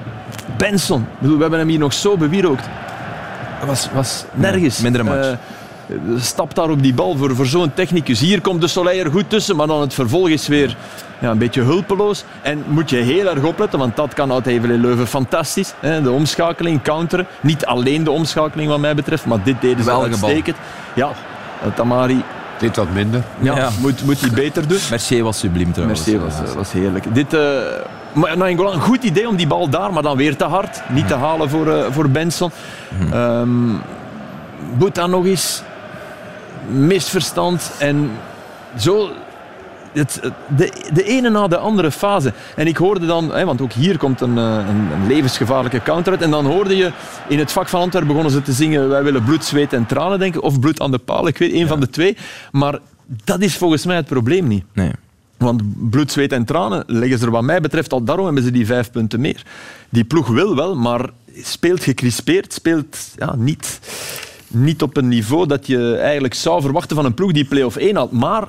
Benson, 0.57 1.07
we 1.19 1.37
hebben 1.39 1.59
hem 1.59 1.69
hier 1.69 1.79
nog 1.79 1.93
zo 1.93 2.17
bewierookt. 2.17 2.66
Was, 3.65 3.89
was 3.95 4.25
nergens. 4.33 4.81
mindere 4.81 5.05
match. 5.05 5.27
Eh, 5.27 5.37
Stapt 6.19 6.55
daar 6.55 6.71
op 6.71 6.83
die 6.83 6.95
bal 6.95 7.17
voor, 7.17 7.37
voor 7.37 7.47
zo'n 7.47 7.75
technicus. 7.75 8.21
Hier 8.21 8.41
komt 8.41 8.61
de 8.61 8.67
Soleil 8.69 9.05
er 9.05 9.11
goed 9.11 9.31
tussen, 9.31 9.57
maar 9.57 9.67
dan 9.67 9.81
het 9.81 9.95
vervolg 9.95 10.29
is 10.29 10.49
weer 10.49 10.77
ja, 11.19 11.31
een 11.31 11.39
beetje 11.39 11.63
hulpeloos. 11.63 12.25
En 12.43 12.65
moet 12.69 12.91
je 12.91 12.97
heel 12.97 13.27
erg 13.29 13.43
opletten, 13.43 13.79
want 13.79 13.97
dat 13.97 14.15
kan 14.15 14.33
uit 14.33 14.47
Evelen 14.47 14.81
Leuven 14.81 15.07
fantastisch. 15.07 15.73
Hè? 15.81 16.03
De 16.03 16.11
omschakeling, 16.11 16.83
counteren. 16.83 17.27
Niet 17.41 17.67
alleen 17.67 18.05
de 18.05 18.11
omschakeling 18.11 18.69
wat 18.69 18.79
mij 18.79 18.95
betreft, 18.95 19.27
maar 19.27 19.43
dit 19.43 19.61
deden 19.61 19.85
ze 19.85 19.91
bal? 19.91 20.03
uitstekend. 20.03 20.57
Ja, 20.95 21.11
Tamari 21.75 22.23
Dit 22.59 22.77
wat 22.77 22.93
minder. 22.93 23.23
ja, 23.41 23.57
Ja. 23.57 23.71
Moet, 23.81 24.05
moet 24.05 24.21
hij 24.21 24.31
beter 24.31 24.69
doen. 24.69 24.79
Mercier 24.91 25.25
was 25.25 25.39
subliem 25.39 25.73
trouwens. 25.73 26.05
Mercier 26.07 26.25
was, 26.25 26.55
was 26.55 26.73
heerlijk. 26.73 27.15
Dit, 27.15 27.35
eh 27.35 27.41
maar 28.17 28.37
Nainggolan, 28.37 28.73
een 28.73 28.81
goed 28.81 29.03
idee 29.03 29.29
om 29.29 29.37
die 29.37 29.47
bal 29.47 29.69
daar, 29.69 29.93
maar 29.93 30.03
dan 30.03 30.17
weer 30.17 30.37
te 30.37 30.45
hard. 30.45 30.83
Niet 30.89 31.09
te 31.09 31.15
halen 31.15 31.51
voor, 31.51 31.69
eh, 31.73 31.85
voor 31.91 32.11
Benson. 32.11 32.51
Boeta 34.79 35.07
nog 35.07 35.27
eens. 35.27 35.63
Misverstand. 36.69 37.73
En 37.79 38.11
zo... 38.79 39.11
Het, 39.93 40.21
de, 40.57 40.73
de 40.93 41.05
ene 41.05 41.31
na 41.31 41.47
de 41.49 41.57
andere 41.57 41.91
fase. 41.91 42.33
En 42.57 42.67
ik 42.67 42.77
hoorde 42.77 43.07
dan, 43.07 43.35
hè, 43.35 43.45
want 43.45 43.61
ook 43.61 43.73
hier 43.73 43.99
komt 43.99 44.21
een, 44.21 44.39
eh, 44.39 44.45
een, 44.45 44.91
een 44.93 45.07
levensgevaarlijke 45.07 45.83
counter 45.83 46.13
uit. 46.13 46.23
En 46.23 46.31
dan 46.31 46.47
hoorde 46.47 46.77
je 46.77 46.93
in 47.29 47.39
het 47.39 47.53
vak 47.53 47.69
van 47.69 47.81
Antwerpen 47.81 48.09
begonnen 48.09 48.33
ze 48.33 48.43
te 48.43 48.53
zingen: 48.53 48.89
Wij 48.89 49.03
willen 49.03 49.25
bloed, 49.25 49.45
zweet 49.45 49.73
en 49.73 49.87
tranen, 49.87 50.19
denken. 50.19 50.43
Of 50.43 50.61
bloed 50.61 50.81
aan 50.81 50.91
de 50.91 50.99
paal, 50.99 51.27
ik 51.27 51.39
weet, 51.39 51.53
één 51.53 51.69
van 51.69 51.81
de 51.81 51.89
twee. 51.89 52.17
Maar 52.53 52.79
dat 53.25 53.41
is 53.41 53.57
volgens 53.57 53.87
mij 53.87 53.97
het 53.97 54.07
probleem 54.07 54.47
niet. 54.47 54.65
Nee. 54.73 54.93
Want 55.37 55.91
bloed, 55.91 56.13
zweet 56.13 56.33
en 56.33 56.45
tranen 56.45 56.85
leggen 56.87 57.19
ze 57.19 57.25
er 57.25 57.31
wat 57.31 57.43
mij 57.43 57.61
betreft 57.61 57.93
al. 57.93 58.05
Daarom 58.05 58.25
hebben 58.25 58.43
ze 58.43 58.51
die 58.51 58.67
vijf 58.67 58.91
punten 58.91 59.21
meer. 59.21 59.43
Die 59.89 60.05
ploeg 60.05 60.29
wil 60.29 60.57
wel, 60.57 60.77
maar 60.77 61.11
speelt 61.43 61.83
gecrispeerd. 61.83 62.53
Speelt 62.53 62.97
ja, 63.17 63.35
niet, 63.37 63.81
niet 64.49 64.83
op 64.83 64.97
een 64.97 65.09
niveau 65.09 65.47
dat 65.47 65.67
je 65.67 65.97
eigenlijk 65.97 66.35
zou 66.35 66.61
verwachten 66.63 66.97
van 66.97 67.05
een 67.05 67.15
ploeg 67.15 67.33
die 67.33 67.45
play-off 67.45 67.77
1 67.77 67.97
haalt. 67.97 68.13
Maar 68.13 68.49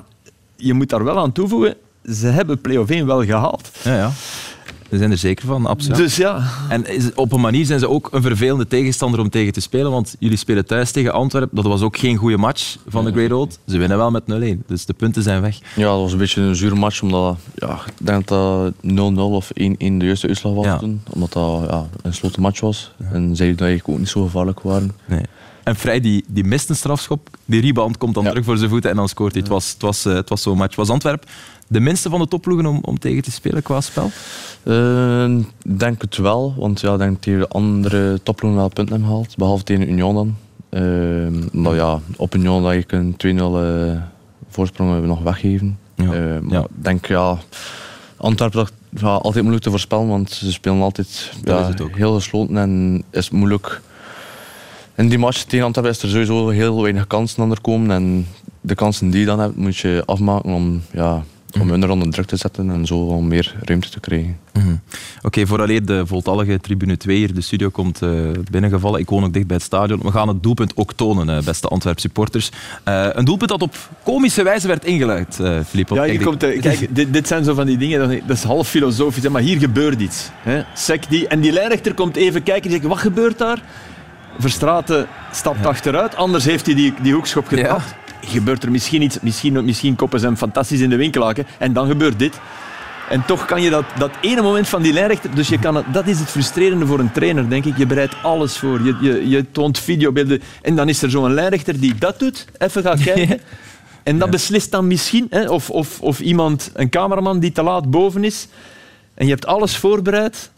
je 0.56 0.74
moet 0.74 0.88
daar 0.88 1.04
wel 1.04 1.18
aan 1.18 1.32
toevoegen, 1.32 1.74
ze 2.12 2.26
hebben 2.26 2.60
play-off 2.60 2.90
1 2.90 3.06
wel 3.06 3.24
gehaald. 3.24 3.70
Ja, 3.82 3.96
ja. 3.96 4.12
We 4.88 4.98
zijn 4.98 5.10
er 5.10 5.18
zeker 5.18 5.46
van, 5.46 5.66
absoluut. 5.66 5.96
Dus 5.96 6.16
ja, 6.16 6.42
En 6.68 6.84
op 7.14 7.32
een 7.32 7.40
manier 7.40 7.64
zijn 7.66 7.78
ze 7.78 7.88
ook 7.88 8.08
een 8.12 8.22
vervelende 8.22 8.66
tegenstander 8.66 9.20
om 9.20 9.30
tegen 9.30 9.52
te 9.52 9.60
spelen, 9.60 9.90
want 9.90 10.16
jullie 10.18 10.36
spelen 10.36 10.66
thuis 10.66 10.90
tegen 10.90 11.12
Antwerpen. 11.12 11.56
Dat 11.56 11.64
was 11.64 11.80
ook 11.82 11.96
geen 11.98 12.16
goede 12.16 12.36
match 12.36 12.76
van 12.88 13.04
de 13.04 13.12
Great 13.12 13.32
Old. 13.32 13.58
Ze 13.66 13.78
winnen 13.78 13.96
wel 13.96 14.10
met 14.10 14.22
0-1, 14.30 14.66
dus 14.66 14.84
de 14.86 14.92
punten 14.92 15.22
zijn 15.22 15.40
weg. 15.42 15.58
Ja, 15.76 15.82
dat 15.84 16.00
was 16.00 16.12
een 16.12 16.18
beetje 16.18 16.40
een 16.40 16.56
zure 16.56 16.74
match, 16.74 17.02
omdat 17.02 17.36
ja, 17.54 17.80
ik 17.86 18.06
denk 18.06 18.26
dat 18.26 18.72
dat 18.82 19.12
0-0 19.14 19.18
of 19.18 19.50
1-1 19.50 19.52
de 19.52 19.76
eerste 20.00 20.26
uitslag 20.26 20.54
was 20.54 20.64
Ja. 20.64 20.76
toen. 20.78 21.00
Omdat 21.10 21.32
dat 21.32 21.64
ja, 21.70 21.86
een 22.02 22.14
sloten 22.14 22.42
match 22.42 22.60
was. 22.60 22.92
En 23.12 23.36
zij 23.36 23.50
dat 23.50 23.60
eigenlijk 23.60 23.88
ook 23.88 23.98
niet 23.98 24.08
zo 24.08 24.22
gevaarlijk 24.22 24.60
waren. 24.60 24.92
Nee. 25.06 25.22
En 25.64 25.76
Vrij 25.76 26.00
die, 26.00 26.24
die 26.28 26.44
mist 26.44 26.68
een 26.68 26.76
strafschop, 26.76 27.28
die 27.44 27.60
rebound 27.60 27.98
komt 27.98 28.14
dan 28.14 28.24
terug 28.24 28.44
voor 28.44 28.56
zijn 28.56 28.70
voeten 28.70 28.90
en 28.90 28.96
dan 28.96 29.08
scoort 29.08 29.32
hij. 29.32 29.40
Het 29.40 29.50
was, 29.50 29.72
het 29.72 29.82
was, 29.82 30.04
eh, 30.04 30.14
het 30.14 30.28
was 30.28 30.42
zo'n 30.42 30.56
match. 30.56 30.76
Was 30.76 30.88
Antwerpen 30.90 31.28
de 31.68 31.80
minste 31.80 32.10
van 32.10 32.20
de 32.20 32.28
topploegen 32.28 32.66
om, 32.66 32.78
om 32.82 32.98
tegen 32.98 33.22
te 33.22 33.30
spelen 33.30 33.62
qua 33.62 33.80
spel? 33.80 34.10
Eh, 34.62 35.24
Ik 35.62 35.78
denk 35.78 36.02
het 36.02 36.16
wel, 36.16 36.54
want 36.56 36.80
ja, 36.80 36.92
ik 36.92 36.98
denk 36.98 37.24
dat 37.24 37.38
de 37.38 37.48
andere 37.48 38.22
topploegen 38.22 38.60
wel 38.60 38.68
punten 38.68 38.94
hebben 38.94 39.10
gehaald. 39.10 39.36
Behalve 39.36 39.64
tegen 39.64 39.90
Union 39.90 40.14
dan. 40.14 40.36
Eh, 40.68 40.82
maar 41.52 41.74
ja, 41.74 42.00
op 42.16 42.34
Union 42.34 42.62
dat 42.62 42.74
je 42.74 42.84
een 42.88 43.16
2-0 43.16 43.58
eh, 43.58 44.02
voorsprong 44.48 44.90
hebben 44.90 45.08
nog 45.08 45.22
weggeven. 45.22 45.78
Ja. 45.94 46.12
Eh, 46.12 46.36
ik 46.36 46.66
denk 46.74 47.06
ja, 47.06 47.38
Antwerpen 48.16 48.58
dat 48.58 48.72
ja, 49.00 49.14
altijd 49.14 49.42
moeilijk 49.42 49.64
te 49.64 49.70
voorspellen, 49.70 50.08
want 50.08 50.30
ze 50.30 50.52
spelen 50.52 50.80
altijd 50.80 51.32
ja, 51.44 51.70
heel 51.92 52.14
gesloten 52.14 52.56
en 52.56 53.02
is 53.10 53.30
moeilijk. 53.30 53.80
In 54.94 55.08
die 55.08 55.18
match 55.18 55.42
tegen 55.42 55.64
Antwerpen 55.64 55.92
is 55.94 56.02
er 56.02 56.08
sowieso 56.08 56.48
heel 56.48 56.82
weinig 56.82 57.06
kansen 57.06 57.42
aan 57.42 57.50
er 57.50 57.60
komen 57.60 57.90
en 57.90 58.26
de 58.60 58.74
kansen 58.74 59.10
die 59.10 59.20
je 59.20 59.26
dan 59.26 59.40
hebt 59.40 59.56
moet 59.56 59.76
je 59.76 60.02
afmaken 60.06 60.52
om, 60.52 60.82
ja. 60.92 61.24
Om 61.60 61.70
hun 61.70 61.90
onder 61.90 62.10
druk 62.10 62.26
te 62.26 62.36
zetten 62.36 62.70
en 62.70 62.86
zo 62.86 62.96
om 62.98 63.28
meer 63.28 63.54
ruimte 63.64 63.90
te 63.90 64.00
krijgen. 64.00 64.36
Mhm. 64.52 64.74
Oké, 65.22 65.46
vooraleer 65.46 65.84
de 65.86 66.06
voltallige 66.06 66.60
tribune 66.60 66.96
2 66.96 67.16
hier 67.16 67.34
de 67.34 67.40
studio 67.40 67.68
komt 67.68 68.02
eh, 68.02 68.10
binnengevallen. 68.50 69.00
Ik 69.00 69.08
woon 69.08 69.24
ook 69.24 69.32
dicht 69.32 69.46
bij 69.46 69.56
het 69.56 69.64
stadion. 69.64 70.00
We 70.02 70.10
gaan 70.10 70.28
het 70.28 70.42
doelpunt 70.42 70.72
ook 70.76 70.92
tonen, 70.92 71.36
eh, 71.36 71.44
beste 71.44 71.68
Antwerp 71.68 71.98
supporters. 72.00 72.50
Eh, 72.84 73.06
een 73.12 73.24
doelpunt 73.24 73.50
dat 73.50 73.62
op 73.62 73.76
komische 74.04 74.42
wijze 74.42 74.66
werd 74.66 74.84
ingeluid, 74.84 75.40
eh 75.40 75.58
Filip. 75.68 75.88
ja 75.88 76.04
hier 76.04 76.22
komt, 76.24 76.38
kijk 76.60 76.88
dit, 76.94 77.12
dit 77.12 77.26
zijn 77.28 77.44
zo 77.44 77.54
van 77.54 77.66
die 77.66 77.76
dingen, 77.78 78.22
dat- 78.26 78.36
is 78.36 78.42
half 78.42 78.68
filosofisch, 78.68 79.22
hè, 79.22 79.30
maar 79.30 79.42
hier 79.42 79.58
gebeurt 79.58 80.00
iets. 80.00 80.30
Hè. 80.42 80.62
Sek 80.74 81.08
die, 81.10 81.28
en 81.28 81.40
die 81.40 81.52
lijnrechter 81.52 81.94
komt 81.94 82.16
even 82.16 82.42
kijken 82.42 82.64
en 82.64 82.70
zegt, 82.76 82.84
wat 82.88 82.98
gebeurt 82.98 83.38
daar? 83.38 83.62
Verstraten 84.38 85.06
stapt 85.32 85.66
achteruit, 85.66 86.16
anders 86.16 86.44
heeft 86.44 86.66
hij 86.66 86.74
die, 86.74 86.94
die 87.02 87.12
hoekschop 87.12 87.46
gepakt. 87.46 87.94
Gebeurt 88.20 88.62
er 88.62 88.70
misschien 88.70 89.02
iets, 89.02 89.20
misschien, 89.20 89.64
misschien 89.64 89.96
koppen 89.96 90.20
ze 90.20 90.26
hem 90.26 90.36
fantastisch 90.36 90.80
in 90.80 90.90
de 90.90 90.96
winkelhaken 90.96 91.46
en 91.58 91.72
dan 91.72 91.86
gebeurt 91.86 92.18
dit. 92.18 92.40
En 93.08 93.24
toch 93.26 93.44
kan 93.44 93.62
je 93.62 93.70
dat, 93.70 93.84
dat 93.98 94.10
ene 94.20 94.42
moment 94.42 94.68
van 94.68 94.82
die 94.82 94.92
lijnrechter... 94.92 95.34
Dus 95.34 95.48
je 95.48 95.58
kan 95.58 95.74
het, 95.74 95.84
dat 95.92 96.06
is 96.06 96.18
het 96.18 96.28
frustrerende 96.28 96.86
voor 96.86 96.98
een 96.98 97.12
trainer, 97.12 97.48
denk 97.48 97.64
ik. 97.64 97.76
Je 97.76 97.86
bereidt 97.86 98.14
alles 98.22 98.58
voor. 98.58 98.82
Je, 98.84 98.96
je, 99.00 99.28
je 99.28 99.50
toont 99.50 99.78
videobeelden. 99.78 100.42
En 100.62 100.76
dan 100.76 100.88
is 100.88 101.02
er 101.02 101.10
zo'n 101.10 101.34
lijnrechter 101.34 101.80
die 101.80 101.94
dat 101.94 102.18
doet. 102.18 102.46
Even 102.58 102.82
gaat 102.82 103.02
kijken. 103.14 103.40
En 104.02 104.18
dat 104.18 104.30
beslist 104.30 104.70
dan 104.70 104.86
misschien. 104.86 105.26
Hè, 105.30 105.48
of, 105.48 105.70
of, 105.70 106.00
of 106.00 106.20
iemand, 106.20 106.70
een 106.74 106.88
cameraman 106.88 107.38
die 107.40 107.52
te 107.52 107.62
laat 107.62 107.90
boven 107.90 108.24
is. 108.24 108.48
En 109.14 109.24
je 109.24 109.32
hebt 109.32 109.46
alles 109.46 109.76
voorbereid. 109.76 110.50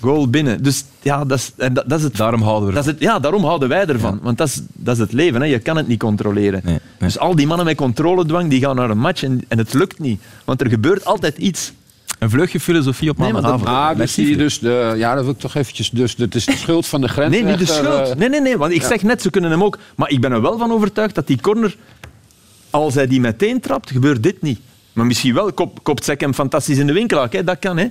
Goal 0.00 0.28
binnen. 0.30 0.62
Dus 0.62 0.84
ja, 1.02 1.24
dat 1.24 1.38
is, 1.38 1.52
en 1.56 1.74
dat, 1.74 1.84
dat 1.88 1.98
is 1.98 2.04
het. 2.04 2.16
Daarom 2.16 2.42
houden 2.42 2.68
we 2.68 2.74
Dat 2.74 2.84
is 2.86 2.90
het, 2.90 3.00
ja, 3.00 3.18
daarom 3.18 3.44
houden 3.44 3.68
wij 3.68 3.86
ervan. 3.86 4.18
Want 4.22 4.38
dat 4.38 4.48
is, 4.48 4.60
dat 4.72 4.94
is 4.94 5.00
het 5.00 5.12
leven. 5.12 5.40
Hè. 5.40 5.46
Je 5.46 5.58
kan 5.58 5.76
het 5.76 5.88
niet 5.88 5.98
controleren. 5.98 6.60
Nee, 6.64 6.72
nee. 6.72 7.08
Dus 7.08 7.18
al 7.18 7.34
die 7.34 7.46
mannen 7.46 7.66
met 7.66 7.76
controledwang 7.76 8.50
die 8.50 8.60
gaan 8.60 8.76
naar 8.76 8.90
een 8.90 8.98
match 8.98 9.22
en, 9.22 9.44
en 9.48 9.58
het 9.58 9.72
lukt 9.74 9.98
niet. 9.98 10.20
Want 10.44 10.60
er 10.60 10.68
gebeurt 10.68 11.04
altijd 11.04 11.38
iets. 11.38 11.72
Een 12.18 12.30
vleugje 12.30 12.60
filosofie 12.60 13.10
op 13.10 13.18
Nee, 13.18 13.32
dat- 13.32 13.42
maandagavond. 13.42 13.76
Ah, 13.92 13.96
dus, 13.96 14.14
die, 14.14 14.36
dus 14.36 14.58
de, 14.58 14.94
ja, 14.96 15.14
dat 15.14 15.24
wil 15.24 15.32
ik 15.32 15.38
toch 15.38 15.54
eventjes. 15.54 15.90
Dus 15.90 16.14
het 16.16 16.34
is 16.34 16.44
de 16.46 16.56
schuld 16.62 16.86
van 16.86 17.00
de 17.00 17.08
grens. 17.08 17.30
Nee, 17.34 17.44
niet 17.44 17.58
de 17.58 17.66
schuld. 17.66 18.16
Nee, 18.18 18.28
nee, 18.28 18.40
nee. 18.40 18.56
Want 18.56 18.72
ik 18.72 18.82
zeg 18.82 19.02
net, 19.02 19.22
ze 19.22 19.30
kunnen 19.30 19.50
hem 19.50 19.62
ook. 19.64 19.78
Maar 19.94 20.10
ik 20.10 20.20
ben 20.20 20.32
er 20.32 20.42
wel 20.42 20.58
van 20.58 20.72
overtuigd 20.72 21.14
dat 21.14 21.26
die 21.26 21.40
corner, 21.40 21.76
als 22.70 22.94
hij 22.94 23.06
die 23.06 23.20
meteen 23.20 23.60
trapt, 23.60 23.90
gebeurt 23.90 24.22
dit 24.22 24.42
niet. 24.42 24.60
Maar 24.92 25.06
misschien 25.06 25.34
wel 25.34 25.52
kop, 25.52 25.82
kopt 25.82 26.04
Zek 26.04 26.20
hem 26.20 26.34
fantastisch 26.34 26.78
in 26.78 26.86
de 26.86 26.92
winkelhaak. 26.92 27.32
Hè. 27.32 27.44
Dat 27.44 27.58
kan, 27.58 27.76
hè. 27.78 27.86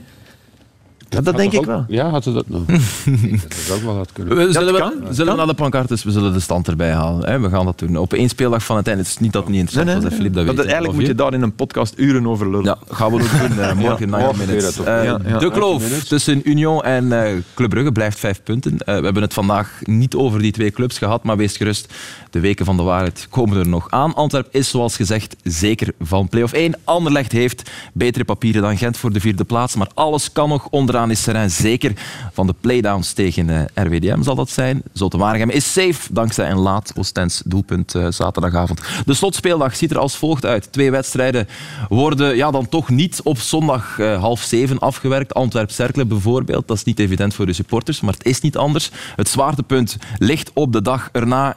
Ja, 1.10 1.22
dat 1.22 1.38
denk 1.38 1.52
ik 1.54 1.66
wel. 1.66 1.86
Ja, 1.88 2.10
had 2.10 2.26
het 2.26 2.34
dat 2.34 2.50
nog? 2.50 2.66
dat 3.42 3.54
is 3.58 3.72
ook 3.72 3.82
wel 3.82 3.96
wat 3.96 4.10
kunnen. 4.14 4.38
We 4.38 4.52
zullen, 4.52 4.74
kan, 4.80 4.90
we, 4.90 5.00
dat 5.06 5.16
zullen 5.16 5.28
kan. 5.28 5.38
naar 5.38 5.48
de 5.56 5.62
pancartes, 5.62 6.04
we 6.04 6.12
zullen 6.12 6.34
de 6.34 6.40
stand 6.40 6.68
erbij 6.68 6.92
halen. 6.92 7.30
Hè. 7.30 7.40
We 7.40 7.50
gaan 7.50 7.66
dat 7.66 7.80
doen. 7.80 7.98
Op 7.98 8.14
één 8.14 8.30
speeldag 8.30 8.64
van 8.64 8.76
het 8.78 8.88
einde. 8.88 9.02
Het 9.02 9.12
is 9.12 9.18
niet 9.18 9.34
dat 9.34 9.42
het 9.44 9.52
niet 9.52 9.60
interessant 9.60 10.02
was, 10.04 10.12
hè, 10.12 10.18
Filip, 10.18 10.34
dat 10.34 10.46
Dat- 10.46 10.58
eigenlijk 10.58 10.88
Of 10.88 10.94
moet 10.94 11.02
je 11.02 11.08
je? 11.12 11.16
daar 11.16 11.34
in 11.34 11.42
een 11.42 11.56
podcast 11.56 11.94
uren 11.98 12.28
over 12.28 12.50
lullen. 12.50 12.64
Ja, 12.66 12.78
gaan 12.90 13.12
we 13.12 13.14
ook 13.14 13.50
doen. 13.50 13.60
eh, 13.60 13.74
morgen 13.86 14.10
Ja, 14.10 14.18
90 14.18 14.20
morgen 14.20 14.38
minutes. 14.38 14.76
weer 14.78 14.86
dat 14.86 15.04
Eh, 15.06 15.14
op. 15.14 15.22
Ja, 15.24 15.30
ja. 15.30 15.38
de 15.40 15.52
kloof 15.52 15.80
90 15.80 15.82
minutes. 15.90 16.08
tussen 16.08 16.42
Union 16.50 16.84
en 16.84 17.24
eh, 17.26 17.34
Club 17.54 17.70
Brugge 17.70 17.92
blijft 17.92 18.20
vijf 18.20 18.44
punten. 18.44 18.78
Eh, 18.78 18.98
we 18.98 19.04
hebben 19.04 19.22
het 19.24 19.34
vandaag 19.34 19.72
niet 19.84 20.16
over 20.16 20.40
die 20.42 20.52
twee 20.52 20.72
clubs 20.72 20.98
gehad, 20.98 21.24
maar 21.24 21.38
wees 21.38 21.58
gerust. 21.58 21.94
De 22.30 22.40
weken 22.40 22.66
van 22.66 22.78
de 22.78 22.84
waarheid 22.84 23.28
komen 23.30 23.58
er 23.58 23.68
nog 23.68 23.90
aan. 23.90 24.14
Antwerp 24.14 24.48
is, 24.52 24.70
zoals 24.70 24.96
gezegd, 24.96 25.36
zeker 25.44 25.94
van 26.00 26.30
play-off 26.30 26.54
1. 26.54 26.76
Anderlecht 26.84 27.32
heeft 27.32 27.72
betere 27.94 28.26
papieren 28.26 28.62
dan 28.62 28.78
Gent 28.78 28.98
voor 28.98 29.14
de 29.14 29.20
vierde 29.20 29.44
plaats, 29.44 29.76
maar 29.76 29.90
alles 29.94 30.32
kan 30.32 30.50
nog. 30.50 30.68
Onderaan 30.70 31.12
is 31.12 31.22
Serijn 31.22 31.52
zeker 31.52 31.94
van 32.34 32.48
de 32.48 32.56
playdowns 32.62 33.14
tegen 33.14 33.50
eh, 33.50 33.86
RWDM 33.86 34.24
zal 34.24 34.36
dat 34.36 34.50
zijn. 34.50 34.82
Zulte 34.94 35.18
Waregem 35.18 35.50
is 35.50 35.74
safe 35.74 36.14
dankzij 36.14 36.50
een 36.50 36.60
laat 36.60 36.94
Oostens 36.98 37.42
doelpunt 37.46 37.96
eh, 37.96 38.08
zaterdagavond. 38.10 38.82
De 39.06 39.14
slotspeeldag 39.14 39.76
ziet 39.76 39.92
er 39.92 39.98
als 39.98 40.18
volgt 40.18 40.46
uit. 40.46 40.72
Twee 40.72 40.92
wedstrijden 40.92 41.48
worden 41.90 42.36
ja, 42.36 42.52
dan 42.52 42.70
toch 42.70 42.90
niet 42.90 43.22
op 43.24 43.40
zondag 43.40 44.00
eh, 44.00 44.20
half 44.20 44.42
zeven 44.42 44.80
afgewerkt. 44.80 45.34
Antwerp-Cercle 45.34 46.06
bijvoorbeeld. 46.06 46.68
Dat 46.68 46.78
is 46.78 46.84
niet 46.84 47.00
evident 47.00 47.34
voor 47.34 47.46
de 47.46 47.54
supporters, 47.54 48.02
maar 48.02 48.14
het 48.14 48.26
is 48.26 48.42
niet 48.42 48.58
anders. 48.58 48.92
Het 49.16 49.28
zwaartepunt 49.28 49.98
ligt 50.18 50.52
op 50.54 50.74
de 50.74 50.82
dag 50.82 51.10
erna. 51.12 51.56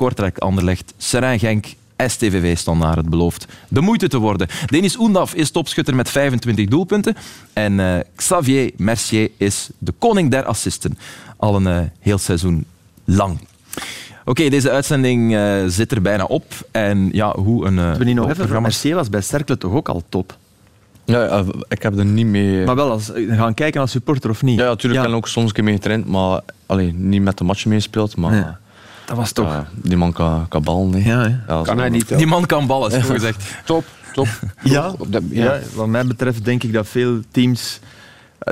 Gent-Leuven-Kortrijk, 0.00 0.38
Anderlecht, 0.38 0.94
Serijn-Genk, 0.96 1.66
STVV 2.06 2.56
standaard. 2.56 2.96
Het 2.96 3.10
belooft 3.10 3.46
de 3.68 3.80
moeite 3.80 4.08
te 4.08 4.18
worden. 4.18 4.48
Denis 4.66 4.98
Oendaf 4.98 5.34
is 5.34 5.50
topschutter 5.50 5.94
met 5.94 6.08
25 6.10 6.66
doelpunten. 6.66 7.16
En 7.52 7.80
eh, 7.80 7.98
Xavier 8.16 8.70
Mercier 8.76 9.30
is 9.36 9.68
de 9.78 9.92
koning 9.98 10.30
der 10.30 10.44
assisten. 10.44 10.98
Al 11.36 11.56
een 11.56 11.66
eh, 11.66 11.78
heel 12.00 12.18
seizoen 12.18 12.64
lang. 13.04 13.38
Oké, 14.24 14.48
deze 14.48 14.70
uitzending 14.70 15.34
eh, 15.34 15.64
zit 15.66 15.92
er 15.92 16.02
bijna 16.02 16.24
op. 16.24 16.44
En 16.70 17.08
ja, 17.12 17.36
hoe 17.36 17.66
een... 17.66 17.78
eh, 17.78 17.92
We 17.94 18.04
niet 18.04 18.14
nog 18.14 18.24
even, 18.24 18.36
programma- 18.36 18.60
Mercier 18.60 18.94
was 18.94 19.08
bij 19.08 19.20
Cercle 19.20 19.58
toch 19.58 19.72
ook 19.72 19.88
al 19.88 20.02
top. 20.08 20.36
Ja, 21.04 21.24
ja, 21.24 21.44
ik 21.68 21.82
heb 21.82 21.98
er 21.98 22.04
niet 22.04 22.26
mee... 22.26 22.64
Maar 22.64 22.74
wel, 22.74 22.90
als, 22.90 23.10
gaan 23.28 23.54
kijken 23.54 23.80
als 23.80 23.90
supporter 23.90 24.30
of 24.30 24.42
niet? 24.42 24.58
ja, 24.58 24.64
natuurlijk 24.64 25.02
heb 25.02 25.10
ik 25.10 25.16
ook 25.16 25.28
soms 25.28 25.46
een 25.48 25.52
keer 25.54 25.64
mee 25.64 25.74
getraind, 25.74 26.06
maar 26.06 26.40
allee, 26.66 26.92
niet 26.92 27.22
met 27.22 27.38
de 27.38 27.44
matchen 27.44 27.70
meespeeld. 27.70 28.16
Maar 28.16 28.30
Nee. 28.30 28.42
Dat 29.10 29.18
was 29.18 29.32
toch... 29.32 29.46
ja, 29.48 29.66
die 29.74 29.96
man 29.96 30.12
kan, 30.12 30.48
kan 30.48 30.62
ballen. 30.62 30.90
nee. 30.90 31.02
Ja. 31.04 31.42
Ja, 31.48 31.62
Kan 31.62 31.78
hij 31.78 31.88
niet. 31.88 32.16
Die 32.16 32.26
man 32.26 32.46
kan 32.46 32.66
ballen, 32.66 32.92
is 32.92 33.06
zo 33.06 33.12
gezegd. 33.12 33.42
Top, 33.64 33.84
top. 34.12 34.26
Ja, 34.62 34.92
ja. 35.30 35.58
wat 35.74 35.86
mij 35.86 36.06
betreft 36.06 36.44
denk 36.44 36.62
ik 36.62 36.72
dat 36.72 36.88
veel 36.88 37.20
teams... 37.30 37.80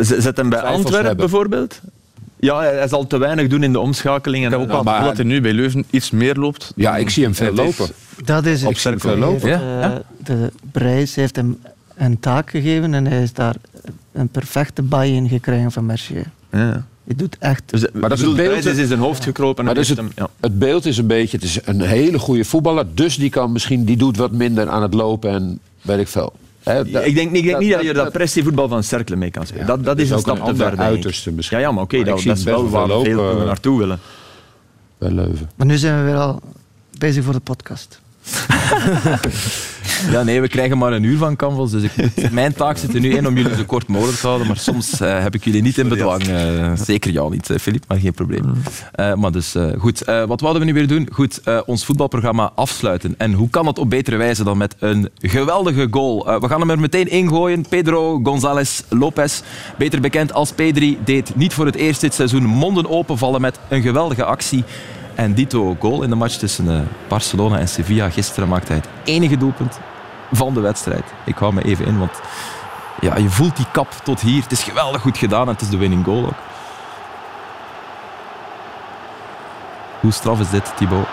Z- 0.01 0.19
Zet 0.19 0.37
hem 0.37 0.49
bij 0.49 0.61
Antwerpen 0.61 1.17
bijvoorbeeld. 1.17 1.81
Ja, 2.41 2.61
hij 2.63 2.89
zal 2.89 3.07
te 3.07 3.19
weinig 3.19 3.49
doen 3.49 3.63
in 3.63 3.73
de 3.73 3.79
omschakeling. 3.81 4.45
En, 4.45 4.53
Ik 4.53 4.59
heb 4.59 4.69
ook 4.69 4.77
gevoel 4.87 5.03
dat 5.05 5.17
hij 5.17 5.27
nu 5.27 5.41
bij 5.41 5.53
Leuven 5.53 5.85
iets 5.91 6.11
meer 6.11 6.35
loopt. 6.35 6.73
Ja, 6.77 6.97
ik 6.97 7.11
zie 7.11 7.25
hem 7.25 7.35
veel 7.35 7.53
lopen. 7.55 7.87
Dat 8.25 8.47
is. 8.47 8.65
Op 8.65 8.77
cirkel 8.77 9.11
Hij 9.11 9.19
lopen. 9.19 9.49
heeft, 9.49 9.63
Ja? 9.63 9.83
eh, 9.93 9.97
De 10.25 10.53
Brijs 10.73 11.15
heeft 11.15 11.37
hem 11.37 11.59
een 11.97 12.21
taak 12.21 12.51
gegeven 12.51 12.95
en 12.95 13.07
hij 13.07 13.23
is 13.23 13.33
daar 13.33 13.55
een 14.13 14.29
perfecte 14.29 14.83
baai 14.83 15.15
in 15.15 15.29
gekregen 15.29 15.73
van 15.73 15.87
Mercier. 15.87 16.25
Ja. 16.53 16.85
Hij 17.09 17.17
doet 17.17 17.37
echt... 17.39 17.63
Dus, 17.67 17.85
Maar 17.93 18.09
dat 18.09 18.19
is 18.19 18.25
het 18.25 18.37
beeld- 18.37 18.65
is 18.65 18.77
in 18.77 18.87
zijn 18.87 18.99
hoofd 18.99 19.23
gekropen. 19.25 19.65
Maar 19.65 19.75
en 19.75 19.79
dus 19.81 19.89
het, 19.89 19.99
hem, 19.99 20.11
ja. 20.17 20.29
het 20.41 20.59
beeld 20.59 20.85
is 20.87 20.99
een 20.99 21.07
beetje, 21.07 21.37
het 21.37 21.47
is 21.47 21.59
een 21.65 21.81
hele 21.81 22.19
goede 22.19 22.45
voetballer, 22.45 22.87
dus 22.95 23.17
die 23.17 23.31
kan 23.31 23.53
misschien, 23.53 23.85
die 23.85 23.97
doet 23.97 24.17
wat 24.17 24.33
minder 24.33 24.69
aan 24.69 24.83
het 24.83 24.95
lopen 24.95 25.31
en 25.31 25.59
weet 25.83 25.99
ik 25.99 26.09
veel. 26.09 26.33
Ik 26.65 26.93
denk, 26.93 27.05
ik 27.07 27.15
denk 27.15 27.31
niet 27.31 27.51
dat 27.51 27.83
je 27.83 27.93
dat- 27.93 28.13
pressievoetbal 28.13 28.69
van 28.69 28.83
Cercle 28.83 29.17
mee 29.17 29.31
kan 29.31 29.47
spelen. 29.47 29.67
dat, 29.67 29.85
dat 29.85 29.99
is 29.99 30.11
een 30.11 30.19
stap 30.19 30.39
een 30.41 30.45
te 30.45 30.55
ver, 30.55 30.79
uiterste 30.79 31.33
misschien. 31.33 31.59
Ja, 31.59 31.65
ja, 31.65 31.73
maar 31.73 31.83
oké, 31.83 32.05
dat, 32.05 32.25
is 32.25 32.43
wel 32.43 32.69
waar 32.69 32.87
veel 32.87 33.03
ploegen 33.03 33.47
naartoe 33.47 33.79
willen. 33.79 33.99
bij 34.99 35.11
Leuven. 35.11 35.51
Maar 35.57 35.67
nu 35.67 35.77
zijn 35.77 35.99
we 35.99 36.11
weer 36.11 36.19
al 36.21 36.41
bezig 36.99 37.25
voor 37.25 37.33
de 37.33 37.41
podcast. 37.41 38.01
Ja, 40.11 40.23
nee, 40.23 40.41
we 40.41 40.49
krijgen 40.49 40.79
maar 40.79 40.93
een 40.93 41.03
uur 41.03 41.19
van 41.19 41.37
Canvas. 41.37 41.71
Dus 41.71 41.83
ik 41.83 41.93
mijn 42.31 42.53
taak 42.53 42.77
zit 42.77 42.95
er 42.95 43.01
nu 43.01 43.11
in 43.17 43.27
om 43.27 43.37
jullie 43.37 43.57
zo 43.57 43.63
kort 43.67 43.87
mogelijk 43.89 44.19
te 44.19 44.27
houden. 44.27 44.47
Maar 44.47 44.57
soms 44.57 45.01
eh, 45.01 45.23
heb 45.23 45.35
ik 45.35 45.45
jullie 45.45 45.63
niet 45.63 45.79
in 45.79 45.89
bedwang. 45.89 46.23
eh, 46.29 46.73
zeker 46.75 47.11
jou 47.11 47.31
niet, 47.31 47.51
eh, 47.51 47.59
Filip, 47.59 47.85
maar 47.89 47.99
geen 47.99 48.13
probleem. 48.13 48.45
Eh, 48.93 49.15
maar 49.15 49.33
dus 49.33 49.55
eh, 49.55 49.67
goed, 49.79 50.03
Eh, 50.03 50.25
wat 50.25 50.41
wouden 50.41 50.63
we 50.63 50.69
nu 50.69 50.75
weer 50.75 50.89
doen? 50.89 51.09
Goed, 51.13 51.41
eh, 51.45 51.59
ons 51.67 51.85
voetbalprogramma 51.85 52.51
afsluiten. 52.55 53.15
En 53.19 53.33
hoe 53.33 53.51
kan 53.51 53.65
dat 53.65 53.79
op 53.79 53.91
betere 53.91 54.17
wijze 54.17 54.45
dan 54.45 54.57
met 54.59 54.75
een 54.79 55.09
geweldige 55.21 55.87
goal? 55.91 56.29
Eh, 56.29 56.41
we 56.41 56.49
gaan 56.49 56.61
hem 56.61 56.71
er 56.71 56.81
meteen 56.81 57.09
ingooien. 57.11 57.69
Pedro 57.69 58.21
González 58.23 58.81
Lopez, 58.89 59.41
beter 59.79 60.01
bekend 60.01 60.33
als 60.33 60.53
Pedri, 60.53 60.99
deed 61.05 61.37
niet 61.37 61.53
voor 61.55 61.67
het 61.67 61.75
eerst 61.77 62.01
dit 62.01 62.15
seizoen 62.15 62.45
monden 62.45 62.89
openvallen 62.91 63.41
met 63.41 63.59
een 63.69 63.83
geweldige 63.83 64.25
actie. 64.25 64.65
En 65.15 65.35
dito 65.35 65.77
goal 65.81 66.03
in 66.03 66.11
de 66.11 66.17
match 66.17 66.35
tussen 66.37 66.69
eh, 66.71 66.81
Barcelona 67.09 67.59
en 67.59 67.69
Sevilla. 67.69 68.11
Gisteren 68.11 68.49
maakte 68.49 68.73
hij 68.73 68.77
het 68.81 68.89
enige 69.05 69.37
doelpunt 69.37 69.79
van 70.33 70.55
de 70.55 70.61
wedstrijd. 70.61 71.05
Ik 71.25 71.37
hou 71.39 71.55
me 71.55 71.63
even 71.63 71.85
in, 71.87 71.99
want 71.99 72.13
ja, 73.01 73.17
je 73.17 73.31
voelt 73.31 73.57
die 73.57 73.67
kap 73.73 73.93
tot 74.03 74.21
hier. 74.21 74.43
Het 74.43 74.53
is 74.53 74.63
geweldig 74.63 75.01
goed 75.01 75.19
gedaan 75.19 75.47
en 75.47 75.53
het 75.53 75.61
is 75.61 75.69
de 75.69 75.77
winning 75.77 76.05
goal 76.05 76.25
ook. 76.25 76.33
Hoe 80.01 80.13
straf 80.13 80.41
is 80.41 80.51
dit, 80.51 80.73
Thibaut? 80.77 81.07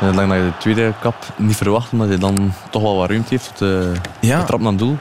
Ik 0.00 0.16
denk 0.16 0.28
dat 0.28 0.36
je 0.38 0.44
de 0.44 0.56
tweede 0.58 0.92
kap 1.00 1.14
niet 1.36 1.56
verwacht, 1.56 1.92
omdat 1.92 2.08
hij 2.08 2.18
dan 2.18 2.52
toch 2.70 2.82
wel 2.82 2.96
wat 2.96 3.08
ruimte 3.08 3.28
heeft 3.28 3.46
tot 3.48 3.58
de, 3.58 3.92
Ja. 4.20 4.38
de 4.38 4.44
trap 4.44 4.60
naar 4.60 4.70
het 4.70 4.78
doel. 4.78 4.96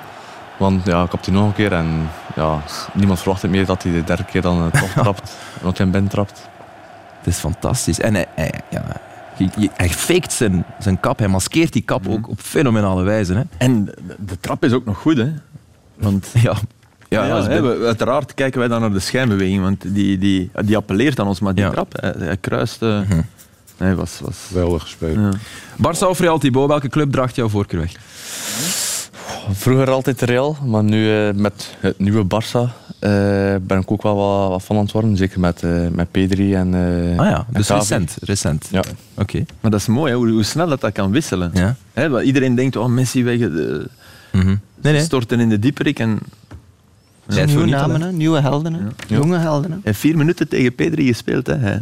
Want 0.58 0.86
ja, 0.86 1.06
kapt 1.10 1.26
hij 1.26 1.36
nog 1.36 1.46
een 1.46 1.54
keer 1.54 1.74
en 1.74 2.10
ja, 2.36 2.58
niemand 2.94 3.20
verwacht 3.20 3.42
het 3.42 3.52
meer 3.52 3.66
dat 3.66 3.84
hij 3.84 3.92
de 3.92 4.04
derde 4.04 4.24
keer 4.24 4.42
dan 4.42 4.72
eh, 4.72 4.82
toch 4.82 4.90
trapt. 5.04 5.32
Dat 5.62 5.78
hij 5.78 5.86
hem 5.86 5.92
binnen 5.92 6.12
trapt. 6.12 6.48
Het 7.18 7.28
is 7.28 7.38
fantastisch. 7.40 8.00
En 8.00 8.14
hij, 8.14 8.26
hij, 8.36 8.54
ja, 8.70 8.82
hij 9.74 9.90
faked 9.90 10.34
zijn, 10.34 10.66
zijn 10.80 11.00
kap, 11.00 11.20
hij 11.20 11.28
maskeert 11.28 11.74
die 11.74 11.82
kap 11.82 12.08
ook 12.08 12.30
op 12.30 12.40
fenomenale 12.40 13.04
wijze. 13.04 13.34
Hè? 13.34 13.42
En 13.58 13.86
de, 13.86 13.94
de 14.20 14.40
trap 14.40 14.64
is 14.64 14.72
ook 14.74 14.86
nog 14.86 14.98
goed, 14.98 15.18
hè? 15.18 15.32
Want 15.96 16.28
Ja, 17.10 17.26
ja, 17.26 17.62
we- 17.62 17.84
uiteraard 17.86 18.34
kijken 18.34 18.60
wij 18.60 18.68
dan 18.68 18.82
naar 18.82 18.92
de 18.94 19.00
schijnbeweging, 19.00 19.62
want 19.62 19.82
die, 19.94 20.18
die, 20.18 20.52
die 20.66 20.76
appelleert 20.78 21.20
aan 21.20 21.28
ons, 21.28 21.40
maar 21.40 21.56
die 21.56 21.64
Ja. 21.64 21.70
trap, 21.72 21.94
hij, 22.02 22.14
hij 22.18 22.38
kruist. 22.38 22.82
eh, 22.82 23.00
Nee, 23.80 23.94
was, 23.96 24.20
was, 24.24 24.46
Geweldig 24.48 24.82
gespeeld. 24.82 25.16
ja. 25.16 25.32
Barça 25.78 26.08
of 26.08 26.20
Real, 26.20 26.38
Thibaut, 26.38 26.68
welke 26.68 26.90
club 26.90 27.12
draagt 27.12 27.36
jouw 27.36 27.50
voorkeur 27.50 27.80
weg? 27.80 27.92
Vroeger 29.52 29.90
altijd 29.90 30.22
Real, 30.22 30.58
maar 30.66 30.84
nu 30.84 31.28
eh, 31.28 31.34
met 31.34 31.76
het 31.80 32.00
nieuwe 32.00 32.24
Barça 32.26 32.74
ben 33.68 33.80
ik 33.80 33.92
ook 33.92 34.02
wel 34.02 34.16
wat, 34.16 34.50
wat 34.50 34.64
van 34.64 34.76
aan 34.76 34.82
het 34.84 34.92
worden. 34.92 35.18
Zeker 35.18 35.40
met, 35.40 35.64
eh, 35.64 35.88
met 35.92 36.12
Pedri 36.12 36.54
en 36.56 36.74
eh 36.74 37.20
Ah 37.20 37.26
ja, 37.26 37.38
en 37.38 37.46
dus 37.54 37.70
recent. 37.70 38.18
recent. 38.22 38.68
Ja. 38.72 38.84
Oké. 39.18 39.46
Maar 39.62 39.72
dat 39.72 39.80
is 39.80 39.88
mooi, 39.88 40.12
hè, 40.12 40.18
hoe, 40.18 40.30
hoe 40.30 40.44
snel 40.44 40.68
dat, 40.68 40.82
dat 40.82 40.92
kan 40.92 41.12
wisselen. 41.12 41.52
Ja. 41.54 41.76
Hè, 41.94 42.10
want 42.10 42.26
iedereen 42.26 42.56
denkt, 42.56 42.76
oh, 42.76 42.86
Messi 42.88 43.24
weg, 43.24 43.40
eh, 43.40 43.48
Mhm. 44.32 44.56
Nee, 44.82 44.94
nee. 44.94 45.02
storten 45.02 45.40
in 45.40 45.50
de 45.50 45.60
dieperik. 45.60 46.00
En 46.00 46.20
voor 47.28 47.46
nieuwe 47.46 47.64
niet, 47.66 47.74
namen, 47.74 48.18
nieuwe 48.18 48.40
helden. 48.42 48.74
Hè? 48.74 48.80
Jonge 49.16 49.38
helden. 49.38 49.70
Hè? 49.70 49.76
hij 49.76 49.82
heeft 49.84 50.00
vier 50.00 50.18
minuten 50.18 50.48
tegen 50.48 50.76
Pedri 50.76 51.08
gespeeld. 51.08 51.48
Hè. 51.48 51.72
Ja. 51.72 51.82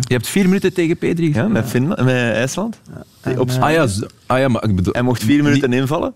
Je 0.00 0.14
hebt 0.14 0.26
vier 0.26 0.44
minuten 0.44 0.72
tegen 0.72 0.96
Pedri 0.96 1.22
Ja, 1.26 1.32
gespeeld? 1.32 1.52
met, 1.52 1.64
Finland, 1.66 1.98
met 2.04 2.14
IJsland. 2.34 2.80
En, 3.20 3.40
op 3.40 3.48
eh, 3.50 3.58
Ah 3.62 3.72
ja, 3.72 3.86
ah 4.26 4.38
ja, 4.38 4.48
maar 4.48 4.64
ik 4.64 4.76
bedoel... 4.76 4.92
Hij 4.92 5.02
mocht 5.02 5.22
vier 5.24 5.42
minuten 5.42 5.72
invallen. 5.72 6.14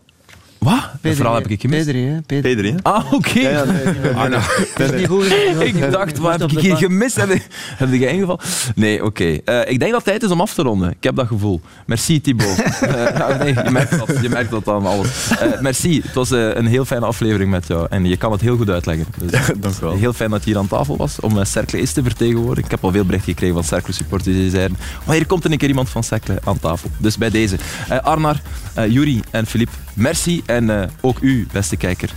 Wat? 0.58 0.90
Dat 1.00 1.14
verhaal 1.14 1.34
heb 1.34 1.46
ik 1.46 1.60
gemist. 1.60 1.86
Pedri, 1.86 2.04
hè? 2.04 2.20
Pedri. 2.22 2.54
Pedri, 2.54 2.70
hè? 2.70 2.76
Ah, 2.82 3.12
oké. 3.12 3.38
Ja, 3.38 3.50
ja, 3.50 3.64
nee, 3.64 3.86
niet 3.86 4.02
meer. 4.02 4.14
Ah, 4.14 4.30
nou, 4.30 4.42
Dat 4.76 4.92
is 4.92 5.00
niet 5.00 5.08
goed 5.08 5.24
genoeg. 5.24 5.62
Ik 5.74 5.90
dacht, 5.90 6.18
wat 6.18 6.40
heb 6.40 6.50
ik 6.50 6.58
hier 6.58 6.76
gemist? 6.76 7.16
Heb, 7.16 7.92
je 7.92 8.08
ingevallen? 8.08 8.40
Nee, 8.74 9.04
oké. 9.04 9.38
Eh, 9.44 9.70
ik 9.70 9.78
denk 9.78 9.80
dat 9.80 9.94
het 9.94 10.04
tijd 10.04 10.22
is 10.22 10.30
om 10.30 10.40
af 10.40 10.54
te 10.54 10.62
ronden. 10.62 10.90
Ik 10.90 11.04
heb 11.04 11.16
dat 11.16 11.26
gevoel. 11.26 11.60
Merci, 11.86 12.20
Thibaut. 12.20 12.56
Eh, 12.88 13.16
ja, 13.16 13.36
nee, 13.36 13.54
je, 13.54 13.70
merkt 13.70 13.98
dat, 13.98 14.22
je 14.22 14.28
merkt 14.28 14.50
dat 14.50 14.68
aan 14.68 14.86
alles. 14.86 15.30
Eh, 15.30 15.60
merci. 15.60 16.00
Het 16.02 16.14
was 16.14 16.30
een 16.30 16.66
heel 16.66 16.84
fijne 16.84 17.06
aflevering 17.06 17.50
met 17.50 17.66
jou. 17.66 17.86
En 17.90 18.04
je 18.04 18.16
kan 18.16 18.32
het 18.32 18.40
heel 18.40 18.56
goed 18.56 18.70
uitleggen. 18.70 19.06
Dus, 19.16 19.30
Dank 19.30 19.74
u 19.74 19.80
wel. 19.80 19.96
Heel 19.96 20.12
fijn 20.12 20.30
dat 20.30 20.44
je 20.44 20.50
hier 20.50 20.58
aan 20.58 20.66
tafel 20.66 20.96
was 20.96 21.20
om 21.20 21.36
uh, 21.36 21.44
Cercle 21.44 21.78
eens 21.78 21.92
te 21.92 22.02
vertegenwoordigen. 22.02 22.64
Ik 22.64 22.70
heb 22.70 22.84
al 22.84 22.90
veel 22.90 23.04
berichten 23.04 23.32
gekregen 23.32 23.54
van 23.54 23.64
Cercle 23.64 23.92
supporters 23.92 24.36
die 24.36 24.50
zeiden 24.50 24.76
wanneer 25.04 25.26
komt 25.26 25.44
er 25.44 25.52
een 25.52 25.58
keer 25.58 25.68
iemand 25.68 25.88
van 25.88 26.04
Cercle 26.04 26.38
aan 26.44 26.58
tafel? 26.58 26.90
Dus 26.98 27.18
bij 27.18 27.30
deze. 27.30 27.56
Eh, 27.88 27.98
Arnar, 27.98 28.40
Juri 28.86 29.22
en 29.30 29.46
Filip, 29.46 29.70
merci. 29.94 30.42
En 30.46 30.82
eh, 30.82 30.88
ook 31.00 31.18
u, 31.20 31.46
beste 31.52 31.76
kijker, 31.76 32.10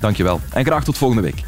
dankjewel. 0.00 0.40
En 0.50 0.64
graag 0.64 0.84
tot 0.84 0.98
volgende 0.98 1.22
week. 1.22 1.44